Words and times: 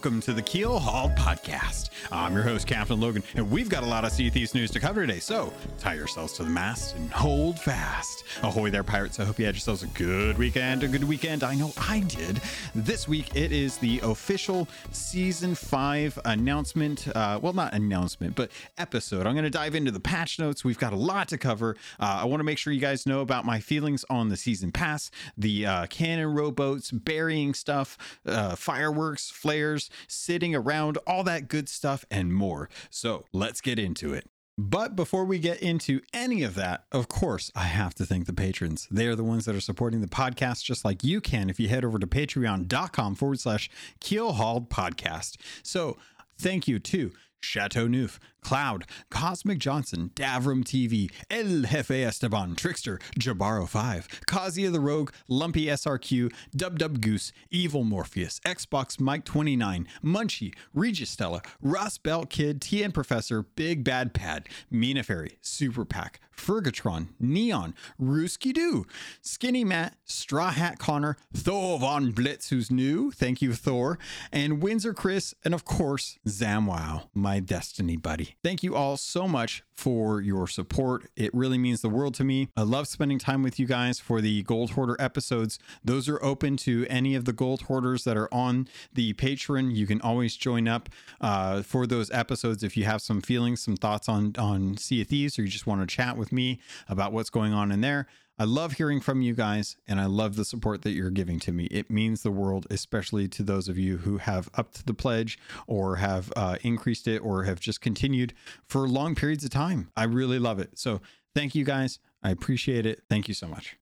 welcome 0.00 0.18
to 0.18 0.32
the 0.32 0.40
Keel 0.40 0.78
Hauled 0.78 1.14
Podcast. 1.14 1.90
I'm 2.10 2.32
your 2.32 2.42
host, 2.42 2.66
Captain 2.66 2.98
Logan, 2.98 3.22
and 3.34 3.50
we've 3.50 3.68
got 3.68 3.82
a 3.82 3.86
lot 3.86 4.02
of 4.06 4.12
Sea 4.12 4.30
Thieves 4.30 4.54
news 4.54 4.70
to 4.70 4.80
cover 4.80 5.06
today, 5.06 5.18
so 5.18 5.52
tie 5.78 5.92
yourselves 5.92 6.32
to 6.38 6.42
the 6.42 6.48
mast 6.48 6.96
and 6.96 7.10
hold 7.10 7.58
fast. 7.58 8.24
Ahoy 8.42 8.70
there, 8.70 8.82
pirates. 8.82 9.20
I 9.20 9.24
hope 9.24 9.38
you 9.38 9.44
had 9.44 9.54
yourselves 9.54 9.82
a 9.82 9.88
good 9.88 10.38
weekend, 10.38 10.84
a 10.84 10.88
good 10.88 11.04
weekend. 11.04 11.44
I 11.44 11.54
know 11.54 11.74
I 11.76 12.00
did. 12.00 12.40
This 12.74 13.06
week, 13.08 13.36
it 13.36 13.52
is 13.52 13.76
the 13.76 14.00
official 14.02 14.68
Season 14.90 15.54
5 15.54 16.18
announcement. 16.24 17.06
Uh, 17.14 17.38
well, 17.42 17.52
not 17.52 17.74
announcement, 17.74 18.36
but 18.36 18.50
episode. 18.78 19.26
I'm 19.26 19.34
going 19.34 19.44
to 19.44 19.50
dive 19.50 19.74
into 19.74 19.90
the 19.90 20.00
patch 20.00 20.38
notes. 20.38 20.64
We've 20.64 20.78
got 20.78 20.94
a 20.94 20.96
lot 20.96 21.28
to 21.28 21.36
cover. 21.36 21.76
Uh, 21.98 22.20
I 22.22 22.24
want 22.24 22.40
to 22.40 22.44
make 22.44 22.56
sure 22.56 22.72
you 22.72 22.80
guys 22.80 23.04
know 23.04 23.20
about 23.20 23.44
my 23.44 23.60
feelings 23.60 24.06
on 24.08 24.30
the 24.30 24.38
Season 24.38 24.72
Pass, 24.72 25.10
the 25.36 25.66
uh, 25.66 25.86
cannon 25.88 26.32
rowboats, 26.32 26.90
burying 26.90 27.52
stuff, 27.52 27.98
uh, 28.24 28.56
fireworks, 28.56 29.30
flares, 29.30 29.89
sitting 30.08 30.54
around, 30.54 30.98
all 31.06 31.24
that 31.24 31.48
good 31.48 31.68
stuff, 31.68 32.04
and 32.10 32.32
more. 32.34 32.68
So 32.90 33.24
let's 33.32 33.60
get 33.60 33.78
into 33.78 34.12
it. 34.12 34.28
But 34.58 34.94
before 34.94 35.24
we 35.24 35.38
get 35.38 35.62
into 35.62 36.02
any 36.12 36.42
of 36.42 36.54
that, 36.56 36.84
of 36.92 37.08
course, 37.08 37.50
I 37.56 37.62
have 37.62 37.94
to 37.94 38.04
thank 38.04 38.26
the 38.26 38.34
patrons. 38.34 38.86
They 38.90 39.06
are 39.06 39.16
the 39.16 39.24
ones 39.24 39.46
that 39.46 39.54
are 39.54 39.60
supporting 39.60 40.02
the 40.02 40.06
podcast 40.06 40.64
just 40.64 40.84
like 40.84 41.02
you 41.02 41.22
can 41.22 41.48
if 41.48 41.58
you 41.58 41.68
head 41.68 41.82
over 41.82 41.98
to 41.98 42.06
patreon.com 42.06 43.14
forward 43.14 43.40
slash 43.40 43.70
keelhauled 44.00 44.68
podcast. 44.68 45.38
So 45.62 45.96
thank 46.38 46.68
you 46.68 46.78
to 46.78 47.12
Chateau 47.40 47.86
Neuf, 47.86 48.20
Cloud, 48.40 48.84
Cosmic 49.10 49.58
Johnson, 49.58 50.10
Davram 50.14 50.64
TV, 50.64 51.10
El 51.30 51.62
Jefe 51.64 52.02
Esteban, 52.02 52.54
Trickster, 52.54 52.98
Jabaro 53.18 53.68
5, 53.68 54.08
Kazia 54.26 54.72
the 54.72 54.80
Rogue, 54.80 55.12
Lumpy 55.28 55.66
SRQ, 55.66 56.32
Dub 56.54 56.78
Dub 56.78 57.00
Goose, 57.00 57.32
Evil 57.50 57.84
Morpheus, 57.84 58.40
Xbox 58.40 59.00
Mike 59.00 59.24
29, 59.24 59.86
Munchie, 60.04 60.54
Regis 60.74 61.10
Stella, 61.10 61.42
Ross 61.60 61.98
Belt 61.98 62.30
Kid, 62.30 62.60
TN 62.60 62.92
Professor, 62.92 63.42
Big 63.42 63.84
Bad 63.84 64.14
Pad, 64.14 64.48
Mina 64.70 65.02
Fairy, 65.02 65.38
Super 65.40 65.84
Pack, 65.84 66.20
Fergatron, 66.36 67.08
Neon, 67.18 67.74
Rooski 68.00 68.52
Doo, 68.52 68.86
Skinny 69.20 69.64
Matt, 69.64 69.96
Straw 70.04 70.50
Hat 70.50 70.78
Connor, 70.78 71.16
Thor 71.34 71.78
Von 71.78 72.12
Blitz, 72.12 72.48
who's 72.48 72.70
new, 72.70 73.10
thank 73.10 73.42
you, 73.42 73.52
Thor, 73.52 73.98
and 74.32 74.62
Windsor 74.62 74.94
Chris, 74.94 75.34
and 75.44 75.54
of 75.54 75.64
course, 75.64 76.18
Zamwow, 76.26 77.08
my 77.14 77.40
Destiny 77.40 77.96
buddy. 77.96 78.29
Thank 78.42 78.62
you 78.62 78.74
all 78.74 78.96
so 78.96 79.26
much 79.28 79.62
for 79.74 80.20
your 80.20 80.46
support. 80.46 81.10
It 81.16 81.32
really 81.32 81.58
means 81.58 81.80
the 81.80 81.88
world 81.88 82.14
to 82.14 82.24
me. 82.24 82.48
I 82.56 82.62
love 82.62 82.86
spending 82.86 83.18
time 83.18 83.42
with 83.42 83.58
you 83.58 83.66
guys 83.66 83.98
for 83.98 84.20
the 84.20 84.42
Gold 84.42 84.72
Hoarder 84.72 84.96
episodes. 84.98 85.58
Those 85.82 86.08
are 86.08 86.22
open 86.22 86.56
to 86.58 86.86
any 86.88 87.14
of 87.14 87.24
the 87.24 87.32
Gold 87.32 87.62
Hoarders 87.62 88.04
that 88.04 88.16
are 88.16 88.32
on 88.32 88.68
the 88.92 89.14
Patreon. 89.14 89.74
You 89.74 89.86
can 89.86 90.00
always 90.02 90.36
join 90.36 90.68
up 90.68 90.88
uh, 91.20 91.62
for 91.62 91.86
those 91.86 92.10
episodes 92.10 92.62
if 92.62 92.76
you 92.76 92.84
have 92.84 93.00
some 93.00 93.20
feelings, 93.20 93.62
some 93.62 93.76
thoughts 93.76 94.08
on 94.08 94.34
on 94.38 94.76
Sea 94.76 95.02
of 95.02 95.08
Thieves, 95.08 95.38
or 95.38 95.42
you 95.42 95.48
just 95.48 95.66
want 95.66 95.80
to 95.80 95.86
chat 95.86 96.16
with 96.16 96.32
me 96.32 96.60
about 96.88 97.12
what's 97.12 97.30
going 97.30 97.52
on 97.52 97.72
in 97.72 97.80
there. 97.80 98.06
I 98.40 98.44
love 98.44 98.72
hearing 98.72 99.02
from 99.02 99.20
you 99.20 99.34
guys 99.34 99.76
and 99.86 100.00
I 100.00 100.06
love 100.06 100.34
the 100.34 100.46
support 100.46 100.80
that 100.80 100.92
you're 100.92 101.10
giving 101.10 101.38
to 101.40 101.52
me. 101.52 101.66
It 101.66 101.90
means 101.90 102.22
the 102.22 102.30
world, 102.30 102.66
especially 102.70 103.28
to 103.28 103.42
those 103.42 103.68
of 103.68 103.76
you 103.76 103.98
who 103.98 104.16
have 104.16 104.48
upped 104.54 104.86
the 104.86 104.94
pledge 104.94 105.38
or 105.66 105.96
have 105.96 106.32
uh, 106.34 106.56
increased 106.62 107.06
it 107.06 107.18
or 107.18 107.44
have 107.44 107.60
just 107.60 107.82
continued 107.82 108.32
for 108.66 108.88
long 108.88 109.14
periods 109.14 109.44
of 109.44 109.50
time. 109.50 109.90
I 109.94 110.04
really 110.04 110.38
love 110.38 110.58
it. 110.58 110.78
So 110.78 111.02
thank 111.34 111.54
you 111.54 111.66
guys. 111.66 111.98
I 112.22 112.30
appreciate 112.30 112.86
it. 112.86 113.02
Thank 113.10 113.28
you 113.28 113.34
so 113.34 113.46
much. 113.46 113.76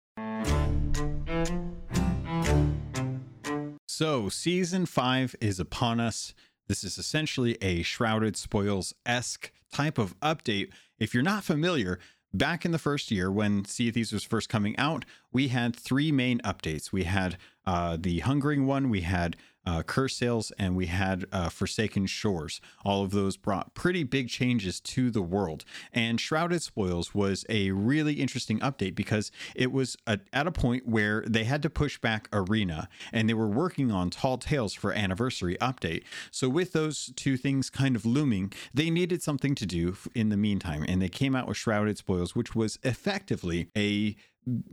So, 3.87 4.29
season 4.29 4.87
five 4.87 5.37
is 5.41 5.61
upon 5.61 6.01
us. 6.01 6.35
This 6.67 6.83
is 6.83 6.99
essentially 6.99 7.59
a 7.63 7.83
Shrouded 7.83 8.37
Spoils 8.37 8.93
esque 9.07 9.53
type 9.73 9.99
of 9.99 10.19
update. 10.19 10.71
If 10.99 11.15
you're 11.15 11.23
not 11.23 11.45
familiar, 11.45 12.01
back 12.39 12.65
in 12.65 12.71
the 12.71 12.79
first 12.79 13.11
year 13.11 13.31
when 13.31 13.65
Sea 13.65 13.89
of 13.89 13.95
Thieves 13.95 14.13
was 14.13 14.25
first 14.25 14.49
coming 14.49 14.77
out, 14.79 15.05
we 15.33 15.49
had 15.49 15.77
three 15.77 16.13
main 16.13 16.39
updates. 16.41 16.93
We 16.93 17.05
had 17.05 17.37
uh, 17.67 17.99
the 18.01 18.21
Hungering 18.21 18.67
one, 18.67 18.89
we 18.89 19.03
had 19.03 19.37
uh, 19.67 19.83
Cursed 19.83 20.19
Sails, 20.19 20.53
and 20.59 20.77
we 20.77 20.87
had 20.87 21.27
uh, 21.33 21.49
Forsaken 21.49 22.07
Shores. 22.07 22.61
All 22.85 23.03
of 23.03 23.11
those 23.11 23.37
brought 23.37 23.75
pretty 23.75 24.03
big 24.03 24.29
changes 24.29 24.81
to 24.81 25.11
the 25.11 25.23
world. 25.23 25.65
And 25.93 26.21
Shrouded 26.21 26.63
Spoils 26.63 27.15
was 27.15 27.45
a 27.49 27.71
really 27.73 28.15
interesting 28.15 28.61
update 28.61 28.95
because 28.95 29.31
it 29.55 29.71
was 29.71 29.97
a, 30.07 30.21
at 30.33 30.47
a 30.47 30.53
point 30.53 30.87
where 30.87 31.23
they 31.27 31.45
had 31.45 31.63
to 31.63 31.71
push 31.71 31.99
back 31.99 32.29
Arena 32.33 32.89
and 33.13 33.29
they 33.29 33.35
were 33.35 33.49
working 33.49 33.91
on 33.91 34.11
Tall 34.11 34.39
Tales 34.39 34.73
for 34.75 34.93
Anniversary 34.93 35.57
update. 35.61 36.05
So, 36.31 36.49
with 36.49 36.73
those 36.73 37.13
two 37.17 37.37
things 37.37 37.71
kind 37.71 37.97
of 37.97 38.07
looming, 38.07 38.53
they 38.73 38.91
needed 38.91 39.23
something 39.23 39.55
to 39.57 39.67
do 39.67 39.97
in 40.15 40.31
the 40.31 40.37
meantime. 40.37 40.85
And 40.89 41.03
they 41.03 41.09
came 41.09 41.35
out 41.35 41.47
with 41.47 41.57
Shrouded 41.57 41.99
Spoils, 41.99 42.35
which 42.35 42.55
was 42.55 42.79
effectively 42.83 43.71
a 43.77 44.17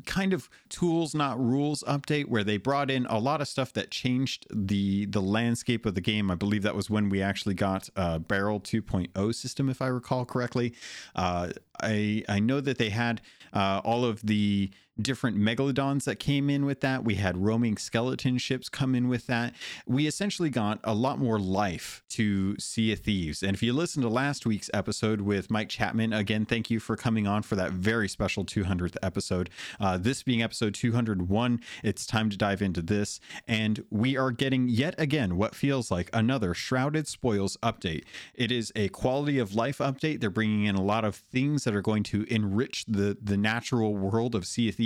kind 0.06 0.34
of 0.34 0.50
tools 0.70 1.14
not 1.14 1.40
rules 1.40 1.84
update 1.88 2.26
where 2.26 2.44
they 2.44 2.58
brought 2.58 2.90
in 2.90 3.06
a 3.08 3.20
lot 3.20 3.42
of 3.42 3.48
stuff 3.48 3.74
that 3.74 3.92
changed 3.92 4.48
the 4.50 5.06
the 5.08 5.22
landscape 5.22 5.86
of 5.86 5.96
the 5.96 6.02
game. 6.02 6.32
I 6.32 6.36
believe 6.36 6.64
that 6.64 6.76
was 6.76 6.90
when 6.90 7.10
we 7.10 7.22
actually 7.22 7.56
got 7.56 7.90
a 7.96 8.20
barrel 8.20 8.60
2.0 8.60 9.36
system 9.36 9.70
if 9.70 9.82
i 9.82 9.88
recall 9.88 10.26
correctly. 10.26 10.74
Uh, 11.16 11.50
i 11.82 12.24
i 12.30 12.40
know 12.40 12.62
that 12.62 12.78
they 12.78 12.90
had 12.90 13.22
uh, 13.54 13.82
all 13.84 14.06
of 14.06 14.22
the 14.26 14.70
different 15.02 15.38
megalodons 15.38 16.06
that 16.06 16.20
came 16.20 16.50
in 16.50 16.66
with 16.66 16.82
that. 16.82 17.04
We 17.04 17.16
had 17.16 17.38
roaming 17.38 17.78
skeleton 17.78 18.38
ships 18.38 18.70
come 18.70 18.96
in 18.96 19.08
with 19.08 19.28
that. 19.28 19.54
We 19.86 20.08
essentially 20.08 20.50
got 20.50 20.80
a 20.84 20.94
lot 20.94 21.20
more 21.20 21.40
life 21.40 22.04
to 22.10 22.58
Sea 22.58 22.94
of 22.94 23.00
Thieves. 23.00 23.44
And 23.44 23.54
if 23.54 23.62
you 23.62 23.74
listen 23.74 24.02
to 24.04 24.10
last 24.10 24.46
week's 24.46 24.70
episode 24.74 25.22
with 25.22 25.52
Mike 25.52 25.70
Chapman, 25.70 26.14
again, 26.14 26.46
thank 26.46 26.70
you 26.70 26.80
for 26.80 26.96
coming 26.96 27.28
on 27.28 27.44
for 27.44 27.56
that 27.56 27.72
very 27.72 28.08
special 28.08 28.46
200th 28.46 28.96
episode. 29.04 29.50
Uh, 29.80 29.98
this 29.98 30.24
being 30.24 30.42
episode 30.42 30.74
201, 30.74 31.60
it's 31.84 32.06
time 32.06 32.30
to 32.30 32.38
dive 32.38 32.62
into 32.62 32.82
this. 32.82 33.20
And 33.48 33.84
we 33.90 34.16
are 34.16 34.32
getting 34.32 34.70
yet 34.70 34.96
again 34.98 35.36
what 35.36 35.56
feels 35.56 35.92
like 35.92 36.10
another 36.14 36.54
Shrouded 36.54 37.08
Spoils 37.08 37.58
update. 37.62 38.04
It 38.34 38.52
is 38.52 38.72
a 38.76 38.88
quality 38.90 39.40
of 39.40 39.56
life 39.56 39.80
update. 39.80 40.22
They're 40.22 40.30
bringing 40.30 40.66
in 40.66 40.76
a 40.76 40.82
lot 40.82 41.04
of 41.04 41.16
things 41.16 41.66
that 41.66 41.76
are 41.76 41.82
going 41.82 42.04
to 42.04 42.24
enrich 42.34 42.86
the, 42.88 43.18
the 43.22 43.38
natural 43.38 43.96
world 43.96 44.36
of 44.36 44.46
Sea 44.46 44.70
of 44.70 44.76
Thieves 44.76 44.85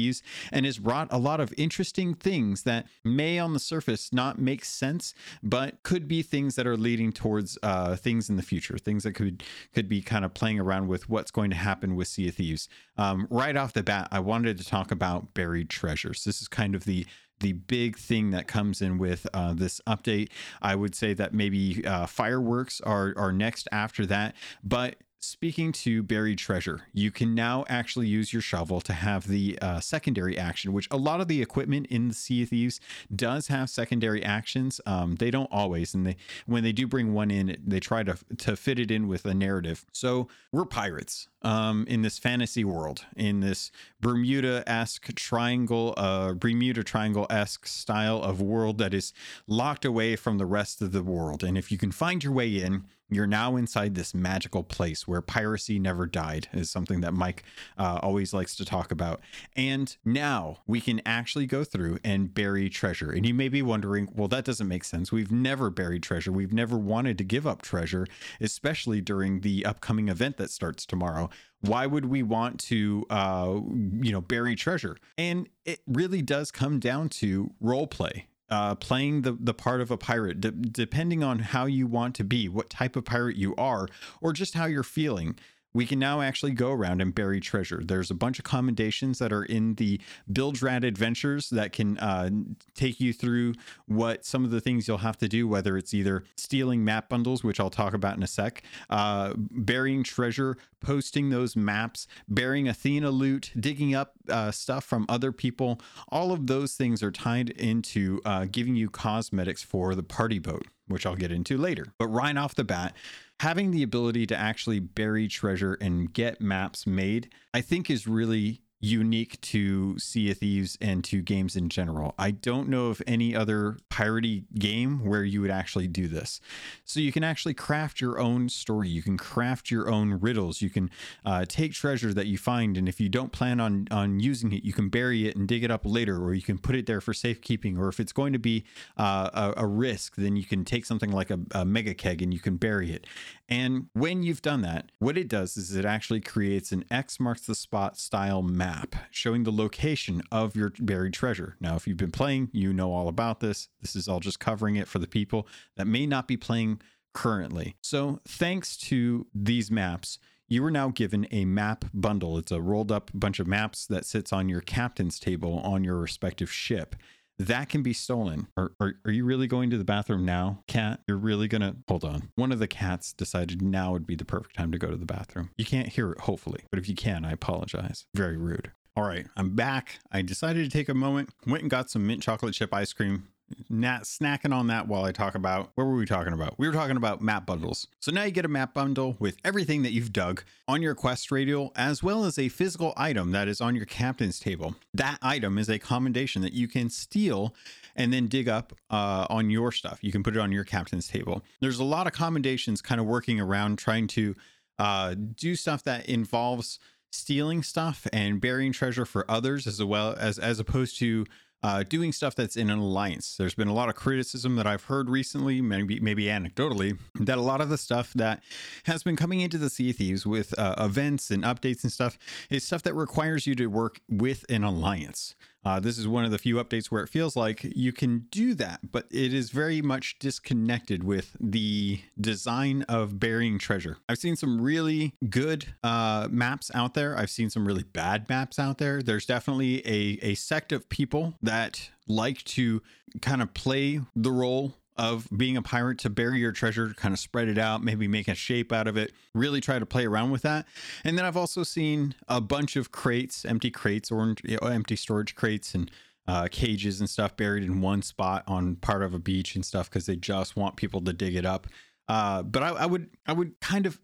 and 0.52 0.66
has 0.66 0.78
brought 0.78 1.08
a 1.12 1.18
lot 1.18 1.40
of 1.40 1.54
interesting 1.58 2.14
things 2.14 2.64
that 2.64 2.86
may 3.04 3.40
on 3.40 3.54
the 3.54 3.60
surface 3.60 4.12
not 4.14 4.40
make 4.40 4.66
sense, 4.66 5.14
but 5.44 5.82
could 5.84 6.08
be 6.08 6.22
things 6.22 6.56
that 6.56 6.68
are 6.68 6.78
leading 6.78 7.12
towards 7.12 7.58
uh, 7.64 7.96
things 7.96 8.30
in 8.30 8.36
the 8.36 8.42
future, 8.42 8.78
things 8.78 9.04
that 9.04 9.14
could 9.14 9.44
could 9.74 9.90
be 9.90 10.02
kind 10.02 10.26
of 10.26 10.34
playing 10.34 10.60
around 10.60 10.88
with 10.88 11.10
what's 11.10 11.32
going 11.32 11.50
to 11.50 11.56
happen 11.56 11.96
with 11.96 12.08
Sea 12.08 12.30
of 12.30 12.36
Thieves. 12.36 12.70
Um, 12.98 13.28
right 13.30 13.56
off 13.56 13.74
the 13.74 13.84
bat, 13.84 14.08
I 14.12 14.20
wanted 14.20 14.58
to 14.58 14.66
talk 14.66 14.92
about 14.92 15.34
buried 15.34 15.70
treasures. 15.70 16.24
This 16.24 16.42
is 16.42 16.48
kind 16.48 16.76
of 16.76 16.86
the 16.86 17.06
the 17.40 17.54
big 17.54 17.98
thing 17.98 18.32
that 18.32 18.48
comes 18.48 18.82
in 18.82 18.98
with 18.98 19.26
uh, 19.34 19.54
this 19.54 19.80
update. 19.88 20.30
I 20.62 20.76
would 20.76 20.94
say 20.96 21.14
that 21.14 21.34
maybe 21.34 21.86
uh, 21.86 22.06
fireworks 22.06 22.82
are 22.82 23.14
are 23.18 23.32
next 23.32 23.68
after 23.72 24.06
that, 24.08 24.36
but 24.64 24.96
Speaking 25.22 25.74
to 25.74 26.02
buried 26.02 26.38
treasure, 26.38 26.84
you 26.94 27.12
can 27.12 27.36
now 27.36 27.66
actually 27.68 28.08
use 28.08 28.32
your 28.32 28.42
shovel 28.42 28.80
to 28.80 28.94
have 28.94 29.28
the 29.28 29.60
uh, 29.62 29.82
secondary 29.82 30.38
action, 30.38 30.72
which 30.72 30.88
a 30.92 30.96
lot 30.96 31.20
of 31.20 31.28
the 31.28 31.42
equipment 31.42 31.88
in 31.88 32.08
the 32.08 32.14
Sea 32.14 32.44
of 32.44 32.50
Thieves 32.50 32.80
does 33.14 33.48
have 33.48 33.70
secondary 33.70 34.24
actions. 34.24 34.80
Um, 34.86 35.16
they 35.16 35.30
don't 35.30 35.50
always, 35.52 35.94
and 35.94 36.08
they 36.08 36.16
when 36.46 36.64
they 36.64 36.72
do 36.72 36.88
bring 36.88 37.14
one 37.14 37.32
in, 37.32 37.58
they 37.68 37.82
try 37.82 38.02
to 38.04 38.18
to 38.38 38.56
fit 38.56 38.80
it 38.80 38.92
in 38.92 39.10
with 39.10 39.26
a 39.26 39.34
narrative. 39.34 39.86
So 39.92 40.30
we're 40.54 40.64
pirates 40.64 41.28
um, 41.42 41.86
in 41.88 42.02
this 42.02 42.18
fantasy 42.18 42.64
world, 42.64 43.06
in 43.16 43.40
this 43.40 43.72
Bermuda 44.02 44.64
esque 44.68 45.14
triangle, 45.16 45.94
uh, 45.98 46.34
Bermuda 46.34 46.84
Triangle 46.84 47.28
esque 47.30 47.66
style 47.66 48.22
of 48.22 48.42
world 48.42 48.78
that 48.80 48.94
is 48.94 49.14
locked 49.48 49.86
away 49.86 50.16
from 50.16 50.38
the 50.38 50.46
rest 50.46 50.82
of 50.82 50.92
the 50.92 51.04
world. 51.04 51.44
And 51.44 51.58
if 51.58 51.72
you 51.72 51.78
can 51.78 51.92
find 51.92 52.24
your 52.24 52.34
way 52.34 52.50
in, 52.50 52.86
you're 53.12 53.28
now 53.28 53.56
inside 53.56 53.96
this 53.96 54.14
magical 54.14 54.64
place 54.64 55.08
where 55.08 55.22
piracy 55.22 55.80
never 55.80 56.06
died, 56.06 56.48
is 56.54 56.70
something 56.70 57.02
that 57.02 57.14
Mike 57.14 57.44
uh, 57.78 58.00
always 58.04 58.34
likes 58.34 58.56
to 58.58 58.66
talk 58.66 58.92
about. 58.92 59.20
And 59.56 59.96
now 60.06 60.60
we 60.68 60.80
can 60.80 61.02
actually 61.06 61.48
go 61.48 61.64
through 61.64 61.98
and 62.04 62.34
bury 62.34 62.70
treasure. 62.70 63.12
And 63.12 63.26
you 63.26 63.34
may 63.34 63.50
be 63.50 63.64
wondering, 63.64 64.10
well, 64.14 64.28
that 64.28 64.46
doesn't 64.46 64.68
make 64.68 64.84
sense. 64.84 65.12
We've 65.12 65.32
never 65.32 65.72
buried 65.72 66.04
treasure. 66.04 66.32
We've 66.32 66.54
never 66.54 66.78
wanted 66.78 67.18
to 67.18 67.24
give 67.24 67.48
up 67.48 67.64
treasure, 67.64 68.06
especially 68.40 69.02
during 69.02 69.42
the 69.42 69.66
upcoming 69.66 70.10
event 70.10 70.38
that 70.38 70.52
starts 70.52 70.86
tomorrow. 70.86 71.29
Why 71.62 71.86
would 71.86 72.06
we 72.06 72.24
want 72.24 72.60
to, 72.62 73.06
uh, 73.10 73.60
you 74.02 74.12
know, 74.12 74.22
bury 74.22 74.56
treasure? 74.56 74.98
And 75.18 75.50
it 75.66 75.82
really 75.88 76.22
does 76.22 76.52
come 76.52 76.80
down 76.80 77.10
to 77.10 77.52
role 77.60 77.88
play 77.88 78.28
uh, 78.50 78.76
playing 78.76 79.22
the, 79.22 79.38
the 79.40 79.54
part 79.54 79.82
of 79.82 79.92
a 79.92 79.98
pirate, 79.98 80.42
depending 80.72 81.24
on 81.24 81.40
how 81.40 81.66
you 81.66 81.88
want 81.88 82.16
to 82.16 82.24
be, 82.24 82.50
what 82.50 82.70
type 82.70 82.96
of 82.96 83.06
pirate 83.06 83.36
you 83.36 83.56
are, 83.56 83.88
or 84.22 84.34
just 84.34 84.56
how 84.56 84.66
you're 84.66 84.84
feeling. 84.84 85.38
We 85.74 85.86
can 85.86 86.00
now 86.00 86.22
actually 86.22 86.52
go 86.52 86.72
around 86.72 87.02
and 87.02 87.14
bury 87.14 87.40
treasure. 87.40 87.82
There's 87.84 88.10
a 88.10 88.16
bunch 88.16 88.40
of 88.40 88.46
commendations 88.46 89.20
that 89.20 89.32
are 89.32 89.44
in 89.44 89.76
the 89.76 90.02
Bilge-Rat 90.32 90.84
adventures 90.84 91.50
that 91.50 91.72
can 91.74 91.98
uh, 92.00 92.30
take 92.74 93.00
you 93.00 93.14
through 93.14 93.54
what 93.86 94.26
some 94.26 94.44
of 94.44 94.52
the 94.52 94.62
things 94.62 94.88
you'll 94.88 94.98
have 94.98 95.18
to 95.18 95.28
do, 95.28 95.48
whether 95.48 95.78
it's 95.78 95.94
either 95.94 96.24
stealing 96.38 96.84
map 96.84 97.10
bundles, 97.10 97.44
which 97.44 97.60
I'll 97.60 97.70
talk 97.70 97.94
about 97.94 98.18
in 98.18 98.24
a 98.24 98.28
sec, 98.28 98.64
uh, 98.90 99.34
burying 99.38 100.04
treasure, 100.04 100.58
posting 100.80 101.30
those 101.30 101.56
maps, 101.56 102.08
burying 102.28 102.68
Athena 102.68 103.12
loot, 103.12 103.52
digging 103.60 103.94
up 103.94 104.14
uh, 104.30 104.52
stuff 104.52 104.84
from 104.84 105.06
other 105.08 105.32
people. 105.32 105.80
All 106.10 106.32
of 106.32 106.48
those 106.48 106.74
things 106.74 107.04
are 107.04 107.12
tied 107.12 107.50
into 107.52 108.22
uh, 108.26 108.46
giving 108.50 108.76
you 108.76 108.90
cosmetics 108.90 109.62
for 109.62 109.94
the 109.94 110.04
party 110.04 110.40
boat, 110.40 110.66
which 110.88 111.06
I'll 111.06 111.16
get 111.16 111.32
into 111.32 111.58
later. 111.58 111.86
But 111.98 112.08
right 112.08 112.36
off 112.36 112.56
the 112.56 112.64
bat, 112.64 112.96
having 113.40 113.72
the 113.72 113.84
ability 113.84 114.28
to 114.28 114.38
actually 114.38 114.80
bury 114.80 115.28
treasure 115.28 115.78
and 115.82 116.14
get 116.14 116.42
maps 116.42 116.86
made, 116.86 117.32
I 117.54 117.62
think 117.62 117.90
is 117.90 118.08
really 118.08 118.62
unique 118.80 119.40
to 119.42 120.00
Sea 120.00 120.32
of 120.32 120.38
Thieves 120.38 120.78
and 120.80 121.04
to 121.06 121.22
games 121.22 121.56
in 121.56 121.70
general. 121.70 122.16
I 122.18 122.32
don't 122.32 122.70
know 122.70 122.88
of 122.88 123.02
any 123.06 123.36
other 123.36 123.78
piratey 123.90 124.46
game 124.58 125.06
where 125.06 125.24
you 125.24 125.42
would 125.42 125.52
actually 125.52 125.88
do 125.88 126.08
this. 126.08 126.40
So 126.86 127.00
you 127.00 127.12
can 127.12 127.24
actually 127.24 127.54
craft 127.54 128.00
your 128.00 128.20
own 128.20 128.48
story. 128.48 128.88
You 128.88 129.02
can 129.02 129.18
craft 129.18 129.70
your 129.70 129.90
own 129.90 130.14
riddles. 130.14 130.62
You 130.62 130.70
can 130.70 130.90
uh, 131.26 131.46
take 131.48 131.74
treasure 131.74 132.14
that 132.14 132.28
you 132.28 132.38
find, 132.38 132.78
and 132.78 132.88
if 132.88 133.00
you 133.02 133.10
don't 133.10 133.32
plan 133.32 133.60
on 133.60 133.88
on 133.92 134.20
using 134.20 134.54
it, 134.54 134.64
you 134.64 134.74
can 134.74 134.90
bury 134.90 135.28
it 135.28 135.36
and 135.36 135.48
dig 135.48 135.64
it 135.64 135.72
up 135.72 135.82
later, 135.84 136.24
or 136.24 136.34
you 136.34 136.42
can 136.42 136.58
put 136.58 136.76
it 136.76 136.86
there 136.86 137.02
for 137.02 137.14
safekeeping. 137.14 137.78
Or 137.78 137.90
if 137.90 138.00
it's 138.00 138.14
going 138.14 138.34
to 138.34 138.40
be 138.40 138.64
uh, 138.98 139.54
a, 139.58 139.64
a, 139.64 139.68
risk, 139.68 140.16
then 140.16 140.36
you 140.36 140.46
can 140.46 140.64
take 140.66 140.86
something 140.86 141.12
like 141.12 141.30
a, 141.30 141.40
a 141.52 141.66
mega 141.66 141.94
keg 141.94 142.22
and 142.22 142.34
you 142.34 142.40
can 142.40 142.58
bury 142.58 142.92
it. 142.92 143.06
And 143.48 143.88
when 143.94 144.24
you've 144.24 144.42
done 144.42 144.62
that, 144.62 144.92
what 145.00 145.18
it 145.18 145.28
does 145.28 145.58
is 145.58 145.76
it 145.76 145.86
actually 145.86 146.22
creates 146.22 146.72
an 146.72 146.86
X 146.92 147.20
marks 147.20 147.42
the 147.42 147.56
spot 147.56 147.98
style 147.98 148.42
map 148.42 148.69
showing 149.12 149.44
the 149.44 149.52
location 149.52 150.22
of 150.32 150.56
your 150.56 150.74
buried 150.80 151.14
treasure. 151.14 151.56
Now, 151.60 151.76
if 151.76 151.88
you've 151.88 151.98
been 151.98 152.12
playing, 152.12 152.50
you 152.52 152.74
know 152.74 152.92
all 152.92 153.08
about 153.08 153.40
this. 153.40 153.70
This 153.82 153.96
is 153.96 154.08
all 154.08 154.20
just 154.20 154.40
covering 154.40 154.76
it 154.76 154.88
for 154.88 155.00
the 155.00 155.08
people 155.08 155.48
that 155.76 155.88
may 155.88 156.06
not 156.06 156.28
be 156.28 156.38
playing 156.38 156.82
currently. 157.14 157.76
So, 157.82 158.22
thanks 158.28 158.78
to 158.78 159.28
these 159.34 159.72
maps, 159.72 160.20
you 160.48 160.66
are 160.66 160.72
now 160.72 160.90
given 160.90 161.28
a 161.32 161.46
map 161.46 161.86
bundle. 161.94 162.38
It's 162.38 162.52
a 162.52 162.62
rolled 162.62 162.92
up 162.92 163.12
bunch 163.14 163.40
of 163.40 163.48
maps 163.48 163.86
that 163.88 164.06
sits 164.06 164.34
on 164.34 164.50
your 164.50 164.62
captain's 164.62 165.20
table 165.20 165.60
on 165.60 165.84
your 165.84 165.98
respective 165.98 166.52
ship 166.52 166.96
that 167.40 167.70
can 167.70 167.82
be 167.82 167.94
stolen. 167.94 168.48
Are, 168.58 168.72
are, 168.80 168.94
are, 169.06 169.12
you 169.12 169.24
really 169.24 169.48
going 169.48 169.70
to 169.70 169.78
the 169.78 169.86
bathroom 169.86 170.26
now, 170.26 170.64
cat? 170.68 171.00
You're 171.08 171.18
really 171.18 171.48
going 171.48 171.62
to 171.62 171.76
hold 171.88 172.04
on. 172.04 172.32
One 172.36 172.52
of 172.52 172.60
the 172.60 172.68
cats 172.68 173.14
decided 173.14 173.62
now 173.62 173.94
would 173.94 174.06
be 174.06 174.16
the 174.16 174.26
perfect 174.26 174.58
time 174.58 174.72
to 174.74 174.78
go 174.78 174.90
to 174.90 174.98
the 174.98 175.06
bathroom. 175.06 175.50
You 175.58 175.66
can't 175.66 175.88
hear 175.88 176.12
it, 176.12 176.20
hopefully, 176.22 176.64
but 176.70 176.80
if 176.80 176.90
you 176.90 176.96
can, 176.96 177.26
I 177.26 177.32
apologize. 177.32 178.06
Very 178.14 178.38
rude. 178.38 178.72
All 178.96 179.04
right, 179.04 179.28
I'm 179.38 179.56
back. 179.56 180.00
I 180.12 180.22
decided 180.22 180.70
to 180.70 180.78
take 180.78 180.90
a 180.90 180.94
moment, 180.94 181.30
went 181.48 181.64
and 181.64 181.72
got 181.72 181.90
some 181.90 182.06
mint 182.06 182.22
chocolate 182.22 182.54
chip 182.54 182.74
ice 182.74 182.92
cream 182.92 183.30
Nat 183.70 184.04
snacking 184.04 184.54
on 184.54 184.68
that 184.68 184.88
while 184.88 185.06
I 185.06 185.12
talk 185.12 185.36
about 185.36 185.72
what 185.76 185.86
were 185.86 185.96
we 185.96 186.06
talking 186.06 186.34
about? 186.34 186.58
We 186.58 186.68
were 186.68 186.74
talking 186.74 186.98
about 186.98 187.22
map 187.22 187.46
bundles. 187.46 187.88
So 188.00 188.12
now 188.12 188.24
you 188.24 188.32
get 188.32 188.46
a 188.46 188.50
map 188.50 188.74
bundle 188.74 189.16
with 189.20 189.38
everything 189.44 189.84
that 189.84 189.92
you've 189.92 190.12
dug 190.14 190.44
on 190.68 190.82
your 190.82 190.96
quest 190.96 191.32
radial, 191.32 191.72
as 191.76 192.02
well 192.02 192.26
as 192.26 192.40
a 192.40 192.50
physical 192.50 192.94
item 192.98 193.32
that 193.32 193.48
is 193.48 193.62
on 193.62 193.76
your 193.76 193.86
captain's 193.86 194.40
table. 194.40 194.76
That 194.94 195.18
item 195.22 195.58
is 195.58 195.70
a 195.70 195.80
commendation 195.80 196.42
that 196.42 196.54
you 196.54 196.68
can 196.68 196.90
steal 196.90 197.54
and 197.96 198.14
then 198.14 198.28
dig 198.28 198.48
up 198.48 198.74
uh, 198.90 199.28
on 199.30 199.50
your 199.50 199.72
stuff. 199.72 200.00
You 200.02 200.12
can 200.12 200.24
put 200.24 200.36
it 200.36 200.40
on 200.40 200.52
your 200.52 200.64
captain's 200.64 201.08
table. 201.08 201.44
There's 201.60 201.80
a 201.80 201.84
lot 201.84 202.08
of 202.08 202.14
commendations 202.14 202.82
kind 202.82 203.00
of 203.00 203.08
working 203.08 203.40
around 203.40 203.78
trying 203.78 204.08
to 204.08 204.36
uh, 204.78 205.16
do 205.36 205.56
stuff 205.56 205.84
that 205.84 206.08
involves 206.08 206.80
stealing 207.12 207.64
stuff 207.64 208.08
and 208.14 208.40
burying 208.40 208.72
treasure 208.72 209.06
for 209.06 209.30
others 209.30 209.66
as 209.66 209.84
well 209.84 210.16
as 210.20 210.38
as 210.38 210.60
opposed 210.60 210.98
to 211.00 211.26
uh, 211.62 211.84
doing 211.84 212.12
stuff 212.12 212.36
that's 212.36 212.56
in 212.56 212.70
an 212.70 212.80
alliance. 212.80 213.36
There's 213.38 213.56
been 213.56 213.68
a 213.68 213.74
lot 213.74 213.90
of 213.90 213.96
criticism 213.96 214.56
that 214.56 214.66
I've 214.66 214.86
heard 214.86 215.10
recently, 215.10 215.62
maybe 215.62 216.00
maybe 216.00 216.26
anecdotally, 216.26 216.98
that 217.16 217.38
a 217.38 217.42
lot 217.42 217.62
of 217.62 217.70
the 217.70 217.78
stuff 217.78 218.14
that 218.14 218.42
has 218.86 219.04
been 219.04 219.16
coming 219.16 219.42
into 219.42 219.58
the 219.58 219.70
Sea 219.70 219.92
Thieves 219.92 220.26
with 220.26 220.58
uh, 220.58 220.76
events 220.78 221.32
and 221.32 221.44
updates 221.44 221.84
and 221.84 221.92
stuff 221.92 222.18
is 222.50 222.64
stuff 222.64 222.84
that 222.84 222.94
requires 222.94 223.46
you 223.46 223.56
to 223.56 223.68
work 223.68 224.00
with 224.08 224.46
an 224.50 224.64
alliance. 224.64 225.36
Uh, 225.66 225.80
this 225.80 225.98
is 225.98 226.08
one 226.08 226.24
of 226.24 226.32
the 226.32 226.38
few 226.38 226.56
updates 226.56 226.88
where 226.88 227.04
it 227.04 227.10
feels 227.10 227.36
like 227.36 227.64
you 227.64 227.92
can 227.92 228.26
do 228.32 228.54
that, 228.54 228.92
but 228.92 229.06
it 229.12 229.34
is 229.34 229.50
very 229.50 229.82
much 229.82 230.18
disconnected 230.20 231.04
with 231.04 231.36
the 231.40 232.00
design 232.20 232.84
of 232.84 233.20
burying 233.20 233.60
treasure. 233.60 233.98
I've 234.08 234.18
seen 234.20 234.36
some 234.36 234.62
really 234.62 235.14
good 235.30 235.66
uh, 235.84 236.28
maps 236.32 236.72
out 236.74 236.94
there. 236.94 237.18
I've 237.18 237.30
seen 237.30 237.50
some 237.50 237.66
really 237.68 237.84
bad 237.84 238.30
maps 238.30 238.58
out 238.58 238.78
there. 238.78 239.02
There's 239.02 239.26
definitely 239.26 239.86
a, 239.86 240.20
a 240.22 240.36
sect 240.36 240.72
of 240.72 240.88
people 240.90 241.36
that 241.42 241.90
like 242.08 242.44
to 242.44 242.82
kind 243.22 243.42
of 243.42 243.54
play 243.54 244.02
the 244.16 244.32
role 244.32 244.76
of 245.00 245.30
being 245.36 245.56
a 245.56 245.62
pirate 245.62 245.98
to 245.98 246.10
bury 246.10 246.40
your 246.40 246.52
treasure, 246.52 246.94
kind 246.94 247.14
of 247.14 247.20
spread 247.20 247.48
it 247.48 247.58
out, 247.58 247.82
maybe 247.82 248.06
make 248.06 248.28
a 248.28 248.36
shape 248.36 248.74
out 248.74 248.86
of 248.86 248.98
it, 248.98 249.14
really 249.34 249.62
try 249.62 249.80
to 249.80 249.86
play 249.86 250.06
around 250.06 250.30
with 250.30 250.42
that. 250.42 250.68
And 251.06 251.18
then 251.18 251.24
I've 251.24 251.38
also 251.38 251.64
seen 251.64 252.16
a 252.28 252.42
bunch 252.42 252.76
of 252.76 252.92
crates, 252.92 253.46
empty 253.46 253.72
crates 253.72 254.12
or 254.12 254.36
empty 254.62 254.98
storage 254.98 255.36
crates 255.36 255.74
and 255.74 255.90
uh, 256.28 256.50
cages 256.52 257.00
and 257.00 257.10
stuff 257.10 257.38
buried 257.38 257.64
in 257.64 257.80
one 257.80 258.02
spot 258.02 258.44
on 258.46 258.76
part 258.76 259.02
of 259.02 259.14
a 259.14 259.20
beach 259.20 259.56
and 259.56 259.66
stuff 259.66 259.90
because 259.90 260.06
they 260.06 260.18
just 260.18 260.58
want 260.58 260.76
people 260.76 261.00
to 261.02 261.14
dig 261.14 261.34
it 261.34 261.46
up. 261.46 261.68
Uh, 262.10 262.44
but 262.44 262.62
I, 262.62 262.70
I, 262.70 262.86
would 262.86 263.10
I 263.26 263.32
would 263.32 263.58
kind 263.62 263.86
of 263.86 264.02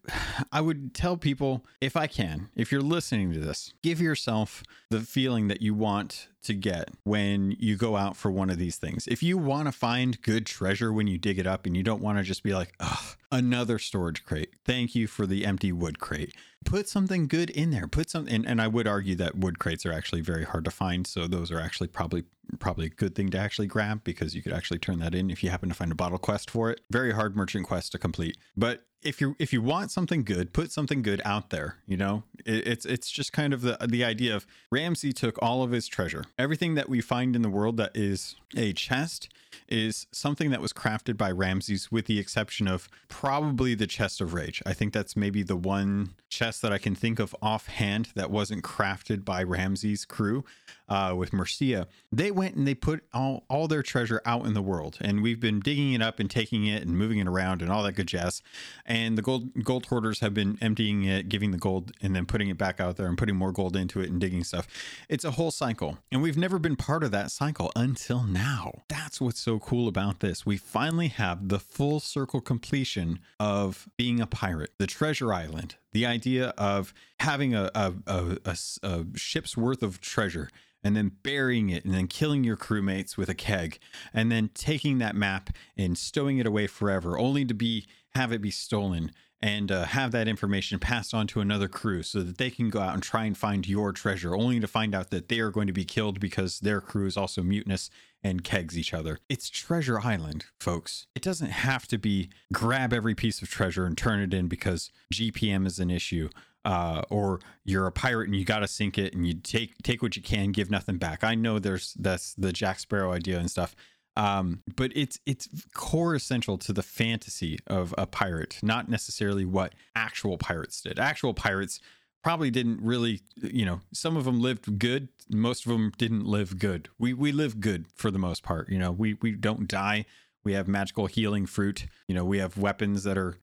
I 0.52 0.62
would 0.62 0.94
tell 0.94 1.18
people 1.18 1.66
if 1.82 1.98
I 1.98 2.08
can, 2.08 2.50
if 2.56 2.72
you're 2.72 2.82
listening 2.82 3.34
to 3.34 3.40
this, 3.40 3.74
give 3.84 4.00
yourself 4.00 4.64
the 4.92 5.02
feeling 5.02 5.50
that 5.50 5.62
you 5.62 5.74
want 5.74 6.30
to 6.46 6.54
get 6.54 6.90
when 7.04 7.56
you 7.60 7.76
go 7.76 7.96
out 7.96 8.16
for 8.16 8.32
one 8.32 8.50
of 8.50 8.58
these 8.58 8.78
things. 8.78 9.08
If 9.08 9.22
you 9.22 9.38
want 9.38 9.68
to 9.68 9.72
find 9.72 10.22
good 10.22 10.46
treasure 10.46 10.92
when 10.92 11.08
you 11.08 11.18
dig 11.18 11.40
it 11.40 11.48
up 11.48 11.66
and 11.66 11.76
you 11.76 11.84
don't 11.84 12.02
want 12.02 12.18
to 12.18 12.24
just 12.24 12.44
be 12.44 12.54
like, 12.54 12.74
ugh, 12.80 13.16
another 13.32 13.80
storage 13.80 14.24
crate. 14.24 14.54
Thank 14.64 14.96
you 14.96 15.08
for 15.08 15.26
the 15.26 15.46
empty 15.46 15.72
wood 15.72 16.00
crate. 16.00 16.34
Put 16.64 16.90
something 16.90 17.28
good 17.28 17.50
in 17.52 17.72
there. 17.72 17.88
Put 17.88 18.10
some 18.10 18.28
and, 18.28 18.46
and 18.48 18.62
I 18.62 18.68
would 18.68 18.88
argue 18.88 19.16
that 19.16 19.38
wood 19.38 19.60
crates 19.60 19.86
are 19.86 19.94
actually 19.94 20.22
very 20.22 20.46
hard 20.46 20.66
to 20.66 20.72
find. 20.72 21.06
So 21.06 21.28
those 21.28 21.52
are 21.52 21.60
actually 21.60 21.88
probably 21.88 22.24
probably 22.60 22.88
a 22.88 22.90
good 22.90 23.16
thing 23.16 23.30
to 23.32 23.38
actually 23.38 23.68
grab 23.68 24.04
because 24.04 24.36
you 24.36 24.42
could 24.42 24.54
actually 24.54 24.80
turn 24.80 25.00
that 25.00 25.16
in 25.16 25.30
if 25.30 25.44
you 25.44 25.50
happen 25.50 25.70
to 25.70 25.76
find 25.76 25.92
a 25.92 25.96
bottle 25.96 26.18
quest 26.18 26.50
for 26.50 26.72
it. 26.72 26.82
Very 26.92 27.14
hard 27.14 27.36
merchant 27.36 27.68
quest 27.68 27.92
to 27.92 28.00
complete. 28.00 28.38
But 28.56 28.84
if 29.06 29.22
you 29.22 29.36
if 29.40 29.54
you 29.54 29.62
want 29.62 29.92
something 29.92 30.24
good, 30.24 30.52
put 30.52 30.72
something 30.72 31.02
good 31.02 31.22
out 31.24 31.52
there. 31.52 31.78
You 31.88 31.98
know, 31.98 32.24
it, 32.46 32.68
it's 32.68 32.86
it's 32.86 33.10
just 33.10 33.32
kind 33.32 33.54
of 33.54 33.62
the 33.62 33.78
the 33.88 34.04
idea 34.04 34.36
of 34.36 34.46
Ramsey 34.72 35.14
took 35.14 35.42
all 35.42 35.64
of 35.64 35.72
his 35.72 35.88
treasure, 35.88 36.26
everything 36.38 36.76
that 36.76 36.90
we 36.90 37.00
find 37.00 37.36
in 37.36 37.42
the 37.42 37.50
world 37.50 37.78
that 37.78 37.96
is 37.96 38.36
a 38.58 38.74
chest 38.74 39.30
is 39.68 40.08
something 40.12 40.52
that 40.52 40.62
was 40.62 40.74
crafted 40.74 41.18
by 41.18 41.32
Ramsey, 41.32 41.78
with 41.92 42.06
the 42.06 42.20
exception 42.20 42.68
of 42.68 42.90
probably 43.08 43.76
the 43.76 43.88
chest 43.88 44.22
of 44.22 44.34
rage. 44.34 44.62
I 44.66 44.74
think 44.74 44.94
that's 44.94 45.16
maybe 45.16 45.44
the 45.44 45.56
one 45.56 46.16
chest 46.30 46.62
that 46.62 46.72
I 46.74 46.78
can 46.78 46.96
think 46.96 47.20
of 47.20 47.36
offhand 47.42 48.10
that 48.16 48.30
wasn't 48.30 48.64
crafted 48.64 49.24
by 49.24 49.44
Ramsey's 49.44 50.06
crew 50.06 50.44
uh, 50.88 51.14
with 51.18 51.34
Mercia. 51.34 51.88
They 52.12 52.32
went 52.32 52.56
and 52.56 52.68
they 52.68 52.76
put 52.76 53.04
all, 53.14 53.46
all 53.50 53.68
their 53.68 53.84
treasure 53.84 54.22
out 54.26 54.46
in 54.46 54.54
the 54.54 54.62
world, 54.62 54.98
and 55.02 55.22
we've 55.22 55.40
been 55.40 55.60
digging 55.60 55.94
it 55.94 56.02
up 56.02 56.20
and 56.20 56.30
taking 56.30 56.66
it 56.66 56.84
and 56.84 56.98
moving 56.98 57.20
it 57.20 57.28
around 57.28 57.62
and 57.62 57.72
all 57.72 57.84
that 57.84 57.94
good 57.94 58.08
jazz. 58.08 58.42
And 58.86 59.18
the 59.18 59.22
gold 59.22 59.64
gold 59.64 59.88
hoarders 59.88 60.20
have 60.20 60.34
been 60.34 60.58
emptying 60.62 61.04
it, 61.04 61.30
giving 61.30 61.52
the 61.52 61.58
gold, 61.58 61.92
and 62.02 62.16
then 62.16 62.26
putting 62.26 62.50
it 62.50 62.58
back 62.58 62.80
out 62.80 62.98
there 62.98 63.08
and 63.08 63.18
putting 63.18 63.36
more 63.36 63.52
gold 63.52 63.76
into 63.76 64.02
it 64.02 64.10
and 64.10 64.20
digging 64.20 64.44
stuff. 64.44 64.68
It's 65.10 65.24
a 65.24 65.32
whole 65.32 65.52
cycle, 65.52 65.98
and 66.12 66.22
we've 66.22 66.38
never 66.38 66.60
been 66.60 66.76
part 66.76 67.04
of 67.04 67.12
that 67.12 67.32
cycle 67.32 67.72
until 67.76 68.24
now. 68.24 68.84
That's 68.88 69.20
what's 69.20 69.40
so 69.46 69.60
cool 69.60 69.88
about 69.88 70.22
this. 70.22 70.44
We 70.44 70.58
finally 70.58 71.10
have 71.10 71.50
the 71.50 71.60
full 71.60 72.00
circle 72.00 72.42
completion 72.42 73.20
of 73.40 73.88
being 73.96 74.20
a 74.20 74.26
pirate, 74.26 74.72
the 74.80 74.88
treasure 74.88 75.32
island, 75.32 75.76
the 75.94 76.04
idea 76.04 76.48
of 76.58 76.96
having 77.20 77.54
a, 77.54 77.70
a, 77.76 77.94
a, 78.08 78.58
a, 78.82 79.06
ship's 79.14 79.56
worth 79.56 79.84
of 79.84 80.02
treasure 80.02 80.50
and 80.84 80.96
then 80.96 81.12
burying 81.22 81.70
it 81.70 81.86
and 81.86 81.94
then 81.94 82.08
killing 82.08 82.44
your 82.44 82.58
crewmates 82.58 83.18
with 83.18 83.30
a 83.30 83.36
keg 83.36 83.78
and 84.16 84.32
then 84.32 84.50
taking 84.56 84.98
that 84.98 85.16
map 85.16 85.52
and 85.78 85.96
stowing 85.96 86.40
it 86.40 86.48
away 86.48 86.66
forever 86.66 87.20
only 87.20 87.46
to 87.46 87.54
be 87.54 87.86
have 88.16 88.32
it 88.32 88.42
be 88.42 88.52
stolen 88.52 89.12
and 89.42 89.72
uh, 89.72 89.86
have 89.86 90.12
that 90.12 90.28
information 90.28 90.80
passed 90.80 91.14
on 91.14 91.28
to 91.28 91.40
another 91.40 91.68
crew 91.68 92.02
so 92.02 92.24
that 92.24 92.40
they 92.40 92.50
can 92.50 92.70
go 92.70 92.80
out 92.80 92.96
and 92.96 93.04
try 93.04 93.26
and 93.26 93.38
find 93.38 93.68
your 93.68 93.92
treasure 93.92 94.36
only 94.36 94.60
to 94.60 94.68
find 94.68 94.96
out 94.96 95.12
that 95.12 95.30
they 95.30 95.40
are 95.40 95.52
going 95.52 95.68
to 95.68 95.74
be 95.74 95.86
killed 95.86 96.20
because 96.20 96.62
their 96.62 96.82
crew 96.82 97.06
is 97.06 97.16
also 97.16 97.44
mutinous 97.44 97.92
and 98.26 98.44
kegs 98.44 98.76
each 98.76 98.92
other. 98.92 99.20
It's 99.30 99.52
Treasure 99.52 100.00
Island, 100.00 100.46
folks. 100.60 101.06
It 101.14 101.22
doesn't 101.22 101.52
have 101.52 101.88
to 101.90 102.00
be 102.00 102.30
grab 102.52 102.92
every 102.92 103.14
piece 103.14 103.44
of 103.44 103.50
treasure 103.50 103.86
and 103.86 103.96
turn 103.96 104.20
it 104.20 104.34
in 104.34 104.48
because 104.48 104.90
GPM 105.14 105.68
is 105.68 105.78
an 105.78 105.92
issue 105.92 106.30
uh, 106.66 107.04
or 107.12 107.40
you're 107.64 107.86
a 107.86 107.92
pirate 107.92 108.26
and 108.26 108.36
you 108.36 108.44
got 108.44 108.60
to 108.60 108.68
sink 108.68 108.98
it 108.98 109.14
and 109.14 109.28
you 109.28 109.36
take 109.36 109.78
take 109.84 110.02
what 110.02 110.16
you 110.16 110.24
can, 110.24 110.52
give 110.52 110.72
nothing 110.72 110.98
back. 110.98 111.24
I 111.24 111.36
know 111.36 111.60
there's 111.60 111.94
that's 112.00 112.34
the 112.34 112.52
Jack 112.52 112.80
Sparrow 112.80 113.14
idea 113.14 113.38
and 113.38 113.50
stuff. 113.50 113.76
Um, 114.18 114.64
but 114.76 114.92
it's 114.96 115.20
it's 115.28 115.48
core 115.76 116.16
essential 116.16 116.58
to 116.58 116.74
the 116.74 116.82
fantasy 116.82 117.60
of 117.68 117.94
a 117.96 118.08
pirate, 118.08 118.58
not 118.64 118.90
necessarily 118.90 119.46
what 119.46 119.76
actual 119.96 120.40
pirates 120.40 120.82
did. 120.82 120.98
Actual 120.98 121.36
pirates 121.36 121.80
probably 122.26 122.50
didn't 122.50 122.82
really, 122.82 123.22
you 123.36 123.64
know, 123.64 123.82
some 123.94 124.18
of 124.18 124.26
them 124.26 124.42
lived 124.42 124.80
good, 124.80 125.10
most 125.30 125.64
of 125.64 125.72
them 125.72 125.92
didn't 125.96 126.26
live 126.26 126.58
good. 126.58 126.90
We 126.98 127.14
we 127.14 127.32
live 127.32 127.60
good 127.60 127.86
for 127.94 128.10
the 128.10 128.18
most 128.18 128.42
part. 128.42 128.68
You 128.68 128.80
know, 128.80 128.92
we 128.92 129.14
we 129.22 129.34
don't 129.34 129.68
die 129.68 130.06
we 130.46 130.54
have 130.54 130.68
magical 130.68 131.08
healing 131.08 131.46
fruit. 131.48 131.88
You 132.08 132.16
know, 132.16 132.24
we 132.24 132.38
have 132.38 132.58
weapons 132.58 133.04
that 133.04 133.18
are 133.18 133.38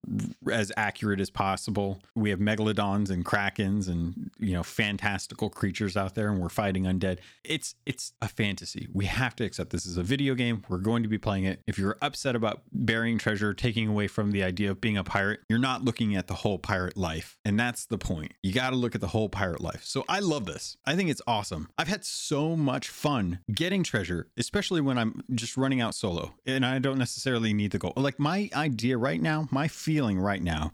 as 0.51 0.73
accurate 0.77 1.21
as 1.21 1.31
possible. 1.31 2.01
We 2.15 2.31
have 2.31 2.39
megalodons 2.39 3.11
and 3.11 3.25
krakens 3.25 3.89
and 3.89 4.31
you 4.39 4.53
know 4.53 4.63
fantastical 4.63 5.51
creatures 5.51 5.97
out 5.97 6.15
there, 6.15 6.29
and 6.29 6.41
we're 6.41 6.49
fighting 6.49 6.85
undead. 6.85 7.19
It's 7.45 7.75
it's 7.85 8.13
a 8.23 8.29
fantasy. 8.29 8.89
We 8.93 9.07
have 9.07 9.35
to 9.37 9.45
accept 9.45 9.71
this 9.71 9.85
is 9.85 9.97
a 9.97 10.03
video 10.03 10.35
game. 10.35 10.65
We're 10.69 10.79
going 10.79 11.03
to 11.03 11.09
be 11.09 11.19
playing 11.19 11.45
it. 11.45 11.61
If 11.67 11.79
you're 11.79 11.99
upset 12.01 12.37
about 12.37 12.63
burying 12.73 13.19
treasure, 13.19 13.53
taking 13.53 13.89
away 13.89 14.07
from 14.07 14.31
the 14.31 14.45
idea 14.45 14.71
of 14.71 14.81
being 14.81 14.97
a 14.97 15.05
pirate, 15.05 15.41
you're 15.49 15.59
not 15.59 15.85
looking 15.85 16.15
at 16.15 16.29
the 16.29 16.35
whole 16.35 16.59
pirate 16.59 16.97
life, 16.97 17.37
and 17.45 17.59
that's 17.59 17.85
the 17.87 17.99
point. 17.99 18.33
You 18.43 18.53
got 18.53 18.71
to 18.71 18.77
look 18.77 18.95
at 18.95 19.01
the 19.01 19.09
whole 19.09 19.29
pirate 19.29 19.61
life. 19.61 19.85
So 19.85 20.05
I 20.09 20.21
love 20.21 20.47
this. 20.47 20.77
I 20.87 20.95
think 20.95 21.11
it's 21.11 21.23
awesome. 21.27 21.69
I've 21.77 21.89
had 21.89 22.05
so 22.05 22.55
much 22.55 22.89
fun 22.89 23.41
getting 23.53 23.83
treasure, 23.83 24.29
especially 24.37 24.81
when 24.81 24.99
I'm 24.99 25.23
just 25.35 25.57
running 25.57 25.81
out 25.81 25.97
solo, 25.97 26.35
and 26.47 26.65
I 26.65 26.79
don't 26.79 26.92
don't 26.93 26.99
necessarily 26.99 27.55
need 27.55 27.71
the 27.71 27.79
gold. 27.79 27.97
Like 27.97 28.19
my 28.19 28.51
idea 28.55 28.99
right 28.99 29.21
now, 29.21 29.49
my 29.51 29.67
feeling 29.67 30.19
right 30.19 30.43
now 30.43 30.73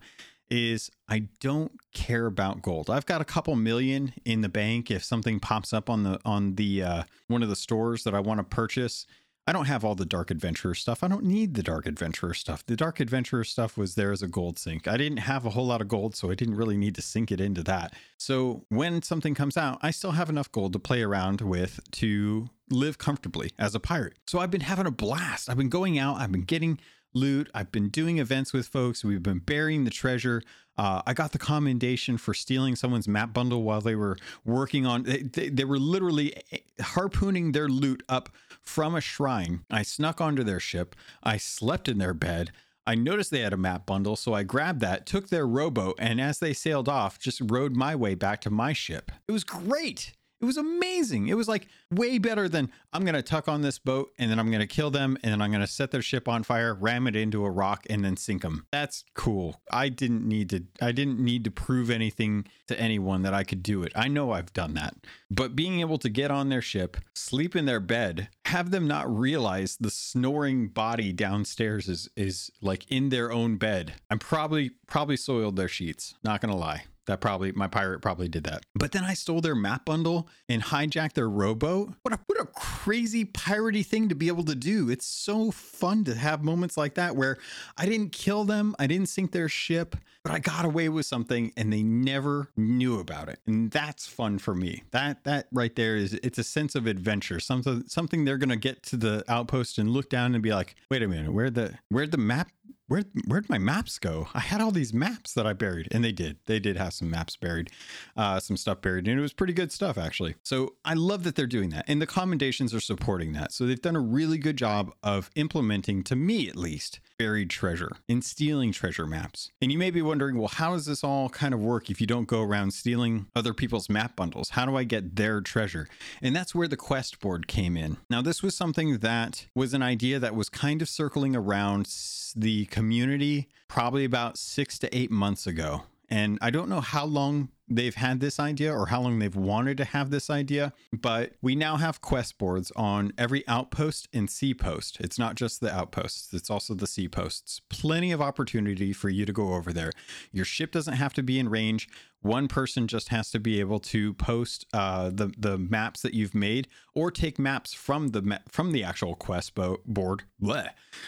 is 0.49 0.91
I 1.07 1.29
don't 1.39 1.71
care 1.93 2.25
about 2.25 2.61
gold. 2.61 2.89
I've 2.89 3.05
got 3.05 3.21
a 3.21 3.25
couple 3.25 3.55
million 3.55 4.13
in 4.25 4.41
the 4.41 4.49
bank 4.49 4.91
if 4.91 5.01
something 5.01 5.39
pops 5.39 5.71
up 5.71 5.89
on 5.89 6.03
the 6.03 6.19
on 6.25 6.55
the 6.55 6.83
uh, 6.83 7.03
one 7.27 7.41
of 7.41 7.47
the 7.47 7.55
stores 7.55 8.03
that 8.03 8.13
I 8.13 8.19
want 8.19 8.39
to 8.39 8.43
purchase. 8.43 9.05
I 9.49 9.51
don't 9.51 9.65
have 9.65 9.83
all 9.83 9.95
the 9.95 10.05
Dark 10.05 10.29
Adventurer 10.29 10.75
stuff. 10.75 11.03
I 11.03 11.07
don't 11.07 11.23
need 11.23 11.55
the 11.55 11.63
Dark 11.63 11.87
Adventurer 11.87 12.35
stuff. 12.35 12.63
The 12.63 12.75
Dark 12.75 12.99
Adventurer 12.99 13.43
stuff 13.43 13.77
was 13.77 13.95
there 13.95 14.11
as 14.11 14.21
a 14.21 14.27
gold 14.27 14.59
sink. 14.59 14.87
I 14.87 14.95
didn't 14.95 15.17
have 15.17 15.43
a 15.43 15.49
whole 15.49 15.65
lot 15.65 15.81
of 15.81 15.87
gold, 15.87 16.15
so 16.15 16.29
I 16.29 16.35
didn't 16.35 16.53
really 16.53 16.77
need 16.77 16.93
to 16.93 17.01
sink 17.01 17.31
it 17.31 17.41
into 17.41 17.63
that. 17.63 17.95
So 18.19 18.67
when 18.69 19.01
something 19.01 19.33
comes 19.33 19.57
out, 19.57 19.79
I 19.81 19.89
still 19.89 20.11
have 20.11 20.29
enough 20.29 20.51
gold 20.51 20.73
to 20.73 20.79
play 20.79 21.01
around 21.01 21.41
with 21.41 21.79
to 21.93 22.51
live 22.69 22.99
comfortably 22.99 23.49
as 23.57 23.73
a 23.73 23.79
pirate. 23.79 24.17
So 24.27 24.37
I've 24.37 24.51
been 24.51 24.61
having 24.61 24.85
a 24.85 24.91
blast. 24.91 25.49
I've 25.49 25.57
been 25.57 25.69
going 25.69 25.97
out, 25.97 26.17
I've 26.17 26.31
been 26.31 26.43
getting 26.43 26.79
loot. 27.13 27.49
I've 27.53 27.71
been 27.71 27.89
doing 27.89 28.19
events 28.19 28.53
with 28.53 28.67
folks. 28.67 29.03
We've 29.03 29.23
been 29.23 29.39
burying 29.39 29.83
the 29.83 29.91
treasure. 29.91 30.43
Uh, 30.77 31.01
I 31.05 31.13
got 31.13 31.33
the 31.33 31.39
commendation 31.39 32.17
for 32.17 32.33
stealing 32.33 32.75
someone's 32.75 33.07
map 33.07 33.33
bundle 33.33 33.63
while 33.63 33.81
they 33.81 33.95
were 33.95 34.17
working 34.45 34.85
on. 34.85 35.03
They, 35.03 35.23
they, 35.23 35.49
they, 35.49 35.65
were 35.65 35.77
literally 35.77 36.33
eh, 36.51 36.59
harpooning 36.79 37.51
their 37.51 37.67
loot 37.67 38.01
up 38.07 38.29
from 38.61 38.95
a 38.95 39.01
shrine. 39.01 39.65
I 39.69 39.83
snuck 39.83 40.21
onto 40.21 40.43
their 40.43 40.59
ship. 40.59 40.95
I 41.21 41.35
slept 41.35 41.89
in 41.89 41.97
their 41.97 42.13
bed. 42.13 42.51
I 42.87 42.95
noticed 42.95 43.29
they 43.29 43.41
had 43.41 43.53
a 43.53 43.57
map 43.57 43.85
bundle, 43.85 44.15
so 44.15 44.33
I 44.33 44.43
grabbed 44.43 44.79
that, 44.79 45.05
took 45.05 45.29
their 45.29 45.45
rowboat, 45.45 45.95
and 45.99 46.19
as 46.19 46.39
they 46.39 46.53
sailed 46.53 46.89
off, 46.89 47.19
just 47.19 47.41
rowed 47.45 47.75
my 47.75 47.95
way 47.95 48.15
back 48.15 48.41
to 48.41 48.49
my 48.49 48.73
ship. 48.73 49.11
It 49.27 49.31
was 49.31 49.43
great. 49.43 50.13
It 50.41 50.45
was 50.45 50.57
amazing. 50.57 51.27
It 51.27 51.35
was 51.35 51.49
like 51.49 51.67
way 51.91 52.17
better 52.17 52.47
than 52.47 52.71
I'm 52.93 53.03
going 53.03 53.15
to 53.15 53.21
tuck 53.21 53.49
on 53.49 53.61
this 53.61 53.77
boat 53.77 54.11
and 54.17 54.31
then 54.31 54.39
I'm 54.39 54.49
going 54.49 54.61
to 54.61 54.67
kill 54.67 54.89
them 54.89 55.17
and 55.21 55.33
then 55.33 55.41
I'm 55.41 55.51
going 55.51 55.61
to 55.61 55.67
set 55.67 55.91
their 55.91 56.01
ship 56.01 56.29
on 56.29 56.43
fire, 56.43 56.73
ram 56.73 57.07
it 57.07 57.15
into 57.15 57.45
a 57.45 57.51
rock 57.51 57.85
and 57.89 58.05
then 58.05 58.15
sink 58.15 58.43
them. 58.43 58.65
That's 58.71 59.03
cool. 59.13 59.61
I 59.71 59.89
didn't 59.89 60.25
need 60.25 60.49
to 60.51 60.63
I 60.81 60.93
didn't 60.93 61.19
need 61.19 61.43
to 61.43 61.51
prove 61.51 61.89
anything 61.89 62.47
to 62.67 62.79
anyone 62.79 63.23
that 63.23 63.33
I 63.33 63.43
could 63.43 63.61
do 63.61 63.83
it. 63.83 63.91
I 63.95 64.07
know 64.07 64.31
I've 64.31 64.53
done 64.53 64.75
that. 64.75 64.95
But 65.29 65.55
being 65.55 65.81
able 65.81 65.97
to 65.99 66.09
get 66.09 66.31
on 66.31 66.49
their 66.49 66.61
ship, 66.61 66.97
sleep 67.13 67.55
in 67.55 67.65
their 67.65 67.81
bed, 67.81 68.29
have 68.45 68.71
them 68.71 68.87
not 68.87 69.13
realize 69.13 69.77
the 69.77 69.91
snoring 69.91 70.69
body 70.69 71.11
downstairs 71.11 71.89
is 71.89 72.09
is 72.15 72.49
like 72.61 72.89
in 72.89 73.09
their 73.09 73.31
own 73.31 73.57
bed. 73.57 73.95
I'm 74.09 74.19
probably 74.19 74.71
probably 74.87 75.17
soiled 75.17 75.57
their 75.57 75.67
sheets, 75.67 76.15
not 76.23 76.39
going 76.39 76.51
to 76.51 76.57
lie. 76.57 76.85
That 77.09 77.21
probably 77.21 77.51
my 77.53 77.65
pirate 77.65 78.03
probably 78.03 78.27
did 78.27 78.43
that. 78.43 78.67
But 78.75 78.91
then 78.91 79.03
I 79.03 79.15
stole 79.15 79.41
their 79.41 79.55
map 79.55 79.83
bundle 79.83 80.29
and 80.47 80.61
hijacked 80.61 81.13
their 81.13 81.27
rowboat. 81.27 81.91
What 82.03 82.13
a 82.13 82.19
what 82.27 82.39
a 82.39 82.45
crazy 82.45 83.25
piratey 83.25 83.83
thing 83.83 84.09
to 84.09 84.15
be 84.15 84.27
able 84.27 84.43
to 84.43 84.53
do. 84.53 84.91
It's 84.91 85.07
so 85.07 85.49
fun 85.49 86.03
to 86.03 86.13
have 86.13 86.43
moments 86.43 86.77
like 86.77 86.93
that 86.93 87.15
where 87.15 87.39
I 87.79 87.87
didn't 87.87 88.11
kill 88.11 88.43
them, 88.43 88.75
I 88.77 88.85
didn't 88.85 89.07
sink 89.07 89.31
their 89.31 89.49
ship, 89.49 89.95
but 90.23 90.31
I 90.31 90.37
got 90.37 90.65
away 90.65 90.87
with 90.87 91.07
something 91.07 91.51
and 91.57 91.73
they 91.73 91.81
never 91.81 92.49
knew 92.55 92.99
about 92.99 93.27
it. 93.27 93.39
And 93.47 93.71
that's 93.71 94.05
fun 94.05 94.37
for 94.37 94.53
me. 94.53 94.83
That 94.91 95.23
that 95.23 95.47
right 95.51 95.75
there 95.75 95.95
is 95.95 96.13
it's 96.13 96.37
a 96.37 96.43
sense 96.43 96.75
of 96.75 96.85
adventure. 96.85 97.39
Something 97.39 97.85
something 97.87 98.23
they're 98.23 98.37
gonna 98.37 98.55
get 98.55 98.83
to 98.83 98.97
the 98.97 99.23
outpost 99.27 99.79
and 99.79 99.89
look 99.89 100.11
down 100.11 100.35
and 100.35 100.43
be 100.43 100.53
like, 100.53 100.75
wait 100.91 101.01
a 101.01 101.07
minute, 101.07 101.33
where 101.33 101.49
the 101.49 101.73
where'd 101.89 102.11
the 102.11 102.19
map 102.19 102.51
where 102.89 103.03
where'd 103.27 103.49
my 103.49 103.57
maps 103.57 103.97
go? 103.99 104.27
I 104.33 104.39
had 104.39 104.59
all 104.59 104.71
these 104.71 104.93
maps 104.93 105.33
that 105.33 105.47
I 105.47 105.53
buried, 105.53 105.87
and 105.91 106.03
they 106.03 106.11
did. 106.11 106.37
They 106.45 106.59
did 106.59 106.75
have 106.75 106.93
some 106.93 107.09
maps 107.09 107.37
buried, 107.37 107.69
uh, 108.17 108.39
some 108.39 108.57
stuff 108.57 108.81
buried, 108.81 109.07
and 109.07 109.17
it 109.17 109.21
was 109.21 109.31
pretty 109.31 109.53
good 109.53 109.71
stuff 109.71 109.97
actually. 109.97 110.35
So 110.43 110.75
I 110.83 110.95
love 110.95 111.23
that 111.23 111.35
they're 111.35 111.47
doing 111.47 111.69
that, 111.69 111.85
and 111.87 112.01
the 112.01 112.07
commendations 112.07 112.73
are 112.73 112.81
supporting 112.81 113.33
that. 113.33 113.53
So 113.53 113.65
they've 113.65 113.81
done 113.81 113.95
a 113.95 114.01
really 114.01 114.37
good 114.37 114.57
job 114.57 114.91
of 115.03 115.29
implementing, 115.35 116.03
to 116.05 116.15
me 116.15 116.49
at 116.49 116.55
least, 116.55 116.99
buried 117.17 117.49
treasure 117.49 117.91
and 118.07 118.23
stealing 118.23 118.71
treasure 118.71 119.05
maps. 119.05 119.51
And 119.61 119.71
you 119.71 119.77
may 119.77 119.91
be 119.91 120.01
wondering, 120.01 120.37
well, 120.37 120.47
how 120.47 120.73
does 120.73 120.85
this 120.85 121.03
all 121.03 121.29
kind 121.29 121.53
of 121.53 121.59
work 121.59 121.89
if 121.89 122.01
you 122.01 122.07
don't 122.07 122.27
go 122.27 122.41
around 122.41 122.71
stealing 122.73 123.27
other 123.35 123.53
people's 123.53 123.89
map 123.89 124.15
bundles? 124.15 124.49
How 124.51 124.65
do 124.65 124.75
I 124.75 124.83
get 124.83 125.15
their 125.15 125.41
treasure? 125.41 125.87
And 126.21 126.35
that's 126.35 126.55
where 126.55 126.67
the 126.67 126.77
quest 126.77 127.19
board 127.19 127.47
came 127.47 127.77
in. 127.77 127.97
Now, 128.09 128.21
this 128.21 128.41
was 128.41 128.55
something 128.55 128.97
that 128.99 129.47
was 129.53 129.73
an 129.73 129.83
idea 129.83 130.19
that 130.19 130.35
was 130.35 130.49
kind 130.49 130.81
of 130.81 130.89
circling 130.89 131.35
around 131.35 131.87
the 132.35 132.65
community 132.79 133.49
probably 133.67 134.05
about 134.05 134.37
six 134.37 134.79
to 134.79 134.97
eight 134.97 135.11
months 135.11 135.45
ago. 135.45 135.83
And 136.09 136.39
I 136.41 136.49
don't 136.49 136.69
know 136.69 136.79
how 136.79 137.05
long 137.05 137.49
they've 137.69 137.95
had 137.95 138.19
this 138.19 138.39
idea 138.39 138.73
or 138.73 138.87
how 138.87 139.01
long 139.01 139.19
they've 139.19 139.35
wanted 139.35 139.77
to 139.77 139.85
have 139.85 140.09
this 140.09 140.29
idea, 140.29 140.73
but 140.91 141.33
we 141.41 141.55
now 141.55 141.77
have 141.77 142.01
quest 142.01 142.37
boards 142.37 142.71
on 142.75 143.13
every 143.17 143.47
outpost 143.47 144.07
and 144.13 144.29
sea 144.29 144.53
post. 144.53 144.97
It's 144.99 145.19
not 145.19 145.35
just 145.35 145.61
the 145.61 145.73
outposts, 145.73 146.33
it's 146.33 146.49
also 146.49 146.73
the 146.73 146.87
sea 146.87 147.07
posts. 147.07 147.61
Plenty 147.69 148.11
of 148.11 148.21
opportunity 148.21 148.93
for 148.93 149.09
you 149.09 149.25
to 149.25 149.33
go 149.33 149.53
over 149.53 149.71
there. 149.71 149.91
Your 150.31 150.45
ship 150.45 150.71
doesn't 150.71 150.95
have 150.95 151.13
to 151.13 151.23
be 151.23 151.39
in 151.39 151.49
range. 151.49 151.87
One 152.21 152.49
person 152.49 152.87
just 152.87 153.09
has 153.09 153.31
to 153.31 153.39
be 153.39 153.61
able 153.61 153.79
to 153.79 154.13
post 154.15 154.65
uh, 154.73 155.09
the 155.09 155.31
the 155.37 155.57
maps 155.57 156.01
that 156.01 156.13
you've 156.13 156.35
made, 156.35 156.67
or 156.93 157.11
take 157.11 157.39
maps 157.39 157.73
from 157.73 158.09
the 158.09 158.21
ma- 158.21 158.39
from 158.49 158.73
the 158.73 158.83
actual 158.83 159.15
quest 159.15 159.55
bo- 159.55 159.79
board, 159.85 160.23
bleh, 160.41 160.67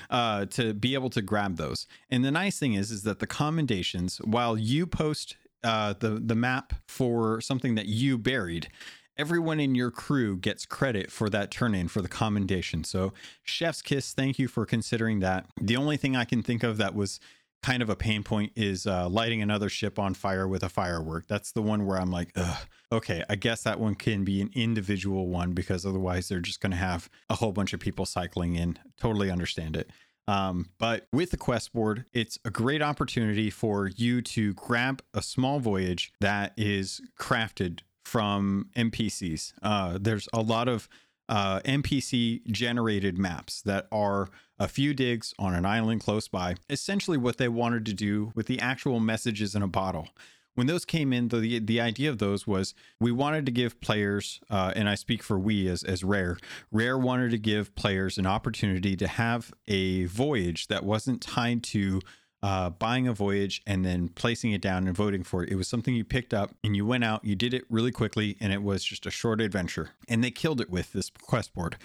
uh, 0.09 0.45
to 0.45 0.73
be 0.73 0.93
able 0.93 1.09
to 1.09 1.21
grab 1.21 1.57
those. 1.57 1.85
And 2.09 2.23
the 2.23 2.31
nice 2.31 2.57
thing 2.59 2.75
is, 2.75 2.91
is 2.91 3.03
that 3.03 3.19
the 3.19 3.27
commendations, 3.27 4.19
while 4.23 4.57
you 4.57 4.87
post 4.87 5.35
uh, 5.63 5.93
the 5.99 6.09
the 6.11 6.35
map 6.35 6.73
for 6.87 7.41
something 7.41 7.75
that 7.75 7.87
you 7.87 8.17
buried, 8.17 8.69
everyone 9.17 9.59
in 9.59 9.75
your 9.75 9.91
crew 9.91 10.37
gets 10.37 10.65
credit 10.65 11.11
for 11.11 11.29
that 11.29 11.51
turn 11.51 11.75
in 11.75 11.87
for 11.87 12.01
the 12.01 12.07
commendation. 12.07 12.83
So, 12.83 13.13
Chef's 13.43 13.81
Kiss, 13.81 14.13
thank 14.13 14.39
you 14.39 14.47
for 14.47 14.65
considering 14.65 15.19
that. 15.19 15.45
The 15.59 15.77
only 15.77 15.97
thing 15.97 16.15
I 16.15 16.25
can 16.25 16.41
think 16.41 16.63
of 16.63 16.77
that 16.77 16.95
was 16.95 17.19
kind 17.63 17.83
of 17.83 17.89
a 17.89 17.95
pain 17.95 18.23
point 18.23 18.51
is 18.55 18.87
uh, 18.87 19.07
lighting 19.07 19.41
another 19.41 19.69
ship 19.69 19.99
on 19.99 20.13
fire 20.15 20.47
with 20.47 20.63
a 20.63 20.69
firework. 20.69 21.27
That's 21.27 21.51
the 21.51 21.61
one 21.61 21.85
where 21.85 21.99
I'm 21.99 22.11
like, 22.11 22.31
Ugh, 22.35 22.65
okay, 22.91 23.23
I 23.29 23.35
guess 23.35 23.63
that 23.63 23.79
one 23.79 23.95
can 23.95 24.23
be 24.23 24.41
an 24.41 24.49
individual 24.53 25.27
one 25.27 25.51
because 25.51 25.85
otherwise 25.85 26.27
they're 26.27 26.39
just 26.39 26.59
going 26.59 26.71
to 26.71 26.77
have 26.77 27.09
a 27.29 27.35
whole 27.35 27.51
bunch 27.51 27.73
of 27.73 27.79
people 27.79 28.05
cycling 28.05 28.55
in. 28.55 28.79
Totally 28.99 29.29
understand 29.29 29.75
it. 29.75 29.91
Um, 30.31 30.69
but 30.77 31.07
with 31.11 31.31
the 31.31 31.37
quest 31.37 31.73
board, 31.73 32.05
it's 32.13 32.39
a 32.45 32.49
great 32.49 32.81
opportunity 32.81 33.49
for 33.49 33.87
you 33.87 34.21
to 34.21 34.53
grab 34.53 35.03
a 35.13 35.21
small 35.21 35.59
voyage 35.59 36.13
that 36.21 36.53
is 36.55 37.01
crafted 37.19 37.79
from 38.05 38.69
NPCs. 38.77 39.51
Uh, 39.61 39.97
there's 39.99 40.29
a 40.31 40.41
lot 40.41 40.69
of 40.69 40.87
uh, 41.27 41.59
NPC 41.65 42.45
generated 42.47 43.17
maps 43.17 43.61
that 43.63 43.87
are 43.91 44.29
a 44.57 44.69
few 44.69 44.93
digs 44.93 45.33
on 45.37 45.53
an 45.53 45.65
island 45.65 45.99
close 45.99 46.29
by. 46.29 46.55
Essentially, 46.69 47.17
what 47.17 47.37
they 47.37 47.49
wanted 47.49 47.85
to 47.87 47.93
do 47.93 48.31
with 48.33 48.45
the 48.45 48.59
actual 48.61 49.01
messages 49.01 49.53
in 49.53 49.61
a 49.61 49.67
bottle 49.67 50.07
when 50.55 50.67
those 50.67 50.85
came 50.85 51.13
in, 51.13 51.29
the 51.29 51.59
the 51.59 51.79
idea 51.79 52.09
of 52.09 52.17
those 52.17 52.45
was 52.45 52.73
we 52.99 53.11
wanted 53.11 53.45
to 53.45 53.51
give 53.51 53.79
players, 53.81 54.39
uh, 54.49 54.73
and 54.75 54.89
I 54.89 54.95
speak 54.95 55.23
for 55.23 55.39
we 55.39 55.67
as 55.67 55.83
as 55.83 56.03
Rare. 56.03 56.37
Rare 56.71 56.97
wanted 56.97 57.31
to 57.31 57.37
give 57.37 57.73
players 57.75 58.17
an 58.17 58.25
opportunity 58.25 58.95
to 58.97 59.07
have 59.07 59.53
a 59.67 60.05
voyage 60.05 60.67
that 60.67 60.83
wasn't 60.83 61.21
tied 61.21 61.63
to 61.63 62.01
uh, 62.43 62.69
buying 62.71 63.07
a 63.07 63.13
voyage 63.13 63.61
and 63.67 63.85
then 63.85 64.09
placing 64.09 64.51
it 64.51 64.61
down 64.61 64.87
and 64.87 64.95
voting 64.95 65.23
for 65.23 65.43
it. 65.43 65.49
It 65.49 65.55
was 65.55 65.67
something 65.67 65.93
you 65.93 66.03
picked 66.03 66.33
up 66.33 66.51
and 66.63 66.75
you 66.75 66.85
went 66.85 67.03
out, 67.03 67.23
you 67.23 67.35
did 67.35 67.53
it 67.53 67.65
really 67.69 67.91
quickly, 67.91 68.37
and 68.39 68.51
it 68.51 68.63
was 68.63 68.83
just 68.83 69.05
a 69.05 69.11
short 69.11 69.41
adventure. 69.41 69.91
And 70.07 70.23
they 70.23 70.31
killed 70.31 70.59
it 70.59 70.69
with 70.69 70.91
this 70.91 71.11
quest 71.21 71.53
board. 71.53 71.77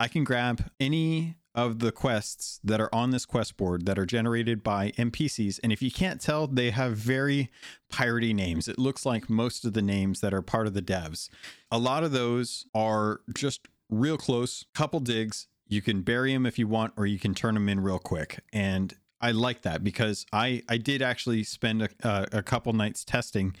I 0.00 0.06
can 0.06 0.22
grab 0.22 0.70
any 0.78 1.34
of 1.58 1.80
the 1.80 1.90
quests 1.90 2.60
that 2.62 2.80
are 2.80 2.94
on 2.94 3.10
this 3.10 3.26
quest 3.26 3.56
board 3.56 3.84
that 3.84 3.98
are 3.98 4.06
generated 4.06 4.62
by 4.62 4.92
NPCs. 4.92 5.58
And 5.60 5.72
if 5.72 5.82
you 5.82 5.90
can't 5.90 6.20
tell, 6.20 6.46
they 6.46 6.70
have 6.70 6.96
very 6.96 7.50
piratey 7.92 8.32
names. 8.32 8.68
It 8.68 8.78
looks 8.78 9.04
like 9.04 9.28
most 9.28 9.64
of 9.64 9.72
the 9.72 9.82
names 9.82 10.20
that 10.20 10.32
are 10.32 10.40
part 10.40 10.68
of 10.68 10.74
the 10.74 10.82
devs. 10.82 11.28
A 11.72 11.78
lot 11.78 12.04
of 12.04 12.12
those 12.12 12.66
are 12.76 13.22
just 13.34 13.66
real 13.90 14.16
close, 14.16 14.66
couple 14.72 15.00
digs. 15.00 15.48
You 15.66 15.82
can 15.82 16.02
bury 16.02 16.32
them 16.32 16.46
if 16.46 16.60
you 16.60 16.68
want, 16.68 16.92
or 16.96 17.06
you 17.06 17.18
can 17.18 17.34
turn 17.34 17.54
them 17.54 17.68
in 17.68 17.80
real 17.80 17.98
quick. 17.98 18.38
And 18.52 18.94
I 19.20 19.32
like 19.32 19.62
that 19.62 19.82
because 19.82 20.26
I 20.32 20.62
I 20.68 20.76
did 20.76 21.02
actually 21.02 21.42
spend 21.42 21.82
a, 21.82 21.88
a, 22.04 22.38
a 22.38 22.42
couple 22.44 22.72
nights 22.72 23.04
testing 23.04 23.56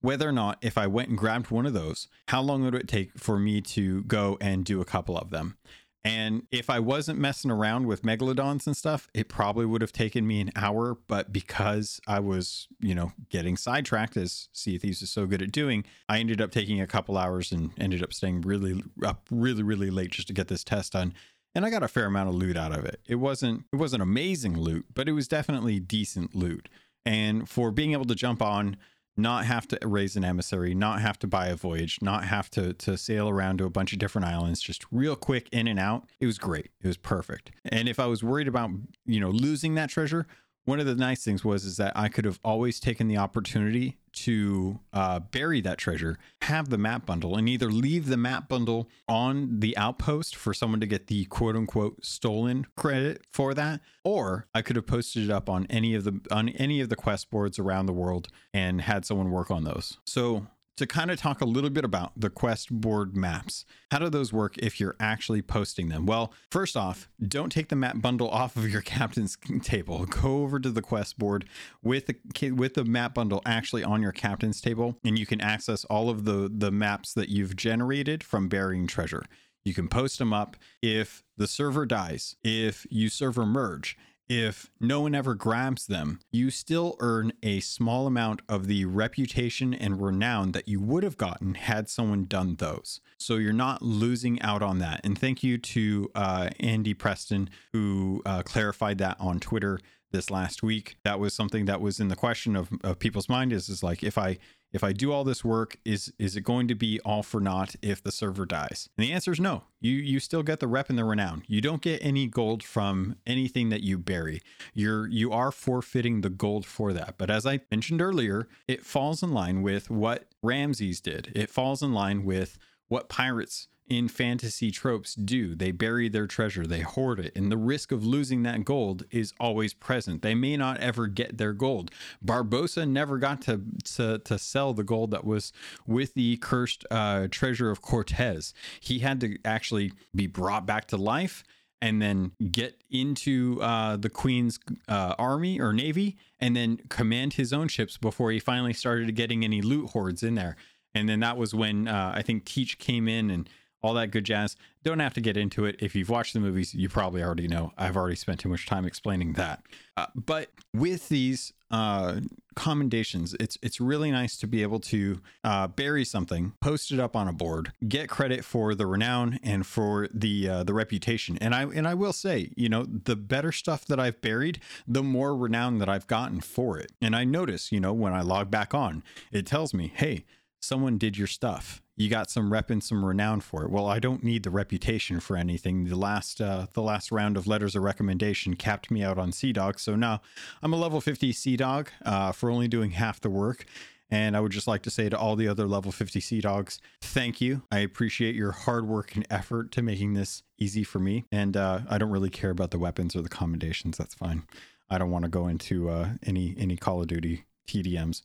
whether 0.00 0.28
or 0.28 0.32
not 0.32 0.58
if 0.60 0.76
I 0.76 0.86
went 0.86 1.08
and 1.08 1.16
grabbed 1.16 1.50
one 1.50 1.64
of 1.64 1.72
those, 1.72 2.08
how 2.28 2.42
long 2.42 2.62
would 2.62 2.74
it 2.74 2.86
take 2.86 3.18
for 3.18 3.38
me 3.38 3.62
to 3.62 4.02
go 4.02 4.36
and 4.38 4.62
do 4.62 4.82
a 4.82 4.84
couple 4.84 5.16
of 5.16 5.30
them? 5.30 5.56
And 6.04 6.46
if 6.50 6.68
I 6.68 6.80
wasn't 6.80 7.18
messing 7.18 7.50
around 7.50 7.86
with 7.86 8.02
megalodons 8.02 8.66
and 8.66 8.76
stuff, 8.76 9.08
it 9.14 9.28
probably 9.28 9.64
would 9.64 9.80
have 9.80 9.92
taken 9.92 10.26
me 10.26 10.40
an 10.42 10.50
hour. 10.54 10.98
But 11.06 11.32
because 11.32 11.98
I 12.06 12.20
was, 12.20 12.68
you 12.78 12.94
know, 12.94 13.12
getting 13.30 13.56
sidetracked, 13.56 14.16
as 14.18 14.48
Sea 14.52 14.76
of 14.76 14.82
Thieves 14.82 15.00
is 15.00 15.08
so 15.08 15.24
good 15.26 15.40
at 15.40 15.50
doing, 15.50 15.84
I 16.06 16.18
ended 16.18 16.42
up 16.42 16.50
taking 16.50 16.78
a 16.78 16.86
couple 16.86 17.16
hours 17.16 17.52
and 17.52 17.70
ended 17.78 18.02
up 18.02 18.12
staying 18.12 18.42
really 18.42 18.82
up 19.02 19.26
really, 19.30 19.62
really 19.62 19.90
late 19.90 20.10
just 20.10 20.28
to 20.28 20.34
get 20.34 20.48
this 20.48 20.62
test 20.62 20.92
done. 20.92 21.14
And 21.54 21.64
I 21.64 21.70
got 21.70 21.82
a 21.82 21.88
fair 21.88 22.06
amount 22.06 22.28
of 22.28 22.34
loot 22.34 22.56
out 22.56 22.76
of 22.76 22.84
it. 22.84 23.00
It 23.06 23.14
wasn't 23.14 23.64
it 23.72 23.76
wasn't 23.76 24.02
amazing 24.02 24.58
loot, 24.58 24.84
but 24.92 25.08
it 25.08 25.12
was 25.12 25.26
definitely 25.26 25.80
decent 25.80 26.34
loot. 26.34 26.68
And 27.06 27.48
for 27.48 27.70
being 27.70 27.92
able 27.92 28.06
to 28.06 28.14
jump 28.14 28.42
on 28.42 28.76
not 29.16 29.44
have 29.44 29.68
to 29.68 29.78
raise 29.82 30.16
an 30.16 30.24
emissary, 30.24 30.74
not 30.74 31.00
have 31.00 31.18
to 31.20 31.26
buy 31.26 31.48
a 31.48 31.56
voyage, 31.56 31.98
not 32.02 32.24
have 32.24 32.50
to 32.50 32.72
to 32.74 32.96
sail 32.96 33.28
around 33.28 33.58
to 33.58 33.64
a 33.64 33.70
bunch 33.70 33.92
of 33.92 33.98
different 33.98 34.26
islands, 34.26 34.60
just 34.60 34.84
real 34.90 35.16
quick 35.16 35.48
in 35.52 35.68
and 35.68 35.78
out. 35.78 36.04
It 36.20 36.26
was 36.26 36.38
great. 36.38 36.70
It 36.82 36.86
was 36.86 36.96
perfect. 36.96 37.50
And 37.64 37.88
if 37.88 38.00
I 38.00 38.06
was 38.06 38.22
worried 38.24 38.48
about, 38.48 38.70
you 39.06 39.20
know, 39.20 39.30
losing 39.30 39.74
that 39.74 39.90
treasure, 39.90 40.26
one 40.64 40.80
of 40.80 40.86
the 40.86 40.94
nice 40.94 41.24
things 41.24 41.44
was 41.44 41.64
is 41.64 41.76
that 41.76 41.92
I 41.94 42.08
could 42.08 42.24
have 42.24 42.40
always 42.44 42.80
taken 42.80 43.08
the 43.08 43.18
opportunity 43.18 43.98
to 44.12 44.78
uh, 44.92 45.18
bury 45.18 45.60
that 45.60 45.76
treasure, 45.76 46.18
have 46.42 46.70
the 46.70 46.78
map 46.78 47.04
bundle, 47.04 47.36
and 47.36 47.48
either 47.48 47.70
leave 47.70 48.06
the 48.06 48.16
map 48.16 48.48
bundle 48.48 48.88
on 49.08 49.60
the 49.60 49.76
outpost 49.76 50.36
for 50.36 50.54
someone 50.54 50.80
to 50.80 50.86
get 50.86 51.08
the 51.08 51.24
quote 51.26 51.56
unquote 51.56 52.04
stolen 52.04 52.66
credit 52.76 53.22
for 53.30 53.54
that, 53.54 53.80
or 54.04 54.46
I 54.54 54.62
could 54.62 54.76
have 54.76 54.86
posted 54.86 55.24
it 55.24 55.30
up 55.30 55.50
on 55.50 55.66
any 55.68 55.94
of 55.94 56.04
the 56.04 56.20
on 56.30 56.48
any 56.50 56.80
of 56.80 56.88
the 56.88 56.96
quest 56.96 57.30
boards 57.30 57.58
around 57.58 57.86
the 57.86 57.92
world 57.92 58.28
and 58.52 58.80
had 58.80 59.04
someone 59.04 59.30
work 59.30 59.50
on 59.50 59.64
those. 59.64 59.98
So 60.06 60.46
to 60.76 60.86
kind 60.86 61.10
of 61.10 61.18
talk 61.18 61.40
a 61.40 61.44
little 61.44 61.70
bit 61.70 61.84
about 61.84 62.12
the 62.16 62.30
quest 62.30 62.70
board 62.72 63.16
maps. 63.16 63.64
How 63.90 63.98
do 63.98 64.08
those 64.08 64.32
work 64.32 64.58
if 64.58 64.80
you're 64.80 64.96
actually 64.98 65.42
posting 65.42 65.88
them? 65.88 66.06
Well, 66.06 66.32
first 66.50 66.76
off, 66.76 67.08
don't 67.26 67.50
take 67.50 67.68
the 67.68 67.76
map 67.76 68.00
bundle 68.00 68.28
off 68.30 68.56
of 68.56 68.68
your 68.68 68.82
captain's 68.82 69.36
table. 69.62 70.04
Go 70.06 70.42
over 70.42 70.58
to 70.58 70.70
the 70.70 70.82
quest 70.82 71.18
board 71.18 71.44
with 71.82 72.06
the 72.06 72.50
with 72.50 72.74
the 72.74 72.84
map 72.84 73.14
bundle 73.14 73.42
actually 73.46 73.84
on 73.84 74.02
your 74.02 74.12
captain's 74.12 74.60
table 74.60 74.98
and 75.04 75.18
you 75.18 75.26
can 75.26 75.40
access 75.40 75.84
all 75.86 76.10
of 76.10 76.24
the 76.24 76.50
the 76.52 76.70
maps 76.70 77.14
that 77.14 77.28
you've 77.28 77.56
generated 77.56 78.22
from 78.22 78.48
burying 78.48 78.86
treasure. 78.86 79.24
You 79.64 79.72
can 79.72 79.88
post 79.88 80.18
them 80.18 80.32
up 80.32 80.56
if 80.82 81.22
the 81.36 81.48
server 81.48 81.86
dies, 81.86 82.36
if 82.44 82.86
you 82.90 83.08
server 83.08 83.46
merge, 83.46 83.96
if 84.28 84.70
no 84.80 85.02
one 85.02 85.14
ever 85.14 85.34
grabs 85.34 85.86
them, 85.86 86.20
you 86.32 86.50
still 86.50 86.96
earn 87.00 87.32
a 87.42 87.60
small 87.60 88.06
amount 88.06 88.40
of 88.48 88.66
the 88.66 88.84
reputation 88.84 89.74
and 89.74 90.00
renown 90.00 90.52
that 90.52 90.68
you 90.68 90.80
would 90.80 91.02
have 91.02 91.16
gotten 91.16 91.54
had 91.54 91.88
someone 91.88 92.24
done 92.24 92.56
those. 92.56 93.00
So 93.18 93.36
you're 93.36 93.52
not 93.52 93.82
losing 93.82 94.40
out 94.42 94.62
on 94.62 94.78
that. 94.78 95.00
And 95.04 95.18
thank 95.18 95.42
you 95.42 95.58
to 95.58 96.10
uh, 96.14 96.50
Andy 96.60 96.94
Preston, 96.94 97.50
who 97.72 98.22
uh, 98.24 98.42
clarified 98.42 98.98
that 98.98 99.16
on 99.20 99.40
Twitter 99.40 99.78
this 100.10 100.30
last 100.30 100.62
week. 100.62 100.96
That 101.04 101.20
was 101.20 101.34
something 101.34 101.66
that 101.66 101.80
was 101.80 102.00
in 102.00 102.08
the 102.08 102.16
question 102.16 102.56
of, 102.56 102.70
of 102.82 102.98
people's 102.98 103.28
mind 103.28 103.52
is, 103.52 103.68
is 103.68 103.82
like, 103.82 104.02
if 104.02 104.16
I 104.16 104.38
if 104.74 104.82
I 104.82 104.92
do 104.92 105.12
all 105.12 105.22
this 105.22 105.44
work, 105.44 105.78
is 105.84 106.12
is 106.18 106.36
it 106.36 106.42
going 106.42 106.66
to 106.68 106.74
be 106.74 107.00
all 107.00 107.22
for 107.22 107.40
naught 107.40 107.76
if 107.80 108.02
the 108.02 108.10
server 108.10 108.44
dies? 108.44 108.88
And 108.98 109.06
the 109.06 109.12
answer 109.12 109.30
is 109.32 109.38
no. 109.38 109.62
You 109.80 109.92
you 109.92 110.18
still 110.18 110.42
get 110.42 110.58
the 110.58 110.66
rep 110.66 110.90
and 110.90 110.98
the 110.98 111.04
renown. 111.04 111.44
You 111.46 111.60
don't 111.60 111.80
get 111.80 112.04
any 112.04 112.26
gold 112.26 112.62
from 112.62 113.16
anything 113.24 113.68
that 113.68 113.82
you 113.82 113.98
bury. 113.98 114.42
You're 114.74 115.06
you 115.06 115.32
are 115.32 115.52
forfeiting 115.52 116.20
the 116.20 116.28
gold 116.28 116.66
for 116.66 116.92
that. 116.92 117.14
But 117.16 117.30
as 117.30 117.46
I 117.46 117.60
mentioned 117.70 118.02
earlier, 118.02 118.48
it 118.66 118.84
falls 118.84 119.22
in 119.22 119.32
line 119.32 119.62
with 119.62 119.90
what 119.90 120.26
Ramsey 120.42 120.92
did. 121.02 121.32
It 121.34 121.50
falls 121.50 121.82
in 121.82 121.94
line 121.94 122.24
with 122.24 122.58
what 122.88 123.08
pirates 123.08 123.68
in 123.88 124.08
fantasy 124.08 124.70
tropes 124.70 125.14
do. 125.14 125.54
They 125.54 125.70
bury 125.70 126.08
their 126.08 126.26
treasure, 126.26 126.66
they 126.66 126.80
hoard 126.80 127.20
it, 127.20 127.32
and 127.36 127.52
the 127.52 127.56
risk 127.56 127.92
of 127.92 128.04
losing 128.04 128.42
that 128.44 128.64
gold 128.64 129.04
is 129.10 129.32
always 129.38 129.74
present. 129.74 130.22
They 130.22 130.34
may 130.34 130.56
not 130.56 130.78
ever 130.78 131.06
get 131.06 131.38
their 131.38 131.52
gold. 131.52 131.90
Barbossa 132.24 132.88
never 132.88 133.18
got 133.18 133.42
to 133.42 133.60
to, 133.96 134.18
to 134.18 134.38
sell 134.38 134.72
the 134.72 134.84
gold 134.84 135.10
that 135.10 135.24
was 135.24 135.52
with 135.86 136.14
the 136.14 136.36
cursed 136.38 136.84
uh, 136.90 137.28
treasure 137.30 137.70
of 137.70 137.82
Cortez. 137.82 138.54
He 138.80 139.00
had 139.00 139.20
to 139.20 139.38
actually 139.44 139.92
be 140.14 140.26
brought 140.26 140.66
back 140.66 140.86
to 140.88 140.96
life 140.96 141.44
and 141.82 142.00
then 142.00 142.32
get 142.50 142.82
into 142.90 143.60
uh, 143.60 143.96
the 143.98 144.08
Queen's 144.08 144.58
uh, 144.88 145.14
army 145.18 145.60
or 145.60 145.74
navy 145.74 146.16
and 146.40 146.56
then 146.56 146.78
command 146.88 147.34
his 147.34 147.52
own 147.52 147.68
ships 147.68 147.98
before 147.98 148.30
he 148.30 148.38
finally 148.38 148.72
started 148.72 149.14
getting 149.14 149.44
any 149.44 149.60
loot 149.60 149.90
hoards 149.90 150.22
in 150.22 150.34
there. 150.34 150.56
And 150.94 151.08
then 151.08 151.20
that 151.20 151.36
was 151.36 151.54
when 151.54 151.86
uh, 151.86 152.12
I 152.14 152.22
think 152.22 152.46
Teach 152.46 152.78
came 152.78 153.06
in 153.06 153.30
and 153.30 153.50
all 153.84 153.92
that 153.92 154.10
good 154.10 154.24
jazz. 154.24 154.56
Don't 154.82 155.00
have 155.00 155.12
to 155.12 155.20
get 155.20 155.36
into 155.36 155.66
it. 155.66 155.76
If 155.78 155.94
you've 155.94 156.08
watched 156.08 156.32
the 156.32 156.40
movies, 156.40 156.74
you 156.74 156.88
probably 156.88 157.22
already 157.22 157.46
know. 157.46 157.72
I've 157.76 157.98
already 157.98 158.16
spent 158.16 158.40
too 158.40 158.48
much 158.48 158.64
time 158.64 158.86
explaining 158.86 159.34
that. 159.34 159.62
Uh, 159.94 160.06
but 160.14 160.48
with 160.72 161.10
these 161.10 161.52
uh, 161.70 162.20
commendations, 162.56 163.36
it's 163.38 163.58
it's 163.60 163.82
really 163.82 164.10
nice 164.10 164.38
to 164.38 164.46
be 164.46 164.62
able 164.62 164.80
to 164.80 165.20
uh, 165.44 165.66
bury 165.66 166.06
something, 166.06 166.54
post 166.62 166.92
it 166.92 166.98
up 166.98 167.14
on 167.14 167.28
a 167.28 167.32
board, 167.32 167.72
get 167.86 168.08
credit 168.08 168.42
for 168.42 168.74
the 168.74 168.86
renown 168.86 169.38
and 169.42 169.66
for 169.66 170.08
the 170.14 170.48
uh, 170.48 170.64
the 170.64 170.72
reputation. 170.72 171.36
And 171.42 171.54
I 171.54 171.64
and 171.64 171.86
I 171.86 171.92
will 171.92 172.14
say, 172.14 172.52
you 172.56 172.70
know, 172.70 172.84
the 172.84 173.16
better 173.16 173.52
stuff 173.52 173.84
that 173.84 174.00
I've 174.00 174.22
buried, 174.22 174.60
the 174.88 175.02
more 175.02 175.36
renown 175.36 175.76
that 175.78 175.90
I've 175.90 176.06
gotten 176.06 176.40
for 176.40 176.78
it. 176.78 176.90
And 177.02 177.14
I 177.14 177.24
notice, 177.24 177.70
you 177.70 177.80
know, 177.80 177.92
when 177.92 178.14
I 178.14 178.22
log 178.22 178.50
back 178.50 178.72
on, 178.72 179.02
it 179.30 179.44
tells 179.44 179.74
me, 179.74 179.92
hey 179.94 180.24
someone 180.64 180.98
did 180.98 181.16
your 181.16 181.26
stuff. 181.26 181.82
You 181.96 182.08
got 182.08 182.30
some 182.30 182.52
rep 182.52 182.70
and 182.70 182.82
some 182.82 183.04
renown 183.04 183.40
for 183.40 183.64
it. 183.64 183.70
Well, 183.70 183.86
I 183.86 184.00
don't 184.00 184.24
need 184.24 184.42
the 184.42 184.50
reputation 184.50 185.20
for 185.20 185.36
anything. 185.36 185.84
The 185.84 185.96
last 185.96 186.40
uh, 186.40 186.66
the 186.72 186.82
last 186.82 187.12
round 187.12 187.36
of 187.36 187.46
letters 187.46 187.76
of 187.76 187.82
recommendation 187.82 188.56
capped 188.56 188.90
me 188.90 189.02
out 189.02 189.18
on 189.18 189.30
Sea 189.30 189.52
Dog, 189.52 189.78
so 189.78 189.94
now 189.94 190.20
I'm 190.62 190.72
a 190.72 190.76
level 190.76 191.00
50 191.00 191.32
Sea 191.32 191.56
Dog 191.56 191.90
uh, 192.04 192.32
for 192.32 192.50
only 192.50 192.66
doing 192.66 192.92
half 192.92 193.20
the 193.20 193.30
work. 193.30 193.66
And 194.10 194.36
I 194.36 194.40
would 194.40 194.52
just 194.52 194.68
like 194.68 194.82
to 194.82 194.90
say 194.90 195.08
to 195.08 195.18
all 195.18 195.34
the 195.34 195.48
other 195.48 195.66
level 195.66 195.90
50 195.90 196.20
Sea 196.20 196.40
Dogs, 196.40 196.78
thank 197.00 197.40
you. 197.40 197.62
I 197.72 197.78
appreciate 197.78 198.34
your 198.34 198.52
hard 198.52 198.86
work 198.86 199.14
and 199.16 199.26
effort 199.30 199.72
to 199.72 199.82
making 199.82 200.14
this 200.14 200.42
easy 200.58 200.84
for 200.84 200.98
me. 200.98 201.24
And 201.32 201.56
uh, 201.56 201.80
I 201.88 201.98
don't 201.98 202.10
really 202.10 202.30
care 202.30 202.50
about 202.50 202.70
the 202.70 202.78
weapons 202.78 203.16
or 203.16 203.22
the 203.22 203.28
commendations. 203.28 203.96
That's 203.96 204.14
fine. 204.14 204.44
I 204.90 204.98
don't 204.98 205.10
want 205.10 205.24
to 205.24 205.30
go 205.30 205.48
into 205.48 205.88
uh, 205.88 206.10
any 206.24 206.54
any 206.58 206.76
Call 206.76 207.00
of 207.00 207.08
Duty 207.08 207.44
TDMs 207.66 208.22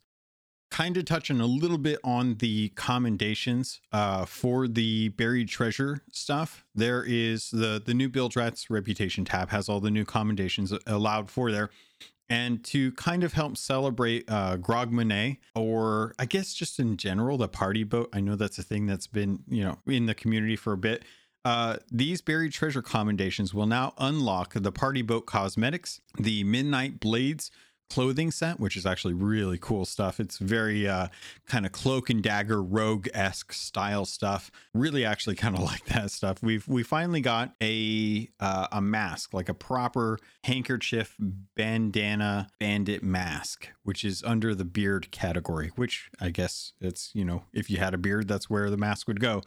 kind 0.72 0.98
of 0.98 1.06
touching 1.06 1.40
a 1.40 1.46
little 1.46 1.78
bit 1.78 2.00
on 2.04 2.36
the 2.36 2.70
commendations 2.76 3.82
uh, 3.92 4.26
for 4.26 4.68
the 4.68 5.10
buried 5.10 5.50
treasure 5.50 6.02
stuff. 6.12 6.66
There 6.76 7.04
is 7.04 7.50
the 7.50 7.82
the 7.84 7.94
new 7.94 8.10
Bilge 8.10 8.36
Rats 8.36 8.70
reputation 8.70 9.26
tab 9.26 9.50
has 9.50 9.68
all 9.68 9.80
the 9.80 9.92
new 9.92 10.06
commendations 10.06 10.74
allowed 10.86 11.30
for 11.30 11.52
there. 11.52 11.70
And 12.32 12.64
to 12.66 12.92
kind 12.92 13.24
of 13.24 13.34
help 13.34 13.58
celebrate 13.58 14.26
uh, 14.28 14.58
Grogmanay, 14.58 15.38
or 15.56 16.14
I 16.20 16.26
guess 16.26 16.54
just 16.54 16.78
in 16.78 16.96
general, 16.96 17.40
the 17.40 17.48
party 17.48 17.84
boat. 17.84 18.10
I 18.14 18.20
know 18.20 18.36
that's 18.36 18.60
a 18.60 18.64
thing 18.64 18.86
that's 18.86 19.08
been, 19.08 19.40
you 19.48 19.64
know, 19.64 19.80
in 19.88 20.06
the 20.06 20.14
community 20.14 20.56
for 20.56 20.74
a 20.74 20.78
bit. 20.78 21.06
Uh, 21.44 21.78
these 21.92 22.22
buried 22.22 22.52
treasure 22.52 22.84
commendations 22.84 23.54
will 23.54 23.66
now 23.66 23.94
unlock 23.98 24.54
the 24.54 24.72
party 24.72 25.02
boat 25.02 25.26
cosmetics, 25.26 26.02
the 26.20 26.44
midnight 26.44 27.00
blades, 27.00 27.50
clothing 27.90 28.32
set, 28.32 28.60
which 28.60 28.76
is 28.78 28.86
actually 28.86 29.14
really 29.14 29.58
cool 29.60 29.86
stuff. 29.86 30.20
It's 30.20 30.38
very 30.38 30.88
uh, 30.88 31.08
kind 31.48 31.66
of 31.66 31.72
cloak 31.72 32.10
and 32.10 32.22
dagger 32.22 32.62
rogue 32.62 33.08
esque 33.14 33.54
style 33.54 34.06
stuff. 34.06 34.52
Really, 34.74 35.06
actually, 35.06 35.36
kind 35.36 35.56
of 35.56 35.64
like 35.72 35.86
that 35.86 36.12
stuff. 36.12 36.42
We've 36.42 36.68
we 36.68 36.84
finally 36.84 37.22
got 37.22 37.56
a 37.62 38.30
uh, 38.40 38.68
a 38.72 38.82
mask, 38.82 39.34
like 39.34 39.50
a 39.50 39.54
proper 39.54 40.20
handkerchief 40.44 41.16
bandana 41.20 42.48
bandit 42.60 43.04
mask, 43.04 43.70
which 43.84 44.06
is 44.06 44.24
under 44.24 44.54
the 44.56 44.66
beard 44.66 45.12
category. 45.12 45.72
Which 45.76 46.10
I 46.20 46.30
guess 46.30 46.74
it's 46.80 47.12
you 47.14 47.26
know 47.26 47.44
if 47.54 47.70
you 47.70 47.78
had 47.78 47.94
a 47.94 47.98
beard, 47.98 48.28
that's 48.28 48.50
where 48.50 48.70
the 48.70 48.78
mask 48.78 49.08
would 49.08 49.20
go. 49.20 49.42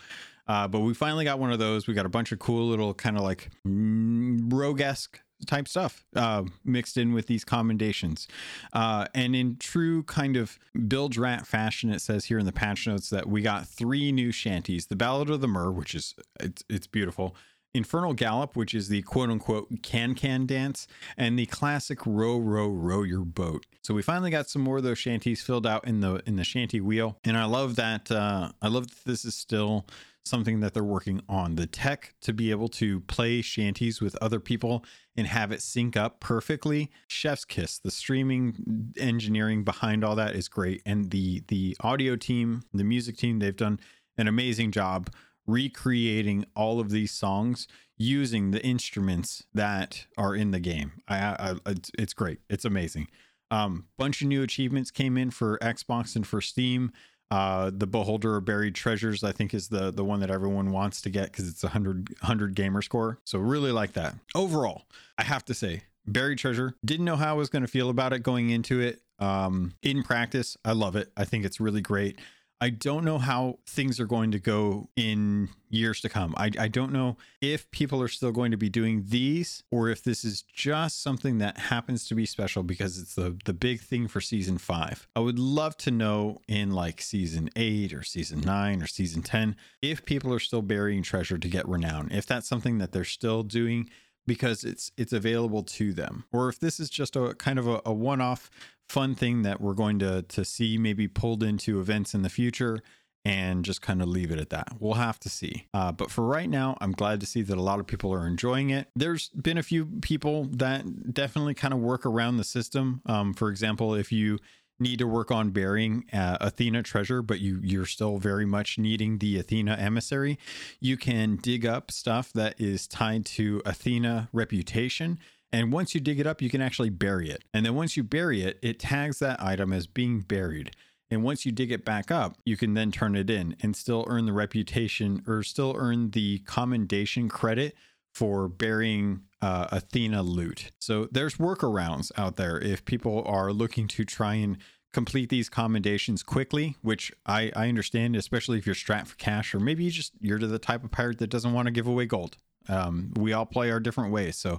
Uh, 0.48 0.66
but 0.66 0.80
we 0.80 0.92
finally 0.92 1.24
got 1.24 1.38
one 1.38 1.52
of 1.52 1.58
those. 1.58 1.86
We 1.86 1.94
got 1.94 2.06
a 2.06 2.10
bunch 2.10 2.32
of 2.32 2.38
cool 2.38 2.66
little 2.66 2.94
kind 2.94 3.16
of 3.16 3.22
like 3.22 3.50
mm, 3.66 4.52
rogue 4.52 4.80
esque 4.80 5.20
type 5.46 5.68
stuff 5.68 6.04
uh, 6.16 6.44
mixed 6.64 6.96
in 6.96 7.12
with 7.12 7.26
these 7.26 7.44
commendations. 7.44 8.28
Uh, 8.72 9.06
and 9.14 9.34
in 9.34 9.56
true 9.56 10.02
kind 10.04 10.36
of 10.36 10.58
Bilge 10.88 11.18
Rat 11.18 11.46
fashion, 11.46 11.90
it 11.90 12.00
says 12.00 12.26
here 12.26 12.38
in 12.38 12.46
the 12.46 12.52
patch 12.52 12.86
notes 12.86 13.10
that 13.10 13.28
we 13.28 13.42
got 13.42 13.66
three 13.66 14.12
new 14.12 14.32
shanties: 14.32 14.86
the 14.86 14.96
Ballad 14.96 15.30
of 15.30 15.40
the 15.40 15.48
Mer, 15.48 15.70
which 15.70 15.94
is 15.94 16.14
it's 16.40 16.62
it's 16.68 16.86
beautiful. 16.86 17.36
Infernal 17.74 18.12
Gallop, 18.12 18.54
which 18.54 18.74
is 18.74 18.88
the 18.88 19.00
quote 19.02 19.30
unquote 19.30 19.68
can 19.82 20.14
can 20.14 20.46
dance, 20.46 20.86
and 21.16 21.38
the 21.38 21.46
classic 21.46 22.04
row 22.04 22.38
row 22.38 22.68
row 22.68 23.02
your 23.02 23.24
boat. 23.24 23.64
So 23.82 23.94
we 23.94 24.02
finally 24.02 24.30
got 24.30 24.48
some 24.48 24.62
more 24.62 24.76
of 24.76 24.82
those 24.82 24.98
shanties 24.98 25.42
filled 25.42 25.66
out 25.66 25.86
in 25.86 26.00
the 26.00 26.22
in 26.26 26.36
the 26.36 26.44
shanty 26.44 26.80
wheel, 26.80 27.18
and 27.24 27.36
I 27.36 27.46
love 27.46 27.76
that. 27.76 28.10
Uh, 28.10 28.50
I 28.60 28.68
love 28.68 28.88
that 28.88 29.04
this 29.04 29.24
is 29.24 29.34
still 29.34 29.86
something 30.24 30.60
that 30.60 30.74
they're 30.74 30.84
working 30.84 31.20
on. 31.28 31.56
The 31.56 31.66
tech 31.66 32.14
to 32.22 32.32
be 32.32 32.50
able 32.50 32.68
to 32.68 33.00
play 33.00 33.42
shanties 33.42 34.00
with 34.00 34.16
other 34.22 34.40
people 34.40 34.84
and 35.16 35.26
have 35.26 35.52
it 35.52 35.62
sync 35.62 35.96
up 35.96 36.20
perfectly. 36.20 36.90
Chef's 37.08 37.44
kiss. 37.44 37.78
The 37.78 37.90
streaming 37.90 38.92
engineering 38.96 39.64
behind 39.64 40.04
all 40.04 40.16
that 40.16 40.34
is 40.34 40.48
great, 40.48 40.82
and 40.86 41.10
the 41.10 41.42
the 41.48 41.76
audio 41.80 42.16
team, 42.16 42.62
the 42.72 42.84
music 42.84 43.16
team, 43.16 43.38
they've 43.38 43.56
done 43.56 43.80
an 44.16 44.28
amazing 44.28 44.70
job 44.70 45.10
recreating 45.46 46.44
all 46.54 46.80
of 46.80 46.90
these 46.90 47.10
songs 47.10 47.66
using 47.96 48.50
the 48.50 48.64
instruments 48.64 49.44
that 49.54 50.06
are 50.16 50.34
in 50.34 50.50
the 50.50 50.60
game. 50.60 50.92
I, 51.08 51.56
I, 51.66 51.74
it's, 51.98 52.14
great. 52.14 52.38
It's 52.48 52.64
amazing. 52.64 53.08
Um, 53.50 53.86
bunch 53.98 54.22
of 54.22 54.28
new 54.28 54.42
achievements 54.42 54.90
came 54.90 55.16
in 55.16 55.30
for 55.30 55.58
Xbox 55.58 56.16
and 56.16 56.26
for 56.26 56.40
Steam. 56.40 56.92
Uh, 57.32 57.70
the 57.74 57.86
Beholder 57.86 58.36
of 58.36 58.44
Buried 58.44 58.74
Treasures, 58.74 59.24
I 59.24 59.32
think, 59.32 59.54
is 59.54 59.68
the 59.68 59.90
the 59.90 60.04
one 60.04 60.20
that 60.20 60.30
everyone 60.30 60.70
wants 60.70 61.00
to 61.00 61.08
get 61.08 61.32
because 61.32 61.48
it's 61.48 61.62
a 61.62 61.68
100, 61.68 62.10
100 62.20 62.54
gamer 62.54 62.82
score. 62.82 63.20
So 63.24 63.38
really 63.38 63.72
like 63.72 63.94
that. 63.94 64.14
Overall, 64.34 64.82
I 65.16 65.22
have 65.22 65.42
to 65.46 65.54
say, 65.54 65.84
Buried 66.06 66.36
Treasure, 66.36 66.74
didn't 66.84 67.06
know 67.06 67.16
how 67.16 67.30
I 67.30 67.32
was 67.32 67.48
going 67.48 67.62
to 67.62 67.68
feel 67.68 67.88
about 67.88 68.12
it 68.12 68.22
going 68.22 68.50
into 68.50 68.82
it. 68.82 69.00
Um, 69.18 69.72
in 69.82 70.02
practice, 70.02 70.58
I 70.62 70.72
love 70.72 70.94
it. 70.94 71.10
I 71.16 71.24
think 71.24 71.46
it's 71.46 71.58
really 71.58 71.80
great. 71.80 72.18
I 72.62 72.70
don't 72.70 73.04
know 73.04 73.18
how 73.18 73.58
things 73.66 73.98
are 73.98 74.06
going 74.06 74.30
to 74.30 74.38
go 74.38 74.88
in 74.94 75.48
years 75.68 76.00
to 76.02 76.08
come. 76.08 76.32
I, 76.36 76.52
I 76.60 76.68
don't 76.68 76.92
know 76.92 77.16
if 77.40 77.68
people 77.72 78.00
are 78.00 78.06
still 78.06 78.30
going 78.30 78.52
to 78.52 78.56
be 78.56 78.68
doing 78.68 79.06
these 79.08 79.64
or 79.72 79.88
if 79.88 80.04
this 80.04 80.24
is 80.24 80.42
just 80.42 81.02
something 81.02 81.38
that 81.38 81.58
happens 81.58 82.06
to 82.06 82.14
be 82.14 82.24
special 82.24 82.62
because 82.62 83.00
it's 83.00 83.16
the, 83.16 83.36
the 83.46 83.52
big 83.52 83.80
thing 83.80 84.06
for 84.06 84.20
season 84.20 84.58
five. 84.58 85.08
I 85.16 85.18
would 85.20 85.40
love 85.40 85.76
to 85.78 85.90
know 85.90 86.40
in 86.46 86.70
like 86.70 87.00
season 87.00 87.50
eight 87.56 87.92
or 87.92 88.04
season 88.04 88.42
nine 88.42 88.80
or 88.80 88.86
season 88.86 89.22
10 89.22 89.56
if 89.82 90.04
people 90.04 90.32
are 90.32 90.38
still 90.38 90.62
burying 90.62 91.02
treasure 91.02 91.38
to 91.38 91.48
get 91.48 91.66
renown, 91.66 92.12
if 92.12 92.26
that's 92.26 92.46
something 92.46 92.78
that 92.78 92.92
they're 92.92 93.02
still 93.02 93.42
doing 93.42 93.90
because 94.24 94.62
it's 94.62 94.92
it's 94.96 95.12
available 95.12 95.64
to 95.64 95.92
them 95.92 96.22
or 96.32 96.48
if 96.48 96.60
this 96.60 96.78
is 96.78 96.88
just 96.88 97.16
a 97.16 97.34
kind 97.34 97.58
of 97.58 97.66
a, 97.66 97.82
a 97.84 97.92
one-off 97.92 98.50
fun 98.92 99.14
thing 99.14 99.40
that 99.40 99.58
we're 99.58 99.72
going 99.72 99.98
to 99.98 100.20
to 100.20 100.44
see 100.44 100.76
maybe 100.76 101.08
pulled 101.08 101.42
into 101.42 101.80
events 101.80 102.12
in 102.12 102.20
the 102.20 102.28
future 102.28 102.78
and 103.24 103.64
just 103.64 103.80
kind 103.80 104.02
of 104.02 104.08
leave 104.08 104.30
it 104.30 104.38
at 104.38 104.50
that. 104.50 104.74
We'll 104.80 104.94
have 104.94 105.18
to 105.20 105.30
see. 105.30 105.66
Uh, 105.72 105.92
but 105.92 106.10
for 106.10 106.26
right 106.26 106.50
now, 106.50 106.76
I'm 106.80 106.92
glad 106.92 107.20
to 107.20 107.26
see 107.26 107.40
that 107.42 107.56
a 107.56 107.62
lot 107.62 107.80
of 107.80 107.86
people 107.86 108.12
are 108.12 108.26
enjoying 108.26 108.68
it. 108.68 108.88
There's 108.94 109.28
been 109.28 109.56
a 109.56 109.62
few 109.62 109.86
people 110.02 110.44
that 110.52 111.14
definitely 111.14 111.54
kind 111.54 111.72
of 111.72 111.80
work 111.80 112.04
around 112.04 112.36
the 112.36 112.44
system. 112.44 113.00
Um, 113.06 113.32
for 113.32 113.48
example, 113.48 113.94
if 113.94 114.12
you 114.12 114.38
need 114.78 114.98
to 114.98 115.06
work 115.06 115.30
on 115.30 115.50
burying 115.50 116.04
uh, 116.12 116.36
Athena 116.40 116.82
treasure, 116.82 117.22
but 117.22 117.40
you 117.40 117.60
you're 117.62 117.86
still 117.86 118.18
very 118.18 118.44
much 118.44 118.76
needing 118.76 119.18
the 119.18 119.38
Athena 119.38 119.76
emissary, 119.76 120.38
you 120.80 120.98
can 120.98 121.36
dig 121.36 121.64
up 121.64 121.90
stuff 121.90 122.30
that 122.34 122.60
is 122.60 122.86
tied 122.86 123.24
to 123.24 123.62
Athena 123.64 124.28
reputation. 124.32 125.18
And 125.52 125.72
once 125.72 125.94
you 125.94 126.00
dig 126.00 126.18
it 126.18 126.26
up, 126.26 126.40
you 126.40 126.48
can 126.48 126.62
actually 126.62 126.90
bury 126.90 127.30
it. 127.30 127.44
And 127.52 127.66
then 127.66 127.74
once 127.74 127.96
you 127.96 128.02
bury 128.02 128.42
it, 128.42 128.58
it 128.62 128.78
tags 128.78 129.18
that 129.18 129.42
item 129.42 129.72
as 129.72 129.86
being 129.86 130.20
buried. 130.20 130.74
And 131.10 131.22
once 131.22 131.44
you 131.44 131.52
dig 131.52 131.70
it 131.70 131.84
back 131.84 132.10
up, 132.10 132.38
you 132.46 132.56
can 132.56 132.72
then 132.72 132.90
turn 132.90 133.14
it 133.16 133.28
in 133.28 133.54
and 133.60 133.76
still 133.76 134.06
earn 134.08 134.24
the 134.24 134.32
reputation 134.32 135.22
or 135.26 135.42
still 135.42 135.74
earn 135.76 136.12
the 136.12 136.38
commendation 136.40 137.28
credit 137.28 137.76
for 138.14 138.48
burying 138.48 139.22
uh, 139.42 139.68
Athena 139.70 140.22
loot. 140.22 140.70
So 140.78 141.08
there's 141.10 141.36
workarounds 141.36 142.12
out 142.16 142.36
there 142.36 142.58
if 142.58 142.84
people 142.86 143.22
are 143.26 143.52
looking 143.52 143.88
to 143.88 144.04
try 144.06 144.34
and 144.34 144.56
complete 144.92 145.28
these 145.28 145.48
commendations 145.48 146.22
quickly, 146.22 146.76
which 146.82 147.12
I, 147.26 147.50
I 147.56 147.68
understand, 147.68 148.16
especially 148.16 148.58
if 148.58 148.66
you're 148.66 148.74
strapped 148.74 149.08
for 149.08 149.16
cash, 149.16 149.54
or 149.54 149.60
maybe 149.60 149.84
you 149.84 149.90
just 149.90 150.12
you're 150.20 150.38
the 150.38 150.58
type 150.58 150.84
of 150.84 150.90
pirate 150.90 151.18
that 151.18 151.30
doesn't 151.30 151.52
want 151.52 151.66
to 151.66 151.72
give 151.72 151.86
away 151.86 152.06
gold. 152.06 152.36
Um, 152.68 153.12
we 153.16 153.32
all 153.32 153.46
play 153.46 153.70
our 153.70 153.80
different 153.80 154.12
ways, 154.12 154.36
so 154.36 154.58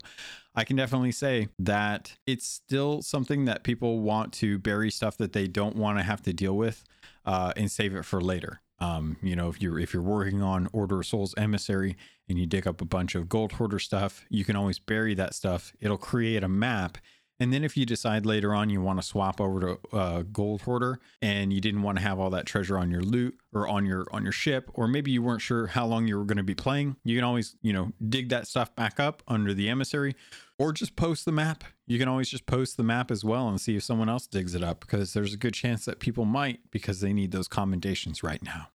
I 0.56 0.64
can 0.64 0.76
definitely 0.76 1.12
say 1.12 1.48
that 1.60 2.16
it's 2.28 2.48
still 2.48 3.02
something 3.02 3.46
that 3.46 3.64
people 3.64 4.00
want 4.00 4.34
to 4.34 4.60
bury 4.60 4.92
stuff 4.92 5.18
that 5.18 5.34
they 5.34 5.48
don't 5.48 5.76
want 5.76 5.98
to 5.98 6.04
have 6.04 6.22
to 6.24 6.34
deal 6.34 6.56
with 6.56 6.84
uh, 7.26 7.54
and 7.56 7.72
save 7.72 7.96
it 7.96 8.06
for 8.06 8.22
later. 8.22 8.62
Um, 8.80 9.18
you 9.22 9.36
know, 9.36 9.50
if 9.50 9.62
you're 9.62 9.80
if 9.80 9.94
you're 9.94 10.04
working 10.04 10.42
on 10.42 10.68
Order 10.74 11.00
of 11.00 11.06
Souls 11.06 11.34
Emissary 11.38 11.96
and 12.28 12.38
you 12.38 12.46
dig 12.46 12.68
up 12.68 12.82
a 12.82 12.86
bunch 12.86 13.16
of 13.16 13.30
gold 13.30 13.54
hoarder 13.54 13.80
stuff, 13.80 14.26
you 14.30 14.44
can 14.44 14.56
always 14.56 14.80
bury 14.80 15.14
that 15.16 15.34
stuff. 15.34 15.74
It'll 15.80 15.98
create 15.98 16.44
a 16.44 16.50
map. 16.50 16.98
And 17.40 17.52
then 17.52 17.64
if 17.64 17.76
you 17.76 17.86
decide 17.86 18.26
later 18.26 18.54
on 18.54 18.70
you 18.70 18.82
want 18.82 19.02
to 19.02 19.06
swap 19.06 19.42
over 19.42 19.60
to 19.60 19.96
uh, 19.96 20.22
gold 20.32 20.62
hoarder 20.62 21.00
and 21.22 21.52
you 21.52 21.60
didn't 21.60 21.82
want 21.82 21.98
to 21.98 22.04
have 22.04 22.20
all 22.20 22.30
that 22.30 22.46
treasure 22.46 22.78
on 22.78 22.92
your 22.92 23.02
loot 23.02 23.38
or 23.54 23.68
on 23.68 23.86
your 23.86 24.06
on 24.12 24.24
your 24.24 24.32
ship, 24.32 24.70
or 24.74 24.88
maybe 24.88 25.12
you 25.12 25.22
weren't 25.22 25.42
sure 25.42 25.68
how 25.68 25.86
long 25.86 26.08
you 26.08 26.18
were 26.18 26.26
going 26.26 26.38
to 26.38 26.44
be 26.44 26.56
playing, 26.56 26.96
you 27.04 27.18
can 27.18 27.24
always 27.24 27.56
you 27.62 27.74
know 27.74 27.92
dig 28.08 28.30
that 28.30 28.48
stuff 28.48 28.76
back 28.76 29.00
up 29.00 29.24
under 29.28 29.54
the 29.54 29.70
emissary, 29.70 30.16
or 30.58 30.72
just 30.72 30.96
post 30.96 31.26
the 31.26 31.32
map. 31.32 31.64
You 31.88 32.00
can 32.00 32.08
always 32.08 32.30
just 32.30 32.46
post 32.46 32.78
the 32.78 32.84
map 32.84 33.12
as 33.12 33.26
well 33.26 33.50
and 33.50 33.60
see 33.60 33.76
if 33.76 33.84
someone 33.84 34.10
else 34.10 34.28
digs 34.28 34.56
it 34.56 34.64
up 34.64 34.80
because 34.80 35.14
there's 35.14 35.34
a 35.34 35.38
good 35.38 35.54
chance 35.54 35.86
that 35.86 36.00
people 36.00 36.26
might 36.26 36.60
because 36.72 37.02
they 37.02 37.14
need 37.14 37.32
those 37.32 37.48
commendations 37.48 38.24
right 38.24 38.42
now. 38.42 38.70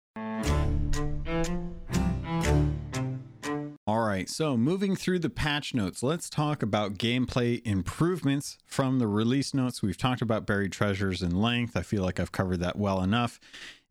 All 3.87 4.01
right, 4.01 4.27
so 4.27 4.57
moving 4.57 4.95
through 4.95 5.19
the 5.19 5.29
patch 5.29 5.75
notes, 5.75 6.01
let's 6.01 6.27
talk 6.27 6.63
about 6.63 6.97
gameplay 6.97 7.61
improvements 7.63 8.57
from 8.65 8.97
the 8.97 9.05
release 9.05 9.53
notes. 9.53 9.83
We've 9.83 9.95
talked 9.95 10.23
about 10.23 10.47
buried 10.47 10.71
treasures 10.71 11.21
in 11.21 11.39
length. 11.39 11.77
I 11.77 11.83
feel 11.83 12.01
like 12.01 12.19
I've 12.19 12.31
covered 12.31 12.61
that 12.61 12.79
well 12.79 13.03
enough. 13.03 13.39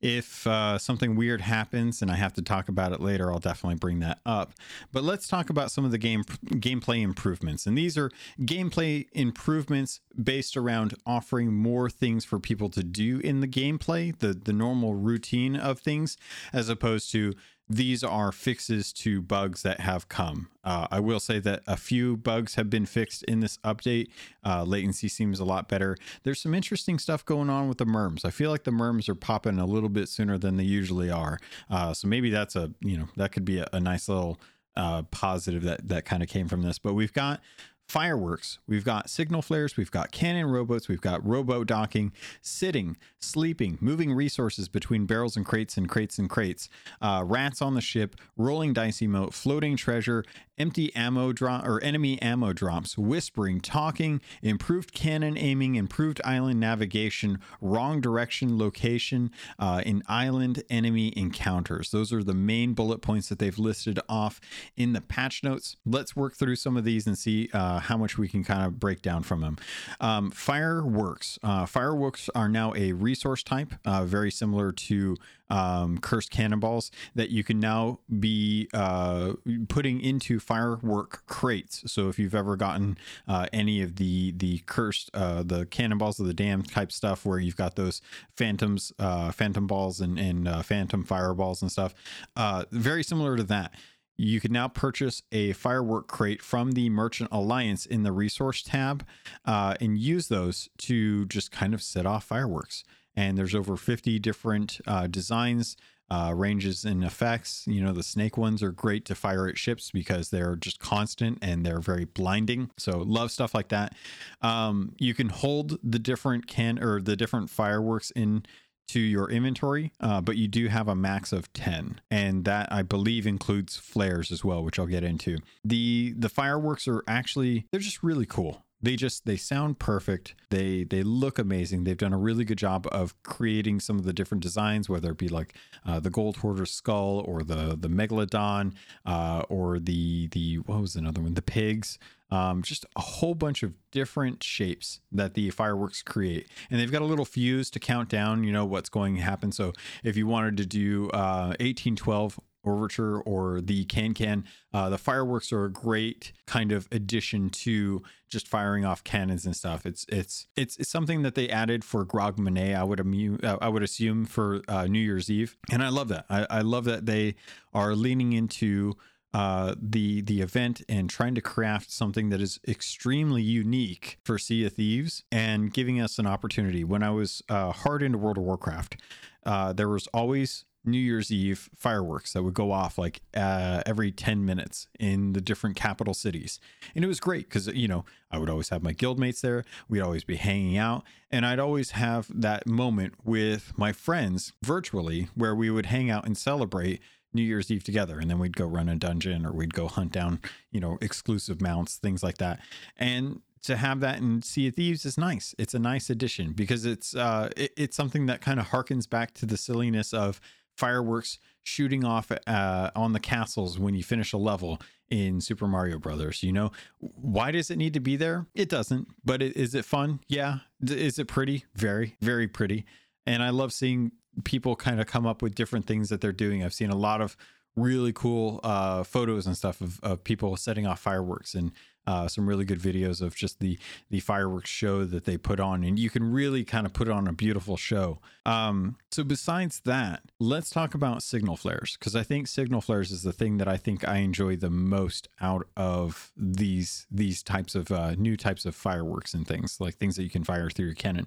If 0.03 0.49
uh, 0.49 0.79
something 0.79 1.15
weird 1.15 1.41
happens 1.43 2.03
and 2.03 2.11
I 2.11 2.17
have 2.17 2.33
to 2.35 2.43
talk 2.43 2.69
about 2.69 2.93
it 2.93 3.01
later, 3.01 3.33
I'll 3.33 3.39
definitely 3.39 3.77
bring 3.77 4.01
that 4.01 4.19
up. 4.27 4.53
But 4.93 5.05
let's 5.05 5.29
talk 5.29 5.49
about 5.49 5.71
some 5.71 5.85
of 5.85 5.93
the 5.93 5.99
game 5.99 6.25
gameplay 6.25 7.01
improvements. 7.01 7.65
And 7.65 7.79
these 7.79 7.97
are 7.97 8.11
gameplay 8.41 9.07
improvements 9.13 10.01
based 10.21 10.57
around 10.57 10.95
offering 11.07 11.55
more 11.55 11.89
things 11.89 12.25
for 12.25 12.41
people 12.41 12.69
to 12.71 12.83
do 12.83 13.21
in 13.21 13.41
the 13.41 13.49
gameplay, 13.49 14.19
the 14.19 14.35
the 14.35 14.53
normal 14.53 14.95
routine 14.95 15.55
of 15.55 15.79
things, 15.79 16.19
as 16.53 16.69
opposed 16.69 17.13
to 17.13 17.33
these 17.69 18.05
are 18.05 18.31
fixes 18.31 18.93
to 18.93 19.23
bugs 19.23 19.63
that 19.63 19.81
have 19.81 20.09
come. 20.09 20.49
Uh, 20.63 20.87
I 20.91 21.01
will 21.01 21.21
say 21.21 21.39
that 21.41 21.63
a 21.67 21.77
few 21.77 22.17
bugs 22.17 22.57
have 22.57 22.69
been 22.69 22.85
fixed 22.85 23.23
in 23.25 23.41
this 23.41 23.57
update. 23.59 24.09
Uh, 24.45 24.65
latency 24.65 25.09
seems 25.09 25.41
a 25.41 25.45
lot 25.45 25.69
better. 25.69 25.97
There's 26.25 26.41
some 26.41 26.55
interesting 26.55 26.99
stuff 26.99 27.25
going 27.25 27.49
on 27.49 27.69
with 27.69 27.79
the 27.79 27.87
merms. 27.87 28.25
I 28.25 28.31
feel 28.31 28.51
like 28.51 28.65
the 28.65 28.73
merms 28.73 29.09
are 29.09 29.15
popping 29.15 29.59
a 29.59 29.67
little 29.67 29.89
bit 29.89 30.09
sooner 30.09 30.37
than 30.37 30.57
they 30.57 30.65
usually 30.65 31.11
are. 31.11 31.39
Uh, 31.71 31.95
so 31.95 32.07
maybe 32.07 32.31
that's 32.31 32.55
a 32.57 32.73
you 32.81 32.99
know 32.99 33.09
that 33.17 33.33
could 33.33 33.45
be 33.45 33.59
a, 33.59 33.69
a 33.73 33.81
nice 33.81 34.09
little 34.09 34.39
uh, 34.77 35.03
positive 35.05 35.63
that 35.63 35.89
that 35.89 36.05
kind 36.05 36.23
of 36.23 36.29
came 36.29 36.49
from 36.49 36.63
this. 36.63 36.79
But 36.79 36.95
we've 36.95 37.13
got 37.13 37.41
fireworks. 37.89 38.59
We've 38.67 38.85
got 38.85 39.11
signal 39.11 39.43
flares, 39.43 39.77
we've 39.77 39.91
got 39.91 40.11
cannon 40.11 40.47
rowboats, 40.47 40.89
we've 40.89 41.01
got 41.01 41.25
rowboat 41.27 41.67
docking, 41.67 42.13
sitting, 42.41 42.97
sleeping, 43.19 43.79
moving 43.81 44.13
resources 44.13 44.69
between 44.69 45.07
barrels 45.07 45.37
and 45.37 45.45
crates 45.45 45.77
and 45.77 45.89
crates 45.89 46.19
and 46.19 46.29
crates, 46.29 46.69
uh, 47.01 47.23
rats 47.25 47.61
on 47.63 47.75
the 47.75 47.81
ship, 47.81 48.17
rolling 48.37 48.73
dice 48.73 48.99
emote, 48.99 49.33
floating 49.33 49.77
treasure, 49.77 50.25
empty 50.59 50.95
ammo 50.95 51.33
drop 51.33 51.67
or 51.67 51.83
enemy 51.83 52.21
ammo 52.23 52.53
drops, 52.53 52.97
whispering, 52.97 53.61
talking, 53.61 54.21
improved 54.43 54.93
cannon 54.93 55.37
aiming, 55.37 55.75
improved 55.75 56.21
island 56.25 56.61
navigation, 56.61 57.39
wrong 57.61 58.01
direction 58.01 58.59
location 58.59 59.31
uh, 59.59 59.83
in 59.85 60.03
island 60.07 60.63
enemy 60.71 61.13
encounters. 61.17 61.91
Those 61.91 62.13
are 62.13 62.23
the 62.23 62.35
main 62.35 62.75
bullet 62.75 62.99
points 62.99 63.29
that 63.29 63.39
they've 63.39 63.59
listed 63.59 63.99
off 64.09 64.41
in 64.77 64.93
the 64.93 65.01
patch 65.01 65.43
notes. 65.43 65.77
Let's 65.85 66.15
work 66.17 66.35
through 66.35 66.57
some 66.57 66.77
of 66.77 66.85
these 66.85 67.07
and 67.07 67.19
see 67.19 67.49
uh, 67.53 67.81
how 67.81 67.97
much 67.97 68.19
we 68.19 68.29
can 68.29 68.45
kind 68.45 68.65
of 68.65 68.79
break 68.79 69.03
down 69.03 69.23
from 69.23 69.41
them. 69.41 69.59
Um, 70.01 70.31
fireworks. 70.31 71.39
Uh, 71.43 71.67
fireworks 71.67 72.29
are 72.35 72.49
now 72.49 72.73
a 72.75 72.93
resource 72.93 73.43
type, 73.43 73.75
uh, 73.85 74.05
very 74.05 74.31
similar 74.31 74.73
to 74.73 75.17
um, 75.51 75.99
cursed 75.99 76.31
cannonballs 76.31 76.91
that 77.15 77.31
you 77.31 77.45
can 77.45 77.61
now 77.61 78.01
be 78.19 78.69
uh, 78.73 79.33
putting 79.69 80.01
into 80.01 80.41
firework 80.41 81.27
crates. 81.27 81.83
So 81.91 82.09
if 82.09 82.19
you've 82.19 82.35
ever 82.35 82.57
gotten 82.57 82.99
uh, 83.29 83.47
any 83.53 83.83
of 83.83 83.97
the 83.97 84.33
the 84.33 84.59
cursed 84.67 85.11
uh, 85.15 85.43
the 85.43 85.67
cannonballs 85.67 86.19
of 86.21 86.27
the 86.27 86.35
dam 86.35 86.63
type 86.63 86.93
stuff, 86.93 87.25
where 87.25 87.39
you've 87.39 87.57
got 87.57 87.77
those 87.77 88.01
phantoms, 88.37 88.93
uh, 88.99 89.33
phantom 89.33 89.67
balls, 89.67 90.01
and 90.01 90.19
and 90.19 90.49
uh, 90.49 90.63
phantom 90.63 91.05
fireballs 91.05 91.63
and 91.63 91.71
stuff, 91.71 91.95
uh, 92.37 92.65
very 92.71 93.03
similar 93.03 93.37
to 93.37 93.45
that. 93.45 93.75
You 94.17 94.41
can 94.41 94.53
now 94.53 94.69
purchase 94.69 95.23
a 95.33 95.55
firework 95.55 96.07
crate 96.07 96.41
from 96.41 96.73
the 96.73 96.89
Merchant 96.89 97.31
Alliance 97.33 97.85
in 97.85 98.05
the 98.05 98.13
resource 98.13 98.63
tab 98.63 99.05
and 99.45 99.99
use 99.99 100.29
those 100.29 100.69
to 100.79 101.27
just 101.27 101.51
kind 101.51 101.75
of 101.75 101.83
set 101.83 102.07
off 102.07 102.23
fireworks 102.23 102.85
and 103.17 103.37
there's 103.39 103.55
over 103.55 103.77
50 103.77 104.19
different 104.19 104.81
uh, 104.87 105.07
designs 105.07 105.77
uh, 106.11 106.33
ranges 106.35 106.85
and 106.85 107.03
effects 107.03 107.65
you 107.67 107.83
know 107.83 107.93
the 107.93 108.03
snake 108.03 108.37
ones 108.37 108.63
are 108.63 108.71
great 108.71 109.05
to 109.07 109.15
fire 109.15 109.49
at 109.49 109.57
ships 109.57 109.91
because 109.91 110.29
they're 110.29 110.55
just 110.55 110.79
constant 110.79 111.39
and 111.41 111.65
they're 111.65 111.81
very 111.81 112.05
blinding 112.05 112.71
so 112.77 112.99
love 112.99 113.31
stuff 113.31 113.55
like 113.55 113.69
that 113.69 113.95
um, 114.43 114.95
you 114.99 115.15
can 115.15 115.31
hold 115.31 115.79
the 115.83 115.99
different 115.99 116.47
can 116.47 116.83
or 116.83 117.01
the 117.01 117.17
different 117.17 117.49
fireworks 117.49 118.11
in 118.11 118.45
to 118.89 119.01
your 119.01 119.31
inventory, 119.31 119.93
uh, 120.01 120.21
but 120.21 120.37
you 120.37 120.49
do 120.49 120.69
have 120.69 120.89
a 120.89 120.95
max 120.95 121.33
of 121.33 121.53
10. 121.53 122.01
And 122.11 122.45
that 122.45 122.71
I 122.71 122.83
believe 122.83 123.27
includes 123.27 123.77
flares 123.77 124.31
as 124.31 124.45
well, 124.45 124.63
which 124.63 124.79
I'll 124.79 124.87
get 124.87 125.05
into. 125.05 125.39
The 125.65 126.15
the 126.17 126.29
fireworks 126.29 126.87
are 126.87 127.03
actually 127.09 127.67
they're 127.71 127.81
just 127.81 128.03
really 128.03 128.27
cool 128.27 128.64
they 128.85 128.97
just 128.97 129.25
they 129.25 129.37
sound 129.37 129.79
perfect. 129.79 130.35
They 130.51 130.85
they 130.85 131.03
look 131.03 131.39
amazing. 131.39 131.85
They've 131.85 131.97
done 131.97 132.13
a 132.13 132.19
really 132.19 132.45
good 132.45 132.59
job 132.59 132.87
of 132.93 133.21
creating 133.23 133.81
some 133.81 133.99
of 133.99 134.05
the 134.05 134.13
different 134.13 134.43
designs 134.43 134.89
whether 134.89 135.13
it 135.13 135.19
be 135.19 135.29
like 135.29 135.55
uh, 135.87 136.01
the 136.01 136.11
gold 136.11 136.39
hoarder 136.39 136.67
skull 136.67 137.25
or 137.27 137.43
the 137.43 137.77
the 137.79 137.89
megalodon 137.89 138.75
uh, 139.07 139.43
or 139.49 139.79
the 139.79 140.29
the 140.29 140.57
what 140.59 140.81
was 140.81 140.97
another 140.97 141.21
one? 141.21 141.35
The 141.35 141.43
pigs. 141.43 141.99
Um, 142.31 142.63
just 142.63 142.85
a 142.97 143.01
whole 143.01 143.35
bunch 143.35 143.63
of 143.63 143.75
different 143.93 144.43
shapes 144.43 145.01
that 145.13 145.35
the 145.35 145.51
fireworks 145.51 146.03
create. 146.03 146.49
And 146.69 146.81
they've 146.81 146.91
got 146.91 147.03
a 147.03 147.05
little 147.05 147.27
fuse 147.27 147.71
to 147.71 147.79
count 147.79 148.09
down 148.09 148.43
you 148.43 148.53
know 148.53 148.65
what's 148.65 148.89
going 148.89 149.15
to 149.17 149.23
happen. 149.23 149.53
So 149.53 149.73
if 150.03 150.17
you 150.17 150.27
wanted 150.27 150.57
to 150.57 150.67
do 150.67 151.11
uh, 151.11 151.55
1812 151.61 152.41
Overture 152.65 153.21
or 153.21 153.61
the 153.61 153.85
Can 153.85 154.15
Can. 154.15 154.45
Uh, 154.73 154.89
the 154.89 154.99
fireworks 154.99 155.53
are 155.53 155.65
a 155.65 155.73
great 155.73 156.33
kind 156.47 156.73
of 156.73 156.89
addition 156.91 157.51
to 157.51 158.03
just 158.29 158.49
firing 158.49 158.85
off 158.85 159.05
cannons 159.05 159.47
and 159.47 159.55
stuff. 159.55 159.87
It's 159.87 160.05
it's 160.09 160.47
it's, 160.57 160.77
it's 160.77 160.91
something 160.91 161.23
that 161.23 161.35
they 161.35 161.49
added 161.49 161.85
for 161.85 162.05
Grogmanay. 162.05 162.75
I 162.75 162.85
would 162.85 163.01
amu- 163.01 163.39
uh, 163.43 163.59
I 163.61 163.69
would 163.69 163.83
assume 163.83 164.25
for 164.25 164.63
uh, 164.69 164.87
New 164.87 164.99
Year's 164.99 165.31
Eve, 165.31 165.57
and 165.71 165.83
I 165.83 165.89
love 165.89 166.09
that. 166.09 166.27
I, 166.29 166.47
I 166.51 166.61
love 166.61 166.85
that 166.85 167.07
they 167.07 167.37
are 167.73 167.95
leaning 167.95 168.33
into. 168.33 168.97
Uh, 169.33 169.75
the 169.83 170.21
the 170.21 170.41
event 170.41 170.81
and 170.89 171.11
trying 171.11 171.35
to 171.35 171.41
craft 171.41 171.91
something 171.91 172.29
that 172.29 172.41
is 172.41 172.61
extremely 172.69 173.43
unique 173.43 174.17
for 174.23 174.39
Sea 174.39 174.65
of 174.65 174.75
Thieves 174.75 175.25
and 175.33 175.73
giving 175.73 176.01
us 176.01 176.21
an 176.21 176.27
opportunity. 176.29 176.85
When 176.85 177.03
I 177.03 177.11
was 177.11 177.43
uh, 177.49 177.73
hard 177.73 178.05
into 178.05 178.17
World 178.17 178.39
of 178.39 178.45
Warcraft, 178.45 178.97
uh, 179.45 179.73
there 179.73 179.89
was 179.89 180.07
always 180.15 180.65
New 180.85 180.99
Year's 180.99 181.31
Eve 181.31 181.71
fireworks 181.77 182.33
that 182.33 182.43
would 182.43 182.55
go 182.55 182.73
off 182.73 182.99
like 182.99 183.23
uh, 183.35 183.83
every 183.87 184.13
10 184.13 184.45
minutes 184.45 184.89
in 184.99 185.33
the 185.33 185.41
different 185.41 185.77
capital 185.77 186.15
cities. 186.15 186.61
And 186.95 187.05
it 187.05 187.09
was 187.09 187.21
great 187.21 187.49
because, 187.49 187.67
you 187.69 187.89
know, 187.89 188.05
I 188.31 188.39
would 188.39 188.51
always 188.51 188.69
have 188.69 188.83
my 188.83 188.93
guildmates 188.93 189.41
there. 189.41 189.65
We'd 189.89 190.01
always 190.01 190.25
be 190.25 190.37
hanging 190.37 190.77
out. 190.77 191.05
And 191.31 191.47
I'd 191.47 191.59
always 191.59 191.93
have 191.93 192.29
that 192.33 192.67
moment 192.67 193.15
with 193.25 193.73
my 193.77 193.93
friends 193.93 194.53
virtually 194.63 195.29
where 195.35 195.55
we 195.55 195.71
would 195.71 195.87
hang 195.87 196.11
out 196.11 196.27
and 196.27 196.37
celebrate 196.37 197.01
New 197.33 197.43
Year's 197.43 197.71
Eve 197.71 197.83
together. 197.83 198.19
And 198.19 198.31
then 198.31 198.39
we'd 198.39 198.57
go 198.57 198.67
run 198.67 198.89
a 198.89 198.97
dungeon 198.97 199.45
or 199.45 199.53
we'd 199.53 199.75
go 199.75 199.89
hunt 199.89 200.13
down, 200.13 200.41
you 200.71 200.81
know, 200.81 200.99
exclusive 201.01 201.61
mounts, 201.61 201.97
things 201.97 202.23
like 202.23 202.39
that. 202.39 202.61
And 202.97 203.41
to 203.65 203.77
have 203.77 204.01
that 204.01 204.19
in 204.19 204.43
Sea 204.43 204.69
of 204.69 204.75
Thieves 204.75 205.05
is 205.07 205.17
nice. 205.17 205.55
It's 205.59 205.75
a 205.75 205.79
nice 205.79 206.11
addition 206.11 206.53
because 206.53 206.85
it's 206.85 207.17
uh, 207.17 207.49
it, 207.57 207.73
it's 207.77 207.97
something 207.97 208.27
that 208.27 208.41
kind 208.41 208.61
of 208.61 208.69
harkens 208.69 209.09
back 209.09 209.33
to 209.35 209.47
the 209.47 209.57
silliness 209.57 210.13
of 210.13 210.41
fireworks 210.77 211.39
shooting 211.63 212.05
off 212.05 212.31
uh, 212.47 212.91
on 212.95 213.13
the 213.13 213.21
castles 213.21 213.79
when 213.79 213.95
you 213.95 214.03
finish 214.03 214.33
a 214.33 214.39
level 214.39 214.81
in 215.11 215.41
Super 215.41 215.67
Mario 215.67 215.99
Brothers. 215.99 216.43
You 216.43 216.53
know, 216.53 216.73
why 216.99 217.51
does 217.51 217.71
it 217.71 217.77
need 217.77 217.95
to 217.95 218.01
be 218.01 218.17
there? 218.17 218.47
It 218.55 218.69
doesn't. 218.69 219.09
But 219.25 219.43
it, 219.43 219.57
is 219.57 219.75
it 219.75 219.85
fun? 219.85 220.21
Yeah. 220.29 220.59
Is 220.83 221.19
it 221.19 221.29
pretty? 221.29 221.65
Very, 221.75 222.17
very 222.21 222.49
pretty. 222.49 222.85
And 223.27 223.43
I 223.43 223.51
love 223.51 223.73
seeing 223.73 224.13
people 224.45 224.77
kind 224.77 225.01
of 225.01 225.07
come 225.07 225.27
up 225.27 225.43
with 225.43 225.55
different 225.55 225.87
things 225.87 226.09
that 226.09 226.21
they're 226.21 226.33
doing. 226.33 226.63
I've 226.63 226.75
seen 226.75 226.91
a 226.91 226.97
lot 226.97 227.21
of 227.21 227.37
really 227.77 228.13
cool 228.13 228.61
uh, 228.63 229.03
photos 229.03 229.47
and 229.47 229.57
stuff 229.57 229.81
of, 229.81 230.01
of 230.03 230.25
people 230.25 230.57
setting 230.57 230.87
off 230.87 231.01
fireworks 231.01 231.55
and 231.55 231.73
uh, 232.07 232.29
some 232.29 232.47
really 232.47 232.65
good 232.65 232.81
videos 232.81 233.21
of 233.21 233.35
just 233.35 233.61
the 233.61 233.79
the 234.11 234.21
fireworks 234.21 234.71
show 234.71 235.05
that 235.05 235.25
they 235.25 235.37
put 235.37 235.61
on, 235.61 235.85
and 235.85 235.99
you 235.99 236.11
can 236.11 236.33
really 236.33 236.65
kind 236.65 236.87
of 236.87 236.93
put 236.93 237.09
on 237.09 237.27
a 237.27 237.33
beautiful 237.33 237.77
show. 237.77 238.19
Um, 238.47 238.97
so 239.11 239.25
besides 239.25 239.81
that, 239.85 240.23
let's 240.39 240.71
talk 240.71 240.95
about 240.95 241.23
signal 241.23 241.57
flares 241.57 241.97
because 241.99 242.15
I 242.15 242.23
think 242.23 242.47
signal 242.47 242.81
flares 242.81 243.11
is 243.11 243.23
the 243.23 243.33
thing 243.33 243.57
that 243.59 243.69
I 243.69 243.77
think 243.77 244.07
I 244.07 244.19
enjoy 244.19 244.57
the 244.57 244.71
most 244.71 245.29
out 245.41 245.67
of 245.77 246.33
these 246.37 247.07
these 247.11 247.43
types 247.43 247.75
of 247.75 247.91
uh, 247.91 248.15
new 248.17 248.37
types 248.37 248.67
of 248.67 248.75
fireworks 248.75 249.35
and 249.35 249.47
things 249.47 249.81
like 249.81 249.95
things 249.95 250.17
that 250.17 250.25
you 250.25 250.31
can 250.31 250.45
fire 250.45 250.71
through 250.71 250.87
your 250.87 250.95
cannon. 250.95 251.27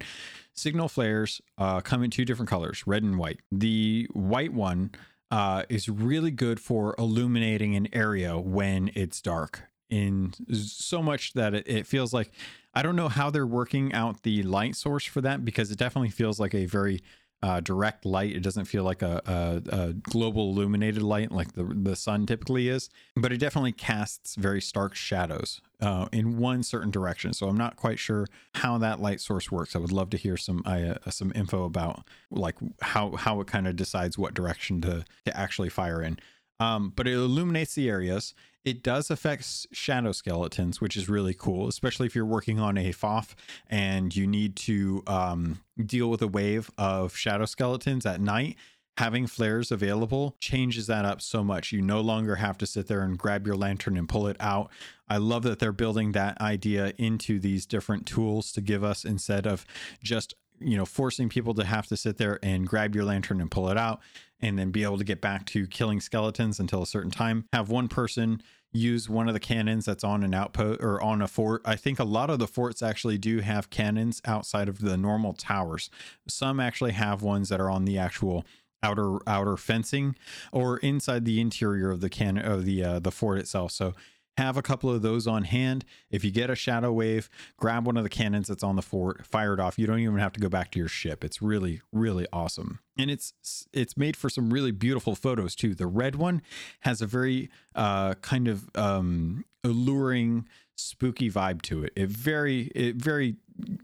Signal 0.54 0.90
flares 0.90 1.42
uh, 1.58 1.82
come 1.82 2.04
in 2.04 2.10
two 2.10 2.26
different 2.26 2.50
colors, 2.50 2.86
red 2.88 3.04
and 3.04 3.18
white. 3.18 3.40
The 3.52 4.08
white 4.14 4.54
one 4.54 4.92
uh, 5.30 5.64
is 5.70 5.90
really 5.90 6.32
good 6.32 6.60
for 6.60 6.96
illuminating 6.98 7.76
an 7.76 7.88
area 7.94 8.38
when 8.38 8.92
it's 8.96 9.22
dark 9.22 9.64
in 9.90 10.34
so 10.54 11.02
much 11.02 11.34
that 11.34 11.54
it, 11.54 11.68
it 11.68 11.88
feels 11.88 12.14
like 12.14 12.32
I 12.74 12.82
don't 12.82 12.96
know 12.96 13.10
how 13.10 13.30
they're 13.30 13.48
working 13.48 13.94
out 13.94 14.24
the 14.24 14.44
light 14.44 14.76
source 14.76 15.06
for 15.06 15.22
that 15.22 15.44
because 15.44 15.72
it 15.72 15.78
definitely 15.78 16.10
feels 16.10 16.40
like 16.40 16.54
a 16.54 16.66
very 16.66 17.02
uh, 17.44 17.60
direct 17.60 18.06
light. 18.06 18.36
It 18.36 18.42
doesn't 18.42 18.66
feel 18.66 18.84
like 18.84 19.02
a, 19.02 19.22
a, 19.26 19.76
a, 19.76 19.94
global 19.94 20.50
illuminated 20.50 21.04
light 21.04 21.32
like 21.32 21.54
the 21.54 21.64
the 21.64 21.96
sun 21.96 22.26
typically 22.26 22.68
is, 22.68 22.90
but 23.16 23.32
it 23.32 23.38
definitely 23.38 23.74
casts 23.74 24.36
very 24.36 24.60
stark 24.60 24.96
shadows 24.96 25.62
uh, 25.80 26.08
in 26.12 26.38
one 26.38 26.64
certain 26.64 26.90
direction. 26.90 27.34
So 27.34 27.48
I'm 27.48 27.58
not 27.58 27.76
quite 27.76 28.00
sure 28.00 28.26
how 28.56 28.80
that 28.80 29.00
light 29.00 29.22
source 29.22 29.52
works. 29.52 29.76
I 29.76 29.80
would 29.80 29.92
love 29.92 30.10
to 30.12 30.18
hear 30.18 30.36
some 30.36 30.64
uh, 30.66 30.96
some 31.10 31.32
info 31.36 31.66
about 31.66 32.08
like 32.32 32.56
how 32.82 33.16
how 33.16 33.40
it 33.40 33.48
kind 33.48 33.68
of 33.68 33.76
decides 33.76 34.18
what 34.18 34.34
direction 34.34 34.82
to 34.82 35.06
to 35.26 35.38
actually 35.38 35.70
fire 35.70 36.02
in. 36.02 36.18
Um, 36.60 36.92
but 36.96 37.08
it 37.08 37.14
illuminates 37.14 37.76
the 37.76 37.88
areas. 37.88 38.34
It 38.68 38.84
does 38.84 39.10
affect 39.10 39.68
shadow 39.72 40.12
skeletons, 40.12 40.82
which 40.82 40.98
is 40.98 41.08
really 41.08 41.34
cool, 41.34 41.70
especially 41.70 42.06
if 42.06 42.14
you're 42.14 42.26
working 42.26 42.60
on 42.60 42.78
a 42.78 42.92
FOF 42.92 43.34
and 43.70 44.14
you 44.14 44.28
need 44.28 44.58
to 44.58 45.04
um, 45.08 45.62
deal 45.86 46.10
with 46.10 46.22
a 46.22 46.28
wave 46.28 46.70
of 46.78 47.16
shadow 47.16 47.46
skeletons 47.46 48.06
at 48.06 48.20
night. 48.20 48.58
Having 48.98 49.28
flares 49.28 49.72
available 49.72 50.36
changes 50.42 50.86
that 50.88 51.06
up 51.06 51.22
so 51.22 51.46
much. 51.46 51.72
You 51.72 51.82
no 51.82 52.02
longer 52.02 52.36
have 52.36 52.58
to 52.58 52.66
sit 52.66 52.88
there 52.88 53.04
and 53.04 53.18
grab 53.18 53.48
your 53.48 53.56
lantern 53.56 53.96
and 53.96 54.10
pull 54.10 54.28
it 54.28 54.36
out. 54.42 54.70
I 55.08 55.16
love 55.16 55.44
that 55.44 55.60
they're 55.60 55.72
building 55.72 56.12
that 56.12 56.42
idea 56.42 56.92
into 56.98 57.40
these 57.40 57.66
different 57.66 58.06
tools 58.06 58.52
to 58.52 58.60
give 58.60 58.84
us 58.84 59.06
instead 59.06 59.48
of 59.48 59.66
just 60.04 60.34
you 60.60 60.76
know 60.76 60.86
forcing 60.86 61.30
people 61.30 61.54
to 61.54 61.64
have 61.64 61.88
to 61.88 61.96
sit 61.96 62.18
there 62.18 62.38
and 62.44 62.68
grab 62.68 62.96
your 62.96 63.06
lantern 63.06 63.40
and 63.40 63.52
pull 63.52 63.70
it 63.70 63.78
out 63.78 64.02
and 64.42 64.58
then 64.58 64.72
be 64.72 64.84
able 64.84 64.98
to 64.98 65.04
get 65.04 65.22
back 65.22 65.46
to 65.46 65.68
killing 65.68 66.02
skeletons 66.02 66.60
until 66.60 66.82
a 66.82 66.88
certain 66.88 67.12
time 67.12 67.46
have 67.54 67.70
one 67.70 67.88
person 67.88 68.42
use 68.72 69.10
one 69.10 69.28
of 69.28 69.34
the 69.34 69.40
cannons 69.40 69.86
that's 69.86 70.04
on 70.04 70.24
an 70.24 70.34
outpost 70.34 70.82
or 70.82 71.02
on 71.02 71.22
a 71.22 71.28
fort. 71.28 71.62
I 71.66 71.76
think 71.76 72.00
a 72.00 72.04
lot 72.04 72.30
of 72.30 72.40
the 72.40 72.48
forts 72.48 72.82
actually 72.82 73.18
do 73.18 73.40
have 73.40 73.70
cannons 73.70 74.22
outside 74.26 74.70
of 74.70 74.80
the 74.80 74.98
normal 74.98 75.34
towers. 75.34 75.90
Some 76.28 76.60
actually 76.60 76.92
have 76.92 77.22
ones 77.22 77.50
that 77.50 77.60
are 77.60 77.70
on 77.70 77.86
the 77.86 77.98
actual 77.98 78.46
outer 78.84 79.18
outer 79.28 79.58
fencing 79.58 80.16
or 80.52 80.78
inside 80.78 81.26
the 81.26 81.42
interior 81.42 81.90
of 81.90 82.00
the 82.00 82.10
can 82.10 82.38
of 82.38 82.66
the 82.66 82.84
uh, 82.84 83.00
the 83.00 83.12
fort 83.12 83.40
itself. 83.40 83.72
So 83.72 83.94
have 84.38 84.56
a 84.56 84.62
couple 84.62 84.90
of 84.90 85.02
those 85.02 85.26
on 85.28 85.44
hand. 85.44 85.84
If 86.12 86.24
you 86.24 86.32
get 86.32 86.50
a 86.50 86.56
shadow 86.56 86.94
wave, 86.94 87.30
grab 87.58 87.86
one 87.86 87.98
of 87.98 88.04
the 88.04 88.10
cannons 88.10 88.48
that's 88.48 88.64
on 88.64 88.76
the 88.76 88.82
fort, 88.82 89.26
fire 89.26 89.54
it 89.54 89.60
off. 89.60 89.80
You 89.80 89.88
don't 89.88 90.00
even 90.00 90.18
have 90.18 90.34
to 90.34 90.40
go 90.40 90.50
back 90.50 90.72
to 90.72 90.80
your 90.80 90.88
ship. 90.88 91.24
It's 91.24 91.42
really, 91.42 91.82
really 91.92 92.28
awesome. 92.32 92.80
And 92.98 93.10
it's 93.10 93.34
it's 93.74 93.98
made 93.98 94.16
for 94.16 94.30
some 94.30 94.52
really 94.52 94.72
beautiful 94.72 95.16
photos 95.16 95.56
too. 95.56 95.74
The 95.74 95.88
red 95.88 96.16
one 96.16 96.42
has 96.82 97.02
a 97.02 97.08
very 97.08 97.50
uh, 97.76 98.14
kind 98.16 98.48
of 98.48 98.70
um, 98.76 99.46
alluring, 99.64 100.48
spooky 100.76 101.30
vibe 101.30 101.62
to 101.64 101.84
it. 101.84 101.94
It 101.96 102.10
very 102.10 102.72
it 102.76 102.96
very 102.96 103.36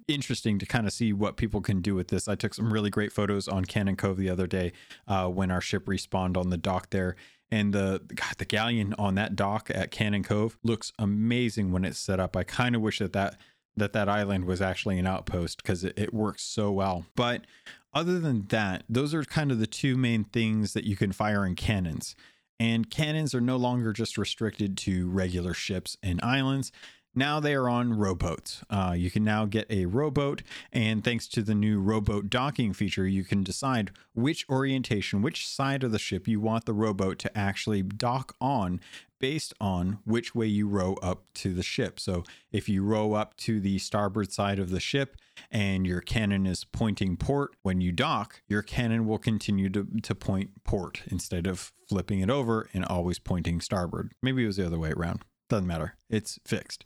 interesting 0.07 0.59
to 0.59 0.65
kind 0.65 0.85
of 0.85 0.93
see 0.93 1.13
what 1.13 1.37
people 1.37 1.61
can 1.61 1.81
do 1.81 1.95
with 1.95 2.09
this. 2.09 2.27
I 2.27 2.35
took 2.35 2.53
some 2.53 2.71
really 2.71 2.89
great 2.89 3.11
photos 3.11 3.47
on 3.47 3.65
Cannon 3.65 3.95
Cove 3.95 4.17
the 4.17 4.29
other 4.29 4.47
day 4.47 4.71
uh, 5.07 5.27
when 5.27 5.51
our 5.51 5.61
ship 5.61 5.85
respawned 5.85 6.37
on 6.37 6.49
the 6.49 6.57
dock 6.57 6.89
there, 6.91 7.15
and 7.53 7.71
the 7.71 8.01
God, 8.15 8.33
the 8.39 8.45
galleon 8.45 8.95
on 8.97 9.13
that 9.13 9.35
dock 9.35 9.69
at 9.71 9.91
Cannon 9.91 10.23
Cove 10.23 10.57
looks 10.63 10.91
amazing 10.97 11.71
when 11.71 11.85
it's 11.85 11.99
set 11.99 12.19
up. 12.19 12.35
I 12.35 12.43
kind 12.43 12.75
of 12.75 12.81
wish 12.81 12.97
that 12.97 13.13
that 13.13 13.37
that 13.77 13.93
that 13.93 14.09
island 14.09 14.45
was 14.45 14.59
actually 14.59 14.97
an 14.97 15.05
outpost 15.05 15.61
because 15.61 15.83
it, 15.83 15.93
it 15.95 16.13
works 16.15 16.41
so 16.41 16.71
well. 16.71 17.05
But 17.15 17.45
other 17.93 18.19
than 18.19 18.47
that, 18.47 18.85
those 18.89 19.13
are 19.13 19.23
kind 19.23 19.51
of 19.51 19.59
the 19.59 19.67
two 19.67 19.95
main 19.95 20.23
things 20.23 20.73
that 20.73 20.83
you 20.83 20.95
can 20.95 21.11
fire 21.11 21.45
in 21.45 21.53
cannons. 21.53 22.15
And 22.59 22.89
cannons 22.89 23.35
are 23.35 23.41
no 23.41 23.57
longer 23.57 23.93
just 23.93 24.17
restricted 24.17 24.75
to 24.79 25.07
regular 25.09 25.53
ships 25.53 25.95
and 26.01 26.19
islands. 26.23 26.71
Now 27.15 27.39
they 27.39 27.53
are 27.53 27.69
on 27.69 27.93
rowboats. 27.93 28.63
Uh, 28.69 28.95
you 28.97 29.11
can 29.11 29.23
now 29.23 29.45
get 29.45 29.69
a 29.69 29.85
rowboat, 29.85 30.41
and 30.71 31.03
thanks 31.03 31.27
to 31.29 31.43
the 31.43 31.53
new 31.53 31.79
rowboat 31.79 32.29
docking 32.29 32.73
feature, 32.73 33.07
you 33.07 33.23
can 33.23 33.43
decide 33.43 33.91
which 34.13 34.47
orientation, 34.49 35.21
which 35.21 35.47
side 35.47 35.83
of 35.83 35.91
the 35.91 35.99
ship 35.99 36.27
you 36.27 36.39
want 36.39 36.65
the 36.65 36.73
rowboat 36.73 37.19
to 37.19 37.37
actually 37.37 37.83
dock 37.83 38.35
on 38.41 38.79
based 39.19 39.53
on 39.61 39.99
which 40.03 40.35
way 40.35 40.47
you 40.47 40.67
row 40.67 40.95
up 41.01 41.23
to 41.33 41.53
the 41.53 41.63
ship. 41.63 41.97
So 41.97 42.23
if 42.51 42.67
you 42.67 42.83
row 42.83 43.13
up 43.13 43.37
to 43.37 43.61
the 43.61 43.77
starboard 43.77 44.33
side 44.33 44.59
of 44.59 44.69
the 44.69 44.81
ship 44.81 45.15
and 45.49 45.87
your 45.87 46.01
cannon 46.01 46.45
is 46.45 46.65
pointing 46.65 47.15
port, 47.15 47.55
when 47.61 47.79
you 47.79 47.93
dock, 47.93 48.41
your 48.49 48.61
cannon 48.61 49.07
will 49.07 49.19
continue 49.19 49.69
to, 49.69 49.87
to 50.01 50.13
point 50.13 50.63
port 50.65 51.03
instead 51.07 51.47
of 51.47 51.71
flipping 51.87 52.19
it 52.19 52.29
over 52.29 52.67
and 52.73 52.83
always 52.83 53.17
pointing 53.17 53.61
starboard. 53.61 54.11
Maybe 54.21 54.43
it 54.43 54.47
was 54.47 54.57
the 54.57 54.65
other 54.65 54.79
way 54.79 54.91
around. 54.91 55.23
Doesn't 55.49 55.67
matter. 55.67 55.95
It's 56.09 56.39
fixed. 56.45 56.83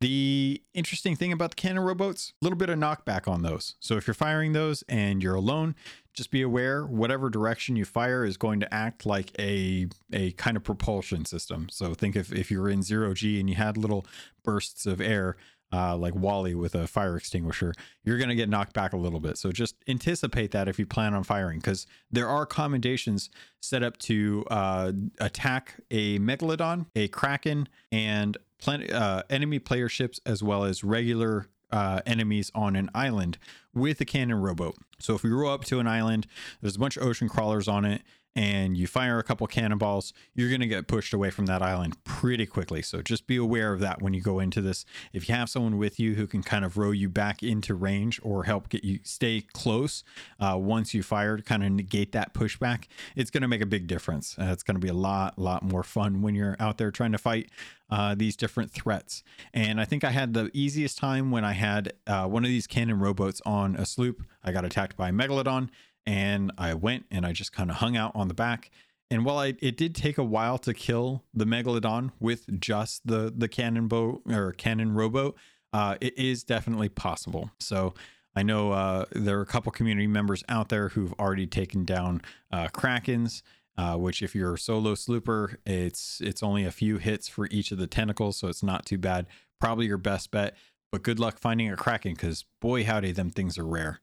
The 0.00 0.60
interesting 0.74 1.14
thing 1.14 1.32
about 1.32 1.50
the 1.50 1.56
cannon 1.56 1.84
rowboats, 1.84 2.32
a 2.42 2.44
little 2.44 2.58
bit 2.58 2.68
of 2.68 2.78
knockback 2.78 3.28
on 3.28 3.42
those. 3.42 3.76
So 3.78 3.96
if 3.96 4.06
you're 4.06 4.14
firing 4.14 4.52
those 4.52 4.82
and 4.88 5.22
you're 5.22 5.36
alone, 5.36 5.76
just 6.12 6.30
be 6.30 6.42
aware 6.42 6.84
whatever 6.84 7.30
direction 7.30 7.76
you 7.76 7.84
fire 7.84 8.24
is 8.24 8.36
going 8.36 8.60
to 8.60 8.74
act 8.74 9.06
like 9.06 9.30
a 9.38 9.86
a 10.12 10.32
kind 10.32 10.56
of 10.56 10.64
propulsion 10.64 11.24
system. 11.24 11.68
So 11.70 11.94
think 11.94 12.16
if 12.16 12.32
if 12.32 12.50
you're 12.50 12.68
in 12.68 12.82
zero 12.82 13.14
G 13.14 13.38
and 13.40 13.48
you 13.48 13.56
had 13.56 13.76
little 13.76 14.04
bursts 14.42 14.84
of 14.84 15.00
air, 15.00 15.36
uh, 15.72 15.96
like 15.96 16.14
WALL-E 16.14 16.54
with 16.54 16.74
a 16.74 16.86
fire 16.86 17.16
extinguisher, 17.16 17.72
you're 18.04 18.18
going 18.18 18.28
to 18.28 18.34
get 18.34 18.48
knocked 18.48 18.74
back 18.74 18.92
a 18.92 18.96
little 18.96 19.20
bit. 19.20 19.38
So 19.38 19.52
just 19.52 19.76
anticipate 19.88 20.50
that 20.50 20.68
if 20.68 20.78
you 20.78 20.86
plan 20.86 21.14
on 21.14 21.24
firing, 21.24 21.58
because 21.58 21.86
there 22.10 22.28
are 22.28 22.44
commendations 22.44 23.30
set 23.60 23.82
up 23.82 23.96
to 23.98 24.44
uh, 24.50 24.92
attack 25.18 25.80
a 25.90 26.18
megalodon, 26.18 26.86
a 26.94 27.08
kraken, 27.08 27.68
and 27.90 28.36
uh, 28.66 29.22
enemy 29.30 29.58
player 29.58 29.88
ships 29.88 30.20
as 30.26 30.42
well 30.42 30.64
as 30.64 30.84
regular 30.84 31.48
uh, 31.72 32.00
enemies 32.04 32.50
on 32.54 32.76
an 32.76 32.90
island 32.94 33.38
with 33.74 34.00
a 34.00 34.04
cannon 34.04 34.40
rowboat. 34.40 34.76
So 34.98 35.14
if 35.14 35.22
we 35.22 35.30
row 35.30 35.52
up 35.52 35.64
to 35.64 35.80
an 35.80 35.86
island, 35.86 36.26
there's 36.60 36.76
a 36.76 36.78
bunch 36.78 36.96
of 36.96 37.02
ocean 37.02 37.28
crawlers 37.28 37.66
on 37.66 37.84
it, 37.84 38.02
and 38.34 38.76
you 38.76 38.86
fire 38.86 39.18
a 39.18 39.22
couple 39.22 39.46
cannonballs, 39.46 40.12
you're 40.34 40.48
going 40.48 40.60
to 40.60 40.66
get 40.66 40.86
pushed 40.86 41.12
away 41.12 41.30
from 41.30 41.46
that 41.46 41.62
island 41.62 42.02
pretty 42.04 42.46
quickly. 42.46 42.82
So 42.82 43.02
just 43.02 43.26
be 43.26 43.36
aware 43.36 43.72
of 43.72 43.80
that 43.80 44.00
when 44.00 44.14
you 44.14 44.20
go 44.20 44.38
into 44.38 44.60
this. 44.60 44.84
If 45.12 45.28
you 45.28 45.34
have 45.34 45.50
someone 45.50 45.76
with 45.78 46.00
you 46.00 46.14
who 46.14 46.26
can 46.26 46.42
kind 46.42 46.64
of 46.64 46.78
row 46.78 46.90
you 46.90 47.08
back 47.08 47.42
into 47.42 47.74
range 47.74 48.20
or 48.22 48.44
help 48.44 48.68
get 48.68 48.84
you 48.84 49.00
stay 49.02 49.42
close 49.52 50.02
uh, 50.40 50.56
once 50.58 50.94
you 50.94 51.02
fire 51.02 51.36
to 51.36 51.42
kind 51.42 51.62
of 51.62 51.72
negate 51.72 52.12
that 52.12 52.32
pushback, 52.32 52.84
it's 53.16 53.30
going 53.30 53.42
to 53.42 53.48
make 53.48 53.60
a 53.60 53.66
big 53.66 53.86
difference. 53.86 54.38
Uh, 54.38 54.50
it's 54.52 54.62
going 54.62 54.76
to 54.76 54.80
be 54.80 54.88
a 54.88 54.94
lot, 54.94 55.38
lot 55.38 55.62
more 55.62 55.82
fun 55.82 56.22
when 56.22 56.34
you're 56.34 56.56
out 56.58 56.78
there 56.78 56.90
trying 56.90 57.12
to 57.12 57.18
fight 57.18 57.50
uh, 57.90 58.14
these 58.14 58.36
different 58.36 58.70
threats. 58.70 59.22
And 59.52 59.78
I 59.78 59.84
think 59.84 60.02
I 60.02 60.10
had 60.10 60.32
the 60.32 60.50
easiest 60.54 60.96
time 60.96 61.30
when 61.30 61.44
I 61.44 61.52
had 61.52 61.92
uh, 62.06 62.26
one 62.26 62.42
of 62.42 62.48
these 62.48 62.66
cannon 62.66 62.98
rowboats 62.98 63.42
on 63.44 63.76
a 63.76 63.84
sloop. 63.84 64.22
I 64.42 64.50
got 64.50 64.64
attacked 64.64 64.96
by 64.96 65.10
a 65.10 65.12
megalodon 65.12 65.68
and 66.06 66.52
I 66.58 66.74
went 66.74 67.06
and 67.10 67.24
I 67.24 67.32
just 67.32 67.52
kind 67.52 67.70
of 67.70 67.76
hung 67.76 67.96
out 67.96 68.12
on 68.14 68.28
the 68.28 68.34
back. 68.34 68.70
And 69.10 69.24
while 69.24 69.38
I, 69.38 69.54
it 69.60 69.76
did 69.76 69.94
take 69.94 70.18
a 70.18 70.24
while 70.24 70.58
to 70.58 70.72
kill 70.72 71.24
the 71.34 71.44
megalodon 71.44 72.12
with 72.18 72.60
just 72.60 73.06
the 73.06 73.32
the 73.36 73.48
cannon 73.48 73.88
boat 73.88 74.22
or 74.30 74.52
cannon 74.52 74.94
rowboat, 74.94 75.36
uh, 75.72 75.96
it 76.00 76.18
is 76.18 76.44
definitely 76.44 76.88
possible. 76.88 77.50
So 77.60 77.94
I 78.34 78.42
know 78.42 78.72
uh, 78.72 79.04
there 79.12 79.38
are 79.38 79.42
a 79.42 79.46
couple 79.46 79.70
community 79.72 80.06
members 80.06 80.42
out 80.48 80.68
there 80.68 80.88
who've 80.90 81.12
already 81.18 81.46
taken 81.46 81.84
down 81.84 82.22
uh, 82.50 82.68
krakens. 82.68 83.42
Uh, 83.78 83.96
which, 83.96 84.22
if 84.22 84.34
you're 84.34 84.52
a 84.52 84.58
solo 84.58 84.94
slooper, 84.94 85.56
it's 85.64 86.20
it's 86.20 86.42
only 86.42 86.66
a 86.66 86.70
few 86.70 86.98
hits 86.98 87.26
for 87.26 87.46
each 87.46 87.72
of 87.72 87.78
the 87.78 87.86
tentacles, 87.86 88.36
so 88.36 88.48
it's 88.48 88.62
not 88.62 88.84
too 88.84 88.98
bad. 88.98 89.26
Probably 89.58 89.86
your 89.86 89.96
best 89.96 90.30
bet. 90.30 90.54
But 90.90 91.02
good 91.02 91.18
luck 91.18 91.38
finding 91.38 91.72
a 91.72 91.76
kraken, 91.76 92.12
because 92.12 92.44
boy 92.60 92.84
howdy, 92.84 93.12
them 93.12 93.30
things 93.30 93.56
are 93.56 93.66
rare. 93.66 94.02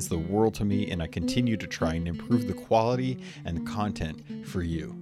the 0.07 0.17
world 0.17 0.53
to 0.55 0.65
me, 0.65 0.89
and 0.89 1.01
I 1.01 1.07
continue 1.07 1.57
to 1.57 1.67
try 1.67 1.93
and 1.93 2.07
improve 2.07 2.47
the 2.47 2.53
quality 2.53 3.19
and 3.45 3.65
content 3.67 4.47
for 4.47 4.61
you. 4.61 4.95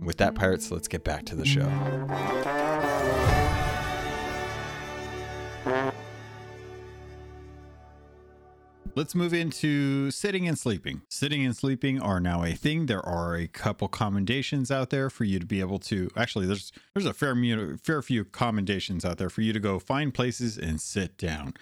With 0.00 0.18
that, 0.18 0.34
Pirates, 0.34 0.70
let's 0.70 0.88
get 0.88 1.04
back 1.04 1.24
to 1.26 1.34
the 1.34 1.46
show. 1.46 1.68
Let's 8.96 9.16
move 9.16 9.34
into 9.34 10.12
sitting 10.12 10.46
and 10.46 10.56
sleeping. 10.56 11.02
Sitting 11.08 11.44
and 11.44 11.56
sleeping 11.56 12.00
are 12.00 12.20
now 12.20 12.44
a 12.44 12.52
thing. 12.52 12.86
There 12.86 13.04
are 13.04 13.34
a 13.34 13.48
couple 13.48 13.88
commendations 13.88 14.70
out 14.70 14.90
there 14.90 15.10
for 15.10 15.24
you 15.24 15.40
to 15.40 15.46
be 15.46 15.58
able 15.58 15.80
to. 15.80 16.10
Actually, 16.16 16.46
there's 16.46 16.70
there's 16.94 17.04
a 17.04 17.12
fair 17.12 17.34
fair 17.82 18.02
few 18.02 18.24
commendations 18.24 19.04
out 19.04 19.18
there 19.18 19.30
for 19.30 19.40
you 19.40 19.52
to 19.52 19.58
go 19.58 19.80
find 19.80 20.14
places 20.14 20.56
and 20.56 20.80
sit 20.80 21.18
down. 21.18 21.54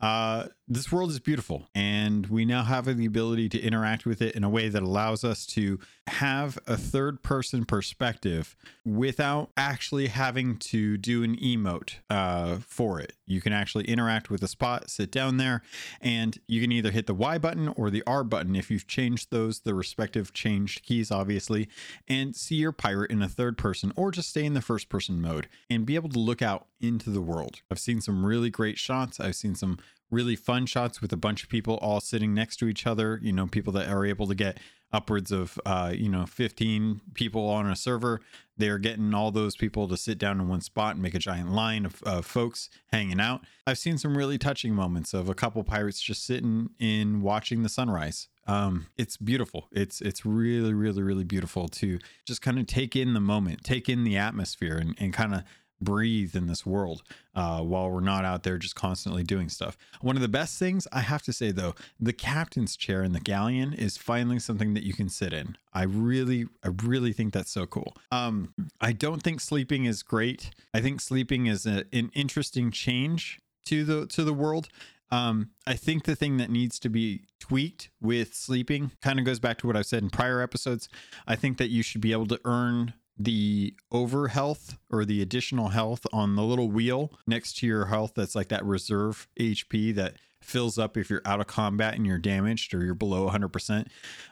Uh, 0.00 0.48
this 0.68 0.92
world 0.92 1.10
is 1.10 1.20
beautiful, 1.20 1.68
and 1.74 2.26
we 2.26 2.44
now 2.44 2.64
have 2.64 2.84
the 2.84 3.06
ability 3.06 3.48
to 3.48 3.60
interact 3.60 4.04
with 4.04 4.20
it 4.20 4.34
in 4.34 4.44
a 4.44 4.48
way 4.48 4.68
that 4.68 4.82
allows 4.82 5.24
us 5.24 5.46
to 5.46 5.78
have 6.08 6.58
a 6.66 6.76
third 6.76 7.22
person 7.22 7.64
perspective 7.64 8.56
without 8.84 9.50
actually 9.56 10.08
having 10.08 10.56
to 10.56 10.96
do 10.96 11.22
an 11.22 11.36
emote 11.36 11.94
uh, 12.10 12.56
for 12.58 13.00
it. 13.00 13.14
You 13.26 13.40
can 13.40 13.52
actually 13.52 13.84
interact 13.84 14.28
with 14.28 14.42
a 14.42 14.48
spot, 14.48 14.90
sit 14.90 15.10
down 15.10 15.36
there, 15.36 15.62
and 16.00 16.36
you 16.46 16.60
can 16.60 16.72
either 16.72 16.90
hit 16.90 17.06
the 17.06 17.14
Y 17.14 17.38
button 17.38 17.68
or 17.68 17.88
the 17.88 18.02
R 18.06 18.22
button 18.22 18.54
if 18.54 18.70
you've 18.70 18.86
changed 18.86 19.30
those, 19.30 19.60
the 19.60 19.74
respective 19.74 20.32
changed 20.32 20.82
keys, 20.82 21.10
obviously, 21.10 21.68
and 22.06 22.36
see 22.36 22.56
your 22.56 22.72
pirate 22.72 23.10
in 23.10 23.22
a 23.22 23.28
third 23.28 23.56
person 23.56 23.92
or 23.96 24.10
just 24.10 24.30
stay 24.30 24.44
in 24.44 24.54
the 24.54 24.60
first 24.60 24.88
person 24.88 25.20
mode 25.20 25.48
and 25.70 25.86
be 25.86 25.94
able 25.94 26.10
to 26.10 26.18
look 26.18 26.42
out 26.42 26.66
into 26.80 27.10
the 27.10 27.20
world. 27.20 27.62
I've 27.70 27.78
seen 27.78 28.00
some 28.00 28.24
really 28.24 28.50
great 28.50 28.78
shots. 28.78 29.20
I've 29.20 29.36
seen 29.36 29.54
some 29.54 29.78
really 30.10 30.36
fun 30.36 30.66
shots 30.66 31.00
with 31.00 31.12
a 31.12 31.16
bunch 31.16 31.42
of 31.42 31.48
people 31.48 31.78
all 31.78 32.00
sitting 32.00 32.32
next 32.32 32.56
to 32.58 32.68
each 32.68 32.86
other. 32.86 33.18
You 33.22 33.32
know, 33.32 33.46
people 33.46 33.72
that 33.74 33.88
are 33.88 34.04
able 34.04 34.26
to 34.28 34.34
get 34.34 34.58
upwards 34.92 35.32
of, 35.32 35.58
uh, 35.66 35.92
you 35.94 36.08
know, 36.08 36.26
15 36.26 37.00
people 37.14 37.48
on 37.48 37.68
a 37.68 37.76
server. 37.76 38.20
They're 38.56 38.78
getting 38.78 39.12
all 39.14 39.30
those 39.30 39.56
people 39.56 39.88
to 39.88 39.96
sit 39.96 40.16
down 40.18 40.40
in 40.40 40.48
one 40.48 40.60
spot 40.60 40.94
and 40.94 41.02
make 41.02 41.14
a 41.14 41.18
giant 41.18 41.50
line 41.50 41.84
of, 41.84 42.02
of 42.04 42.24
folks 42.24 42.70
hanging 42.92 43.20
out. 43.20 43.42
I've 43.66 43.78
seen 43.78 43.98
some 43.98 44.16
really 44.16 44.38
touching 44.38 44.74
moments 44.74 45.12
of 45.12 45.28
a 45.28 45.34
couple 45.34 45.62
pirates 45.64 46.00
just 46.00 46.24
sitting 46.24 46.70
in 46.78 47.20
watching 47.20 47.62
the 47.62 47.68
sunrise. 47.68 48.28
Um, 48.46 48.86
it's 48.96 49.16
beautiful. 49.16 49.68
It's 49.72 50.00
it's 50.00 50.24
really, 50.24 50.72
really, 50.72 51.02
really 51.02 51.24
beautiful 51.24 51.68
to 51.68 51.98
just 52.24 52.40
kind 52.40 52.58
of 52.58 52.66
take 52.66 52.94
in 52.94 53.12
the 53.12 53.20
moment, 53.20 53.64
take 53.64 53.88
in 53.88 54.04
the 54.04 54.16
atmosphere, 54.16 54.76
and, 54.76 54.94
and 54.98 55.12
kind 55.12 55.34
of 55.34 55.42
breathe 55.80 56.34
in 56.34 56.46
this 56.46 56.64
world 56.64 57.02
uh, 57.34 57.60
while 57.60 57.90
we're 57.90 58.00
not 58.00 58.24
out 58.24 58.42
there 58.42 58.58
just 58.58 58.74
constantly 58.74 59.22
doing 59.22 59.48
stuff. 59.48 59.76
One 60.00 60.16
of 60.16 60.22
the 60.22 60.28
best 60.28 60.58
things 60.58 60.86
I 60.92 61.00
have 61.00 61.22
to 61.22 61.32
say 61.32 61.50
though, 61.50 61.74
the 62.00 62.12
captain's 62.12 62.76
chair 62.76 63.02
in 63.02 63.12
the 63.12 63.20
galleon 63.20 63.72
is 63.72 63.96
finally 63.96 64.38
something 64.38 64.74
that 64.74 64.84
you 64.84 64.94
can 64.94 65.08
sit 65.08 65.32
in. 65.32 65.56
I 65.72 65.82
really, 65.82 66.46
I 66.64 66.68
really 66.82 67.12
think 67.12 67.32
that's 67.32 67.50
so 67.50 67.66
cool. 67.66 67.94
Um, 68.10 68.54
I 68.80 68.92
don't 68.92 69.22
think 69.22 69.40
sleeping 69.40 69.84
is 69.84 70.02
great. 70.02 70.50
I 70.72 70.80
think 70.80 71.00
sleeping 71.00 71.46
is 71.46 71.66
a, 71.66 71.84
an 71.92 72.10
interesting 72.14 72.70
change 72.70 73.38
to 73.66 73.84
the 73.84 74.06
to 74.06 74.24
the 74.24 74.34
world. 74.34 74.68
Um, 75.10 75.50
I 75.66 75.74
think 75.74 76.04
the 76.04 76.16
thing 76.16 76.36
that 76.38 76.50
needs 76.50 76.78
to 76.80 76.88
be 76.88 77.26
tweaked 77.38 77.90
with 78.00 78.34
sleeping 78.34 78.90
kind 79.02 79.18
of 79.18 79.24
goes 79.24 79.38
back 79.38 79.58
to 79.58 79.66
what 79.66 79.76
I've 79.76 79.86
said 79.86 80.02
in 80.02 80.10
prior 80.10 80.40
episodes. 80.40 80.88
I 81.26 81.36
think 81.36 81.58
that 81.58 81.68
you 81.70 81.82
should 81.82 82.00
be 82.00 82.12
able 82.12 82.26
to 82.26 82.40
earn 82.44 82.94
the 83.18 83.74
over 83.90 84.28
health 84.28 84.76
or 84.90 85.04
the 85.04 85.22
additional 85.22 85.68
health 85.68 86.06
on 86.12 86.36
the 86.36 86.42
little 86.42 86.70
wheel 86.70 87.12
next 87.26 87.58
to 87.58 87.66
your 87.66 87.86
health 87.86 88.12
that's 88.14 88.34
like 88.34 88.48
that 88.48 88.64
reserve 88.64 89.26
HP 89.40 89.94
that 89.94 90.16
fills 90.42 90.78
up 90.78 90.96
if 90.96 91.10
you're 91.10 91.22
out 91.24 91.40
of 91.40 91.46
combat 91.46 91.94
and 91.94 92.06
you're 92.06 92.18
damaged 92.18 92.74
or 92.74 92.84
you're 92.84 92.94
below 92.94 93.28
100%. 93.28 93.86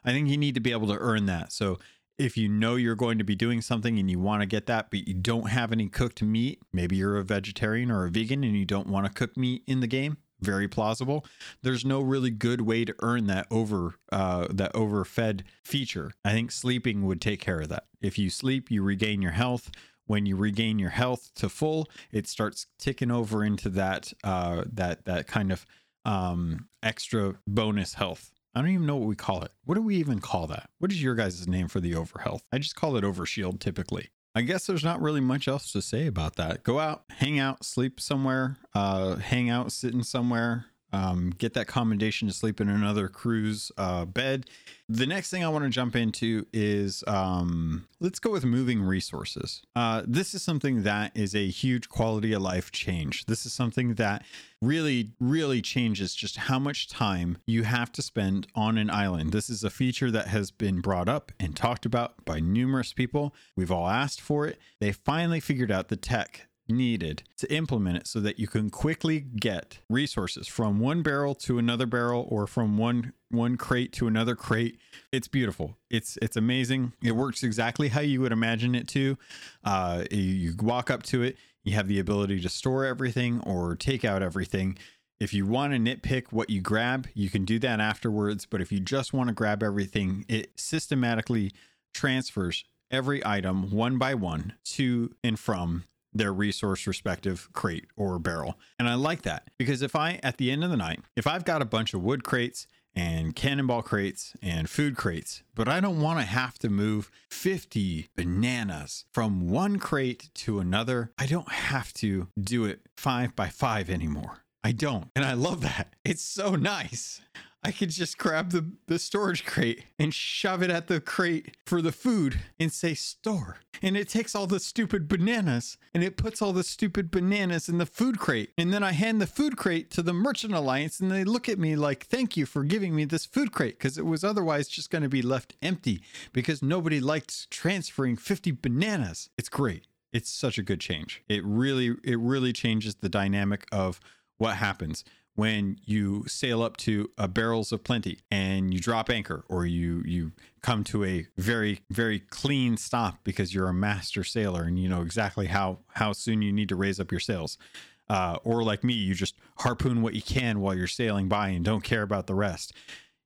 I 0.05 0.11
think 0.13 0.29
you 0.29 0.37
need 0.37 0.55
to 0.55 0.61
be 0.61 0.73
able 0.73 0.87
to 0.89 0.99
earn 0.99 1.27
that. 1.27 1.53
So 1.53 1.79
if 2.19 2.37
you 2.37 2.49
know 2.49 2.77
you're 2.77 2.95
going 2.95 3.19
to 3.19 3.25
be 3.25 3.35
doing 3.35 3.61
something 3.61 3.99
and 3.99 4.11
you 4.11 4.21
want 4.21 4.43
to 4.43 4.47
get 4.47 4.67
that, 4.67 4.91
but 4.91 5.09
you 5.09 5.15
don't 5.15 5.51
have 5.51 5.73
any 5.73 5.89
cooked 5.89 6.23
meat, 6.23 6.61
maybe 6.73 6.97
you're 6.97 7.17
a 7.17 7.25
vegetarian 7.25 7.91
or 7.91 8.05
a 8.05 8.11
vegan 8.11 8.45
and 8.45 8.57
you 8.57 8.65
don't 8.65 8.87
want 8.87 9.07
to 9.07 9.13
cook 9.13 9.37
meat 9.37 9.65
in 9.67 9.81
the 9.81 9.87
game, 9.87 10.19
very 10.45 10.69
plausible. 10.69 11.25
There's 11.63 11.85
no 11.85 12.01
really 12.01 12.31
good 12.31 12.61
way 12.61 12.85
to 12.85 12.95
earn 13.03 13.27
that 13.27 13.47
over 13.51 13.95
uh, 14.13 14.47
that 14.51 14.73
overfed 14.75 15.43
feature. 15.65 16.13
I 16.25 16.33
think 16.33 16.53
sleeping 16.53 17.05
would 17.07 17.21
take 17.21 17.41
care 17.41 17.61
of 17.61 17.69
that. 17.71 17.85
If 18.01 18.19
you 18.19 18.31
sleep, 18.31 18.71
you 18.71 18.83
regain 18.83 19.23
your 19.23 19.33
health. 19.33 19.71
when 20.07 20.27
you 20.27 20.37
regain 20.37 20.79
your 20.79 20.91
health 20.91 21.31
to 21.37 21.49
full, 21.49 21.89
it 22.13 22.29
starts 22.29 22.67
ticking 22.79 23.11
over 23.11 23.43
into 23.45 23.69
that 23.71 24.13
uh, 24.23 24.65
that 24.73 25.05
that 25.07 25.27
kind 25.27 25.51
of 25.53 25.65
um, 26.05 26.69
extra 26.83 27.35
bonus 27.47 27.95
health. 27.95 28.31
I 28.55 28.61
don't 28.61 28.71
even 28.71 28.87
know 28.87 28.97
what 28.97 29.09
we 29.09 29.17
call 29.17 29.43
it. 29.43 29.53
What 29.65 29.75
do 29.75 29.83
we 29.83 29.97
even 29.97 30.21
call 30.21 30.47
that? 30.49 30.71
What 30.79 30.93
is 30.93 31.03
your 31.03 31.15
guys' 31.15 31.49
name 31.49 31.69
for 31.69 31.81
the 31.81 31.95
over 31.95 32.21
health? 32.21 32.45
I 32.53 32.59
just 32.59 32.77
call 32.77 32.97
it 32.97 33.05
over 33.05 33.27
shield 33.27 33.61
typically. 33.61 34.11
I 34.35 34.43
guess 34.43 34.67
there's 34.67 34.83
not 34.83 35.01
really 35.01 35.21
much 35.21 35.47
else 35.47 35.71
to 35.73 35.81
say 35.81 36.07
about 36.07 36.37
that. 36.37 36.65
Go 36.65 36.81
out, 36.81 37.05
hang 37.09 37.39
out, 37.39 37.65
sleep 37.65 38.01
somewhere, 38.01 38.59
uh, 38.75 39.17
hang 39.17 39.49
out, 39.49 39.71
sitting 39.71 40.03
somewhere, 40.03 40.67
um, 40.95 41.31
get 41.37 41.55
that 41.55 41.67
commendation 41.67 42.29
to 42.29 42.35
sleep 42.35 42.61
in 42.61 42.69
another 42.69 43.09
crew's 43.09 43.73
uh, 43.77 44.05
bed. 44.05 44.47
The 44.89 45.07
next 45.07 45.31
thing 45.31 45.43
I 45.43 45.49
want 45.49 45.65
to 45.65 45.71
jump 45.71 45.97
into 45.97 46.47
is 46.53 47.03
um, 47.09 47.89
let's 47.99 48.21
go 48.21 48.31
with 48.31 48.45
moving 48.45 48.81
resources. 48.81 49.63
Uh, 49.75 50.03
this 50.07 50.35
is 50.35 50.43
something 50.43 50.85
that 50.85 51.11
is 51.17 51.35
a 51.35 51.49
huge 51.49 51.89
quality 51.89 52.33
of 52.33 52.43
life 52.43 52.71
change. 52.71 53.27
This 53.27 53.45
is 53.45 53.53
something 53.53 53.95
that 53.95 54.25
really, 54.63 55.11
really 55.19 55.61
changes 55.61 56.15
just 56.15 56.37
how 56.37 56.61
much 56.61 56.89
time 56.89 57.39
you 57.45 57.65
have 57.65 57.91
to 57.93 58.03
spend 58.03 58.47
on 58.55 58.79
an 58.79 58.91
island. 58.91 59.33
This 59.33 59.51
is 59.51 59.65
a 59.65 59.71
feature 59.71 60.13
that 60.13 60.29
has 60.29 60.53
been 60.53 60.81
brought 60.81 61.09
up 61.09 61.33
and 61.41 61.57
talked 61.57 61.87
about 61.87 62.25
by 62.25 62.39
numerous 62.39 62.93
people. 62.93 63.35
We've 63.57 63.73
all 63.73 63.89
asked 63.89 64.21
for 64.21 64.47
it. 64.47 64.61
They 64.81 64.93
finally 64.93 65.41
figured 65.41 65.73
out 65.73 65.89
the 65.89 65.97
tech 65.97 66.47
needed 66.69 67.23
to 67.37 67.53
implement 67.53 67.97
it 67.97 68.07
so 68.07 68.21
that 68.21 68.39
you 68.39 68.47
can 68.47 68.71
quickly 68.71 69.21
get 69.21 69.79
resources 69.89 70.49
from 70.49 70.81
one 70.81 71.03
barrel 71.03 71.35
to 71.35 71.59
another 71.59 71.87
barrel 71.87 72.27
or 72.31 72.47
from 72.47 72.79
one 72.79 73.13
one 73.31 73.57
crate 73.57 73.93
to 73.93 74.07
another 74.07 74.37
crate. 74.37 74.79
It's 75.13 75.29
beautiful. 75.29 75.77
It's 75.91 76.17
it's 76.23 76.37
amazing. 76.37 76.93
It 77.03 77.13
works 77.13 77.43
exactly 77.43 77.89
how 77.89 78.01
you 78.01 78.21
would 78.21 78.33
imagine 78.33 78.75
it 78.75 78.89
to. 78.89 79.19
Uh, 79.65 80.05
you 80.11 80.55
walk 80.61 80.91
up 80.91 81.03
to 81.05 81.23
it 81.23 81.37
you 81.65 81.73
have 81.73 81.89
the 81.89 81.99
ability 81.99 82.41
to 82.41 82.49
store 82.49 82.85
everything 82.85 83.41
or 83.41 83.75
take 83.75 84.05
out 84.05 84.23
everything. 84.23 84.79
If 85.19 85.33
you 85.33 85.47
want 85.47 85.73
to 85.73 85.79
nitpick 85.79 86.27
what 86.31 86.51
you 86.51 86.61
grab 86.61 87.09
you 87.15 87.31
can 87.31 87.45
do 87.45 87.59
that 87.61 87.81
afterwards 87.81 88.47
but 88.47 88.61
if 88.61 88.71
you 88.71 88.81
just 88.81 89.13
want 89.13 89.29
to 89.29 89.35
grab 89.35 89.63
everything 89.63 90.25
it 90.29 90.51
systematically 90.57 91.53
transfers 91.95 92.65
every 92.91 93.25
item 93.25 93.71
one 93.71 93.97
by 93.97 94.15
one 94.15 94.55
to 94.65 95.15
and 95.23 95.39
from 95.39 95.85
their 96.15 96.33
resource 96.33 96.87
respective 96.87 97.49
crate 97.53 97.87
or 97.97 98.19
barrel. 98.19 98.59
And 98.79 98.89
I 98.89 98.95
like 98.95 99.23
that 99.23 99.51
because 99.59 99.83
if 99.83 99.97
I, 99.97 100.21
at 100.23 100.39
the 100.39 100.51
end 100.51 100.65
of 100.65 100.71
the 100.71 100.77
night, 100.77 101.01
if 101.17 101.27
I've 101.27 101.45
got 101.45 101.63
a 101.63 101.67
bunch 101.67 101.93
of 101.95 102.03
wood 102.03 102.25
crates 102.25 102.67
and 102.95 103.35
cannonball 103.35 103.83
crates 103.83 104.35
and 104.41 104.71
food 104.71 104.97
crates, 104.97 105.43
but 105.55 105.69
I 105.69 105.81
don't 105.81 106.01
want 106.01 106.21
to 106.21 106.25
have 106.25 106.59
to 106.61 106.69
move 106.69 107.11
50 107.31 108.09
bananas 108.17 109.05
from 109.13 109.49
one 109.49 109.79
crate 109.79 110.31
to 110.35 110.61
another, 110.61 111.11
I 111.19 111.27
don't 111.27 111.51
have 111.51 111.93
to 111.95 112.29
do 112.41 112.65
it 112.65 112.81
five 112.97 113.35
by 113.35 113.49
five 113.49 113.91
anymore. 113.91 114.45
I 114.63 114.73
don't. 114.73 115.11
And 115.15 115.25
I 115.25 115.35
love 115.35 115.61
that. 115.63 115.95
It's 116.05 116.23
so 116.23 116.55
nice. 116.55 117.21
I 117.67 117.73
could 117.73 117.89
just 117.89 118.19
grab 118.19 118.51
the, 118.51 118.73
the 118.89 118.99
storage 118.99 119.47
crate 119.47 119.85
and 119.99 120.13
shove 120.13 120.63
it 120.63 120.69
at 120.69 120.87
the 120.87 121.01
crate 121.01 121.57
for 121.65 121.81
the 121.81 121.93
food 121.93 122.39
and 122.61 122.71
say 122.71 122.93
store. 122.93 123.57
And 123.81 123.97
it 123.97 124.07
takes 124.07 124.35
all 124.35 124.47
the 124.47 124.61
stupid 124.61 125.09
bananas 125.09 125.79
and 125.95 126.05
it 126.05 126.19
puts 126.19 126.43
all 126.43 126.53
the 126.53 126.63
stupid 126.63 127.11
bananas 127.11 127.71
in 127.71 127.79
the 127.79 127.87
food 127.87 128.19
crate. 128.19 128.51
And 128.59 128.71
then 128.71 128.83
I 128.83 128.93
hand 128.93 129.19
the 129.19 129.27
food 129.27 129.57
crate 129.57 129.91
to 129.93 130.03
the 130.03 130.13
Merchant 130.13 130.53
Alliance 130.53 131.01
and 131.01 131.11
they 131.11 131.25
look 131.25 131.49
at 131.49 131.59
me 131.59 131.75
like, 131.75 132.05
thank 132.05 132.37
you 132.37 132.45
for 132.45 132.65
giving 132.65 132.95
me 132.95 133.07
this 133.07 133.25
food 133.25 133.51
crate 133.51 133.79
because 133.79 133.97
it 133.97 134.05
was 134.05 134.25
otherwise 134.25 134.69
just 134.69 134.91
going 134.91 135.03
to 135.03 135.09
be 135.09 135.23
left 135.23 135.57
empty 135.63 136.03
because 136.35 136.63
nobody 136.63 137.01
liked 137.01 137.51
transferring 137.51 138.17
50 138.19 138.53
bananas. 138.61 139.31
It's 139.39 139.49
great. 139.49 139.87
It's 140.13 140.31
such 140.31 140.59
a 140.59 140.63
good 140.63 140.81
change. 140.81 141.23
It 141.31 141.43
really, 141.47 141.97
it 142.05 142.19
really 142.19 142.53
changes 142.53 142.97
the 142.97 143.09
dynamic 143.09 143.67
of 143.73 144.01
what 144.37 144.57
happens 144.57 145.03
when 145.35 145.77
you 145.85 146.25
sail 146.27 146.63
up 146.63 146.77
to 146.77 147.11
a 147.19 147.27
barrels 147.27 147.73
of 147.73 147.83
plenty 147.83 148.19
and 148.31 148.73
you 148.73 148.81
drop 148.81 149.11
anchor 149.11 149.45
or 149.49 149.67
you 149.67 150.03
you 150.07 150.33
come 150.63 150.85
to 150.85 151.05
a 151.05 151.27
very 151.37 151.81
very 151.91 152.21
clean 152.21 152.77
stop 152.77 153.19
because 153.25 153.55
you're 153.55 153.69
a 153.69 153.75
master 153.75 154.25
sailor 154.25 154.63
and 154.63 154.79
you 154.79 154.89
know 154.89 155.03
exactly 155.03 155.47
how 155.47 155.79
how 155.95 156.13
soon 156.13 156.43
you 156.43 156.53
need 156.53 156.69
to 156.69 156.77
raise 156.77 157.01
up 157.01 157.11
your 157.11 157.21
sails. 157.21 157.59
Uh, 158.07 158.37
or 158.45 158.63
like 158.63 158.85
me 158.85 158.93
you 158.93 159.15
just 159.15 159.35
harpoon 159.57 160.03
what 160.03 160.13
you 160.13 160.21
can 160.21 160.61
while 160.61 160.75
you're 160.75 160.87
sailing 160.87 161.27
by 161.27 161.49
and 161.49 161.65
don't 161.65 161.83
care 161.83 162.03
about 162.03 162.27
the 162.27 162.35
rest 162.35 162.75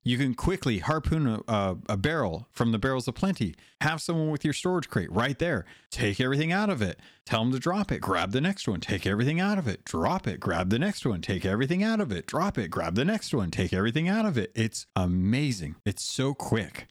you 0.05 0.17
can 0.17 0.35
quickly 0.35 0.79
harpoon 0.79 1.27
a, 1.27 1.41
a, 1.49 1.77
a, 1.91 1.97
barrel 1.97 2.49
from 2.51 2.73
the 2.73 2.79
barrels 2.79 3.09
of 3.09 3.15
plenty. 3.15 3.55
Have 3.81 4.01
someone 4.01 4.31
with 4.31 4.45
your 4.45 4.55
storage 4.55 4.89
crate 4.89 5.11
right 5.13 5.39
there. 5.39 5.65
Take 5.91 6.21
everything 6.21 6.53
out 6.53 6.71
of 6.71 6.81
it. 6.81 6.99
Tell 7.27 7.41
them 7.41 7.53
to 7.53 7.59
drop 7.59 7.93
it. 7.93 8.01
Grab 8.01 8.33
the 8.33 8.41
next 8.41 8.67
one. 8.67 8.81
Take 8.81 9.07
everything 9.07 9.39
out 9.39 9.59
of 9.59 9.69
it. 9.69 9.85
Drop 9.85 10.27
it. 10.27 10.41
Grab 10.41 10.71
the 10.71 10.79
next 10.79 11.05
one. 11.05 11.21
Take 11.21 11.45
everything 11.45 11.83
out 11.83 12.01
of 12.01 12.11
it. 12.11 12.27
Drop 12.27 12.57
it. 12.57 12.71
Grab 12.71 12.95
the 12.95 13.05
next 13.05 13.35
one. 13.35 13.51
Take 13.51 13.73
everything 13.75 14.09
out 14.09 14.25
of 14.25 14.39
it. 14.39 14.51
It's 14.55 14.87
amazing. 14.97 15.77
It's 15.85 16.05
so 16.05 16.33
quick. 16.33 16.87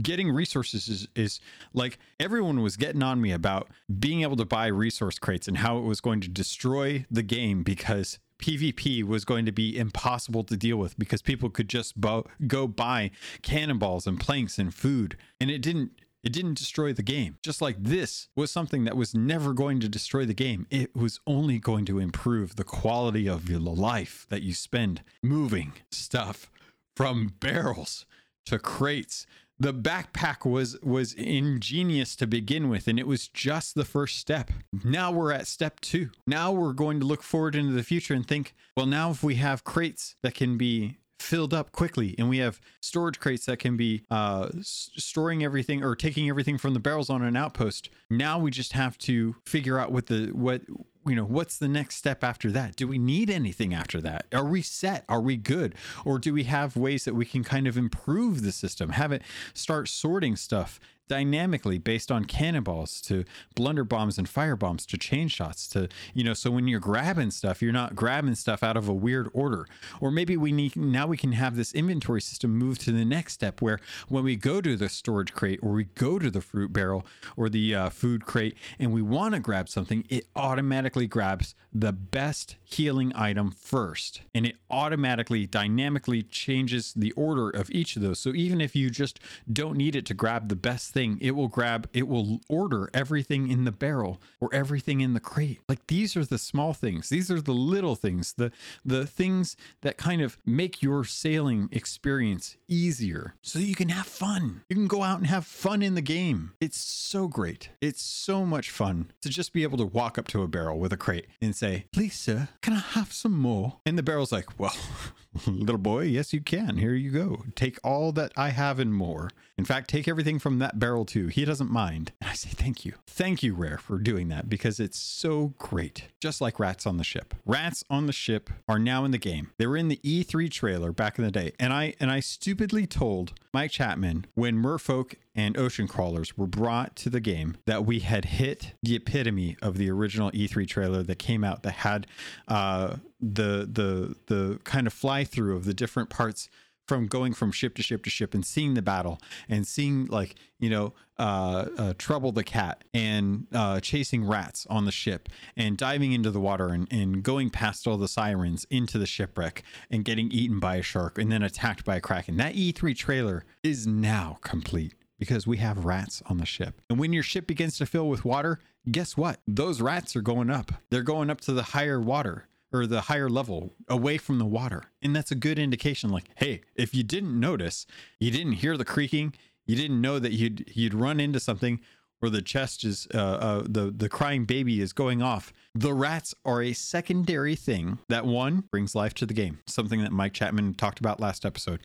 Getting 0.00 0.30
resources 0.30 0.88
is, 0.88 1.08
is 1.16 1.40
like 1.74 1.98
everyone 2.20 2.62
was 2.62 2.76
getting 2.76 3.02
on 3.02 3.20
me 3.20 3.32
about 3.32 3.68
being 3.98 4.22
able 4.22 4.36
to 4.36 4.44
buy 4.44 4.66
resource 4.66 5.18
crates 5.18 5.48
and 5.48 5.58
how 5.58 5.78
it 5.78 5.82
was 5.82 6.00
going 6.00 6.20
to 6.20 6.28
destroy 6.28 7.06
the 7.10 7.22
game 7.22 7.62
because 7.62 8.18
PvP 8.38 9.02
was 9.02 9.24
going 9.24 9.46
to 9.46 9.52
be 9.52 9.76
impossible 9.76 10.44
to 10.44 10.56
deal 10.56 10.76
with 10.76 10.98
because 10.98 11.22
people 11.22 11.50
could 11.50 11.68
just 11.68 12.00
bo- 12.00 12.26
go 12.46 12.66
buy 12.66 13.10
cannonballs 13.42 14.06
and 14.06 14.20
planks 14.20 14.58
and 14.58 14.74
food 14.74 15.16
and 15.40 15.50
it 15.50 15.62
didn't 15.62 15.92
it 16.22 16.32
didn't 16.32 16.58
destroy 16.58 16.92
the 16.92 17.04
game. 17.04 17.38
Just 17.40 17.62
like 17.62 17.76
this 17.78 18.26
was 18.34 18.50
something 18.50 18.82
that 18.82 18.96
was 18.96 19.14
never 19.14 19.52
going 19.52 19.78
to 19.78 19.88
destroy 19.88 20.24
the 20.24 20.34
game. 20.34 20.66
It 20.70 20.96
was 20.96 21.20
only 21.24 21.60
going 21.60 21.84
to 21.84 22.00
improve 22.00 22.56
the 22.56 22.64
quality 22.64 23.28
of 23.28 23.48
your 23.48 23.60
life 23.60 24.26
that 24.28 24.42
you 24.42 24.52
spend 24.52 25.02
moving 25.22 25.74
stuff 25.92 26.50
from 26.96 27.34
barrels 27.38 28.06
to 28.46 28.58
crates 28.58 29.24
the 29.58 29.72
backpack 29.72 30.48
was 30.48 30.78
was 30.82 31.12
ingenious 31.14 32.14
to 32.16 32.26
begin 32.26 32.68
with 32.68 32.88
and 32.88 32.98
it 32.98 33.06
was 33.06 33.28
just 33.28 33.74
the 33.74 33.84
first 33.84 34.18
step. 34.18 34.50
Now 34.84 35.10
we're 35.10 35.32
at 35.32 35.46
step 35.46 35.80
two. 35.80 36.10
Now 36.26 36.52
we're 36.52 36.72
going 36.72 37.00
to 37.00 37.06
look 37.06 37.22
forward 37.22 37.54
into 37.54 37.72
the 37.72 37.82
future 37.82 38.14
and 38.14 38.26
think 38.26 38.54
well 38.76 38.86
now 38.86 39.10
if 39.10 39.22
we 39.22 39.36
have 39.36 39.64
crates 39.64 40.16
that 40.22 40.34
can 40.34 40.58
be 40.58 40.98
filled 41.18 41.54
up 41.54 41.72
quickly 41.72 42.14
and 42.18 42.28
we 42.28 42.38
have 42.38 42.60
storage 42.80 43.18
crates 43.18 43.46
that 43.46 43.58
can 43.58 43.76
be 43.76 44.04
uh, 44.10 44.48
storing 44.62 45.42
everything 45.42 45.82
or 45.82 45.96
taking 45.96 46.28
everything 46.28 46.58
from 46.58 46.74
the 46.74 46.78
barrels 46.78 47.08
on 47.08 47.22
an 47.22 47.36
outpost 47.36 47.88
now 48.10 48.38
we 48.38 48.50
just 48.50 48.74
have 48.74 48.98
to 48.98 49.34
figure 49.46 49.78
out 49.78 49.90
what 49.90 50.06
the 50.06 50.26
what 50.32 50.60
you 51.06 51.14
know, 51.14 51.24
what's 51.24 51.58
the 51.58 51.68
next 51.68 51.96
step 51.96 52.24
after 52.24 52.50
that? 52.52 52.76
Do 52.76 52.88
we 52.88 52.98
need 52.98 53.30
anything 53.30 53.72
after 53.72 54.00
that? 54.00 54.26
Are 54.32 54.44
we 54.44 54.62
set? 54.62 55.04
Are 55.08 55.20
we 55.20 55.36
good? 55.36 55.74
Or 56.04 56.18
do 56.18 56.32
we 56.32 56.44
have 56.44 56.76
ways 56.76 57.04
that 57.04 57.14
we 57.14 57.24
can 57.24 57.44
kind 57.44 57.66
of 57.66 57.76
improve 57.76 58.42
the 58.42 58.52
system, 58.52 58.90
have 58.90 59.12
it 59.12 59.22
start 59.54 59.88
sorting 59.88 60.36
stuff 60.36 60.80
dynamically 61.08 61.78
based 61.78 62.10
on 62.10 62.24
cannonballs 62.24 63.00
to 63.02 63.24
blunder 63.54 63.84
bombs 63.84 64.18
and 64.18 64.28
fire 64.28 64.56
bombs 64.56 64.84
to 64.86 64.98
chain 64.98 65.28
shots 65.28 65.68
to 65.68 65.88
you 66.14 66.24
know 66.24 66.34
so 66.34 66.50
when 66.50 66.66
you're 66.66 66.80
grabbing 66.80 67.30
stuff 67.30 67.62
you're 67.62 67.72
not 67.72 67.94
grabbing 67.94 68.34
stuff 68.34 68.62
out 68.62 68.76
of 68.76 68.88
a 68.88 68.92
weird 68.94 69.28
order. 69.32 69.66
Or 70.00 70.10
maybe 70.10 70.36
we 70.36 70.52
need 70.52 70.76
now 70.76 71.06
we 71.06 71.16
can 71.16 71.32
have 71.32 71.56
this 71.56 71.72
inventory 71.72 72.20
system 72.20 72.56
move 72.56 72.78
to 72.80 72.92
the 72.92 73.04
next 73.04 73.34
step 73.34 73.62
where 73.62 73.78
when 74.08 74.24
we 74.24 74.36
go 74.36 74.60
to 74.60 74.76
the 74.76 74.88
storage 74.88 75.32
crate 75.32 75.60
or 75.62 75.72
we 75.72 75.84
go 75.84 76.18
to 76.18 76.30
the 76.30 76.40
fruit 76.40 76.72
barrel 76.72 77.06
or 77.36 77.48
the 77.48 77.74
uh, 77.74 77.88
food 77.90 78.24
crate 78.24 78.56
and 78.78 78.92
we 78.92 79.02
want 79.02 79.34
to 79.34 79.40
grab 79.40 79.68
something 79.68 80.04
it 80.08 80.26
automatically 80.34 81.06
grabs 81.06 81.54
the 81.72 81.92
best 81.92 82.56
healing 82.66 83.12
item 83.14 83.50
first 83.50 84.22
and 84.34 84.44
it 84.44 84.56
automatically 84.70 85.46
dynamically 85.46 86.22
changes 86.22 86.92
the 86.94 87.12
order 87.12 87.48
of 87.48 87.70
each 87.70 87.96
of 87.96 88.02
those 88.02 88.18
so 88.18 88.34
even 88.34 88.60
if 88.60 88.76
you 88.76 88.90
just 88.90 89.20
don't 89.52 89.76
need 89.76 89.94
it 89.94 90.06
to 90.06 90.14
grab 90.14 90.48
the 90.48 90.56
best 90.56 90.92
thing, 90.92 91.18
it 91.20 91.32
will 91.32 91.48
grab, 91.48 91.88
it 91.92 92.08
will 92.08 92.40
order 92.48 92.90
everything 92.92 93.48
in 93.48 93.64
the 93.64 93.72
barrel 93.72 94.20
or 94.40 94.48
everything 94.52 95.00
in 95.00 95.14
the 95.14 95.20
crate. 95.20 95.60
Like 95.68 95.86
these 95.86 96.16
are 96.16 96.24
the 96.24 96.38
small 96.38 96.72
things. 96.72 97.08
These 97.08 97.30
are 97.30 97.40
the 97.40 97.52
little 97.52 97.94
things, 97.94 98.32
the 98.32 98.50
the 98.84 99.06
things 99.06 99.56
that 99.82 99.96
kind 99.96 100.22
of 100.22 100.38
make 100.44 100.82
your 100.82 101.04
sailing 101.04 101.68
experience 101.72 102.56
easier 102.68 103.34
so 103.42 103.58
you 103.58 103.74
can 103.74 103.90
have 103.90 104.06
fun. 104.06 104.62
You 104.68 104.76
can 104.76 104.88
go 104.88 105.02
out 105.02 105.18
and 105.18 105.26
have 105.26 105.46
fun 105.46 105.82
in 105.82 105.94
the 105.94 106.02
game. 106.02 106.52
It's 106.60 106.78
so 106.78 107.28
great. 107.28 107.70
It's 107.80 108.02
so 108.02 108.44
much 108.44 108.70
fun 108.70 109.12
to 109.22 109.28
just 109.28 109.52
be 109.52 109.62
able 109.62 109.78
to 109.78 109.86
walk 109.86 110.18
up 110.18 110.26
to 110.28 110.42
a 110.42 110.48
barrel 110.48 110.78
with 110.78 110.92
a 110.92 110.96
crate 110.96 111.26
and 111.40 111.54
say, 111.54 111.86
"Please, 111.92 112.14
sir, 112.14 112.48
can 112.66 112.74
I 112.74 112.98
have 112.98 113.12
some 113.12 113.38
more?" 113.38 113.76
And 113.86 113.96
the 113.96 114.02
barrel's 114.02 114.32
like, 114.32 114.58
"Well, 114.58 114.74
little 115.46 115.78
boy, 115.78 116.02
yes 116.02 116.32
you 116.32 116.40
can. 116.40 116.78
Here 116.78 116.94
you 116.94 117.10
go. 117.10 117.44
Take 117.54 117.78
all 117.84 118.10
that 118.12 118.32
I 118.36 118.48
have 118.48 118.80
and 118.80 118.92
more. 118.92 119.30
In 119.56 119.64
fact, 119.64 119.88
take 119.88 120.08
everything 120.08 120.38
from 120.38 120.58
that 120.58 120.78
barrel 120.78 121.04
too. 121.04 121.28
He 121.28 121.44
doesn't 121.44 121.70
mind. 121.70 122.12
And 122.20 122.28
I 122.28 122.34
say 122.34 122.50
thank 122.50 122.84
you. 122.84 122.94
Thank 123.06 123.42
you, 123.42 123.54
Rare, 123.54 123.78
for 123.78 123.98
doing 123.98 124.28
that 124.28 124.48
because 124.48 124.80
it's 124.80 124.98
so 124.98 125.54
great. 125.58 126.08
Just 126.20 126.40
like 126.40 126.58
rats 126.58 126.86
on 126.86 126.96
the 126.96 127.04
ship. 127.04 127.34
Rats 127.44 127.84
on 127.88 128.06
the 128.06 128.12
ship 128.12 128.50
are 128.68 128.78
now 128.78 129.04
in 129.04 129.12
the 129.12 129.18
game. 129.18 129.52
They 129.58 129.66
were 129.66 129.76
in 129.76 129.88
the 129.88 130.00
E3 130.04 130.50
trailer 130.50 130.92
back 130.92 131.18
in 131.18 131.24
the 131.24 131.30
day. 131.30 131.52
And 131.58 131.72
I 131.72 131.94
and 132.00 132.10
I 132.10 132.20
stupidly 132.20 132.86
told 132.86 133.32
Mike 133.52 133.70
Chapman 133.70 134.26
when 134.34 134.56
Merfolk 134.56 135.14
and 135.36 135.56
ocean 135.56 135.86
crawlers 135.86 136.36
were 136.36 136.46
brought 136.46 136.96
to 136.96 137.10
the 137.10 137.20
game 137.20 137.56
that 137.66 137.84
we 137.84 138.00
had 138.00 138.24
hit 138.24 138.72
the 138.82 138.96
epitome 138.96 139.56
of 139.62 139.76
the 139.76 139.90
original 139.90 140.30
E3 140.32 140.66
trailer 140.66 141.02
that 141.02 141.18
came 141.18 141.44
out 141.44 141.62
that 141.62 141.72
had 141.72 142.06
uh, 142.48 142.96
the 143.20 143.68
the 143.70 144.16
the 144.26 144.58
kind 144.64 144.86
of 144.86 144.92
fly 144.92 145.22
through 145.22 145.54
of 145.54 145.64
the 145.64 145.74
different 145.74 146.10
parts 146.10 146.48
from 146.86 147.06
going 147.06 147.34
from 147.34 147.50
ship 147.50 147.74
to 147.74 147.82
ship 147.82 148.04
to 148.04 148.10
ship 148.10 148.32
and 148.32 148.46
seeing 148.46 148.74
the 148.74 148.82
battle 148.82 149.18
and 149.48 149.66
seeing 149.66 150.06
like 150.06 150.36
you 150.58 150.70
know 150.70 150.94
uh, 151.18 151.66
uh, 151.78 151.94
trouble 151.98 152.30
the 152.30 152.44
cat 152.44 152.84
and 152.94 153.46
uh, 153.52 153.80
chasing 153.80 154.24
rats 154.24 154.66
on 154.70 154.84
the 154.84 154.92
ship 154.92 155.28
and 155.56 155.76
diving 155.76 156.12
into 156.12 156.30
the 156.30 156.40
water 156.40 156.68
and, 156.68 156.86
and 156.92 157.22
going 157.22 157.50
past 157.50 157.86
all 157.86 157.96
the 157.96 158.08
sirens 158.08 158.66
into 158.70 158.98
the 158.98 159.06
shipwreck 159.06 159.62
and 159.90 160.04
getting 160.04 160.30
eaten 160.30 160.60
by 160.60 160.76
a 160.76 160.82
shark 160.82 161.18
and 161.18 161.32
then 161.32 161.42
attacked 161.42 161.84
by 161.84 161.96
a 161.96 162.00
kraken. 162.00 162.36
That 162.36 162.54
e3 162.54 162.94
trailer 162.96 163.44
is 163.62 163.86
now 163.86 164.38
complete 164.42 164.94
because 165.18 165.46
we 165.46 165.56
have 165.58 165.84
rats 165.84 166.22
on 166.26 166.38
the 166.38 166.46
ship 166.46 166.80
and 166.90 166.98
when 166.98 167.12
your 167.12 167.22
ship 167.22 167.46
begins 167.46 167.78
to 167.78 167.86
fill 167.86 168.08
with 168.08 168.24
water 168.24 168.58
guess 168.90 169.16
what 169.16 169.40
those 169.46 169.80
rats 169.80 170.14
are 170.16 170.22
going 170.22 170.50
up 170.50 170.72
they're 170.90 171.02
going 171.02 171.30
up 171.30 171.40
to 171.40 171.52
the 171.52 171.62
higher 171.62 172.00
water 172.00 172.46
or 172.72 172.86
the 172.86 173.02
higher 173.02 173.28
level 173.28 173.74
away 173.88 174.18
from 174.18 174.38
the 174.38 174.44
water. 174.44 174.84
And 175.02 175.14
that's 175.14 175.30
a 175.30 175.36
good 175.36 175.58
indication 175.58 176.10
like, 176.10 176.30
hey, 176.36 176.62
if 176.74 176.94
you 176.94 177.02
didn't 177.02 177.38
notice, 177.38 177.86
you 178.18 178.30
didn't 178.30 178.54
hear 178.54 178.76
the 178.76 178.84
creaking, 178.84 179.34
you 179.66 179.76
didn't 179.76 180.00
know 180.00 180.18
that 180.18 180.32
you'd 180.32 180.70
you'd 180.74 180.94
run 180.94 181.20
into 181.20 181.40
something 181.40 181.80
or 182.22 182.30
the 182.30 182.42
chest 182.42 182.84
is 182.84 183.06
uh, 183.14 183.18
uh, 183.18 183.62
the 183.68 183.92
the 183.94 184.08
crying 184.08 184.44
baby 184.44 184.80
is 184.80 184.92
going 184.92 185.22
off. 185.22 185.52
The 185.74 185.92
rats 185.92 186.34
are 186.44 186.62
a 186.62 186.72
secondary 186.72 187.56
thing 187.56 187.98
that 188.08 188.24
one 188.24 188.64
brings 188.70 188.94
life 188.94 189.14
to 189.14 189.26
the 189.26 189.34
game. 189.34 189.58
Something 189.66 190.02
that 190.02 190.12
Mike 190.12 190.32
Chapman 190.32 190.74
talked 190.74 191.00
about 191.00 191.20
last 191.20 191.44
episode, 191.44 191.80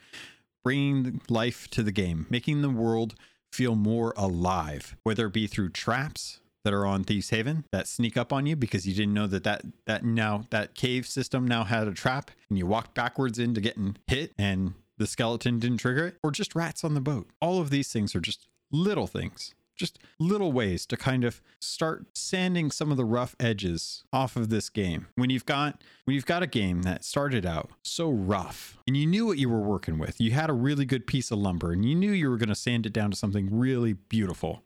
bringing 0.64 1.22
life 1.30 1.68
to 1.70 1.84
the 1.84 1.92
game, 1.92 2.28
making 2.30 2.62
the 2.62 2.70
world 2.70 3.16
feel 3.52 3.76
more 3.76 4.14
alive, 4.16 4.96
whether 5.04 5.28
it 5.28 5.34
be 5.34 5.48
through 5.48 5.70
traps, 5.70 6.40
that 6.64 6.74
are 6.74 6.86
on 6.86 7.04
Thieves 7.04 7.30
Haven 7.30 7.66
that 7.72 7.88
sneak 7.88 8.18
up 8.18 8.32
on 8.32 8.46
you 8.46 8.56
because 8.56 8.88
you 8.88 8.94
didn't 8.94 9.14
know 9.14 9.28
that 9.28 9.44
that 9.44 9.64
that 9.86 10.06
now 10.06 10.46
that 10.52 10.76
cave 10.76 11.08
system 11.08 11.48
now 11.48 11.64
had 11.64 11.88
a 11.88 11.94
trap 11.94 12.32
and 12.50 12.58
you 12.58 12.66
walked 12.66 12.94
backwards 12.94 13.40
into 13.40 13.62
getting 13.62 13.98
hit 14.08 14.34
and 14.38 14.74
the 14.98 15.08
skeleton 15.08 15.60
didn't 15.60 15.78
trigger 15.78 16.08
it 16.08 16.18
or 16.24 16.32
just 16.32 16.54
rats 16.56 16.84
on 16.84 16.94
the 16.94 17.02
boat. 17.02 17.28
All 17.42 17.60
of 17.60 17.72
these 17.72 17.92
things 17.92 18.16
are 18.16 18.20
just 18.20 18.48
little 18.72 19.08
things 19.08 19.54
just 19.82 20.00
little 20.20 20.52
ways 20.52 20.86
to 20.86 20.96
kind 20.96 21.24
of 21.24 21.42
start 21.60 22.06
sanding 22.14 22.70
some 22.70 22.92
of 22.92 22.98
the 22.98 23.04
rough 23.04 23.36
edges 23.40 24.04
off 24.14 24.36
of 24.36 24.50
this 24.50 24.70
game. 24.70 25.08
When 25.16 25.32
you've 25.32 25.46
got 25.46 25.84
when 26.06 26.14
you've 26.14 26.26
got 26.26 26.44
a 26.44 26.48
game 26.48 26.84
that 26.84 27.04
started 27.04 27.46
out 27.46 27.72
so 27.84 28.10
rough 28.10 28.78
and 28.88 28.96
you 28.96 29.08
knew 29.08 29.26
what 29.26 29.40
you 29.40 29.50
were 29.50 29.60
working 29.60 29.98
with. 29.98 30.22
You 30.22 30.32
had 30.32 30.52
a 30.52 30.54
really 30.54 30.86
good 30.86 31.08
piece 31.08 31.32
of 31.32 31.40
lumber 31.40 31.72
and 31.72 31.84
you 31.84 31.96
knew 31.96 32.12
you 32.12 32.30
were 32.30 32.38
going 32.38 32.50
to 32.50 32.56
sand 32.56 32.86
it 32.86 32.94
down 32.94 33.10
to 33.12 33.18
something 33.18 33.50
really 33.52 33.94
beautiful 33.94 34.64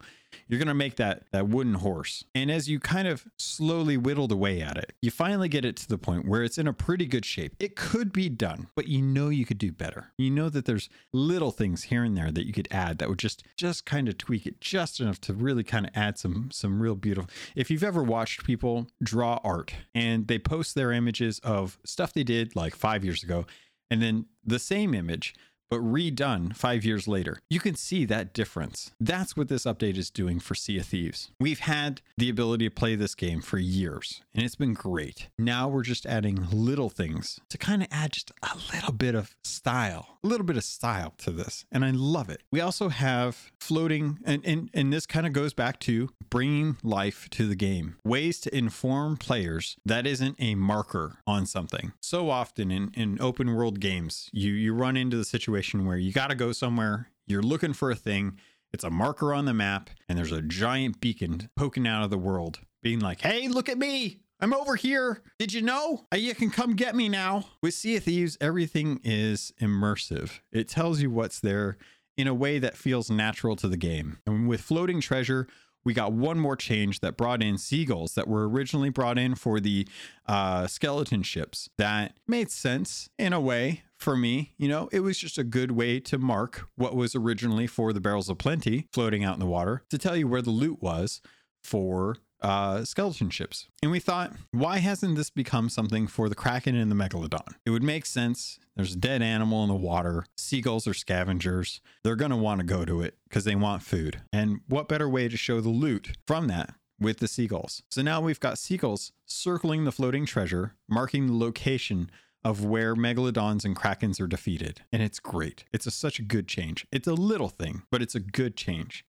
you're 0.48 0.60
going 0.60 0.68
to 0.68 0.74
make 0.74 0.96
that 0.98 1.24
that 1.32 1.48
wooden 1.48 1.76
horse. 1.76 2.24
And 2.34 2.52
as 2.52 2.70
you 2.70 2.80
kind 2.80 3.08
of 3.08 3.26
slowly 3.38 3.98
whittled 3.98 4.32
away 4.32 4.62
at 4.62 4.78
it, 4.78 4.94
you 5.02 5.12
finally 5.12 5.50
get 5.50 5.66
it 5.66 5.76
to 5.78 5.88
the 5.88 5.98
point 5.98 6.28
where 6.28 6.44
it's 6.44 6.58
in 6.58 6.68
a 6.68 6.74
pretty 6.74 7.06
good 7.06 7.26
shape. 7.26 7.56
It 7.60 7.76
could 7.76 8.12
be 8.12 8.30
done, 8.30 8.68
but 8.76 8.88
you 8.88 9.02
know 9.02 9.30
you 9.30 9.46
could 9.46 9.58
do 9.58 9.72
better. 9.72 10.12
You 10.18 10.32
know 10.32 10.50
that 10.50 10.66
there's 10.66 10.90
little 11.14 11.52
things 11.52 11.84
here 11.84 12.04
and 12.04 12.18
there 12.18 12.32
that 12.32 12.46
you 12.46 12.54
could 12.54 12.68
add 12.72 12.98
that 13.00 13.10
would 13.10 13.20
just 13.20 13.44
just 13.58 13.86
kind 13.86 14.08
of 14.08 14.18
tweak 14.18 14.46
it 14.46 14.62
just 14.62 15.00
enough 15.00 15.20
to 15.22 15.34
really 15.34 15.64
kind 15.64 15.86
of 15.86 15.92
add 15.96 16.18
some 16.18 16.50
some 16.52 16.82
real 16.82 16.96
beautiful. 16.96 17.30
If 17.56 17.72
you've 17.72 17.84
ever 17.84 18.04
watched 18.04 18.44
people 18.44 18.88
draw 19.02 19.40
art 19.44 19.74
and 19.94 20.28
they 20.28 20.40
post 20.40 20.76
their 20.76 20.92
images 20.92 21.40
of 21.40 21.78
stuff 21.86 22.14
they 22.14 22.24
did 22.24 22.56
like 22.56 22.76
5 22.76 23.04
years 23.04 23.24
ago 23.24 23.46
and 23.90 24.02
then 24.02 24.26
the 24.44 24.60
same 24.60 24.94
image 24.94 25.34
but 25.70 25.80
redone 25.80 26.56
five 26.56 26.86
years 26.86 27.08
later. 27.08 27.40
You 27.50 27.60
can 27.60 27.76
see 27.76 28.06
that 28.06 28.34
difference. 28.34 28.92
That's 29.00 29.36
what 29.36 29.48
this 29.48 29.66
update 29.66 29.98
is 29.98 30.10
doing 30.10 30.40
for 30.40 30.56
Sea 30.56 30.80
of 30.80 30.86
Thieves. 30.86 31.32
We've 31.40 31.60
had 31.60 32.02
the 32.18 32.30
ability 32.30 32.70
to 32.70 32.76
play 32.76 32.96
this 32.96 33.16
game 33.16 33.42
for 33.42 33.58
years, 33.58 34.22
and 34.34 34.44
it's 34.44 34.56
been 34.56 34.74
great. 34.74 35.30
Now 35.38 35.68
we're 35.68 35.84
just 35.84 36.06
adding 36.06 36.48
little 36.52 36.90
things 36.90 37.40
to 37.50 37.58
kind 37.58 37.82
of 37.82 37.88
add 37.92 38.14
just 38.14 38.32
a 38.44 38.58
little 38.74 38.94
bit 38.94 39.16
of 39.16 39.36
style, 39.44 40.18
a 40.24 40.28
little 40.28 40.46
bit 40.46 40.58
of 40.58 40.64
style 40.64 41.14
to 41.20 41.32
this, 41.32 41.66
and 41.72 41.84
I 41.84 41.92
love 41.92 42.30
it. 42.30 42.42
We 42.52 42.62
also 42.62 42.90
have 42.90 43.52
floating, 43.60 44.20
and, 44.26 44.46
and, 44.46 44.70
and 44.74 44.94
this 44.94 45.06
kind 45.06 45.26
of 45.26 45.34
goes 45.34 45.54
back 45.54 45.80
to 45.82 46.10
bringing 46.30 46.78
life 46.84 47.30
to 47.32 47.48
the 47.48 47.56
game, 47.56 47.96
ways 48.04 48.40
to 48.42 48.56
inform 48.56 49.18
players 49.18 49.78
that 49.86 50.06
isn't 50.06 50.36
a 50.40 50.56
marker 50.56 51.20
on 51.26 51.46
something. 51.46 51.94
So 52.02 52.30
often 52.30 52.72
in, 52.72 52.92
in 52.96 53.20
open 53.22 53.54
world 53.56 53.80
games, 53.80 54.30
you, 54.32 54.52
you 54.52 54.74
run 54.74 54.98
into 54.98 55.18
the 55.18 55.24
situation 55.24 55.55
situation 55.56 55.86
where 55.86 55.98
you 55.98 56.12
got 56.12 56.28
to 56.28 56.36
go 56.36 56.52
somewhere, 56.52 57.10
you're 57.28 57.42
looking 57.42 57.74
for 57.74 57.90
a 57.90 57.96
thing, 57.96 58.38
it's 58.74 58.84
a 58.84 58.90
marker 58.90 59.34
on 59.34 59.46
the 59.46 59.54
map, 59.54 59.90
and 60.10 60.18
there's 60.18 60.34
a 60.34 60.42
giant 60.42 61.00
beacon 61.00 61.50
poking 61.56 61.88
out 61.88 62.04
of 62.04 62.10
the 62.10 62.18
world, 62.18 62.60
being 62.84 63.00
like, 63.00 63.22
hey, 63.22 63.48
look 63.48 63.70
at 63.70 63.78
me. 63.78 64.20
I'm 64.42 64.54
over 64.54 64.76
here. 64.76 65.22
Did 65.40 65.54
you 65.54 65.62
know? 65.62 66.06
Uh, 66.14 66.18
you 66.18 66.36
can 66.36 66.50
come 66.50 66.76
get 66.76 66.94
me 66.94 67.08
now. 67.08 67.46
With 67.62 67.74
Sea 67.74 67.96
of 67.96 68.04
Thieves, 68.04 68.38
everything 68.42 69.00
is 69.02 69.54
immersive. 69.62 70.42
It 70.52 70.68
tells 70.68 71.02
you 71.02 71.10
what's 71.10 71.40
there 71.40 71.78
in 72.18 72.28
a 72.28 72.34
way 72.34 72.60
that 72.60 72.76
feels 72.76 73.10
natural 73.10 73.56
to 73.56 73.70
the 73.70 73.78
game. 73.78 74.20
And 74.28 74.50
with 74.50 74.60
Floating 74.60 75.00
Treasure, 75.00 75.48
we 75.86 75.94
got 75.94 76.12
one 76.12 76.38
more 76.38 76.58
change 76.58 77.00
that 77.00 77.16
brought 77.16 77.42
in 77.42 77.58
seagulls 77.58 78.16
that 78.16 78.28
were 78.28 78.50
originally 78.50 78.90
brought 78.90 79.18
in 79.18 79.36
for 79.36 79.62
the 79.62 79.88
uh, 80.28 80.68
skeleton 80.68 81.24
ships. 81.24 81.70
That 81.78 82.18
made 82.28 82.52
sense 82.52 83.10
in 83.18 83.32
a 83.32 83.40
way 83.40 83.84
for 83.98 84.16
me. 84.16 84.54
You 84.58 84.68
know, 84.68 84.90
it 84.92 85.02
was 85.02 85.18
just 85.18 85.38
a 85.38 85.44
good 85.44 85.72
way 85.72 86.00
to 86.02 86.18
mark 86.18 86.68
what 86.76 86.96
was 86.96 87.16
originally 87.16 87.68
for 87.68 87.94
the 87.94 88.02
barrels 88.02 88.30
of 88.30 88.38
plenty 88.38 88.88
floating 88.92 89.24
out 89.24 89.34
in 89.34 89.40
the 89.40 89.46
water 89.46 89.84
to 89.90 89.98
tell 89.98 90.16
you 90.16 90.28
where 90.28 90.42
the 90.42 90.52
loot 90.52 90.82
was 90.82 91.22
for 91.64 92.18
uh, 92.42 92.84
skeleton 92.84 93.30
ships. 93.30 93.68
And 93.82 93.92
we 93.92 94.00
thought, 94.00 94.34
why 94.52 94.78
hasn't 94.78 95.16
this 95.16 95.30
become 95.30 95.70
something 95.70 96.06
for 96.06 96.30
the 96.30 96.36
Kraken 96.36 96.76
and 96.76 96.92
the 96.92 96.96
Megalodon? 96.96 97.56
It 97.66 97.72
would 97.72 97.84
make 97.84 98.06
sense. 98.06 98.60
There's 98.76 98.94
a 98.94 98.98
dead 98.98 99.22
animal 99.22 99.64
in 99.64 99.70
the 99.70 99.76
water. 99.76 100.26
Seagulls 100.38 100.88
are 100.88 100.94
scavengers. 100.94 101.82
They're 102.04 102.16
going 102.16 102.32
to 102.32 102.38
want 102.38 102.60
to 102.60 102.66
go 102.66 102.86
to 102.86 103.02
it 103.02 103.18
because 103.28 103.46
they 103.46 103.56
want 103.56 103.82
food. 103.82 104.22
And 104.32 104.60
what 104.68 104.88
better 104.88 105.10
way 105.10 105.28
to 105.28 105.38
show 105.38 105.62
the 105.62 105.70
loot 105.70 106.18
from 106.28 106.48
that 106.48 106.76
with 107.00 107.18
the 107.20 107.28
seagulls? 107.28 107.82
So 107.90 108.02
now 108.02 108.22
we've 108.22 108.40
got 108.40 108.60
seagulls 108.60 109.12
circling 109.26 109.86
the 109.86 109.92
floating 109.92 110.26
treasure, 110.26 110.76
marking 110.88 111.28
the 111.28 111.38
location 111.38 112.12
of 112.46 112.64
where 112.64 112.96
megalodons 112.96 113.66
and 113.66 113.76
krakens 113.76 114.22
are 114.22 114.28
defeated. 114.28 114.82
And 114.94 115.02
it's 115.02 115.20
great. 115.20 115.66
It's 115.74 115.88
a, 115.88 115.92
such 115.92 116.20
a 116.20 116.22
good 116.22 116.48
change. 116.48 116.86
It's 116.92 117.08
a 117.08 117.14
little 117.16 117.50
thing, 117.50 117.82
but 117.90 118.04
it's 118.04 118.14
a 118.14 118.20
good 118.20 118.56
change. 118.56 119.04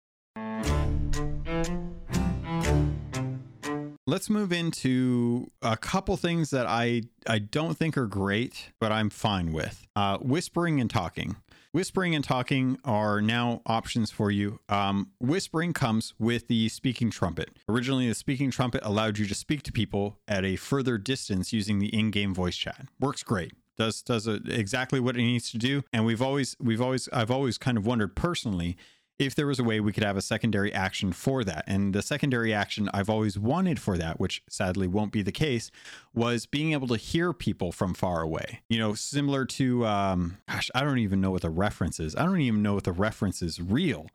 Let's 4.07 4.29
move 4.29 4.53
into 4.53 5.51
a 5.61 5.75
couple 5.75 6.15
things 6.15 6.51
that 6.51 6.65
I, 6.67 7.01
I 7.27 7.39
don't 7.39 7.75
think 7.75 7.97
are 7.97 8.05
great, 8.05 8.69
but 8.79 8.91
I'm 8.91 9.09
fine 9.09 9.51
with. 9.51 9.85
Uh, 9.95 10.17
whispering 10.19 10.79
and 10.79 10.89
talking. 10.89 11.35
Whispering 11.75 12.15
and 12.15 12.23
talking 12.23 12.79
are 12.85 13.21
now 13.21 13.61
options 13.65 14.09
for 14.09 14.31
you. 14.31 14.61
Um, 14.69 15.11
whispering 15.19 15.73
comes 15.73 16.13
with 16.17 16.47
the 16.47 16.69
speaking 16.69 17.11
trumpet. 17.11 17.49
Originally, 17.67 18.07
the 18.07 18.15
speaking 18.15 18.49
trumpet 18.49 18.79
allowed 18.85 19.17
you 19.17 19.25
to 19.25 19.35
speak 19.35 19.61
to 19.63 19.73
people 19.73 20.17
at 20.25 20.45
a 20.45 20.55
further 20.55 20.97
distance 20.97 21.51
using 21.51 21.79
the 21.79 21.87
in-game 21.87 22.33
voice 22.33 22.55
chat. 22.55 22.87
Works 23.01 23.23
great 23.23 23.51
does 23.77 24.01
does 24.01 24.25
exactly 24.25 25.01
what 25.01 25.15
it 25.15 25.21
needs 25.21 25.51
to 25.51 25.57
do 25.57 25.83
and 25.91 26.05
we've 26.05 26.21
always 26.21 26.55
we've 26.61 26.81
always 26.81 27.09
I've 27.11 27.29
always 27.29 27.57
kind 27.57 27.77
of 27.77 27.85
wondered 27.85 28.15
personally 28.15 28.77
if 29.17 29.35
there 29.35 29.47
was 29.47 29.59
a 29.59 29.63
way 29.63 29.79
we 29.79 29.93
could 29.93 30.03
have 30.03 30.17
a 30.17 30.21
secondary 30.21 30.73
action 30.73 31.13
for 31.13 31.43
that. 31.43 31.63
And 31.67 31.93
the 31.93 32.01
secondary 32.01 32.53
action 32.53 32.89
I've 32.93 33.09
always 33.09 33.39
wanted 33.39 33.79
for 33.79 33.97
that, 33.97 34.19
which 34.19 34.43
sadly 34.49 34.87
won't 34.87 35.11
be 35.11 35.21
the 35.21 35.31
case, 35.31 35.71
was 36.13 36.45
being 36.45 36.73
able 36.73 36.87
to 36.89 36.97
hear 36.97 37.31
people 37.31 37.71
from 37.71 37.93
far 37.93 38.21
away. 38.21 38.61
You 38.69 38.79
know, 38.79 38.93
similar 38.93 39.45
to, 39.45 39.85
um, 39.85 40.37
gosh, 40.49 40.69
I 40.75 40.81
don't 40.81 40.99
even 40.99 41.21
know 41.21 41.31
what 41.31 41.43
the 41.43 41.49
reference 41.49 41.99
is. 41.99 42.15
I 42.15 42.25
don't 42.25 42.41
even 42.41 42.61
know 42.61 42.73
what 42.73 42.83
the 42.83 42.91
reference 42.91 43.41
is 43.41 43.61
real. 43.61 44.07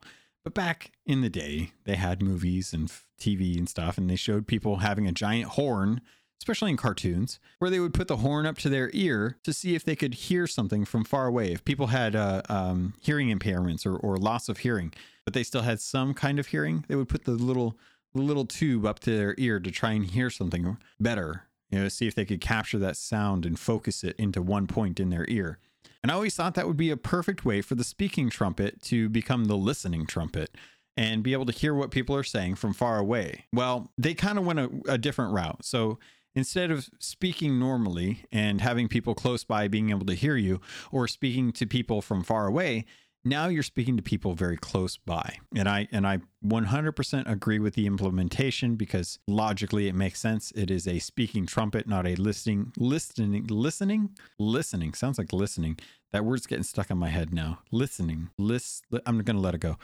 But 0.43 0.53
back 0.53 0.91
in 1.05 1.21
the 1.21 1.29
day, 1.29 1.71
they 1.85 1.95
had 1.95 2.21
movies 2.21 2.73
and 2.73 2.91
TV 3.19 3.57
and 3.57 3.69
stuff, 3.69 3.97
and 3.97 4.09
they 4.09 4.15
showed 4.15 4.47
people 4.47 4.77
having 4.77 5.07
a 5.07 5.11
giant 5.11 5.51
horn 5.51 6.01
especially 6.41 6.71
in 6.71 6.77
cartoons, 6.77 7.39
where 7.59 7.69
they 7.69 7.79
would 7.79 7.93
put 7.93 8.07
the 8.07 8.17
horn 8.17 8.47
up 8.47 8.57
to 8.57 8.67
their 8.67 8.89
ear 8.93 9.37
to 9.43 9.53
see 9.53 9.75
if 9.75 9.83
they 9.83 9.95
could 9.95 10.15
hear 10.15 10.47
something 10.47 10.85
from 10.85 11.03
far 11.03 11.27
away. 11.27 11.51
If 11.51 11.63
people 11.63 11.87
had 11.87 12.15
uh, 12.15 12.41
um, 12.49 12.95
hearing 12.99 13.29
impairments 13.29 13.85
or, 13.85 13.95
or 13.95 14.17
loss 14.17 14.49
of 14.49 14.57
hearing, 14.57 14.91
but 15.23 15.35
they 15.35 15.43
still 15.43 15.61
had 15.61 15.79
some 15.79 16.15
kind 16.15 16.39
of 16.39 16.47
hearing, 16.47 16.83
they 16.87 16.95
would 16.95 17.09
put 17.09 17.25
the 17.25 17.31
little 17.31 17.77
little 18.13 18.45
tube 18.45 18.85
up 18.87 18.99
to 18.99 19.15
their 19.15 19.35
ear 19.37 19.59
to 19.59 19.71
try 19.71 19.91
and 19.91 20.07
hear 20.07 20.31
something 20.31 20.77
better. 20.99 21.43
You 21.69 21.79
know, 21.79 21.87
see 21.89 22.07
if 22.07 22.15
they 22.15 22.25
could 22.25 22.41
capture 22.41 22.79
that 22.79 22.97
sound 22.97 23.45
and 23.45 23.57
focus 23.57 24.03
it 24.03 24.15
into 24.17 24.41
one 24.41 24.65
point 24.65 24.99
in 24.99 25.11
their 25.11 25.25
ear. 25.29 25.59
And 26.01 26.11
I 26.11 26.15
always 26.15 26.35
thought 26.35 26.55
that 26.55 26.67
would 26.67 26.75
be 26.75 26.89
a 26.89 26.97
perfect 26.97 27.45
way 27.45 27.61
for 27.61 27.75
the 27.75 27.83
speaking 27.83 28.29
trumpet 28.31 28.81
to 28.83 29.07
become 29.07 29.45
the 29.45 29.55
listening 29.55 30.07
trumpet 30.07 30.57
and 30.97 31.23
be 31.23 31.31
able 31.31 31.45
to 31.45 31.53
hear 31.53 31.73
what 31.73 31.91
people 31.91 32.15
are 32.15 32.23
saying 32.23 32.55
from 32.55 32.73
far 32.73 32.97
away. 32.97 33.45
Well, 33.53 33.91
they 33.97 34.13
kind 34.13 34.37
of 34.37 34.45
went 34.45 34.59
a, 34.59 34.69
a 34.89 34.97
different 34.97 35.33
route. 35.33 35.63
So 35.63 35.99
instead 36.35 36.71
of 36.71 36.89
speaking 36.99 37.59
normally 37.59 38.25
and 38.31 38.61
having 38.61 38.87
people 38.87 39.15
close 39.15 39.43
by 39.43 39.67
being 39.67 39.89
able 39.89 40.05
to 40.05 40.13
hear 40.13 40.35
you 40.35 40.61
or 40.91 41.07
speaking 41.07 41.51
to 41.53 41.65
people 41.65 42.01
from 42.01 42.23
far 42.23 42.47
away, 42.47 42.85
now 43.23 43.47
you're 43.47 43.63
speaking 43.63 43.97
to 43.97 44.03
people 44.03 44.33
very 44.33 44.57
close 44.57 44.97
by. 44.97 45.37
And 45.55 45.69
I 45.69 45.87
and 45.91 46.07
I 46.07 46.19
100% 46.43 47.31
agree 47.31 47.59
with 47.59 47.75
the 47.75 47.85
implementation 47.85 48.75
because 48.75 49.19
logically 49.27 49.87
it 49.87 49.95
makes 49.95 50.19
sense. 50.19 50.51
It 50.55 50.71
is 50.71 50.87
a 50.87 50.99
speaking 50.99 51.45
trumpet, 51.45 51.87
not 51.87 52.07
a 52.07 52.15
listening 52.15 52.73
listening 52.77 53.45
listening 53.47 54.09
listening 54.39 54.93
sounds 54.93 55.17
like 55.17 55.33
listening. 55.33 55.77
That 56.11 56.25
word's 56.25 56.47
getting 56.47 56.63
stuck 56.63 56.89
in 56.89 56.97
my 56.97 57.09
head 57.09 57.33
now. 57.33 57.59
Listening. 57.71 58.29
List 58.37 58.85
I'm 59.05 59.21
going 59.21 59.35
to 59.35 59.41
let 59.41 59.55
it 59.55 59.61
go. 59.61 59.77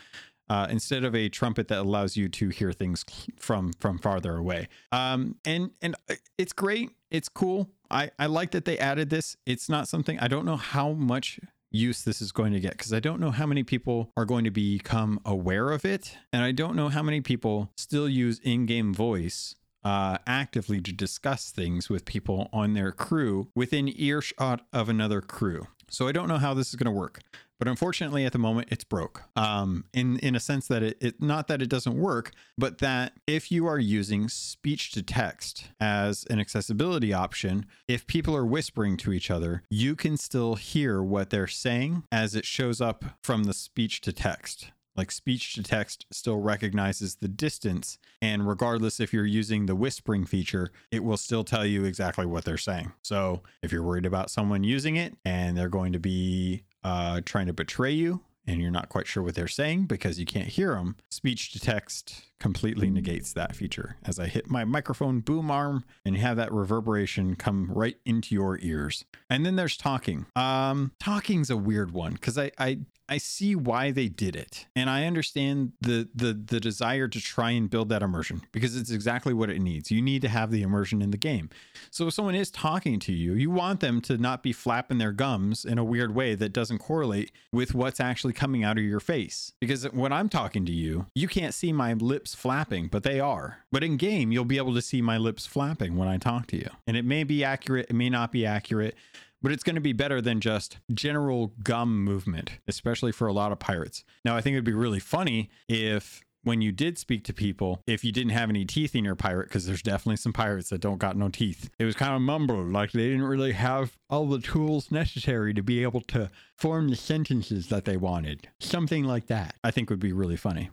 Uh, 0.49 0.65
instead 0.69 1.03
of 1.03 1.13
a 1.13 1.27
trumpet 1.27 1.67
that 1.67 1.79
allows 1.79 2.15
you 2.15 2.29
to 2.29 2.47
hear 2.47 2.71
things 2.71 3.03
from 3.37 3.73
from 3.73 3.99
farther 3.99 4.37
away. 4.37 4.67
Um, 4.91 5.35
and 5.45 5.71
and 5.81 5.95
uh, 6.09 6.15
it's 6.37 6.53
great. 6.53 6.91
It's 7.11 7.27
cool. 7.27 7.69
I 7.91 8.11
I 8.17 8.27
like 8.27 8.51
that 8.51 8.65
they 8.65 8.77
added 8.79 9.09
this. 9.09 9.35
It's 9.45 9.67
not 9.67 9.87
something 9.87 10.17
I 10.19 10.27
don't 10.27 10.45
know 10.45 10.55
how 10.55 10.93
much 10.93 11.39
use 11.69 12.03
this 12.03 12.21
is 12.21 12.31
going 12.31 12.53
to 12.53 12.59
get 12.59 12.71
because 12.71 12.93
I 12.93 12.99
don't 12.99 13.19
know 13.19 13.31
how 13.31 13.45
many 13.45 13.63
people 13.63 14.11
are 14.15 14.25
going 14.25 14.43
to 14.45 14.51
become 14.51 15.19
aware 15.25 15.71
of 15.71 15.85
it. 15.85 16.17
And 16.31 16.43
I 16.43 16.51
don't 16.51 16.75
know 16.75 16.89
how 16.89 17.03
many 17.03 17.21
people 17.21 17.71
still 17.75 18.07
use 18.07 18.39
in 18.39 18.65
game 18.65 18.93
voice 18.93 19.55
uh, 19.83 20.17
actively 20.25 20.81
to 20.81 20.91
discuss 20.91 21.51
things 21.51 21.89
with 21.89 22.05
people 22.05 22.49
on 22.51 22.73
their 22.73 22.91
crew 22.91 23.49
within 23.55 23.91
earshot 23.95 24.65
of 24.73 24.89
another 24.89 25.21
crew. 25.21 25.67
So 25.89 26.07
I 26.07 26.11
don't 26.11 26.27
know 26.27 26.37
how 26.37 26.53
this 26.53 26.69
is 26.69 26.75
going 26.75 26.93
to 26.93 26.97
work. 26.97 27.21
But 27.59 27.67
unfortunately, 27.67 28.23
at 28.23 28.33
the 28.33 28.39
moment, 28.39 28.67
it's 28.71 28.83
broke. 28.83 29.23
Um, 29.35 29.85
in 29.93 30.19
in 30.19 30.35
a 30.35 30.39
sense 30.39 30.67
that 30.67 30.83
it, 30.83 30.97
it 31.01 31.21
not 31.21 31.47
that 31.47 31.61
it 31.61 31.69
doesn't 31.69 31.97
work, 31.97 32.31
but 32.57 32.77
that 32.79 33.13
if 33.25 33.51
you 33.51 33.65
are 33.65 33.79
using 33.79 34.29
speech 34.29 34.91
to 34.91 35.01
text 35.01 35.65
as 35.79 36.23
an 36.29 36.39
accessibility 36.39 37.13
option, 37.13 37.65
if 37.87 38.05
people 38.05 38.35
are 38.35 38.45
whispering 38.45 38.95
to 38.97 39.11
each 39.11 39.31
other, 39.31 39.63
you 39.69 39.95
can 39.95 40.17
still 40.17 40.55
hear 40.55 41.01
what 41.01 41.31
they're 41.31 41.47
saying 41.47 42.03
as 42.11 42.35
it 42.35 42.45
shows 42.45 42.79
up 42.79 43.03
from 43.23 43.45
the 43.45 43.53
speech 43.53 44.01
to 44.01 44.13
text 44.13 44.71
like 44.97 45.11
speech 45.11 45.53
to 45.53 45.63
text 45.63 46.05
still 46.11 46.37
recognizes 46.37 47.15
the 47.15 47.27
distance 47.27 47.99
and 48.21 48.47
regardless 48.47 48.99
if 48.99 49.13
you're 49.13 49.25
using 49.25 49.67
the 49.67 49.75
whispering 49.75 50.25
feature 50.25 50.71
it 50.91 51.03
will 51.03 51.17
still 51.17 51.43
tell 51.43 51.65
you 51.65 51.85
exactly 51.85 52.25
what 52.25 52.43
they're 52.43 52.57
saying. 52.57 52.91
So 53.03 53.43
if 53.61 53.71
you're 53.71 53.83
worried 53.83 54.05
about 54.05 54.31
someone 54.31 54.63
using 54.63 54.95
it 54.95 55.15
and 55.23 55.55
they're 55.55 55.69
going 55.69 55.93
to 55.93 55.99
be 55.99 56.63
uh, 56.83 57.21
trying 57.23 57.47
to 57.47 57.53
betray 57.53 57.91
you 57.91 58.21
and 58.47 58.61
you're 58.61 58.71
not 58.71 58.89
quite 58.89 59.07
sure 59.07 59.23
what 59.23 59.35
they're 59.35 59.47
saying 59.47 59.85
because 59.85 60.19
you 60.19 60.25
can't 60.25 60.47
hear 60.47 60.73
them, 60.75 60.95
speech 61.09 61.51
to 61.51 61.59
text 61.59 62.26
completely 62.39 62.89
negates 62.89 63.33
that 63.33 63.55
feature. 63.55 63.97
As 64.05 64.19
I 64.19 64.27
hit 64.27 64.49
my 64.49 64.65
microphone 64.65 65.21
boom 65.21 65.49
arm 65.49 65.85
and 66.05 66.15
you 66.15 66.21
have 66.21 66.37
that 66.37 66.51
reverberation 66.51 67.35
come 67.35 67.71
right 67.73 67.97
into 68.05 68.35
your 68.35 68.59
ears. 68.61 69.05
And 69.29 69.45
then 69.45 69.55
there's 69.55 69.77
talking. 69.77 70.25
Um, 70.35 70.91
talking's 70.99 71.49
a 71.49 71.57
weird 71.57 71.91
one 71.91 72.13
because 72.13 72.37
I, 72.37 72.51
I 72.57 72.79
I 73.09 73.17
see 73.19 73.55
why 73.55 73.91
they 73.91 74.09
did 74.09 74.35
it, 74.35 74.67
and 74.75 74.89
I 74.89 75.05
understand 75.05 75.71
the 75.79 76.09
the 76.13 76.33
the 76.33 76.59
desire 76.59 77.07
to 77.07 77.21
try 77.21 77.51
and 77.51 77.69
build 77.69 77.87
that 77.89 78.01
immersion 78.03 78.41
because 78.51 78.75
it's 78.75 78.91
exactly 78.91 79.33
what 79.33 79.49
it 79.49 79.61
needs. 79.61 79.91
You 79.91 80.01
need 80.01 80.21
to 80.23 80.27
have 80.27 80.51
the 80.51 80.61
immersion 80.61 81.01
in 81.01 81.11
the 81.11 81.17
game. 81.17 81.49
So 81.89 82.07
if 82.07 82.13
someone 82.13 82.35
is 82.35 82.51
talking 82.51 82.99
to 82.99 83.13
you, 83.13 83.33
you 83.33 83.49
want 83.49 83.79
them 83.79 84.01
to 84.01 84.17
not 84.17 84.43
be 84.43 84.51
flapping 84.51 84.97
their 84.97 85.13
gums 85.13 85.63
in 85.63 85.77
a 85.77 85.85
weird 85.85 86.15
way 86.15 86.35
that 86.35 86.51
doesn't 86.51 86.79
correlate 86.79 87.31
with 87.53 87.73
what's 87.73 88.01
actually 88.01 88.33
coming 88.33 88.63
out 88.63 88.77
of 88.77 88.83
your 88.83 88.99
face. 88.99 89.53
Because 89.61 89.85
when 89.91 90.11
I'm 90.11 90.27
talking 90.27 90.65
to 90.65 90.73
you, 90.73 91.05
you 91.15 91.29
can't 91.29 91.53
see 91.53 91.71
my 91.71 91.93
lips 91.93 92.26
flapping, 92.35 92.87
but 92.87 93.03
they 93.03 93.19
are. 93.19 93.59
But 93.71 93.83
in 93.83 93.97
game, 93.97 94.31
you'll 94.31 94.45
be 94.45 94.57
able 94.57 94.73
to 94.73 94.81
see 94.81 95.01
my 95.01 95.17
lips 95.17 95.45
flapping 95.45 95.97
when 95.97 96.07
I 96.07 96.17
talk 96.17 96.47
to 96.47 96.57
you, 96.57 96.69
and 96.85 96.97
it 96.97 97.05
may 97.05 97.23
be 97.23 97.43
accurate, 97.43 97.87
it 97.89 97.95
may 97.95 98.09
not 98.09 98.31
be 98.31 98.45
accurate 98.45 98.95
but 99.41 99.51
it's 99.51 99.63
going 99.63 99.75
to 99.75 99.81
be 99.81 99.93
better 99.93 100.19
than 100.19 100.41
just 100.41 100.79
general 100.93 101.53
gum 101.63 102.03
movement, 102.03 102.51
especially 102.67 103.11
for 103.11 103.27
a 103.27 103.33
lot 103.33 103.51
of 103.51 103.59
pirates. 103.59 104.03
Now, 104.25 104.35
I 104.35 104.41
think 104.41 104.55
it'd 104.55 104.63
be 104.63 104.73
really 104.73 104.99
funny 104.99 105.49
if 105.67 106.23
when 106.43 106.61
you 106.61 106.71
did 106.71 106.97
speak 106.97 107.25
to 107.25 107.33
people, 107.33 107.81
if 107.85 108.05
you 108.05 108.11
didn't 108.11 108.31
have 108.31 108.49
any 108.49 108.63
teeth 108.63 108.95
in 108.95 109.03
your 109.03 109.15
pirate, 109.15 109.49
because 109.49 109.65
there's 109.65 109.81
definitely 109.81 110.15
some 110.15 110.31
pirates 110.31 110.69
that 110.69 110.79
don't 110.79 110.97
got 110.97 111.17
no 111.17 111.27
teeth, 111.27 111.69
it 111.77 111.83
was 111.83 111.95
kind 111.95 112.15
of 112.15 112.21
mumbled, 112.21 112.71
like 112.71 112.91
they 112.93 113.07
didn't 113.07 113.25
really 113.25 113.51
have 113.51 113.97
all 114.09 114.25
the 114.25 114.39
tools 114.39 114.89
necessary 114.89 115.53
to 115.53 115.61
be 115.61 115.83
able 115.83 116.01
to 116.01 116.31
form 116.55 116.89
the 116.89 116.95
sentences 116.95 117.67
that 117.67 117.85
they 117.85 117.97
wanted. 117.97 118.47
Something 118.59 119.03
like 119.03 119.27
that, 119.27 119.55
I 119.63 119.71
think 119.71 119.89
would 119.89 119.99
be 119.99 120.13
really 120.13 120.37
funny. 120.37 120.69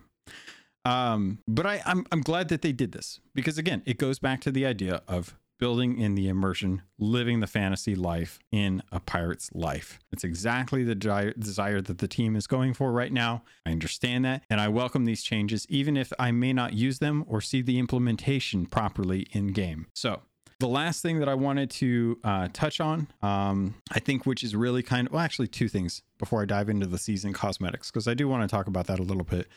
Um, 0.85 1.39
but 1.47 1.65
I, 1.65 1.81
I'm 1.85 2.05
I'm 2.11 2.21
glad 2.21 2.49
that 2.49 2.61
they 2.61 2.71
did 2.71 2.91
this 2.91 3.19
because 3.33 3.57
again, 3.57 3.81
it 3.85 3.97
goes 3.97 4.19
back 4.19 4.39
to 4.41 4.51
the 4.51 4.65
idea 4.65 5.01
of 5.07 5.35
building 5.57 5.99
in 5.99 6.15
the 6.15 6.27
immersion, 6.27 6.81
living 6.99 7.39
the 7.39 7.47
fantasy 7.47 7.95
life 7.95 8.39
in 8.51 8.83
a 8.91 8.99
pirate's 8.99 9.49
life. 9.53 9.99
It's 10.11 10.23
exactly 10.23 10.83
the 10.83 10.95
desire 10.95 11.81
that 11.81 11.97
the 11.97 12.07
team 12.07 12.35
is 12.35 12.47
going 12.47 12.73
for 12.73 12.91
right 12.91 13.11
now. 13.11 13.43
I 13.65 13.71
understand 13.71 14.25
that, 14.25 14.43
and 14.49 14.59
I 14.59 14.67
welcome 14.67 15.05
these 15.05 15.23
changes, 15.23 15.65
even 15.69 15.97
if 15.97 16.11
I 16.19 16.31
may 16.31 16.53
not 16.53 16.73
use 16.73 16.99
them 16.99 17.23
or 17.27 17.41
see 17.41 17.61
the 17.61 17.79
implementation 17.79 18.65
properly 18.65 19.27
in 19.31 19.47
game. 19.47 19.87
So, 19.93 20.21
the 20.59 20.67
last 20.67 21.01
thing 21.01 21.19
that 21.19 21.29
I 21.29 21.33
wanted 21.33 21.69
to 21.71 22.19
uh, 22.23 22.47
touch 22.53 22.79
on, 22.79 23.07
um, 23.21 23.75
I 23.91 23.99
think, 23.99 24.25
which 24.25 24.43
is 24.43 24.55
really 24.55 24.83
kind 24.83 25.07
of, 25.07 25.13
well, 25.13 25.21
actually, 25.21 25.47
two 25.47 25.67
things 25.67 26.01
before 26.17 26.41
I 26.41 26.45
dive 26.45 26.69
into 26.69 26.87
the 26.87 26.97
season 26.97 27.33
cosmetics, 27.33 27.91
because 27.91 28.07
I 28.07 28.13
do 28.13 28.27
want 28.27 28.49
to 28.49 28.53
talk 28.53 28.67
about 28.67 28.87
that 28.87 28.99
a 28.99 29.03
little 29.03 29.23
bit. 29.23 29.47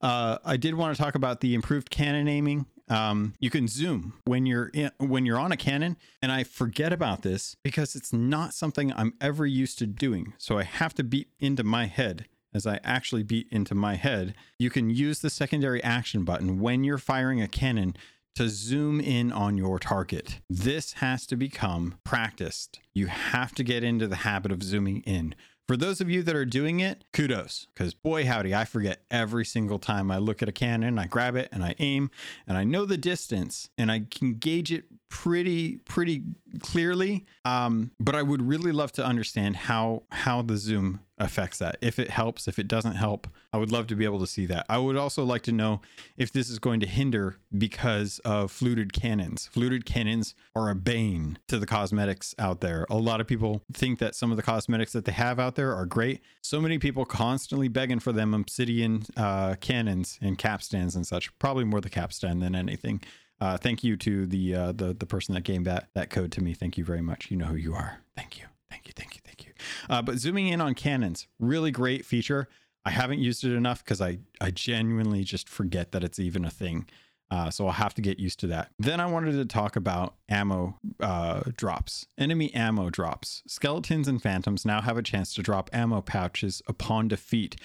Uh, 0.00 0.38
I 0.44 0.56
did 0.56 0.74
want 0.74 0.94
to 0.94 1.02
talk 1.02 1.14
about 1.14 1.40
the 1.40 1.54
improved 1.54 1.90
cannon 1.90 2.28
aiming 2.28 2.66
um, 2.88 3.34
you 3.38 3.48
can 3.48 3.68
zoom 3.68 4.14
when 4.24 4.44
you're 4.44 4.70
in, 4.74 4.90
when 4.98 5.24
you're 5.24 5.38
on 5.38 5.52
a 5.52 5.56
cannon, 5.56 5.96
and 6.20 6.30
I 6.30 6.44
forget 6.44 6.92
about 6.92 7.22
this 7.22 7.56
because 7.62 7.96
it's 7.96 8.12
not 8.12 8.52
something 8.52 8.92
I'm 8.92 9.14
ever 9.20 9.46
used 9.46 9.78
to 9.78 9.86
doing. 9.86 10.34
So 10.38 10.58
I 10.58 10.64
have 10.64 10.94
to 10.94 11.04
beat 11.04 11.28
into 11.38 11.64
my 11.64 11.86
head 11.86 12.26
as 12.54 12.66
I 12.66 12.80
actually 12.84 13.22
beat 13.22 13.48
into 13.50 13.74
my 13.74 13.94
head. 13.94 14.34
You 14.58 14.68
can 14.68 14.90
use 14.90 15.20
the 15.20 15.30
secondary 15.30 15.82
action 15.82 16.24
button 16.24 16.60
when 16.60 16.84
you're 16.84 16.98
firing 16.98 17.40
a 17.40 17.48
cannon 17.48 17.96
to 18.34 18.48
zoom 18.48 19.00
in 19.00 19.30
on 19.30 19.56
your 19.56 19.78
target. 19.78 20.40
This 20.48 20.94
has 20.94 21.26
to 21.26 21.36
become 21.36 21.96
practiced. 22.04 22.80
You 22.94 23.08
have 23.08 23.54
to 23.56 23.64
get 23.64 23.84
into 23.84 24.08
the 24.08 24.16
habit 24.16 24.52
of 24.52 24.62
zooming 24.62 25.02
in. 25.02 25.34
For 25.68 25.76
those 25.76 26.00
of 26.00 26.10
you 26.10 26.22
that 26.24 26.34
are 26.34 26.44
doing 26.44 26.80
it, 26.80 27.04
kudos, 27.12 27.68
because 27.72 27.94
boy, 27.94 28.26
howdy, 28.26 28.54
I 28.54 28.64
forget 28.64 29.02
every 29.10 29.44
single 29.44 29.78
time 29.78 30.10
I 30.10 30.18
look 30.18 30.42
at 30.42 30.48
a 30.48 30.52
cannon, 30.52 30.98
I 30.98 31.06
grab 31.06 31.36
it 31.36 31.48
and 31.52 31.62
I 31.62 31.76
aim, 31.78 32.10
and 32.46 32.58
I 32.58 32.64
know 32.64 32.84
the 32.84 32.96
distance 32.96 33.70
and 33.78 33.90
I 33.90 34.06
can 34.10 34.34
gauge 34.34 34.72
it 34.72 34.84
pretty, 35.12 35.76
pretty 35.84 36.22
clearly. 36.60 37.26
Um, 37.44 37.90
but 38.00 38.14
I 38.14 38.22
would 38.22 38.40
really 38.40 38.72
love 38.72 38.92
to 38.92 39.04
understand 39.04 39.56
how 39.56 40.04
how 40.10 40.40
the 40.40 40.56
zoom 40.56 41.00
affects 41.18 41.58
that. 41.58 41.76
If 41.82 41.98
it 41.98 42.10
helps, 42.10 42.48
if 42.48 42.58
it 42.58 42.66
doesn't 42.66 42.94
help, 42.94 43.28
I 43.52 43.58
would 43.58 43.70
love 43.70 43.86
to 43.88 43.94
be 43.94 44.06
able 44.06 44.18
to 44.20 44.26
see 44.26 44.46
that. 44.46 44.64
I 44.70 44.78
would 44.78 44.96
also 44.96 45.22
like 45.22 45.42
to 45.42 45.52
know 45.52 45.82
if 46.16 46.32
this 46.32 46.48
is 46.48 46.58
going 46.58 46.80
to 46.80 46.86
hinder 46.86 47.36
because 47.56 48.20
of 48.20 48.50
fluted 48.50 48.94
cannons. 48.94 49.46
Fluted 49.52 49.84
cannons 49.84 50.34
are 50.56 50.70
a 50.70 50.74
bane 50.74 51.38
to 51.46 51.58
the 51.58 51.66
cosmetics 51.66 52.34
out 52.38 52.60
there. 52.60 52.86
A 52.90 52.96
lot 52.96 53.20
of 53.20 53.26
people 53.26 53.62
think 53.72 53.98
that 53.98 54.14
some 54.14 54.30
of 54.30 54.38
the 54.38 54.42
cosmetics 54.42 54.92
that 54.92 55.04
they 55.04 55.12
have 55.12 55.38
out 55.38 55.56
there 55.56 55.74
are 55.74 55.86
great. 55.86 56.22
So 56.40 56.58
many 56.58 56.78
people 56.78 57.04
constantly 57.04 57.68
begging 57.68 58.00
for 58.00 58.12
them 58.12 58.32
obsidian 58.32 59.04
uh, 59.16 59.56
cannons 59.56 60.18
and 60.22 60.38
capstans 60.38 60.96
and 60.96 61.06
such. 61.06 61.38
Probably 61.38 61.64
more 61.64 61.82
the 61.82 61.90
capstan 61.90 62.40
than 62.40 62.56
anything. 62.56 63.02
Uh, 63.42 63.56
thank 63.56 63.82
you 63.82 63.96
to 63.96 64.24
the 64.24 64.54
uh, 64.54 64.70
the 64.70 64.94
the 64.94 65.04
person 65.04 65.34
that 65.34 65.42
gave 65.42 65.64
that 65.64 65.88
that 65.96 66.10
code 66.10 66.30
to 66.30 66.40
me. 66.40 66.54
Thank 66.54 66.78
you 66.78 66.84
very 66.84 67.00
much. 67.02 67.28
You 67.28 67.36
know 67.36 67.46
who 67.46 67.56
you 67.56 67.74
are. 67.74 67.98
Thank 68.16 68.38
you. 68.38 68.44
Thank 68.70 68.86
you. 68.86 68.92
Thank 68.94 69.16
you. 69.16 69.20
Thank 69.24 69.44
you. 69.44 69.52
Uh, 69.90 70.00
but 70.00 70.16
zooming 70.18 70.46
in 70.46 70.60
on 70.60 70.74
cannons, 70.74 71.26
really 71.40 71.72
great 71.72 72.04
feature. 72.06 72.46
I 72.84 72.90
haven't 72.90 73.18
used 73.18 73.42
it 73.42 73.52
enough 73.52 73.82
because 73.82 74.00
I 74.00 74.20
I 74.40 74.52
genuinely 74.52 75.24
just 75.24 75.48
forget 75.48 75.90
that 75.90 76.04
it's 76.04 76.20
even 76.20 76.44
a 76.44 76.50
thing. 76.50 76.88
Uh, 77.32 77.50
so 77.50 77.66
I'll 77.66 77.72
have 77.72 77.94
to 77.94 78.02
get 78.02 78.20
used 78.20 78.38
to 78.40 78.46
that. 78.48 78.70
Then 78.78 79.00
I 79.00 79.06
wanted 79.06 79.32
to 79.32 79.44
talk 79.44 79.74
about 79.74 80.14
ammo 80.28 80.78
uh, 81.00 81.40
drops, 81.56 82.06
enemy 82.16 82.54
ammo 82.54 82.90
drops. 82.90 83.42
Skeletons 83.48 84.06
and 84.06 84.22
phantoms 84.22 84.64
now 84.64 84.82
have 84.82 84.96
a 84.96 85.02
chance 85.02 85.34
to 85.34 85.42
drop 85.42 85.68
ammo 85.72 86.00
pouches 86.00 86.62
upon 86.68 87.08
defeat 87.08 87.56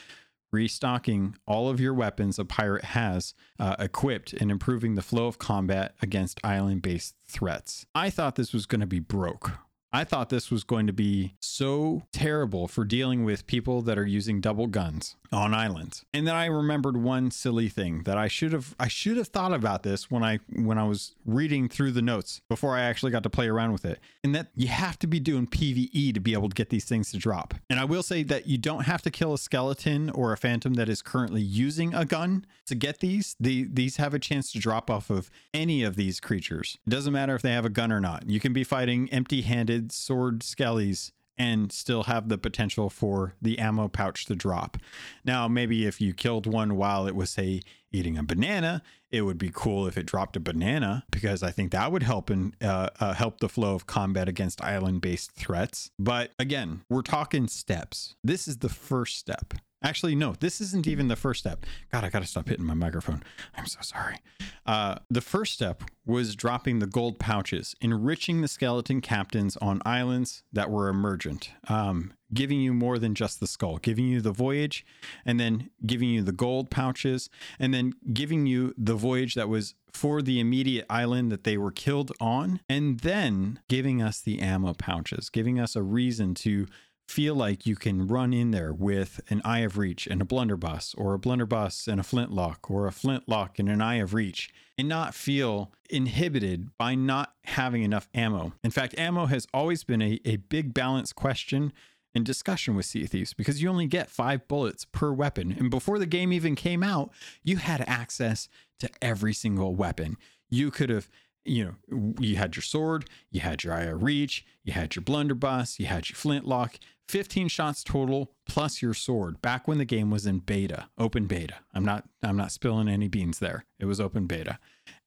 restocking 0.52 1.36
all 1.46 1.70
of 1.70 1.80
your 1.80 1.94
weapons 1.94 2.40
a 2.40 2.46
pirate 2.46 2.86
has 2.86 3.34
uh, 3.60 3.76
equipped 3.80 4.34
and 4.34 4.50
improving 4.50 4.96
the 4.96 5.02
flow 5.02 5.28
of 5.28 5.40
combat 5.40 5.96
against 6.02 6.40
island 6.44 6.82
based 6.82 7.16
threats. 7.28 7.86
I 7.94 8.10
thought 8.10 8.36
this 8.36 8.54
was 8.54 8.66
going 8.66 8.82
to 8.82 8.88
be 8.88 9.00
broke. 9.00 9.52
I 9.94 10.04
thought 10.04 10.30
this 10.30 10.52
was 10.52 10.64
going 10.64 10.88
to 10.88 10.94
be 10.94 11.36
so 11.40 12.04
terrible 12.12 12.68
for 12.68 12.84
dealing 12.84 13.24
with 13.24 13.48
people 13.48 13.82
that 13.84 13.98
are 13.98 14.06
using 14.06 14.42
double 14.42 14.68
guns 14.68 15.16
on 15.32 15.54
islands. 15.54 16.06
And 16.14 16.28
then 16.28 16.36
I 16.36 16.46
remembered 16.46 16.98
one 16.98 17.32
silly 17.32 17.70
thing 17.70 18.04
that 18.04 18.18
I 18.18 18.28
should 18.28 18.54
have 18.54 18.76
I 18.80 18.88
should 18.88 19.18
have 19.18 19.28
thought 19.28 19.54
about 19.54 19.84
this 19.84 20.10
when 20.10 20.24
I 20.24 20.40
when 20.54 20.78
I 20.78 20.84
was 20.84 21.16
reading 21.26 21.68
through 21.70 21.92
the 21.92 22.02
notes 22.02 22.42
before 22.50 22.76
I 22.76 22.82
actually 22.82 23.12
got 23.12 23.24
to 23.24 23.30
play 23.30 23.48
around 23.48 23.72
with 23.72 23.86
it. 23.86 24.00
And 24.24 24.36
that 24.36 24.48
you 24.56 24.68
have 24.68 25.00
to 25.00 25.08
be 25.08 25.20
doing 25.20 25.48
PvE 25.48 26.14
to 26.14 26.20
be 26.20 26.34
able 26.34 26.50
to 26.50 26.56
get 26.56 26.70
these 26.70 26.86
things 26.86 27.12
to 27.12 27.18
drop. 27.18 27.54
And 27.70 27.80
I 27.80 27.86
will 27.86 28.04
say 28.04 28.24
that 28.24 28.48
you 28.48 28.58
don't 28.58 28.84
have 28.84 29.02
to 29.04 29.12
kill 29.12 29.34
a 29.34 29.38
skeleton 29.38 30.10
or 30.10 30.34
a 30.34 30.38
phantom 30.38 30.74
that 30.76 30.90
is 30.90 31.02
currently 31.02 31.42
using 31.42 31.94
a 31.94 32.06
gun 32.06 32.46
to 32.66 32.76
get 32.76 33.00
these. 33.00 33.36
The, 33.40 33.68
these 33.72 33.98
have 33.98 34.14
a 34.14 34.20
chance 34.20 34.52
to 34.52 34.60
drop 34.60 34.90
off 34.90 35.10
of 35.10 35.30
any 35.54 35.84
of 35.84 35.96
these 35.96 36.20
creatures. 36.20 36.78
It 36.86 36.90
doesn't 36.90 37.14
matter 37.14 37.36
if 37.36 37.42
they 37.42 37.52
have 37.54 37.66
a 37.66 37.70
gun 37.70 37.92
or 37.92 38.02
not. 38.02 38.30
You 38.30 38.40
can 38.40 38.54
be 38.54 38.64
fighting 38.64 39.10
empty-handed 39.12 39.77
sword 39.90 40.40
skellies 40.40 41.12
and 41.38 41.72
still 41.72 42.04
have 42.04 42.30
the 42.30 42.38
potential 42.38 42.90
for 42.90 43.36
the 43.42 43.60
ammo 43.60 43.88
pouch 43.88 44.26
to 44.26 44.36
drop. 44.36 44.78
Now, 45.24 45.48
maybe 45.48 45.86
if 45.86 46.02
you 46.02 46.14
killed 46.14 46.48
one 46.48 46.76
while 46.76 47.08
it 47.08 47.16
was, 47.16 47.30
say, 47.30 47.62
eating 47.92 48.18
a 48.18 48.24
banana, 48.24 48.82
it 49.12 49.22
would 49.22 49.38
be 49.38 49.52
cool 49.54 49.88
if 49.88 49.98
it 49.98 50.06
dropped 50.06 50.36
a 50.36 50.40
banana 50.40 51.06
because 51.12 51.44
I 51.44 51.52
think 51.52 51.72
that 51.72 51.92
would 51.92 52.04
help 52.04 52.30
and 52.30 52.56
uh, 52.62 52.90
uh, 53.00 53.14
help 53.14 53.40
the 53.40 53.50
flow 53.50 53.76
of 53.76 53.86
combat 53.86 54.28
against 54.28 54.64
island-based 54.64 55.32
threats. 55.32 55.92
But 55.98 56.32
again, 56.40 56.82
we're 56.90 57.04
talking 57.04 57.48
steps. 57.48 58.16
This 58.24 58.48
is 58.48 58.58
the 58.58 58.70
first 58.70 59.18
step. 59.18 59.54
Actually, 59.84 60.16
no, 60.16 60.34
this 60.40 60.60
isn't 60.60 60.88
even 60.88 61.08
the 61.08 61.16
first 61.16 61.42
step. 61.42 61.66
God, 61.92 62.04
I 62.04 62.10
got 62.10 62.22
to 62.22 62.28
stop 62.28 62.50
hitting 62.50 62.66
my 62.66 62.74
microphone. 62.74 63.24
I'm 63.56 63.68
so 63.68 63.80
sorry. 63.82 64.18
Uh, 64.66 64.96
the 65.10 65.22
first 65.22 65.54
step 65.54 65.84
was 66.06 66.36
dropping 66.36 66.80
the 66.80 66.88
gold 66.88 67.20
pouches, 67.20 67.76
enriching 67.80 68.42
the 68.42 68.48
skeleton 68.48 69.02
captains 69.02 69.56
on 69.58 69.82
islands 69.86 70.44
that 70.52 70.72
were 70.72 70.90
emergent, 70.90 71.52
um, 71.68 72.14
giving 72.34 72.60
you 72.60 72.74
more 72.74 72.98
than 72.98 73.14
just 73.14 73.40
the 73.40 73.46
skull, 73.46 73.78
giving 73.78 74.08
you 74.08 74.20
the 74.20 74.32
voyage, 74.32 74.84
and 75.26 75.40
then 75.40 75.70
giving 75.86 76.10
you 76.10 76.24
the 76.24 76.32
gold 76.32 76.72
pouches, 76.72 77.30
and 77.60 77.72
then 77.74 77.94
giving 78.14 78.48
you 78.48 78.74
the 78.78 78.96
voyage 78.96 79.36
that 79.36 79.48
was 79.48 79.76
for 79.94 80.22
the 80.22 80.40
immediate 80.40 80.86
island 80.90 81.32
that 81.32 81.44
they 81.44 81.58
were 81.58 81.72
killed 81.72 82.12
on, 82.20 82.62
and 82.68 83.02
then 83.02 83.60
giving 83.68 84.02
us 84.02 84.22
the 84.22 84.40
ammo 84.40 84.74
pouches, 84.74 85.30
giving 85.30 85.60
us 85.60 85.76
a 85.76 85.84
reason 85.84 86.34
to 86.34 86.68
feel 87.08 87.36
like 87.36 87.66
you 87.66 87.76
can 87.76 88.06
run 88.08 88.34
in 88.34 88.52
there 88.52 88.74
with 88.74 89.22
an 89.30 89.42
eye 89.46 89.60
of 89.60 89.78
reach 89.78 90.08
and 90.08 90.22
a 90.22 90.26
blunderbuss 90.26 90.94
or 90.98 91.14
a 91.14 91.20
blunderbuss 91.20 91.88
and 91.88 92.00
a 92.00 92.04
flintlock 92.04 92.70
or 92.70 92.86
a 92.86 92.92
flintlock 92.92 93.60
and 93.60 93.70
an 93.70 93.82
eye 93.82 93.96
of 93.96 94.14
reach 94.14 94.50
and 94.78 94.88
not 94.88 95.16
feel 95.16 95.72
inhibited 95.90 96.70
by 96.78 96.96
not 96.96 97.34
having 97.46 97.84
enough 97.84 98.10
ammo. 98.14 98.54
In 98.64 98.72
fact, 98.72 98.98
ammo 98.98 99.28
has 99.28 99.48
always 99.54 99.84
been 99.84 100.02
a, 100.02 100.20
a 100.26 100.36
big 100.36 100.74
balance 100.74 101.14
question 101.14 101.72
and 102.14 102.26
discussion 102.26 102.76
with 102.76 102.86
Sea 102.86 103.06
Thieves 103.06 103.34
because 103.34 103.62
you 103.62 103.70
only 103.70 103.88
get 103.88 104.10
five 104.10 104.48
bullets 104.48 104.86
per 104.86 105.12
weapon. 105.12 105.56
And 105.58 105.70
before 105.70 106.00
the 106.00 106.06
game 106.06 106.34
even 106.34 106.56
came 106.56 106.84
out, 106.84 107.12
you 107.44 107.58
had 107.58 107.84
access 107.88 108.50
to 108.80 108.90
every 109.02 109.34
single 109.34 109.76
weapon. 109.76 110.18
You 110.50 110.72
could 110.72 110.90
have 110.90 111.10
you 111.48 111.78
know, 111.90 112.14
you 112.20 112.36
had 112.36 112.56
your 112.56 112.64
sword, 112.64 113.10
you 113.32 113.40
had 113.40 113.64
your 113.64 113.74
eye 113.74 113.84
of 113.84 114.04
reach, 114.04 114.46
you 114.64 114.74
had 114.74 114.96
your 114.96 115.04
blunderbuss, 115.04 115.80
you 115.80 115.86
had 115.86 116.10
your 116.10 116.18
flintlock, 116.18 116.78
15 117.08 117.48
shots 117.48 117.84
total 117.84 118.34
plus 118.46 118.82
your 118.82 118.94
sword 118.94 119.42
back 119.42 119.68
when 119.68 119.78
the 119.78 119.86
game 119.86 120.10
was 120.10 120.26
in 120.26 120.40
beta 120.40 120.90
open 120.98 121.26
beta. 121.26 121.56
I'm 121.74 121.86
not 121.86 122.06
i'm 122.22 122.38
not 122.38 122.52
spilling 122.52 122.88
any 122.88 123.08
beans 123.08 123.40
there. 123.40 123.66
It 123.80 123.86
was 123.86 124.00
open 124.00 124.28
beta. 124.28 124.60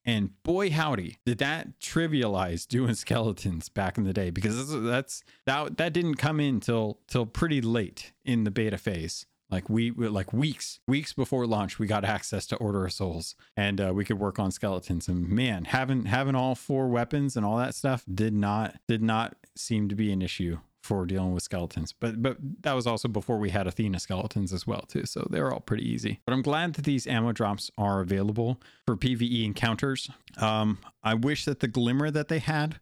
And 0.05 0.31
boy 0.43 0.71
howdy 0.71 1.19
did 1.27 1.39
that 1.39 1.79
trivialize 1.79 2.67
doing 2.67 2.95
skeletons 2.95 3.69
back 3.69 3.99
in 3.99 4.05
the 4.05 4.13
day 4.13 4.31
because 4.31 4.83
that's 4.83 5.23
that 5.47 5.77
that 5.77 5.93
didn't 5.93 6.17
come 6.17 6.41
in 6.41 6.61
till 6.61 7.01
till 7.07 7.27
pretty 7.27 7.61
late 7.61 8.13
in 8.25 8.45
the 8.45 8.51
beta 8.51 8.79
phase. 8.79 9.27
Like 9.51 9.69
we 9.69 9.91
like 9.91 10.33
weeks 10.33 10.81
weeks 10.87 11.13
before 11.13 11.47
launch 11.47 11.79
we 11.79 11.87
got 11.87 12.05
access 12.05 12.47
to 12.47 12.57
order 12.57 12.87
of 12.87 12.93
souls 12.93 13.35
and 13.57 13.81
uh, 13.81 13.93
we 13.93 14.05
could 14.05 14.19
work 14.19 14.39
on 14.39 14.53
skeletons. 14.53 15.09
And 15.09 15.29
man 15.29 15.65
having 15.65 16.07
having 16.07 16.35
all 16.35 16.55
four 16.55 16.89
weapons 16.89 17.37
and 17.37 17.45
all 17.45 17.59
that 17.59 17.75
stuff 17.75 18.05
did 18.13 18.33
not 18.33 18.77
did 18.89 19.03
not 19.03 19.37
seem 19.57 19.89
to 19.89 19.95
be 19.95 20.13
an 20.13 20.23
issue 20.23 20.59
for 20.83 21.05
dealing 21.07 21.33
with 21.33 21.43
skeletons. 21.43 21.93
But 21.93 22.23
but 22.23 22.37
that 22.63 22.73
was 22.73 22.87
also 22.87 23.09
before 23.09 23.39
we 23.39 23.51
had 23.51 23.67
Athena 23.67 24.01
skeletons 24.01 24.53
as 24.53 24.67
well 24.67 24.83
too. 24.83 25.07
So 25.07 25.27
they're 25.31 25.53
all 25.53 25.61
pretty 25.61 25.89
easy. 25.89 26.21
But 26.25 26.33
I'm 26.33 26.43
glad 26.43 26.75
that 26.75 26.85
these 26.85 27.07
ammo 27.07 27.33
drops 27.33 27.71
are 27.77 28.01
available 28.01 28.61
for 28.87 28.97
PvE 28.97 29.45
encounters. 29.45 30.11
Um, 30.39 30.79
I 31.03 31.15
wish 31.15 31.45
that 31.45 31.61
the 31.61 31.69
glimmer 31.69 32.11
that 32.11 32.29
they 32.29 32.39
had 32.39 32.81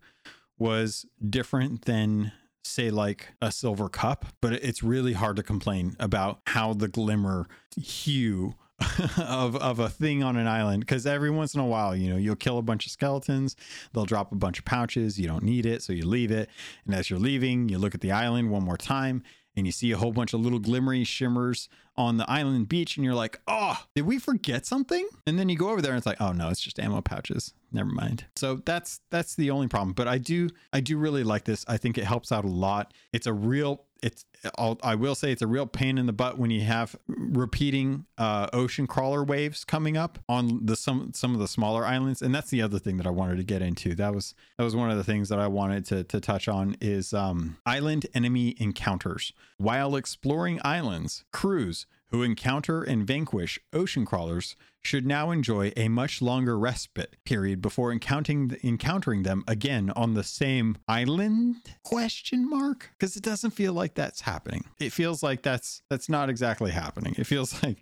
was 0.58 1.06
different 1.28 1.84
than 1.84 2.32
say 2.64 2.90
like 2.90 3.28
a 3.40 3.50
silver 3.50 3.88
cup, 3.88 4.26
but 4.40 4.52
it's 4.52 4.82
really 4.82 5.14
hard 5.14 5.36
to 5.36 5.42
complain 5.42 5.96
about 5.98 6.40
how 6.48 6.74
the 6.74 6.88
glimmer 6.88 7.46
hue 7.76 8.54
of 9.18 9.56
of 9.56 9.80
a 9.80 9.88
thing 9.88 10.22
on 10.22 10.36
an 10.36 10.46
island 10.46 10.80
because 10.80 11.06
every 11.06 11.30
once 11.30 11.54
in 11.54 11.60
a 11.60 11.66
while, 11.66 11.96
you 11.96 12.10
know, 12.10 12.16
you'll 12.16 12.36
kill 12.36 12.58
a 12.58 12.62
bunch 12.62 12.86
of 12.86 12.92
skeletons, 12.92 13.56
they'll 13.92 14.04
drop 14.04 14.30
a 14.32 14.36
bunch 14.36 14.58
of 14.58 14.64
pouches, 14.64 15.18
you 15.18 15.26
don't 15.26 15.42
need 15.42 15.66
it, 15.66 15.82
so 15.82 15.92
you 15.92 16.06
leave 16.06 16.30
it. 16.30 16.48
And 16.86 16.94
as 16.94 17.10
you're 17.10 17.18
leaving, 17.18 17.68
you 17.68 17.78
look 17.78 17.94
at 17.94 18.00
the 18.00 18.12
island 18.12 18.50
one 18.50 18.62
more 18.62 18.76
time 18.76 19.22
and 19.56 19.66
you 19.66 19.72
see 19.72 19.90
a 19.90 19.96
whole 19.96 20.12
bunch 20.12 20.32
of 20.32 20.40
little 20.40 20.60
glimmery 20.60 21.04
shimmers 21.04 21.68
on 21.96 22.16
the 22.16 22.30
island 22.30 22.68
beach 22.68 22.96
and 22.96 23.04
you're 23.04 23.14
like, 23.14 23.40
"Oh, 23.48 23.76
did 23.96 24.02
we 24.02 24.18
forget 24.18 24.64
something?" 24.64 25.06
And 25.26 25.38
then 25.38 25.48
you 25.48 25.56
go 25.56 25.70
over 25.70 25.82
there 25.82 25.90
and 25.90 25.98
it's 25.98 26.06
like, 26.06 26.20
"Oh 26.20 26.32
no, 26.32 26.48
it's 26.48 26.60
just 26.60 26.78
ammo 26.78 27.00
pouches. 27.00 27.52
Never 27.72 27.90
mind." 27.90 28.26
So 28.36 28.62
that's 28.64 29.00
that's 29.10 29.34
the 29.34 29.50
only 29.50 29.66
problem, 29.66 29.92
but 29.94 30.06
I 30.06 30.18
do 30.18 30.48
I 30.72 30.80
do 30.80 30.96
really 30.96 31.24
like 31.24 31.44
this. 31.44 31.64
I 31.66 31.76
think 31.76 31.98
it 31.98 32.04
helps 32.04 32.30
out 32.30 32.44
a 32.44 32.48
lot. 32.48 32.94
It's 33.12 33.26
a 33.26 33.32
real 33.32 33.84
it's 34.02 34.24
I'll, 34.56 34.78
I 34.82 34.94
will 34.94 35.14
say 35.14 35.32
it's 35.32 35.42
a 35.42 35.46
real 35.46 35.66
pain 35.66 35.98
in 35.98 36.06
the 36.06 36.12
butt 36.12 36.38
when 36.38 36.50
you 36.50 36.60
have 36.62 36.96
repeating 37.06 38.06
uh, 38.16 38.48
ocean 38.52 38.86
crawler 38.86 39.24
waves 39.24 39.64
coming 39.64 39.96
up 39.96 40.18
on 40.28 40.64
the 40.64 40.76
some 40.76 41.12
some 41.14 41.34
of 41.34 41.40
the 41.40 41.48
smaller 41.48 41.84
islands, 41.84 42.22
and 42.22 42.34
that's 42.34 42.50
the 42.50 42.62
other 42.62 42.78
thing 42.78 42.96
that 42.98 43.06
I 43.06 43.10
wanted 43.10 43.36
to 43.38 43.44
get 43.44 43.62
into. 43.62 43.94
That 43.94 44.14
was 44.14 44.34
that 44.56 44.64
was 44.64 44.76
one 44.76 44.90
of 44.90 44.96
the 44.96 45.04
things 45.04 45.28
that 45.28 45.38
I 45.38 45.48
wanted 45.48 45.84
to 45.86 46.04
to 46.04 46.20
touch 46.20 46.48
on 46.48 46.76
is 46.80 47.12
um, 47.12 47.58
island 47.66 48.06
enemy 48.14 48.54
encounters 48.58 49.32
while 49.56 49.96
exploring 49.96 50.60
islands. 50.62 51.24
Crews 51.32 51.86
who 52.10 52.22
encounter 52.22 52.82
and 52.82 53.06
vanquish 53.06 53.58
ocean 53.72 54.06
crawlers 54.06 54.56
should 54.80 55.06
now 55.06 55.30
enjoy 55.30 55.72
a 55.76 55.88
much 55.88 56.22
longer 56.22 56.58
respite 56.58 57.16
period 57.24 57.60
before 57.60 57.92
encountering 57.92 58.56
encountering 58.62 59.22
them 59.22 59.44
again 59.46 59.90
on 59.90 60.14
the 60.14 60.22
same 60.22 60.76
island 60.86 61.56
question 61.82 62.48
mark 62.48 62.90
because 62.98 63.16
it 63.16 63.22
doesn't 63.22 63.50
feel 63.50 63.72
like 63.72 63.94
that's 63.94 64.22
happening 64.28 64.64
it 64.78 64.92
feels 64.92 65.22
like 65.22 65.42
that's 65.42 65.82
that's 65.90 66.08
not 66.08 66.28
exactly 66.28 66.70
happening 66.70 67.14
it 67.18 67.24
feels 67.24 67.62
like 67.62 67.78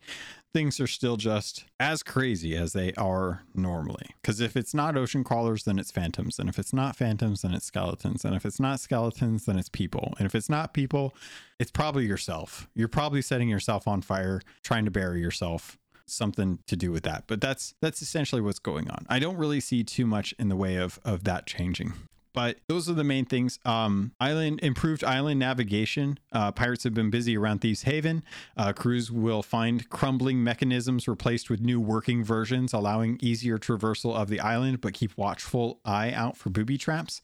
things 0.57 0.81
are 0.81 0.87
still 0.87 1.19
just 1.19 1.67
as 1.79 2.03
crazy 2.03 2.57
as 2.57 2.73
they 2.73 2.91
are 2.95 3.43
normally. 3.55 4.07
Because 4.23 4.41
if 4.41 4.57
it's 4.57 4.73
not 4.73 4.97
ocean 4.97 5.23
crawlers, 5.23 5.65
then 5.65 5.79
it's 5.79 5.91
phantoms. 5.91 6.39
And 6.39 6.49
if 6.49 6.59
it's 6.59 6.73
not 6.73 6.97
phantoms, 6.97 7.43
then 7.43 7.53
it's 7.53 7.67
skeletons. 7.67 8.25
And 8.25 8.35
if 8.35 8.47
it's 8.47 8.59
not 8.59 8.81
skeletons, 8.81 9.45
then 9.45 9.59
it's 9.59 9.69
people. 9.69 10.15
And 10.17 10.25
if 10.25 10.35
it's 10.35 10.49
not 10.49 10.73
people, 10.73 11.15
it's 11.59 11.71
probably 11.71 12.07
yourself. 12.07 12.69
You're 12.75 12.89
probably 12.89 13.21
setting 13.21 13.51
yourself 13.51 13.87
on 13.87 14.01
fire, 14.01 14.41
trying 14.63 14.87
to 14.87 14.91
bury 14.91 15.21
yourself 15.21 15.77
something 16.07 16.61
to 16.69 16.77
do 16.77 16.93
with 16.93 17.03
that 17.03 17.25
but 17.27 17.41
that's 17.41 17.75
that's 17.83 18.01
essentially 18.01 18.41
what's 18.41 18.61
going 18.61 18.89
on 18.89 19.05
i 19.09 19.19
don't 19.19 19.37
really 19.37 19.59
see 19.59 19.83
too 19.83 20.07
much 20.07 20.33
in 20.39 20.49
the 20.49 20.55
way 20.55 20.77
of 20.77 21.01
of 21.05 21.25
that 21.25 21.47
changing 21.47 21.95
but 22.37 22.59
those 22.69 22.87
are 22.87 22.93
the 22.93 23.03
main 23.03 23.25
things. 23.25 23.59
Um, 23.65 24.13
island 24.21 24.61
improved 24.63 25.03
island 25.03 25.41
navigation. 25.41 26.19
Uh, 26.31 26.53
pirates 26.53 26.85
have 26.85 26.93
been 26.93 27.09
busy 27.09 27.35
around 27.35 27.63
Thieves 27.63 27.85
Haven. 27.85 28.23
Uh, 28.59 28.75
crews 28.75 29.11
will 29.11 29.43
find 29.43 29.89
crumbling 29.89 30.45
mechanisms 30.45 31.09
replaced 31.09 31.49
with 31.49 31.63
new 31.63 31.81
working 31.81 32.23
versions, 32.23 32.75
allowing 32.75 33.19
easier 33.23 33.57
traversal 33.57 34.15
of 34.15 34.29
the 34.29 34.39
island, 34.39 34.83
but 34.83 34.93
keep 34.93 35.17
watchful 35.17 35.81
eye 35.87 36.13
out 36.13 36.37
for 36.37 36.51
booby 36.51 36.77
traps. 36.77 37.23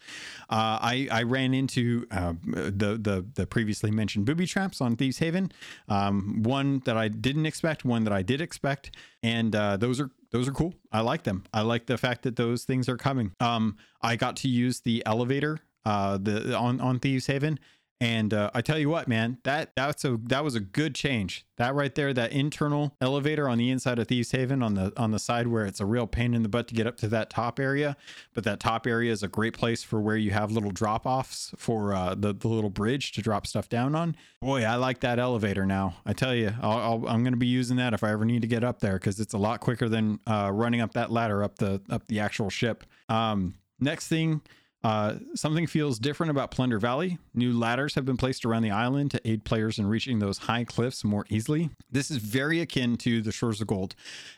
Uh, 0.49 0.81
I, 0.81 1.09
I 1.13 1.25
ran 1.25 1.53
into 1.53 2.07
uh, 2.11 2.33
the, 2.43 2.99
the 2.99 3.27
the 3.35 3.47
previously 3.47 3.91
mentioned 3.91 4.25
booby 4.25 4.47
traps 4.47 4.81
on 4.81 4.97
Thieves 4.97 5.19
Haven. 5.19 5.53
Um, 5.91 6.43
one 6.43 6.81
that 6.87 6.97
I 6.97 7.09
didn't 7.09 7.45
expect, 7.45 7.85
one 7.85 8.05
that 8.05 8.15
I 8.15 8.23
did 8.23 8.41
expect, 8.41 8.97
and 9.23 9.55
uh, 9.55 9.77
those 9.77 10.01
are 10.01 10.11
those 10.33 10.49
are 10.49 10.53
cool. 10.53 10.75
I 10.91 11.01
like 11.01 11.23
them. 11.23 11.45
I 11.53 11.61
like 11.61 11.87
the 11.87 11.99
fact 11.99 12.23
that 12.23 12.37
those 12.37 12.65
things 12.65 12.89
are 12.89 12.97
coming. 12.97 13.33
Um, 13.41 13.77
I 14.01 14.17
got 14.17 14.37
to 14.39 14.49
use 14.49 14.81
the 14.81 15.03
elevator 15.07 15.59
uh 15.85 16.17
the 16.17 16.57
on 16.57 16.81
on 16.81 17.01
Thieves 17.01 17.27
Haven 17.27 17.59
and 18.03 18.35
uh, 18.35 18.51
I 18.53 18.63
tell 18.63 18.81
you 18.81 18.89
what, 18.89 19.07
man, 19.07 19.39
that 19.45 19.77
that's 19.77 20.05
a 20.05 20.19
that 20.25 20.43
was 20.43 20.57
a 20.57 20.61
good 20.61 20.93
change. 20.93 21.47
That 21.57 21.73
right 21.73 21.95
there, 21.95 22.13
that 22.13 22.33
internal 22.33 22.97
elevator 23.01 23.49
on 23.49 23.59
the 23.59 23.71
inside 23.71 24.01
of 24.01 24.09
Thieves 24.09 24.33
Haven, 24.33 24.61
on 24.61 24.75
the 24.75 24.93
on 24.97 25.13
the 25.13 25.21
side 25.21 25.47
where 25.47 25.65
it's 25.67 25.79
a 25.79 25.87
real 25.87 26.09
pain 26.09 26.35
in 26.35 26.43
the 26.43 26.49
butt 26.49 26.67
to 26.67 26.75
get 26.75 26.89
up 26.89 26.97
to 26.97 27.07
that 27.07 27.31
top 27.31 27.61
area, 27.61 27.97
but 28.35 28.43
that 28.43 28.59
top 28.59 28.89
area 28.89 29.13
is 29.13 29.23
a 29.23 29.29
great 29.29 29.57
place 29.57 29.85
for 29.85 30.01
where 30.01 30.17
you 30.17 30.33
have 30.33 30.51
little 30.51 30.73
drop 30.73 31.07
offs 31.07 31.55
for 31.57 31.95
uh, 31.95 32.17
the 32.17 32.35
the 32.35 32.49
little 32.49 32.71
bridge 32.71 33.13
to 33.13 33.23
drop 33.23 33.47
stuff 33.47 33.69
down 33.69 33.95
on. 33.95 34.17
Boy, 34.41 34.65
I 34.65 34.75
like 34.75 34.99
that 35.01 35.21
elevator 35.21 35.65
now. 35.65 35.95
I 36.05 36.13
tell 36.13 36.35
you, 36.35 36.53
i 36.61 36.95
am 36.95 37.23
going 37.23 37.27
to 37.27 37.37
be 37.37 37.47
using 37.47 37.77
that 37.77 37.95
if 37.95 38.03
I 38.03 38.11
ever 38.11 38.25
need 38.25 38.43
to 38.43 38.49
get 38.49 38.65
up 38.65 38.81
there 38.81 38.95
because 38.95 39.21
it's 39.21 39.35
a 39.35 39.39
lot 39.39 39.61
quicker 39.61 39.89
than 39.89 40.19
uh, 40.27 40.51
running 40.53 40.81
up 40.81 40.95
that 40.95 41.13
ladder 41.13 41.45
up 41.45 41.59
the 41.59 41.81
up 41.89 42.09
the 42.09 42.19
actual 42.19 42.51
ship. 42.51 42.83
Um, 43.09 43.55
next 43.79 44.09
thing 44.09 44.41
uh, 44.85 45.15
something 45.35 45.67
feels 45.67 45.99
different 45.99 46.31
about 46.31 46.51
Plunder 46.51 46.79
Valley. 46.79 47.19
New 47.35 47.57
ladders 47.57 47.95
have 47.95 48.05
been 48.05 48.17
placed 48.17 48.45
around 48.45 48.63
the 48.63 48.71
island 48.71 49.13
to 49.13 49.29
aid 49.29 49.45
players 49.45 49.79
in 49.79 49.87
reaching 49.87 50.19
those 50.19 50.39
high 50.39 50.65
cliffs 50.65 51.05
more 51.05 51.25
easily. 51.29 51.71
This 51.91 52.11
is 52.11 52.17
very 52.17 52.61
akin 52.61 52.97
to 52.99 53.23
the 53.23 53.31
Shores 53.33 53.61
of 53.61 53.69
Gold. 53.69 53.95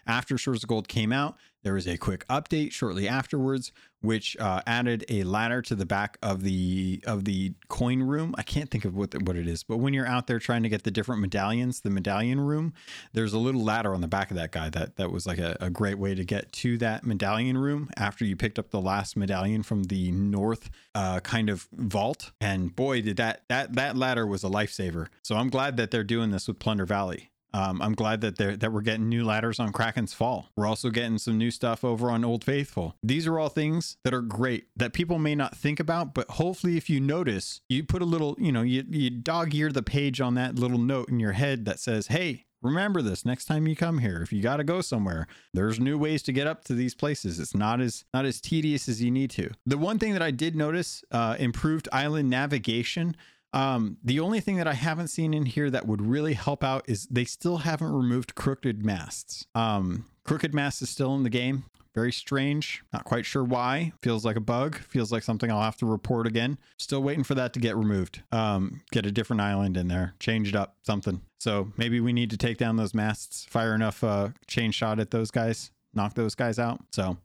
After 0.06 0.36
Shores 0.36 0.62
of 0.62 0.68
Gold 0.68 0.86
came 0.86 1.12
out, 1.12 1.36
There 1.64 1.72
was 1.72 1.88
a 1.88 1.96
quick 1.96 2.28
update 2.28 2.72
shortly 2.72 3.08
afterwards, 3.08 3.72
which 4.02 4.36
uh, 4.36 4.60
added 4.66 5.02
a 5.08 5.24
ladder 5.24 5.62
to 5.62 5.74
the 5.74 5.86
back 5.86 6.18
of 6.22 6.42
the 6.42 7.02
of 7.06 7.24
the 7.24 7.54
coin 7.68 8.02
room. 8.02 8.34
I 8.36 8.42
can't 8.42 8.70
think 8.70 8.84
of 8.84 8.94
what 8.94 9.12
the, 9.12 9.18
what 9.20 9.34
it 9.34 9.48
is, 9.48 9.62
but 9.64 9.78
when 9.78 9.94
you're 9.94 10.06
out 10.06 10.26
there 10.26 10.38
trying 10.38 10.62
to 10.64 10.68
get 10.68 10.82
the 10.82 10.90
different 10.90 11.22
medallions, 11.22 11.80
the 11.80 11.88
medallion 11.88 12.38
room, 12.38 12.74
there's 13.14 13.32
a 13.32 13.38
little 13.38 13.62
ladder 13.62 13.94
on 13.94 14.02
the 14.02 14.06
back 14.06 14.30
of 14.30 14.36
that 14.36 14.52
guy 14.52 14.68
that 14.68 14.96
that 14.96 15.10
was 15.10 15.26
like 15.26 15.38
a, 15.38 15.56
a 15.58 15.70
great 15.70 15.98
way 15.98 16.14
to 16.14 16.22
get 16.22 16.52
to 16.52 16.76
that 16.78 17.04
medallion 17.04 17.56
room 17.56 17.88
after 17.96 18.26
you 18.26 18.36
picked 18.36 18.58
up 18.58 18.70
the 18.70 18.80
last 18.80 19.16
medallion 19.16 19.62
from 19.62 19.84
the 19.84 20.12
north 20.12 20.68
uh, 20.94 21.20
kind 21.20 21.48
of 21.48 21.66
vault. 21.72 22.32
And 22.42 22.76
boy, 22.76 23.00
did 23.00 23.16
that 23.16 23.44
that 23.48 23.72
that 23.74 23.96
ladder 23.96 24.26
was 24.26 24.44
a 24.44 24.48
lifesaver. 24.48 25.06
So 25.22 25.36
I'm 25.36 25.48
glad 25.48 25.78
that 25.78 25.90
they're 25.90 26.04
doing 26.04 26.30
this 26.30 26.46
with 26.46 26.58
Plunder 26.58 26.84
Valley. 26.84 27.30
Um, 27.54 27.80
I'm 27.80 27.94
glad 27.94 28.20
that 28.22 28.36
they're, 28.36 28.56
that 28.56 28.72
we're 28.72 28.80
getting 28.80 29.08
new 29.08 29.24
ladders 29.24 29.60
on 29.60 29.70
Kraken's 29.70 30.12
Fall. 30.12 30.48
We're 30.56 30.66
also 30.66 30.90
getting 30.90 31.18
some 31.18 31.38
new 31.38 31.52
stuff 31.52 31.84
over 31.84 32.10
on 32.10 32.24
Old 32.24 32.42
Faithful. 32.42 32.96
These 33.00 33.28
are 33.28 33.38
all 33.38 33.48
things 33.48 33.96
that 34.02 34.12
are 34.12 34.22
great 34.22 34.66
that 34.76 34.92
people 34.92 35.20
may 35.20 35.36
not 35.36 35.56
think 35.56 35.78
about, 35.78 36.14
but 36.14 36.28
hopefully, 36.30 36.76
if 36.76 36.90
you 36.90 36.98
notice, 36.98 37.60
you 37.68 37.84
put 37.84 38.02
a 38.02 38.06
little, 38.06 38.36
you 38.40 38.50
know, 38.50 38.62
you, 38.62 38.84
you 38.90 39.08
dog 39.08 39.54
ear 39.54 39.70
the 39.70 39.84
page 39.84 40.20
on 40.20 40.34
that 40.34 40.58
little 40.58 40.78
note 40.78 41.08
in 41.08 41.20
your 41.20 41.32
head 41.32 41.64
that 41.66 41.78
says, 41.78 42.08
"Hey, 42.08 42.46
remember 42.64 43.02
this 43.02 43.24
next 43.24 43.44
time 43.44 43.68
you 43.68 43.76
come 43.76 43.98
here 43.98 44.22
if 44.22 44.32
you 44.32 44.42
got 44.42 44.56
to 44.56 44.64
go 44.64 44.80
somewhere 44.80 45.26
there's 45.52 45.78
new 45.78 45.98
ways 45.98 46.22
to 46.22 46.32
get 46.32 46.46
up 46.46 46.64
to 46.64 46.72
these 46.72 46.94
places 46.94 47.38
it's 47.38 47.54
not 47.54 47.78
as 47.78 48.04
not 48.14 48.24
as 48.24 48.40
tedious 48.40 48.88
as 48.88 49.02
you 49.02 49.10
need 49.10 49.30
to 49.30 49.50
the 49.66 49.76
one 49.76 49.98
thing 49.98 50.14
that 50.14 50.22
i 50.22 50.30
did 50.30 50.56
notice 50.56 51.04
uh, 51.12 51.36
improved 51.38 51.88
island 51.92 52.30
navigation 52.30 53.14
um, 53.54 53.98
the 54.02 54.18
only 54.18 54.40
thing 54.40 54.56
that 54.56 54.66
I 54.66 54.74
haven't 54.74 55.08
seen 55.08 55.32
in 55.32 55.46
here 55.46 55.70
that 55.70 55.86
would 55.86 56.02
really 56.02 56.34
help 56.34 56.64
out 56.64 56.84
is 56.88 57.06
they 57.06 57.24
still 57.24 57.58
haven't 57.58 57.92
removed 57.92 58.34
crooked 58.34 58.84
masts. 58.84 59.46
Um, 59.54 60.06
crooked 60.24 60.52
mast 60.52 60.82
is 60.82 60.90
still 60.90 61.14
in 61.14 61.22
the 61.22 61.30
game. 61.30 61.64
Very 61.94 62.10
strange. 62.10 62.82
Not 62.92 63.04
quite 63.04 63.24
sure 63.24 63.44
why. 63.44 63.92
Feels 64.02 64.24
like 64.24 64.34
a 64.34 64.40
bug. 64.40 64.76
Feels 64.78 65.12
like 65.12 65.22
something 65.22 65.52
I'll 65.52 65.62
have 65.62 65.76
to 65.76 65.86
report 65.86 66.26
again. 66.26 66.58
Still 66.76 67.00
waiting 67.04 67.22
for 67.22 67.36
that 67.36 67.52
to 67.52 67.60
get 67.60 67.76
removed. 67.76 68.22
Um, 68.32 68.82
get 68.90 69.06
a 69.06 69.12
different 69.12 69.40
island 69.40 69.76
in 69.76 69.86
there. 69.86 70.14
Change 70.18 70.48
it 70.48 70.56
up. 70.56 70.74
Something. 70.82 71.20
So 71.38 71.72
maybe 71.76 72.00
we 72.00 72.12
need 72.12 72.30
to 72.30 72.36
take 72.36 72.58
down 72.58 72.74
those 72.74 72.94
masts. 72.94 73.44
Fire 73.44 73.76
enough 73.76 74.02
uh, 74.02 74.30
chain 74.48 74.72
shot 74.72 74.98
at 74.98 75.12
those 75.12 75.30
guys. 75.30 75.70
Knock 75.94 76.14
those 76.14 76.34
guys 76.34 76.58
out. 76.58 76.80
So, 76.90 77.18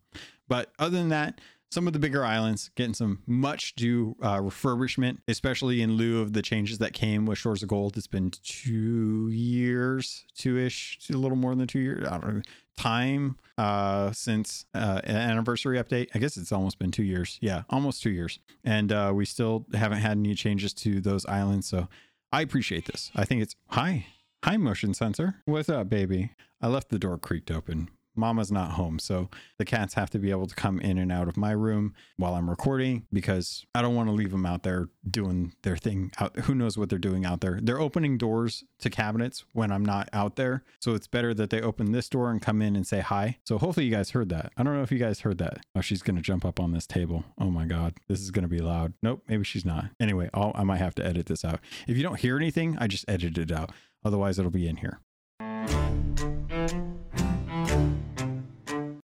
but 0.47 0.71
other 0.77 0.97
than 0.99 1.09
that, 1.09 1.41
some 1.71 1.87
of 1.87 1.93
the 1.93 1.99
bigger 1.99 2.25
islands 2.25 2.71
getting 2.75 2.93
some 2.93 3.19
much 3.27 3.75
due 3.75 4.15
uh, 4.21 4.37
refurbishment, 4.37 5.19
especially 5.27 5.81
in 5.81 5.93
lieu 5.93 6.21
of 6.21 6.33
the 6.33 6.41
changes 6.41 6.79
that 6.79 6.93
came 6.93 7.25
with 7.25 7.37
Shores 7.37 7.61
of 7.61 7.69
Gold. 7.69 7.97
It's 7.97 8.07
been 8.07 8.31
two 8.31 9.29
years, 9.29 10.25
two 10.35 10.57
ish, 10.57 10.99
a 11.11 11.17
little 11.17 11.37
more 11.37 11.55
than 11.55 11.67
two 11.67 11.79
years. 11.79 12.07
I 12.07 12.17
don't 12.17 12.35
know 12.37 12.41
time 12.79 13.35
uh, 13.57 14.09
since 14.13 14.65
uh, 14.73 15.01
an 15.03 15.15
anniversary 15.17 15.77
update. 15.77 16.07
I 16.15 16.19
guess 16.19 16.37
it's 16.37 16.51
almost 16.51 16.79
been 16.79 16.91
two 16.91 17.03
years. 17.03 17.37
Yeah, 17.41 17.63
almost 17.69 18.01
two 18.01 18.09
years, 18.09 18.39
and 18.63 18.91
uh, 18.91 19.11
we 19.13 19.25
still 19.25 19.65
haven't 19.73 19.99
had 19.99 20.17
any 20.17 20.33
changes 20.33 20.73
to 20.75 21.01
those 21.01 21.25
islands. 21.25 21.67
So 21.67 21.87
I 22.31 22.41
appreciate 22.41 22.85
this. 22.85 23.11
I 23.15 23.25
think 23.25 23.41
it's 23.41 23.55
hi. 23.67 24.07
Hi, 24.45 24.55
motion 24.55 24.93
sensor. 24.93 25.35
What's 25.45 25.67
up, 25.67 25.89
baby? 25.89 26.31
I 26.61 26.67
left 26.67 26.89
the 26.89 26.99
door 26.99 27.17
creaked 27.17 27.51
open, 27.51 27.89
mama's 28.19 28.51
not 28.51 28.71
home. 28.71 28.99
So 28.99 29.29
the 29.57 29.65
cats 29.65 29.95
have 29.95 30.09
to 30.11 30.19
be 30.19 30.29
able 30.31 30.47
to 30.47 30.55
come 30.55 30.79
in 30.79 30.97
and 30.97 31.11
out 31.11 31.27
of 31.27 31.37
my 31.37 31.51
room 31.51 31.93
while 32.17 32.35
I'm 32.35 32.49
recording 32.49 33.07
because 33.11 33.65
I 33.73 33.81
don't 33.81 33.95
want 33.95 34.09
to 34.09 34.13
leave 34.13 34.31
them 34.31 34.45
out 34.45 34.63
there 34.63 34.89
doing 35.09 35.53
their 35.63 35.77
thing 35.77 36.11
out. 36.19 36.35
Who 36.41 36.53
knows 36.53 36.77
what 36.77 36.89
they're 36.89 36.99
doing 36.99 37.25
out 37.25 37.41
there? 37.41 37.59
They're 37.61 37.79
opening 37.79 38.17
doors 38.17 38.63
to 38.79 38.89
cabinets 38.89 39.45
when 39.53 39.71
I'm 39.71 39.83
not 39.83 40.09
out 40.13 40.35
there. 40.35 40.63
So 40.79 40.93
it's 40.93 41.07
better 41.07 41.33
that 41.33 41.49
they 41.49 41.61
open 41.61 41.91
this 41.91 42.09
door 42.09 42.29
and 42.29 42.41
come 42.41 42.61
in 42.61 42.75
and 42.75 42.85
say 42.85 42.99
hi. 42.99 43.37
So 43.45 43.57
hopefully 43.57 43.85
you 43.85 43.91
guys 43.91 44.11
heard 44.11 44.29
that. 44.29 44.51
I 44.57 44.63
don't 44.63 44.75
know 44.75 44.83
if 44.83 44.91
you 44.91 44.99
guys 44.99 45.21
heard 45.21 45.37
that. 45.39 45.59
Oh, 45.75 45.81
she's 45.81 46.01
going 46.03 46.17
to 46.17 46.21
jump 46.21 46.45
up 46.45 46.59
on 46.59 46.71
this 46.71 46.85
table. 46.85 47.23
Oh 47.39 47.49
my 47.49 47.65
God. 47.65 47.95
This 48.07 48.19
is 48.19 48.31
going 48.31 48.43
to 48.43 48.49
be 48.49 48.59
loud. 48.59 48.93
Nope, 49.01 49.23
maybe 49.27 49.43
she's 49.43 49.65
not. 49.65 49.85
Anyway, 49.99 50.29
I'll, 50.33 50.51
I 50.55 50.63
might 50.63 50.77
have 50.77 50.95
to 50.95 51.05
edit 51.05 51.27
this 51.27 51.45
out. 51.45 51.59
If 51.87 51.97
you 51.97 52.03
don't 52.03 52.19
hear 52.19 52.37
anything, 52.37 52.77
I 52.79 52.87
just 52.87 53.05
edited 53.07 53.51
it 53.51 53.57
out. 53.57 53.71
Otherwise, 54.03 54.39
it'll 54.39 54.51
be 54.51 54.67
in 54.67 54.77
here. 54.77 54.99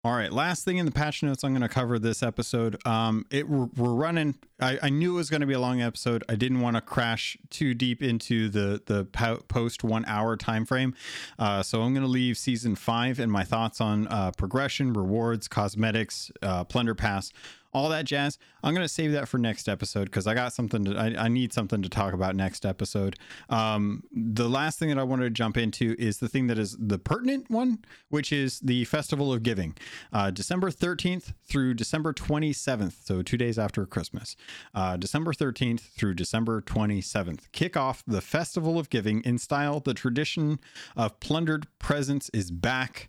All 0.04 0.14
right, 0.16 0.32
last 0.32 0.64
thing 0.64 0.78
in 0.78 0.86
the 0.86 0.90
patch 0.90 1.22
notes 1.22 1.44
I'm 1.44 1.52
going 1.52 1.62
to 1.62 1.68
cover 1.68 1.96
this 1.96 2.24
episode. 2.24 2.76
Um, 2.84 3.24
it 3.30 3.48
we're, 3.48 3.68
running. 3.76 4.34
I, 4.60 4.76
I, 4.82 4.88
knew 4.88 5.12
it 5.12 5.16
was 5.16 5.30
going 5.30 5.42
to 5.42 5.46
be 5.46 5.54
a 5.54 5.60
long 5.60 5.80
episode. 5.80 6.24
I 6.28 6.34
didn't 6.34 6.60
want 6.60 6.74
to 6.74 6.80
crash 6.80 7.36
too 7.50 7.72
deep 7.72 8.02
into 8.02 8.48
the 8.48 8.82
the 8.86 9.04
post 9.46 9.84
one 9.84 10.04
hour 10.06 10.36
time 10.36 10.66
frame, 10.66 10.96
uh, 11.38 11.62
so 11.62 11.82
I'm 11.82 11.94
going 11.94 12.04
to 12.04 12.10
leave 12.10 12.36
season 12.36 12.74
five 12.74 13.20
and 13.20 13.30
my 13.30 13.44
thoughts 13.44 13.80
on 13.80 14.08
uh, 14.08 14.32
progression, 14.32 14.92
rewards, 14.92 15.46
cosmetics, 15.46 16.32
uh, 16.42 16.64
plunder 16.64 16.96
pass 16.96 17.32
all 17.72 17.88
that 17.88 18.04
jazz. 18.04 18.38
I'm 18.62 18.74
gonna 18.74 18.88
save 18.88 19.12
that 19.12 19.28
for 19.28 19.38
next 19.38 19.68
episode 19.68 20.04
because 20.04 20.26
I 20.26 20.34
got 20.34 20.52
something 20.52 20.84
to. 20.84 20.96
I, 20.96 21.24
I, 21.24 21.28
need 21.28 21.52
something 21.52 21.82
to 21.82 21.88
talk 21.88 22.12
about 22.12 22.36
next 22.36 22.66
episode. 22.66 23.16
Um, 23.48 24.02
the 24.12 24.48
last 24.48 24.78
thing 24.78 24.90
that 24.90 24.98
I 24.98 25.02
wanted 25.02 25.24
to 25.24 25.30
jump 25.30 25.56
into 25.56 25.96
is 25.98 26.18
the 26.18 26.28
thing 26.28 26.46
that 26.48 26.58
is 26.58 26.76
the 26.78 26.98
pertinent 26.98 27.50
one, 27.50 27.78
which 28.10 28.32
is 28.32 28.60
the 28.60 28.84
Festival 28.84 29.32
of 29.32 29.42
Giving, 29.42 29.74
uh, 30.12 30.30
December 30.30 30.70
13th 30.70 31.32
through 31.44 31.74
December 31.74 32.12
27th. 32.12 33.04
So 33.04 33.22
two 33.22 33.38
days 33.38 33.58
after 33.58 33.86
Christmas, 33.86 34.36
uh, 34.74 34.96
December 34.96 35.32
13th 35.32 35.80
through 35.80 36.14
December 36.14 36.60
27th. 36.60 37.50
Kick 37.52 37.76
off 37.76 38.02
the 38.06 38.20
Festival 38.20 38.78
of 38.78 38.90
Giving 38.90 39.22
in 39.22 39.38
style. 39.38 39.80
The 39.80 39.94
tradition 39.94 40.60
of 40.96 41.18
plundered 41.20 41.66
presents 41.78 42.30
is 42.34 42.50
back. 42.50 43.08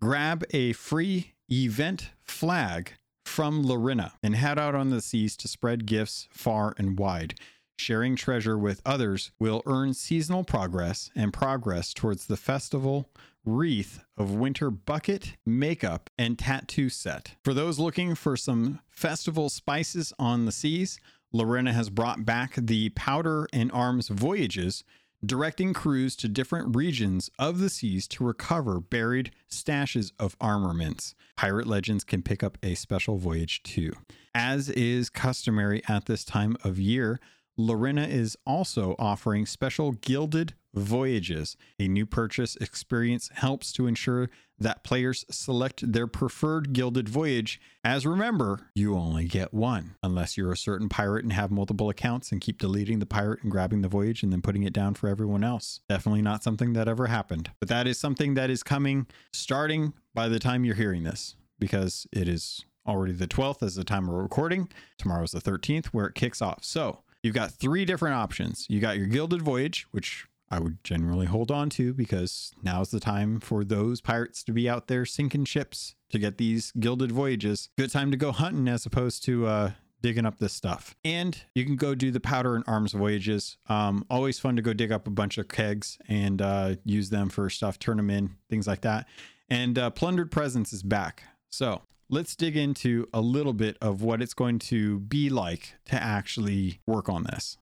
Grab 0.00 0.42
a 0.50 0.72
free 0.72 1.34
event 1.48 2.10
flag 2.22 2.94
from 3.32 3.64
Larinna 3.64 4.12
and 4.22 4.36
head 4.36 4.58
out 4.58 4.74
on 4.74 4.90
the 4.90 5.00
seas 5.00 5.38
to 5.38 5.48
spread 5.48 5.86
gifts 5.86 6.28
far 6.30 6.74
and 6.76 6.98
wide. 6.98 7.34
Sharing 7.78 8.14
treasure 8.14 8.58
with 8.58 8.82
others 8.84 9.32
will 9.40 9.62
earn 9.64 9.94
seasonal 9.94 10.44
progress 10.44 11.10
and 11.16 11.32
progress 11.32 11.94
towards 11.94 12.26
the 12.26 12.36
festival 12.36 13.08
wreath 13.42 14.04
of 14.18 14.34
winter 14.34 14.70
bucket, 14.70 15.36
makeup, 15.46 16.10
and 16.18 16.38
tattoo 16.38 16.90
set. 16.90 17.36
For 17.42 17.54
those 17.54 17.78
looking 17.78 18.14
for 18.14 18.36
some 18.36 18.80
festival 18.90 19.48
spices 19.48 20.12
on 20.18 20.44
the 20.44 20.52
seas, 20.52 21.00
Larinna 21.34 21.72
has 21.72 21.88
brought 21.88 22.26
back 22.26 22.56
the 22.56 22.90
Powder 22.90 23.48
and 23.50 23.72
Arms 23.72 24.08
voyages 24.08 24.84
directing 25.24 25.72
crews 25.72 26.16
to 26.16 26.28
different 26.28 26.74
regions 26.74 27.30
of 27.38 27.58
the 27.58 27.68
seas 27.68 28.08
to 28.08 28.24
recover 28.24 28.80
buried 28.80 29.30
stashes 29.50 30.12
of 30.18 30.36
armaments. 30.40 31.14
Pirate 31.36 31.66
Legends 31.66 32.04
can 32.04 32.22
pick 32.22 32.42
up 32.42 32.58
a 32.62 32.74
special 32.74 33.18
voyage 33.18 33.62
too. 33.62 33.92
As 34.34 34.68
is 34.68 35.10
customary 35.10 35.82
at 35.88 36.06
this 36.06 36.24
time 36.24 36.56
of 36.64 36.78
year, 36.78 37.20
Larinna 37.58 38.08
is 38.08 38.36
also 38.46 38.96
offering 38.98 39.46
special 39.46 39.92
gilded 39.92 40.54
voyages. 40.74 41.56
A 41.78 41.86
new 41.86 42.06
purchase 42.06 42.56
experience 42.56 43.30
helps 43.34 43.72
to 43.72 43.86
ensure 43.86 44.30
that 44.58 44.84
players 44.84 45.24
select 45.30 45.92
their 45.92 46.06
preferred 46.06 46.72
gilded 46.72 47.08
voyage, 47.08 47.60
as 47.84 48.06
remember, 48.06 48.70
you 48.74 48.96
only 48.96 49.26
get 49.26 49.52
one, 49.52 49.96
unless 50.02 50.36
you're 50.36 50.52
a 50.52 50.56
certain 50.56 50.88
pirate 50.88 51.24
and 51.24 51.32
have 51.32 51.50
multiple 51.50 51.90
accounts 51.90 52.32
and 52.32 52.40
keep 52.40 52.58
deleting 52.58 53.00
the 53.00 53.06
pirate 53.06 53.42
and 53.42 53.50
grabbing 53.50 53.82
the 53.82 53.88
voyage 53.88 54.22
and 54.22 54.32
then 54.32 54.40
putting 54.40 54.62
it 54.62 54.72
down 54.72 54.94
for 54.94 55.08
everyone 55.08 55.44
else. 55.44 55.80
Definitely 55.88 56.22
not 56.22 56.42
something 56.44 56.72
that 56.72 56.88
ever 56.88 57.08
happened. 57.08 57.50
But 57.58 57.68
that 57.68 57.86
is 57.86 57.98
something 57.98 58.34
that 58.34 58.50
is 58.50 58.62
coming 58.62 59.06
starting 59.32 59.92
by 60.14 60.28
the 60.28 60.38
time 60.38 60.64
you're 60.64 60.76
hearing 60.76 61.02
this, 61.02 61.34
because 61.58 62.06
it 62.12 62.28
is 62.28 62.64
already 62.86 63.12
the 63.12 63.28
12th 63.28 63.62
as 63.62 63.74
the 63.74 63.84
time 63.84 64.08
of 64.08 64.14
recording. 64.14 64.68
Tomorrow's 64.96 65.32
the 65.32 65.40
13th 65.40 65.86
where 65.86 66.06
it 66.06 66.14
kicks 66.14 66.40
off. 66.40 66.64
So 66.64 67.00
you've 67.22 67.34
got 67.34 67.52
three 67.52 67.84
different 67.84 68.16
options. 68.16 68.66
You 68.68 68.80
got 68.80 68.98
your 68.98 69.06
gilded 69.06 69.42
voyage, 69.42 69.86
which 69.90 70.26
I 70.50 70.60
would 70.60 70.84
generally 70.84 71.26
hold 71.26 71.50
on 71.50 71.70
to 71.70 71.94
because 71.94 72.52
now's 72.62 72.90
the 72.90 73.00
time 73.00 73.40
for 73.40 73.64
those 73.64 74.00
pirates 74.02 74.44
to 74.44 74.52
be 74.52 74.68
out 74.68 74.86
there 74.86 75.06
sinking 75.06 75.46
ships 75.46 75.94
to 76.10 76.18
get 76.18 76.36
these 76.36 76.72
gilded 76.78 77.10
voyages. 77.10 77.70
Good 77.78 77.90
time 77.90 78.10
to 78.10 78.18
go 78.18 78.32
hunting 78.32 78.68
as 78.68 78.84
opposed 78.84 79.24
to 79.24 79.46
uh, 79.46 79.70
digging 80.02 80.26
up 80.26 80.38
this 80.38 80.52
stuff. 80.52 80.94
And 81.04 81.40
you 81.54 81.64
can 81.64 81.76
go 81.76 81.94
do 81.94 82.10
the 82.10 82.20
powder 82.20 82.54
and 82.54 82.64
arms 82.66 82.92
voyages. 82.92 83.56
Um, 83.68 84.04
always 84.10 84.38
fun 84.38 84.56
to 84.56 84.62
go 84.62 84.74
dig 84.74 84.92
up 84.92 85.06
a 85.06 85.10
bunch 85.10 85.38
of 85.38 85.48
kegs 85.48 85.96
and 86.06 86.42
uh, 86.42 86.74
use 86.84 87.08
them 87.08 87.30
for 87.30 87.48
stuff, 87.48 87.78
turn 87.78 87.96
them 87.96 88.10
in, 88.10 88.36
things 88.50 88.66
like 88.66 88.82
that. 88.82 89.08
And 89.48 89.78
uh, 89.78 89.88
Plundered 89.90 90.30
Presents 90.30 90.72
is 90.72 90.82
back. 90.82 91.22
So 91.48 91.80
let's 92.12 92.36
dig 92.36 92.58
into 92.58 93.08
a 93.14 93.22
little 93.22 93.54
bit 93.54 93.78
of 93.80 94.02
what 94.02 94.20
it's 94.20 94.34
going 94.34 94.58
to 94.58 95.00
be 95.00 95.30
like 95.30 95.76
to 95.86 96.00
actually 96.00 96.78
work 96.86 97.08
on 97.08 97.24
this. 97.24 97.56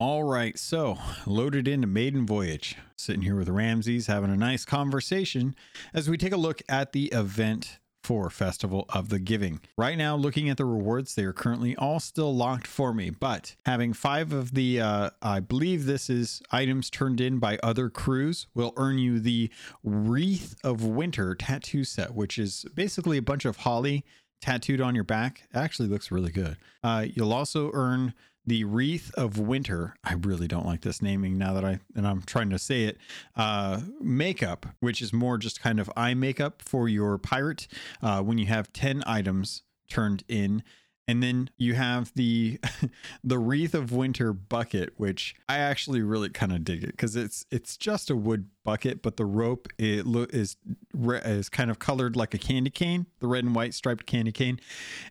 All 0.00 0.24
right, 0.24 0.58
so 0.58 0.96
loaded 1.26 1.68
into 1.68 1.86
Maiden 1.86 2.24
Voyage. 2.26 2.76
Sitting 2.96 3.22
here 3.22 3.36
with 3.36 3.50
Ramses 3.50 4.06
having 4.06 4.30
a 4.30 4.36
nice 4.36 4.64
conversation 4.64 5.54
as 5.92 6.08
we 6.08 6.16
take 6.16 6.32
a 6.32 6.38
look 6.38 6.62
at 6.66 6.92
the 6.92 7.06
event 7.06 7.78
Festival 8.30 8.86
of 8.88 9.10
the 9.10 9.18
Giving. 9.18 9.60
Right 9.76 9.98
now, 9.98 10.16
looking 10.16 10.48
at 10.48 10.56
the 10.56 10.64
rewards, 10.64 11.14
they 11.14 11.24
are 11.24 11.32
currently 11.34 11.76
all 11.76 12.00
still 12.00 12.34
locked 12.34 12.66
for 12.66 12.94
me, 12.94 13.10
but 13.10 13.54
having 13.66 13.92
five 13.92 14.32
of 14.32 14.54
the, 14.54 14.80
uh, 14.80 15.10
I 15.20 15.40
believe 15.40 15.84
this 15.84 16.08
is 16.08 16.40
items 16.50 16.88
turned 16.88 17.20
in 17.20 17.38
by 17.38 17.58
other 17.62 17.90
crews, 17.90 18.46
will 18.54 18.72
earn 18.78 18.98
you 18.98 19.20
the 19.20 19.50
Wreath 19.84 20.56
of 20.64 20.82
Winter 20.82 21.34
tattoo 21.34 21.84
set, 21.84 22.14
which 22.14 22.38
is 22.38 22.64
basically 22.74 23.18
a 23.18 23.22
bunch 23.22 23.44
of 23.44 23.58
holly 23.58 24.06
tattooed 24.40 24.80
on 24.80 24.94
your 24.94 25.04
back. 25.04 25.42
It 25.52 25.58
actually 25.58 25.88
looks 25.88 26.10
really 26.10 26.32
good. 26.32 26.56
Uh, 26.82 27.06
you'll 27.12 27.32
also 27.32 27.70
earn 27.74 28.14
the 28.48 28.64
wreath 28.64 29.10
of 29.14 29.38
winter 29.38 29.94
i 30.04 30.14
really 30.14 30.48
don't 30.48 30.66
like 30.66 30.80
this 30.80 31.02
naming 31.02 31.36
now 31.36 31.52
that 31.52 31.64
i 31.64 31.78
and 31.94 32.06
i'm 32.06 32.22
trying 32.22 32.50
to 32.50 32.58
say 32.58 32.84
it 32.84 32.96
uh 33.36 33.80
makeup 34.00 34.66
which 34.80 35.02
is 35.02 35.12
more 35.12 35.38
just 35.38 35.60
kind 35.60 35.78
of 35.78 35.90
eye 35.96 36.14
makeup 36.14 36.62
for 36.62 36.88
your 36.88 37.18
pirate 37.18 37.68
uh 38.02 38.20
when 38.22 38.38
you 38.38 38.46
have 38.46 38.72
10 38.72 39.02
items 39.06 39.62
turned 39.88 40.24
in. 40.28 40.62
And 41.10 41.22
then 41.22 41.48
you 41.56 41.72
have 41.72 42.12
the 42.16 42.60
the 43.24 43.38
wreath 43.38 43.72
of 43.72 43.92
winter 43.92 44.34
bucket 44.34 44.92
which 44.98 45.34
i 45.48 45.56
actually 45.56 46.02
really 46.02 46.28
kind 46.28 46.52
of 46.52 46.64
dig 46.64 46.84
it 46.84 46.90
because 46.90 47.16
it's 47.16 47.46
it's 47.50 47.78
just 47.78 48.10
a 48.10 48.14
wood 48.14 48.50
bucket 48.62 49.00
but 49.00 49.16
the 49.16 49.24
rope 49.24 49.68
it 49.78 50.04
lo- 50.06 50.26
is 50.28 50.58
is 50.94 51.48
kind 51.48 51.70
of 51.70 51.78
colored 51.78 52.14
like 52.14 52.34
a 52.34 52.38
candy 52.38 52.68
cane 52.68 53.06
the 53.20 53.26
red 53.26 53.42
and 53.42 53.54
white 53.54 53.72
striped 53.72 54.04
candy 54.04 54.32
cane. 54.32 54.60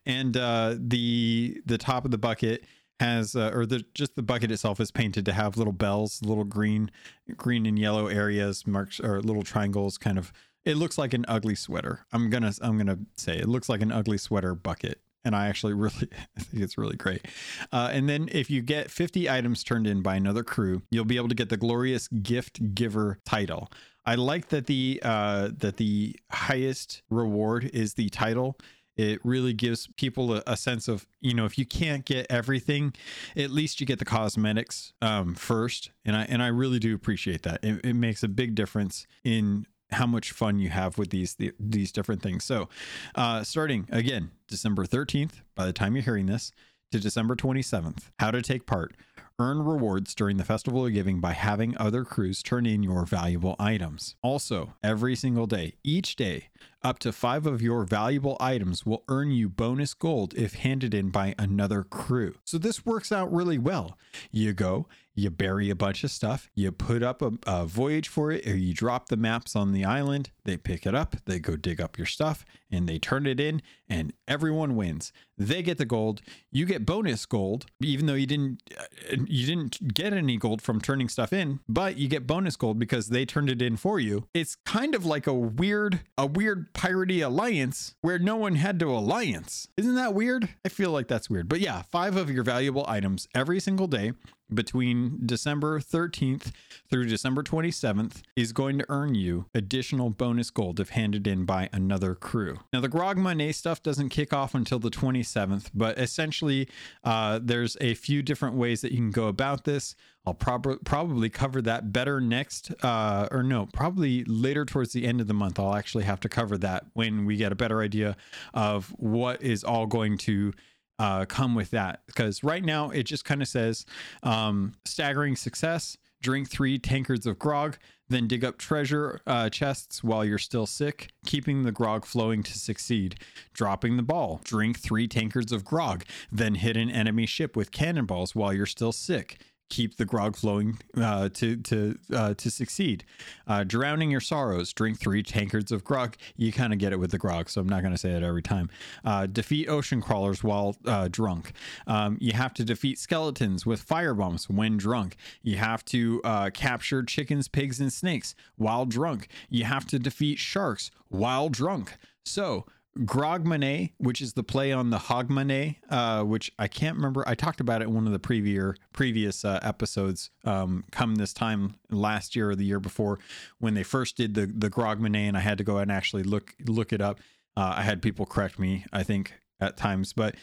And 0.05 0.37
uh 0.37 0.75
the 0.77 1.59
the 1.65 1.79
top 1.79 2.05
of 2.05 2.11
the 2.11 2.19
bucket 2.19 2.63
has 2.99 3.35
uh, 3.35 3.51
or 3.53 3.65
the 3.65 3.83
just 3.93 4.15
the 4.15 4.23
bucket 4.23 4.51
itself 4.51 4.79
is 4.79 4.91
painted 4.91 5.25
to 5.25 5.33
have 5.33 5.57
little 5.57 5.73
bells 5.73 6.21
little 6.23 6.43
green 6.43 6.89
green 7.35 7.65
and 7.65 7.77
yellow 7.77 8.07
areas 8.07 8.65
marks 8.65 8.99
or 8.99 9.21
little 9.21 9.43
triangles 9.43 9.97
kind 9.97 10.17
of 10.17 10.31
it 10.65 10.75
looks 10.75 10.97
like 10.97 11.13
an 11.13 11.23
ugly 11.29 11.55
sweater. 11.55 12.05
I'm 12.11 12.29
gonna 12.29 12.51
i'm 12.61 12.77
gonna 12.77 12.99
say 13.15 13.37
it 13.37 13.47
looks 13.47 13.69
like 13.69 13.81
an 13.81 13.91
ugly 13.91 14.17
sweater 14.17 14.53
bucket 14.53 14.99
and 15.23 15.35
i 15.35 15.47
actually 15.47 15.73
really 15.85 16.09
i 16.37 16.41
think 16.41 16.63
it's 16.63 16.77
really 16.77 16.97
great. 16.97 17.25
Uh, 17.71 17.89
and 17.91 18.09
then 18.09 18.29
if 18.31 18.49
you 18.49 18.61
get 18.61 18.91
50 18.91 19.29
items 19.29 19.63
turned 19.63 19.87
in 19.87 20.01
by 20.01 20.15
another 20.15 20.43
crew 20.43 20.81
you'll 20.91 21.05
be 21.05 21.17
able 21.17 21.29
to 21.29 21.35
get 21.35 21.49
the 21.49 21.57
glorious 21.57 22.07
gift 22.07 22.75
giver 22.75 23.19
title. 23.25 23.69
I 24.05 24.15
like 24.15 24.47
that 24.49 24.67
the 24.67 25.01
uh, 25.03 25.49
that 25.57 25.75
the 25.75 26.15
highest 26.31 27.01
reward 27.09 27.69
is 27.73 27.95
the 27.95 28.07
title 28.07 28.57
it 28.97 29.23
really 29.23 29.53
gives 29.53 29.87
people 29.95 30.33
a, 30.33 30.43
a, 30.47 30.57
sense 30.57 30.87
of 30.87 31.05
you 31.21 31.33
know 31.33 31.45
if 31.45 31.57
you 31.57 31.65
can't 31.65 32.03
get 32.03 32.25
everything 32.29 32.93
at 33.35 33.51
least 33.51 33.79
you 33.79 33.85
get 33.85 33.99
the 33.99 34.05
cosmetics 34.05 34.93
um, 35.01 35.35
first. 35.35 35.91
And 36.03 36.15
i 36.15 36.23
and 36.23 36.41
i 36.41 36.47
really 36.47 36.79
do 36.79 36.93
appreciate 36.93 37.43
that. 37.43 37.63
It, 37.63 37.85
it, 37.85 37.93
makes 37.93 38.23
a 38.23 38.27
big 38.27 38.55
difference 38.55 39.07
in 39.23 39.65
how 39.91 40.05
much 40.05 40.31
fun 40.31 40.59
you 40.59 40.69
have 40.69 40.97
with 40.97 41.11
these 41.11 41.35
the, 41.35 41.53
these 41.59 41.91
different 41.91 42.21
things. 42.21 42.43
So 42.43 42.69
uh, 43.15 43.43
starting 43.43 43.87
again 43.91 44.31
december 44.47 44.85
13th 44.85 45.41
by 45.55 45.65
the 45.65 45.73
time 45.73 45.95
you're 45.95 46.03
hearing 46.03 46.25
this 46.25 46.51
to 46.91 46.99
december 46.99 47.35
27th 47.35 48.09
how 48.19 48.31
to 48.31 48.41
take 48.41 48.65
part 48.65 48.95
Earn 49.39 49.63
rewards 49.63 50.15
during 50.15 50.37
the 50.37 50.43
Festival 50.43 50.87
of 50.87 50.93
Giving 50.93 51.19
by 51.19 51.33
having 51.33 51.77
other 51.77 52.03
crews 52.03 52.41
turn 52.41 52.65
in 52.65 52.81
your 52.81 53.05
valuable 53.05 53.55
items. 53.59 54.15
Also, 54.23 54.73
every 54.81 55.15
single 55.15 55.45
day, 55.45 55.75
each 55.83 56.15
day, 56.15 56.49
up 56.83 56.97
to 56.99 57.11
five 57.11 57.45
of 57.45 57.61
your 57.61 57.83
valuable 57.83 58.35
items 58.39 58.83
will 58.83 59.03
earn 59.07 59.29
you 59.29 59.47
bonus 59.47 59.93
gold 59.93 60.33
if 60.33 60.55
handed 60.55 60.95
in 60.95 61.09
by 61.09 61.35
another 61.37 61.83
crew. 61.83 62.33
So 62.45 62.57
this 62.57 62.83
works 62.83 63.11
out 63.11 63.31
really 63.31 63.59
well. 63.59 63.95
You 64.31 64.53
go, 64.53 64.87
you 65.17 65.31
bury 65.31 65.71
a 65.71 65.75
bunch 65.75 66.03
of 66.03 66.11
stuff, 66.11 66.49
you 66.53 66.71
put 66.71 67.01
up 67.01 67.23
a, 67.23 67.31
a, 67.47 67.65
voyage 67.65 68.07
for 68.07 68.31
it, 68.31 68.45
or 68.45 68.55
you 68.55 68.73
drop 68.73 69.09
the 69.09 69.17
maps 69.17 69.55
on 69.55 69.73
the 69.73 69.83
island. 69.83 70.29
They 70.45 70.57
pick 70.57 70.85
it 70.85 70.93
up, 70.93 71.15
they 71.25 71.39
go 71.39 71.55
dig 71.55 71.81
up 71.81 71.97
your 71.97 72.05
stuff, 72.05 72.45
and 72.69 72.87
they 72.87 72.99
turn 72.99 73.25
it 73.25 73.39
in, 73.39 73.63
and 73.89 74.13
everyone 74.27 74.75
wins. 74.75 75.11
They 75.35 75.63
get 75.63 75.79
the 75.79 75.85
gold, 75.85 76.21
you 76.51 76.65
get 76.65 76.85
bonus 76.85 77.25
gold, 77.25 77.65
even 77.81 78.05
though 78.05 78.13
you 78.13 78.27
didn't 78.27 78.61
uh, 78.79 78.83
you 79.25 79.47
didn't 79.47 79.93
get 79.93 80.13
any 80.13 80.37
gold 80.37 80.61
from 80.61 80.79
turning 80.79 81.09
stuff 81.09 81.33
in, 81.33 81.61
but 81.67 81.97
you 81.97 82.07
get 82.07 82.27
bonus 82.27 82.55
gold 82.55 82.77
because 82.77 83.07
they 83.07 83.25
turned 83.25 83.49
it 83.49 83.61
in 83.61 83.75
for 83.75 83.99
you. 83.99 84.27
It's 84.35 84.55
kind 84.65 84.93
of 84.93 85.03
like 85.03 85.25
a 85.25 85.33
weird 85.33 86.01
a 86.17 86.27
weird 86.27 86.73
piratey 86.73 87.25
alliance 87.25 87.95
where 88.01 88.19
no 88.19 88.35
one 88.35 88.55
had 88.55 88.79
to 88.81 88.91
alliance. 88.91 89.67
Isn't 89.77 89.95
that 89.95 90.13
weird? 90.13 90.49
I 90.63 90.69
feel 90.69 90.91
like 90.91 91.07
that's 91.07 91.29
weird. 91.29 91.49
But 91.49 91.59
yeah, 91.59 91.81
five 91.81 92.15
of 92.15 92.29
your 92.29 92.43
valuable 92.43 92.85
items 92.87 93.27
every 93.33 93.59
single 93.59 93.87
day 93.87 94.13
between 94.53 95.19
December 95.25 95.79
13th 95.79 96.51
through 96.89 97.05
December 97.05 97.43
27th 97.43 98.21
is 98.35 98.51
going 98.51 98.77
to 98.77 98.85
earn 98.89 99.15
you 99.15 99.45
additional 99.53 100.09
bonus 100.09 100.49
gold 100.49 100.79
if 100.79 100.89
handed 100.89 101.27
in 101.27 101.45
by 101.45 101.69
another 101.73 102.15
crew. 102.15 102.59
Now, 102.71 102.81
the 102.81 102.89
Grogmanay 102.89 103.53
stuff 103.53 103.83
doesn't 103.83 104.09
kick 104.09 104.33
off 104.33 104.55
until 104.55 104.79
the 104.79 104.89
27th, 104.89 105.69
but 105.73 105.97
essentially, 105.99 106.67
uh, 107.03 107.39
there's 107.41 107.77
a 107.81 107.93
few 107.93 108.21
different 108.21 108.55
ways 108.55 108.81
that 108.81 108.91
you 108.91 108.97
can 108.97 109.11
go 109.11 109.27
about 109.27 109.65
this. 109.65 109.95
I'll 110.25 110.33
prob- 110.33 110.83
probably 110.83 111.29
cover 111.29 111.61
that 111.61 111.93
better 111.93 112.19
next, 112.19 112.71
uh, 112.83 113.29
or 113.31 113.43
no, 113.43 113.67
probably 113.67 114.25
later 114.25 114.65
towards 114.65 114.91
the 114.91 115.05
end 115.05 115.21
of 115.21 115.27
the 115.27 115.33
month. 115.33 115.57
I'll 115.57 115.75
actually 115.75 116.03
have 116.03 116.19
to 116.21 116.29
cover 116.29 116.57
that 116.57 116.85
when 116.93 117.25
we 117.25 117.37
get 117.37 117.51
a 117.51 117.55
better 117.55 117.81
idea 117.81 118.17
of 118.53 118.89
what 118.97 119.41
is 119.41 119.63
all 119.63 119.85
going 119.85 120.17
to 120.19 120.53
uh, 120.99 121.25
come 121.25 121.55
with 121.55 121.71
that. 121.71 122.01
Because 122.07 122.43
right 122.43 122.63
now 122.63 122.89
it 122.89 123.03
just 123.03 123.25
kind 123.25 123.41
of 123.41 123.47
says 123.47 123.85
um, 124.23 124.73
staggering 124.85 125.35
success 125.35 125.97
drink 126.21 126.49
three 126.49 126.79
tankards 126.79 127.25
of 127.27 127.37
grog 127.37 127.77
then 128.09 128.27
dig 128.27 128.43
up 128.43 128.57
treasure 128.57 129.19
uh, 129.27 129.49
chests 129.49 130.03
while 130.03 130.23
you're 130.23 130.37
still 130.37 130.65
sick 130.65 131.11
keeping 131.25 131.63
the 131.63 131.71
grog 131.71 132.05
flowing 132.05 132.41
to 132.41 132.57
succeed. 132.57 133.15
Dropping 133.53 133.97
the 133.97 134.03
ball 134.03 134.41
drink 134.43 134.79
three 134.79 135.07
tankards 135.07 135.51
of 135.51 135.63
grog 135.63 136.03
then 136.31 136.55
hit 136.55 136.77
an 136.77 136.89
enemy 136.89 137.25
ship 137.25 137.55
with 137.55 137.71
cannonballs 137.71 138.33
while 138.35 138.53
you're 138.53 138.65
still 138.65 138.91
sick 138.91 139.41
keep 139.69 139.97
the 139.97 140.05
grog 140.05 140.35
flowing 140.35 140.79
uh, 140.95 141.29
to 141.29 141.57
to 141.57 141.97
uh, 142.13 142.33
to 142.35 142.49
succeed. 142.51 143.03
Uh, 143.47 143.63
drowning 143.63 144.11
your 144.11 144.21
sorrows, 144.21 144.73
drink 144.73 144.99
three 144.99 145.23
tankards 145.23 145.71
of 145.71 145.83
grog. 145.83 146.15
You 146.35 146.51
kind 146.51 146.73
of 146.73 146.79
get 146.79 146.93
it 146.93 146.99
with 146.99 147.11
the 147.11 147.17
grog, 147.17 147.49
so 147.49 147.61
I'm 147.61 147.69
not 147.69 147.81
going 147.81 147.93
to 147.93 147.97
say 147.97 148.11
it 148.11 148.23
every 148.23 148.41
time. 148.41 148.69
Uh, 149.03 149.25
defeat 149.25 149.67
ocean 149.67 150.01
crawlers 150.01 150.43
while 150.43 150.75
uh, 150.85 151.07
drunk. 151.09 151.53
Um, 151.85 152.17
you 152.19 152.33
have 152.33 152.53
to 152.55 152.63
defeat 152.63 152.99
skeletons 152.99 153.65
with 153.65 153.81
fire 153.81 154.13
bombs 154.13 154.49
when 154.49 154.77
drunk. 154.77 155.17
You 155.41 155.57
have 155.57 155.83
to 155.85 156.21
uh, 156.23 156.49
capture 156.53 157.03
chickens, 157.03 157.47
pigs, 157.47 157.79
and 157.79 157.91
snakes 157.91 158.35
while 158.55 158.85
drunk. 158.85 159.29
You 159.49 159.65
have 159.65 159.85
to 159.87 159.99
defeat 159.99 160.39
sharks 160.39 160.91
while 161.09 161.49
drunk. 161.49 161.97
So 162.25 162.65
Grogmanay, 162.99 163.91
which 163.97 164.21
is 164.21 164.33
the 164.33 164.43
play 164.43 164.71
on 164.71 164.89
the 164.89 164.97
Hogmanay, 164.97 165.77
uh, 165.89 166.23
which 166.23 166.51
I 166.57 166.67
can't 166.67 166.95
remember. 166.95 167.23
I 167.27 167.35
talked 167.35 167.59
about 167.59 167.81
it 167.81 167.87
in 167.87 167.93
one 167.93 168.05
of 168.05 168.13
the 168.13 168.19
previous 168.19 168.75
previous 168.93 169.45
uh, 169.45 169.59
episodes. 169.61 170.31
Um, 170.43 170.83
come 170.91 171.15
this 171.15 171.33
time 171.33 171.75
last 171.89 172.35
year 172.35 172.49
or 172.49 172.55
the 172.55 172.65
year 172.65 172.79
before, 172.79 173.19
when 173.59 173.73
they 173.73 173.83
first 173.83 174.17
did 174.17 174.33
the 174.33 174.45
the 174.45 174.69
Grogmanay, 174.69 175.27
and 175.27 175.37
I 175.37 175.41
had 175.41 175.57
to 175.59 175.63
go 175.63 175.77
and 175.77 175.91
actually 175.91 176.23
look 176.23 176.55
look 176.65 176.91
it 176.91 177.01
up. 177.01 177.19
Uh, 177.55 177.75
I 177.77 177.81
had 177.81 178.01
people 178.01 178.25
correct 178.25 178.59
me, 178.59 178.85
I 178.93 179.03
think, 179.03 179.33
at 179.59 179.77
times, 179.77 180.13
but 180.13 180.35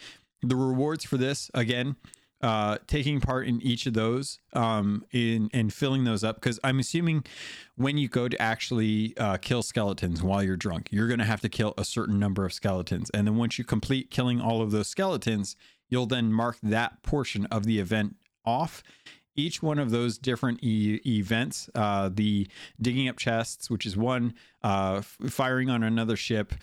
the 0.43 0.57
rewards 0.57 1.05
for 1.05 1.17
this 1.17 1.51
again 1.55 1.97
uh, 2.43 2.79
taking 2.87 3.21
part 3.21 3.47
in 3.47 3.63
each 3.63 3.87
of 3.87 3.95
those 3.95 4.39
um, 4.53 5.05
in 5.13 5.49
and 5.55 5.73
filling 5.73 6.05
those 6.05 6.23
up 6.23 6.37
because 6.37 6.61
I'm 6.63 6.79
assuming 6.79 7.25
when 7.77 7.97
you 7.97 8.09
go 8.09 8.29
to 8.29 8.41
actually 8.41 9.17
uh, 9.17 9.39
kill 9.39 9.63
skeletons 9.63 10.23
while 10.23 10.43
you're 10.43 10.57
drunk, 10.57 10.89
you're 10.91 11.09
going 11.09 11.21
to 11.21 11.25
have 11.25 11.41
to 11.43 11.49
kill 11.49 11.75
a 11.79 11.85
certain 11.85 12.19
number 12.19 12.45
of 12.45 12.53
skeletons, 12.53 13.11
and 13.15 13.27
then 13.27 13.37
once 13.37 13.59
you 13.59 13.65
complete 13.65 14.11
killing 14.11 14.41
all 14.41 14.61
of 14.61 14.71
those 14.73 14.89
skeletons, 14.89 15.57
you'll 15.89 16.07
then 16.07 16.33
mark 16.33 16.59
that 16.63 17.03
portion 17.03 17.47
of 17.47 17.65
the 17.65 17.79
event 17.79 18.17
off. 18.45 18.83
Each 19.37 19.63
one 19.63 19.81
of 19.81 19.91
those 19.91 20.17
different 20.17 20.63
e- 20.63 21.01
events, 21.05 21.69
uh, 21.75 22.09
the 22.13 22.47
digging 22.81 23.09
up 23.09 23.17
chests, 23.19 23.69
which 23.69 23.85
is 23.85 23.97
one, 23.97 24.35
uh, 24.63 24.97
f- 24.99 25.19
firing 25.29 25.71
on 25.71 25.83
another 25.83 26.17
ship, 26.17 26.55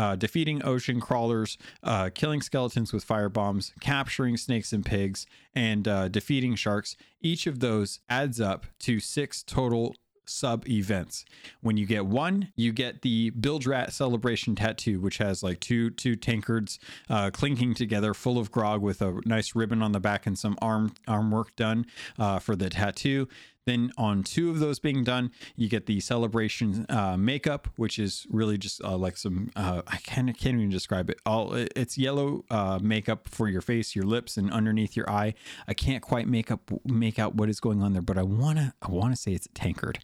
uh, 0.00 0.16
defeating 0.16 0.64
ocean 0.64 0.98
crawlers, 0.98 1.58
uh, 1.82 2.08
killing 2.14 2.40
skeletons 2.40 2.90
with 2.90 3.04
fire 3.04 3.28
bombs, 3.28 3.74
capturing 3.80 4.38
snakes 4.38 4.72
and 4.72 4.84
pigs, 4.84 5.26
and 5.54 5.86
uh, 5.86 6.08
defeating 6.08 6.54
sharks. 6.54 6.96
Each 7.20 7.46
of 7.46 7.60
those 7.60 8.00
adds 8.08 8.40
up 8.40 8.64
to 8.80 8.98
six 8.98 9.42
total 9.42 9.94
sub 10.24 10.66
events. 10.66 11.26
When 11.60 11.76
you 11.76 11.84
get 11.84 12.06
one, 12.06 12.50
you 12.56 12.72
get 12.72 13.02
the 13.02 13.28
Bilge 13.30 13.66
Rat 13.66 13.92
celebration 13.92 14.54
tattoo, 14.54 15.00
which 15.00 15.18
has 15.18 15.42
like 15.42 15.60
two 15.60 15.90
two 15.90 16.16
tankards 16.16 16.78
uh, 17.10 17.30
clinking 17.30 17.74
together, 17.74 18.14
full 18.14 18.38
of 18.38 18.50
grog, 18.50 18.80
with 18.80 19.02
a 19.02 19.20
nice 19.26 19.54
ribbon 19.54 19.82
on 19.82 19.92
the 19.92 20.00
back 20.00 20.26
and 20.26 20.38
some 20.38 20.56
arm 20.62 20.94
arm 21.06 21.30
work 21.30 21.54
done 21.56 21.84
uh, 22.18 22.38
for 22.38 22.56
the 22.56 22.70
tattoo. 22.70 23.28
Then 23.66 23.92
on 23.98 24.22
two 24.22 24.50
of 24.50 24.58
those 24.58 24.78
being 24.78 25.04
done, 25.04 25.30
you 25.54 25.68
get 25.68 25.86
the 25.86 26.00
celebration 26.00 26.86
uh, 26.88 27.16
makeup, 27.16 27.68
which 27.76 27.98
is 27.98 28.26
really 28.30 28.56
just 28.56 28.82
uh, 28.82 28.96
like 28.96 29.16
some 29.16 29.50
uh, 29.54 29.82
I 29.86 29.98
can't 29.98 30.26
can't 30.36 30.56
even 30.56 30.70
describe 30.70 31.10
it. 31.10 31.20
All 31.26 31.52
it's 31.54 31.98
yellow 31.98 32.44
uh, 32.50 32.78
makeup 32.82 33.28
for 33.28 33.48
your 33.48 33.60
face, 33.60 33.94
your 33.94 34.06
lips, 34.06 34.36
and 34.36 34.50
underneath 34.50 34.96
your 34.96 35.08
eye. 35.10 35.34
I 35.68 35.74
can't 35.74 36.02
quite 36.02 36.26
make 36.26 36.50
up 36.50 36.70
make 36.84 37.18
out 37.18 37.34
what 37.34 37.48
is 37.48 37.60
going 37.60 37.82
on 37.82 37.92
there, 37.92 38.02
but 38.02 38.16
I 38.16 38.22
wanna 38.22 38.74
I 38.80 38.90
wanna 38.90 39.16
say 39.16 39.32
it's 39.32 39.46
a 39.46 39.50
tankard. 39.50 40.00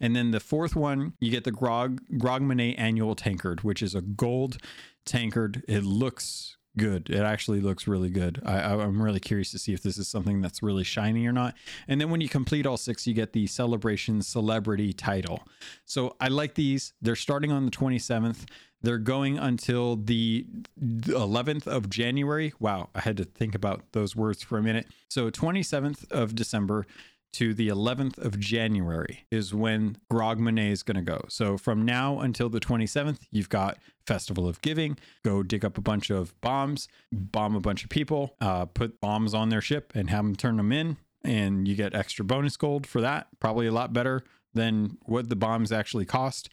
And 0.00 0.14
then 0.14 0.32
the 0.32 0.40
fourth 0.40 0.76
one, 0.76 1.14
you 1.20 1.30
get 1.30 1.44
the 1.44 1.52
Grog 1.52 2.00
Grogmanay 2.12 2.74
annual 2.78 3.14
tankard, 3.14 3.62
which 3.62 3.82
is 3.82 3.94
a 3.94 4.02
gold 4.02 4.58
tankard. 5.06 5.64
It 5.66 5.84
looks 5.84 6.57
good. 6.76 7.10
It 7.10 7.20
actually 7.20 7.60
looks 7.60 7.86
really 7.86 8.10
good. 8.10 8.40
I, 8.44 8.74
I'm 8.74 9.02
really 9.02 9.20
curious 9.20 9.50
to 9.52 9.58
see 9.58 9.72
if 9.72 9.82
this 9.82 9.98
is 9.98 10.08
something 10.08 10.40
that's 10.40 10.62
really 10.62 10.84
shiny 10.84 11.26
or 11.26 11.32
not. 11.32 11.54
And 11.88 12.00
then 12.00 12.10
when 12.10 12.20
you 12.20 12.28
complete 12.28 12.66
all 12.66 12.76
six, 12.76 13.06
you 13.06 13.14
get 13.14 13.32
the 13.32 13.46
celebration 13.46 14.22
celebrity 14.22 14.92
title. 14.92 15.42
So 15.84 16.16
I 16.20 16.28
like 16.28 16.54
these. 16.54 16.92
They're 17.02 17.16
starting 17.16 17.52
on 17.52 17.64
the 17.64 17.70
27th. 17.70 18.46
They're 18.80 18.98
going 18.98 19.38
until 19.38 19.96
the 19.96 20.46
11th 20.80 21.66
of 21.66 21.90
January. 21.90 22.52
Wow, 22.60 22.90
I 22.94 23.00
had 23.00 23.16
to 23.16 23.24
think 23.24 23.54
about 23.54 23.82
those 23.92 24.14
words 24.14 24.42
for 24.42 24.56
a 24.58 24.62
minute. 24.62 24.86
So 25.08 25.30
27th 25.30 26.10
of 26.12 26.34
December 26.34 26.86
to 27.34 27.54
the 27.54 27.68
11th 27.68 28.18
of 28.18 28.38
January 28.38 29.26
is 29.30 29.54
when 29.54 29.98
Grogmanay 30.12 30.70
is 30.70 30.82
going 30.82 30.96
to 30.96 31.02
go. 31.02 31.20
So 31.28 31.56
from 31.58 31.84
now 31.84 32.20
until 32.20 32.48
the 32.48 32.60
27th, 32.60 33.20
you've 33.30 33.48
got 33.48 33.78
Festival 34.06 34.48
of 34.48 34.60
Giving. 34.62 34.98
Go 35.24 35.42
dig 35.42 35.64
up 35.64 35.78
a 35.78 35.82
bunch 35.82 36.10
of 36.10 36.38
bombs, 36.40 36.88
bomb 37.12 37.54
a 37.54 37.60
bunch 37.60 37.84
of 37.84 37.90
people, 37.90 38.34
uh, 38.40 38.64
put 38.66 39.00
bombs 39.00 39.34
on 39.34 39.50
their 39.50 39.60
ship, 39.60 39.92
and 39.94 40.10
have 40.10 40.24
them 40.24 40.36
turn 40.36 40.56
them 40.56 40.72
in. 40.72 40.96
And 41.24 41.68
you 41.68 41.74
get 41.74 41.94
extra 41.94 42.24
bonus 42.24 42.56
gold 42.56 42.86
for 42.86 43.00
that. 43.00 43.28
Probably 43.40 43.66
a 43.66 43.72
lot 43.72 43.92
better 43.92 44.22
than 44.54 44.98
what 45.02 45.28
the 45.28 45.36
bombs 45.36 45.72
actually 45.72 46.06
cost, 46.06 46.48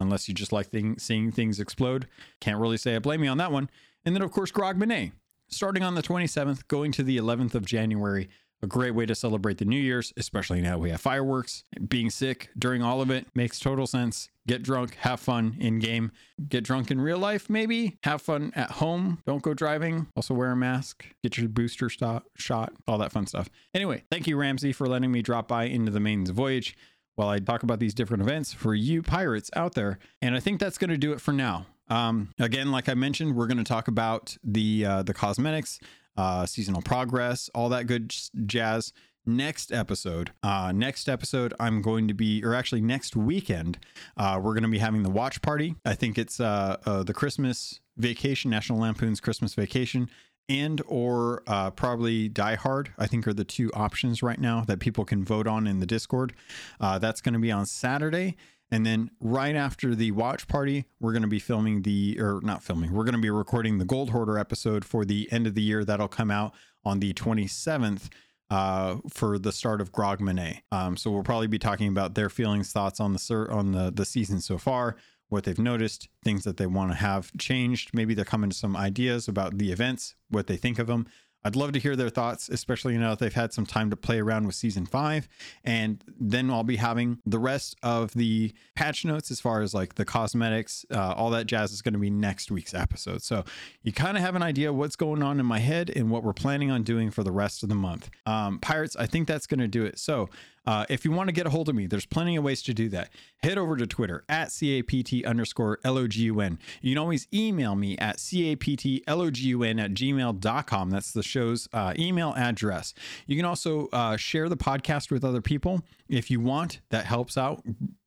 unless 0.00 0.28
you 0.28 0.34
just 0.34 0.52
like 0.52 0.68
thing, 0.68 0.98
seeing 0.98 1.30
things 1.30 1.60
explode. 1.60 2.08
Can't 2.40 2.58
really 2.58 2.76
say 2.76 2.96
I 2.96 2.98
blame 2.98 3.22
you 3.22 3.30
on 3.30 3.38
that 3.38 3.52
one. 3.52 3.70
And 4.04 4.14
then, 4.14 4.22
of 4.22 4.32
course, 4.32 4.50
Grogmanay. 4.50 5.12
Starting 5.48 5.84
on 5.84 5.94
the 5.94 6.02
27th, 6.02 6.66
going 6.66 6.90
to 6.90 7.04
the 7.04 7.16
11th 7.18 7.54
of 7.54 7.64
January, 7.64 8.28
a 8.62 8.66
great 8.66 8.92
way 8.92 9.06
to 9.06 9.14
celebrate 9.14 9.58
the 9.58 9.64
New 9.64 9.78
Year's, 9.78 10.12
especially 10.16 10.60
now 10.60 10.78
we 10.78 10.90
have 10.90 11.00
fireworks. 11.00 11.64
Being 11.88 12.10
sick 12.10 12.50
during 12.58 12.82
all 12.82 13.00
of 13.00 13.10
it 13.10 13.26
makes 13.34 13.58
total 13.58 13.86
sense. 13.86 14.28
Get 14.46 14.62
drunk, 14.62 14.94
have 14.96 15.20
fun 15.20 15.56
in 15.58 15.78
game. 15.78 16.12
Get 16.48 16.64
drunk 16.64 16.90
in 16.90 17.00
real 17.00 17.18
life, 17.18 17.50
maybe. 17.50 17.98
Have 18.04 18.22
fun 18.22 18.52
at 18.54 18.72
home. 18.72 19.22
Don't 19.26 19.42
go 19.42 19.54
driving. 19.54 20.06
Also, 20.16 20.34
wear 20.34 20.52
a 20.52 20.56
mask. 20.56 21.04
Get 21.22 21.36
your 21.36 21.48
booster 21.48 21.90
stop, 21.90 22.26
shot, 22.36 22.72
all 22.86 22.98
that 22.98 23.12
fun 23.12 23.26
stuff. 23.26 23.50
Anyway, 23.74 24.04
thank 24.10 24.26
you, 24.26 24.36
Ramsey, 24.36 24.72
for 24.72 24.86
letting 24.86 25.10
me 25.10 25.20
drop 25.20 25.48
by 25.48 25.64
into 25.64 25.90
the 25.90 26.00
mains 26.00 26.30
voyage 26.30 26.76
while 27.16 27.28
I 27.28 27.38
talk 27.38 27.62
about 27.62 27.80
these 27.80 27.94
different 27.94 28.22
events 28.22 28.52
for 28.52 28.74
you 28.74 29.02
pirates 29.02 29.50
out 29.56 29.74
there. 29.74 29.98
And 30.22 30.36
I 30.36 30.40
think 30.40 30.60
that's 30.60 30.78
going 30.78 30.90
to 30.90 30.98
do 30.98 31.12
it 31.12 31.20
for 31.20 31.32
now. 31.32 31.66
Um, 31.88 32.30
again, 32.38 32.70
like 32.72 32.88
I 32.88 32.94
mentioned, 32.94 33.34
we're 33.34 33.46
going 33.46 33.58
to 33.58 33.64
talk 33.64 33.88
about 33.88 34.36
the 34.44 34.84
uh, 34.84 35.02
the 35.02 35.14
cosmetics 35.14 35.80
uh, 36.16 36.46
seasonal 36.46 36.82
progress, 36.82 37.50
all 37.54 37.68
that 37.70 37.86
good 37.86 38.14
jazz. 38.46 38.92
Next 39.28 39.72
episode, 39.72 40.30
uh, 40.44 40.70
next 40.72 41.08
episode, 41.08 41.52
I'm 41.58 41.82
going 41.82 42.06
to 42.06 42.14
be, 42.14 42.44
or 42.44 42.54
actually 42.54 42.80
next 42.80 43.16
weekend, 43.16 43.76
uh, 44.16 44.40
we're 44.40 44.52
going 44.52 44.62
to 44.62 44.68
be 44.68 44.78
having 44.78 45.02
the 45.02 45.10
watch 45.10 45.42
party. 45.42 45.74
I 45.84 45.94
think 45.94 46.16
it's 46.16 46.38
uh, 46.38 46.76
uh, 46.86 47.02
the 47.02 47.12
Christmas 47.12 47.80
vacation, 47.96 48.52
National 48.52 48.78
Lampoon's 48.78 49.20
Christmas 49.20 49.54
Vacation, 49.54 50.08
and 50.48 50.80
or 50.86 51.42
uh, 51.48 51.70
probably 51.70 52.28
Die 52.28 52.54
Hard. 52.54 52.92
I 52.98 53.08
think 53.08 53.26
are 53.26 53.34
the 53.34 53.42
two 53.42 53.72
options 53.74 54.22
right 54.22 54.38
now 54.38 54.60
that 54.62 54.78
people 54.78 55.04
can 55.04 55.24
vote 55.24 55.48
on 55.48 55.66
in 55.66 55.80
the 55.80 55.86
Discord. 55.86 56.32
Uh, 56.80 57.00
that's 57.00 57.20
going 57.20 57.32
to 57.32 57.40
be 57.40 57.50
on 57.50 57.66
Saturday. 57.66 58.36
And 58.70 58.84
then 58.84 59.10
right 59.20 59.54
after 59.54 59.94
the 59.94 60.10
watch 60.10 60.48
party, 60.48 60.86
we're 60.98 61.12
going 61.12 61.22
to 61.22 61.28
be 61.28 61.38
filming 61.38 61.82
the, 61.82 62.18
or 62.20 62.40
not 62.42 62.62
filming, 62.62 62.92
we're 62.92 63.04
going 63.04 63.14
to 63.14 63.20
be 63.20 63.30
recording 63.30 63.78
the 63.78 63.84
Gold 63.84 64.10
Hoarder 64.10 64.38
episode 64.38 64.84
for 64.84 65.04
the 65.04 65.28
end 65.30 65.46
of 65.46 65.54
the 65.54 65.62
year. 65.62 65.84
That'll 65.84 66.08
come 66.08 66.30
out 66.30 66.52
on 66.84 67.00
the 67.00 67.12
27th 67.14 68.08
uh, 68.50 68.96
for 69.08 69.38
the 69.38 69.52
start 69.52 69.80
of 69.80 69.92
Grogmanay. 69.92 70.62
Um, 70.72 70.96
so 70.96 71.10
we'll 71.10 71.22
probably 71.22 71.46
be 71.46 71.58
talking 71.58 71.88
about 71.88 72.14
their 72.14 72.28
feelings, 72.28 72.72
thoughts 72.72 73.00
on 73.00 73.12
the 73.12 73.48
on 73.50 73.72
the 73.72 73.90
the 73.90 74.04
season 74.04 74.40
so 74.40 74.58
far, 74.58 74.96
what 75.28 75.44
they've 75.44 75.58
noticed, 75.58 76.08
things 76.24 76.44
that 76.44 76.56
they 76.56 76.66
want 76.66 76.92
to 76.92 76.96
have 76.96 77.32
changed. 77.38 77.90
Maybe 77.92 78.14
they're 78.14 78.24
coming 78.24 78.50
to 78.50 78.56
some 78.56 78.76
ideas 78.76 79.28
about 79.28 79.58
the 79.58 79.72
events, 79.72 80.14
what 80.30 80.46
they 80.46 80.56
think 80.56 80.78
of 80.78 80.86
them. 80.86 81.06
I'd 81.44 81.54
love 81.54 81.72
to 81.72 81.78
hear 81.78 81.94
their 81.94 82.10
thoughts, 82.10 82.48
especially 82.48 82.98
now 82.98 83.10
that 83.10 83.20
they've 83.20 83.32
had 83.32 83.52
some 83.52 83.66
time 83.66 83.90
to 83.90 83.96
play 83.96 84.18
around 84.18 84.46
with 84.46 84.56
season 84.56 84.84
five. 84.84 85.28
And 85.62 86.02
then 86.18 86.50
I'll 86.50 86.64
be 86.64 86.76
having 86.76 87.18
the 87.24 87.38
rest 87.38 87.76
of 87.84 88.12
the 88.14 88.52
patch 88.74 89.04
notes 89.04 89.30
as 89.30 89.40
far 89.40 89.60
as 89.60 89.72
like 89.72 89.94
the 89.94 90.04
cosmetics, 90.04 90.84
uh, 90.90 91.14
all 91.16 91.30
that 91.30 91.46
jazz 91.46 91.72
is 91.72 91.82
going 91.82 91.94
to 91.94 92.00
be 92.00 92.10
next 92.10 92.50
week's 92.50 92.74
episode. 92.74 93.22
So 93.22 93.44
you 93.82 93.92
kind 93.92 94.16
of 94.16 94.24
have 94.24 94.34
an 94.34 94.42
idea 94.42 94.72
what's 94.72 94.96
going 94.96 95.22
on 95.22 95.38
in 95.38 95.46
my 95.46 95.60
head 95.60 95.90
and 95.94 96.10
what 96.10 96.24
we're 96.24 96.32
planning 96.32 96.70
on 96.72 96.82
doing 96.82 97.12
for 97.12 97.22
the 97.22 97.32
rest 97.32 97.62
of 97.62 97.68
the 97.68 97.76
month. 97.76 98.10
Um, 98.26 98.58
Pirates, 98.58 98.96
I 98.96 99.06
think 99.06 99.28
that's 99.28 99.46
going 99.46 99.60
to 99.60 99.68
do 99.68 99.84
it. 99.84 100.00
So 100.00 100.28
uh, 100.66 100.84
if 100.88 101.04
you 101.04 101.12
want 101.12 101.28
to 101.28 101.32
get 101.32 101.46
a 101.46 101.50
hold 101.50 101.68
of 101.68 101.74
me, 101.74 101.86
there's 101.86 102.06
plenty 102.06 102.36
of 102.36 102.44
ways 102.44 102.62
to 102.62 102.74
do 102.74 102.88
that. 102.90 103.10
Head 103.42 103.58
over 103.58 103.76
to 103.76 103.86
Twitter 103.86 104.24
at 104.28 104.50
CAPT 104.50 105.24
underscore 105.24 105.78
LOGUN. 105.84 106.58
You 106.82 106.94
can 106.94 106.98
always 106.98 107.28
email 107.32 107.76
me 107.76 107.96
at 107.98 108.16
CAPTLOGUN 108.16 109.80
at 109.80 109.94
gmail.com. 109.94 110.90
That's 110.90 111.12
the 111.12 111.22
show's 111.22 111.68
uh, 111.72 111.94
email 111.98 112.34
address. 112.36 112.94
You 113.26 113.36
can 113.36 113.44
also 113.44 113.88
uh, 113.92 114.16
share 114.16 114.48
the 114.48 114.56
podcast 114.56 115.10
with 115.10 115.24
other 115.24 115.40
people 115.40 115.82
if 116.08 116.30
you 116.30 116.40
want. 116.40 116.80
That 116.90 117.06
helps 117.06 117.36
out 117.36 117.62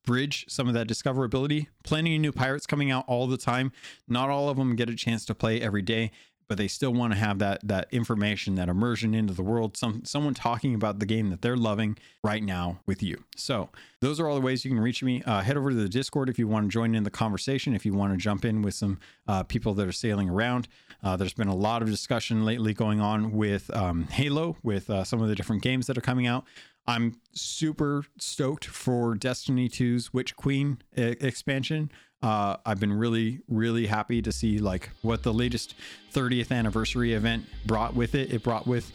bridge 0.05 0.45
some 0.49 0.67
of 0.67 0.73
that 0.73 0.87
discoverability. 0.87 1.67
Plenty 1.83 2.15
of 2.15 2.21
new 2.21 2.31
pirates 2.31 2.65
coming 2.65 2.89
out 2.89 3.05
all 3.07 3.27
the 3.27 3.37
time. 3.37 3.71
Not 4.07 4.29
all 4.29 4.49
of 4.49 4.57
them 4.57 4.75
get 4.75 4.89
a 4.89 4.95
chance 4.95 5.23
to 5.25 5.35
play 5.35 5.61
every 5.61 5.83
day 5.83 6.11
but 6.49 6.57
they 6.57 6.67
still 6.67 6.91
want 6.91 7.13
to 7.13 7.19
have 7.19 7.39
that 7.39 7.65
that 7.65 7.87
information, 7.91 8.55
that 8.55 8.67
immersion 8.67 9.13
into 9.13 9.33
the 9.33 9.43
world. 9.43 9.77
Some 9.77 10.03
someone 10.03 10.33
talking 10.33 10.73
about 10.73 10.99
the 10.99 11.05
game 11.05 11.29
that 11.29 11.41
they're 11.41 11.55
loving 11.55 11.97
right 12.23 12.43
now 12.43 12.79
with 12.87 13.01
you. 13.01 13.23
So 13.37 13.69
those 14.01 14.19
are 14.19 14.27
all 14.27 14.35
the 14.35 14.41
ways 14.41 14.65
you 14.65 14.71
can 14.71 14.79
reach 14.79 15.03
me. 15.03 15.21
Uh, 15.23 15.41
head 15.41 15.55
over 15.55 15.69
to 15.69 15.75
the 15.75 15.87
Discord 15.87 16.27
if 16.27 16.39
you 16.39 16.47
want 16.47 16.65
to 16.65 16.69
join 16.69 16.95
in 16.95 17.03
the 17.03 17.11
conversation. 17.11 17.75
If 17.75 17.85
you 17.85 17.93
want 17.93 18.11
to 18.13 18.17
jump 18.17 18.43
in 18.43 18.63
with 18.63 18.73
some 18.73 18.99
uh, 19.27 19.43
people 19.43 19.73
that 19.75 19.87
are 19.87 19.93
sailing 19.93 20.27
around. 20.27 20.67
Uh, 21.01 21.15
there's 21.15 21.33
been 21.33 21.47
a 21.47 21.55
lot 21.55 21.81
of 21.81 21.87
discussion 21.87 22.43
lately 22.43 22.73
going 22.73 22.99
on 22.99 23.31
with 23.31 23.73
um, 23.73 24.07
Halo, 24.07 24.57
with 24.63 24.89
uh, 24.89 25.03
some 25.03 25.21
of 25.21 25.29
the 25.29 25.35
different 25.35 25.61
games 25.61 25.87
that 25.87 25.97
are 25.97 26.01
coming 26.01 26.27
out. 26.27 26.43
I'm 26.87 27.21
super 27.33 28.03
stoked 28.17 28.65
for 28.65 29.13
Destiny 29.13 29.69
2's 29.69 30.11
Witch 30.11 30.35
Queen 30.35 30.79
expansion. 30.95 31.91
Uh, 32.21 32.57
I've 32.65 32.79
been 32.79 32.91
really, 32.93 33.39
really 33.47 33.87
happy 33.87 34.21
to 34.21 34.31
see 34.31 34.59
like 34.59 34.89
what 35.01 35.23
the 35.23 35.33
latest 35.33 35.75
30th 36.13 36.51
anniversary 36.51 37.13
event 37.13 37.45
brought 37.65 37.95
with 37.95 38.15
it. 38.15 38.33
It 38.33 38.43
brought 38.43 38.67
with 38.67 38.91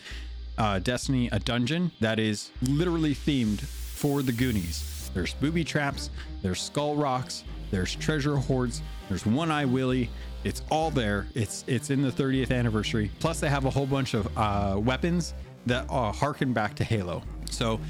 uh, 0.58 0.78
Destiny 0.80 1.28
a 1.32 1.38
dungeon 1.38 1.90
that 2.00 2.18
is 2.18 2.50
literally 2.62 3.14
themed 3.14 3.60
for 3.60 4.22
the 4.22 4.32
Goonies. 4.32 5.10
There's 5.14 5.32
booby 5.34 5.64
traps, 5.64 6.10
there's 6.42 6.60
skull 6.60 6.96
rocks, 6.96 7.44
there's 7.70 7.94
treasure 7.94 8.36
hoards, 8.36 8.82
there's 9.08 9.24
One 9.24 9.50
Eye 9.50 9.64
Willie. 9.64 10.10
It's 10.44 10.62
all 10.70 10.90
there. 10.90 11.26
It's 11.34 11.64
it's 11.66 11.88
in 11.90 12.02
the 12.02 12.10
30th 12.10 12.50
anniversary. 12.50 13.10
Plus, 13.20 13.40
they 13.40 13.48
have 13.48 13.64
a 13.64 13.70
whole 13.70 13.86
bunch 13.86 14.12
of 14.12 14.28
uh, 14.36 14.78
weapons 14.78 15.32
that 15.66 15.88
harken 15.88 16.52
back 16.52 16.74
to 16.74 16.84
Halo. 16.84 17.22
So 17.54 17.80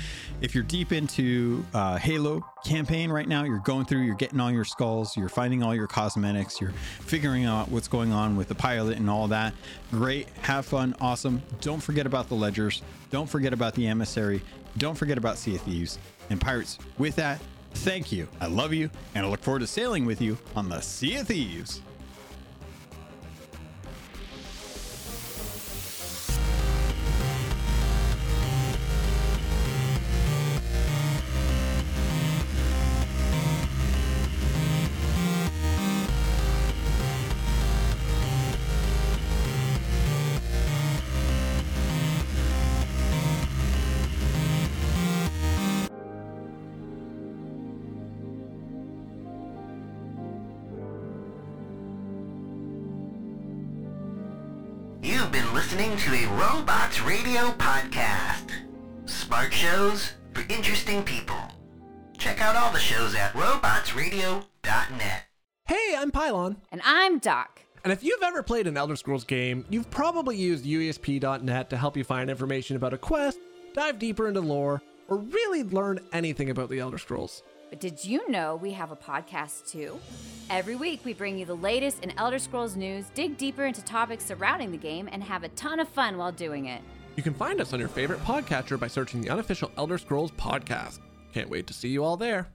if 0.41 0.55
you're 0.55 0.65
deep 0.65 0.93
into 0.93 1.65
uh, 1.73 1.97
Halo 1.97 2.45
campaign 2.65 3.11
right 3.11 3.27
now, 3.27 3.45
you're 3.45 3.59
going 3.61 3.87
through, 3.87 4.03
you're 4.03 4.15
getting 4.15 4.41
all 4.41 4.51
your 4.51 4.65
skulls, 4.65 5.17
you're 5.17 5.29
finding 5.29 5.63
all 5.63 5.75
your 5.75 5.87
cosmetics, 5.87 6.61
you're 6.61 6.73
figuring 7.01 7.45
out 7.45 7.69
what's 7.71 7.89
going 7.89 8.13
on 8.13 8.37
with 8.37 8.49
the 8.49 8.55
pilot 8.55 8.99
and 8.99 9.09
all 9.09 9.29
that. 9.29 9.55
Great, 9.91 10.29
have 10.43 10.67
fun, 10.67 10.95
awesome. 11.01 11.43
Don't 11.61 11.81
forget 11.81 12.07
about 12.07 12.29
the 12.29 12.35
ledgers. 12.35 12.83
Don't 13.11 13.29
forget 13.29 13.53
about 13.53 13.75
the 13.75 13.87
emissary. 13.87 14.43
Don't 14.77 14.97
forget 14.97 15.19
about 15.19 15.39
Sea 15.39 15.55
of 15.55 15.63
Thieves 15.63 15.99
and 16.31 16.41
pirates. 16.41 16.79
With 16.99 17.17
that, 17.17 17.41
thank 17.73 18.13
you. 18.13 18.29
I 18.41 18.47
love 18.47 18.73
you, 18.73 18.91
and 19.15 19.25
I 19.25 19.29
look 19.29 19.41
forward 19.41 19.61
to 19.61 19.67
sailing 19.67 20.05
with 20.05 20.21
you 20.21 20.37
on 20.57 20.69
the 20.69 20.81
Sea 20.81 21.17
of 21.17 21.29
Thieves. 21.29 21.81
Radio 57.35 57.51
podcast. 57.55 58.53
Smart 59.07 59.53
shows, 59.53 60.13
for 60.35 60.43
interesting 60.49 61.03
people. 61.03 61.43
Check 62.17 62.41
out 62.41 62.55
all 62.55 62.71
the 62.71 62.79
shows 62.79 63.17
at 63.17 63.33
robotsradio.net. 63.33 65.25
Hey, 65.67 65.97
I'm 65.99 66.13
Pylon. 66.13 66.59
And 66.71 66.81
I'm 66.85 67.19
Doc. 67.19 67.63
And 67.83 67.93
if 67.93 68.05
you've 68.05 68.23
ever 68.23 68.45
played 68.45 68.69
an 68.69 68.77
Elder 68.77 68.95
Scrolls 68.95 69.25
game, 69.25 69.65
you've 69.69 69.91
probably 69.91 70.37
used 70.37 70.65
UESP.net 70.65 71.71
to 71.71 71.77
help 71.77 71.97
you 71.97 72.05
find 72.05 72.31
information 72.31 72.77
about 72.77 72.95
a 72.95 72.99
quest, 72.99 73.41
dive 73.73 73.99
deeper 73.99 74.29
into 74.29 74.41
lore, 74.41 74.81
or 75.09 75.17
really 75.17 75.65
learn 75.65 75.99
anything 76.13 76.51
about 76.51 76.71
the 76.71 76.79
Elder 76.79 76.99
Scrolls. 76.99 77.43
But 77.69 77.81
did 77.81 78.05
you 78.05 78.31
know 78.31 78.55
we 78.55 78.71
have 78.75 78.93
a 78.93 78.97
podcast 78.97 79.69
too? 79.69 79.99
Every 80.51 80.77
week 80.77 81.01
we 81.05 81.15
bring 81.15 81.37
you 81.37 81.47
the 81.47 81.57
latest 81.57 82.05
in 82.05 82.17
Elder 82.17 82.39
Scrolls 82.39 82.77
news, 82.77 83.07
dig 83.13 83.37
deeper 83.37 83.65
into 83.65 83.83
topics 83.83 84.25
surrounding 84.25 84.71
the 84.71 84.79
game, 84.79 85.09
and 85.11 85.21
have 85.25 85.43
a 85.43 85.49
ton 85.49 85.81
of 85.81 85.89
fun 85.89 86.17
while 86.17 86.31
doing 86.31 86.67
it. 86.67 86.81
You 87.17 87.23
can 87.23 87.35
find 87.35 87.61
us 87.61 87.73
on 87.73 87.79
your 87.79 87.89
favorite 87.89 88.21
podcatcher 88.25 88.79
by 88.79 88.89
searching 88.89 89.21
the 89.21 89.31
unofficial 89.31 89.71
Elder 89.77 89.99
Scrolls 89.99 90.33
podcast. 90.33 90.99
Can't 91.33 91.49
wait 91.49 91.67
to 91.69 91.73
see 91.73 91.89
you 91.89 92.03
all 92.03 92.17
there. 92.17 92.49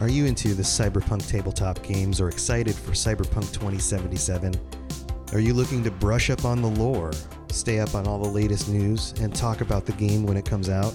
Are 0.00 0.08
you 0.08 0.24
into 0.24 0.54
the 0.54 0.62
cyberpunk 0.62 1.28
tabletop 1.28 1.82
games 1.82 2.20
or 2.20 2.28
excited 2.28 2.74
for 2.74 2.92
Cyberpunk 2.92 3.52
2077? 3.52 4.54
Are 5.32 5.40
you 5.40 5.52
looking 5.52 5.84
to 5.84 5.90
brush 5.90 6.30
up 6.30 6.44
on 6.44 6.62
the 6.62 6.68
lore, 6.68 7.12
stay 7.50 7.80
up 7.80 7.94
on 7.94 8.06
all 8.06 8.18
the 8.18 8.28
latest 8.28 8.68
news, 8.68 9.14
and 9.20 9.34
talk 9.34 9.60
about 9.60 9.84
the 9.84 9.92
game 9.92 10.24
when 10.24 10.36
it 10.36 10.44
comes 10.44 10.68
out? 10.68 10.94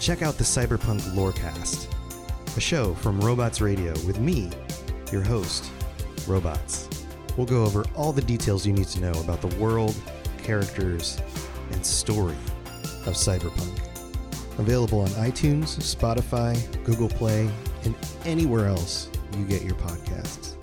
Check 0.00 0.22
out 0.22 0.38
the 0.38 0.44
Cyberpunk 0.44 1.00
Lorecast, 1.14 1.88
a 2.56 2.60
show 2.60 2.94
from 2.94 3.20
Robots 3.20 3.60
Radio 3.60 3.92
with 4.06 4.18
me, 4.18 4.50
your 5.12 5.22
host, 5.22 5.70
Robots. 6.26 6.88
We'll 7.36 7.46
go 7.46 7.64
over 7.64 7.84
all 7.94 8.12
the 8.12 8.22
details 8.22 8.66
you 8.66 8.72
need 8.72 8.88
to 8.88 9.00
know 9.00 9.12
about 9.20 9.40
the 9.40 9.56
world, 9.56 9.94
characters, 10.44 11.20
and 11.72 11.84
story 11.84 12.36
of 13.06 13.14
Cyberpunk. 13.14 13.80
Available 14.58 15.00
on 15.00 15.08
iTunes, 15.08 15.76
Spotify, 15.78 16.54
Google 16.84 17.08
Play, 17.08 17.50
and 17.84 17.94
anywhere 18.24 18.66
else 18.68 19.10
you 19.36 19.44
get 19.46 19.62
your 19.62 19.74
podcasts. 19.74 20.53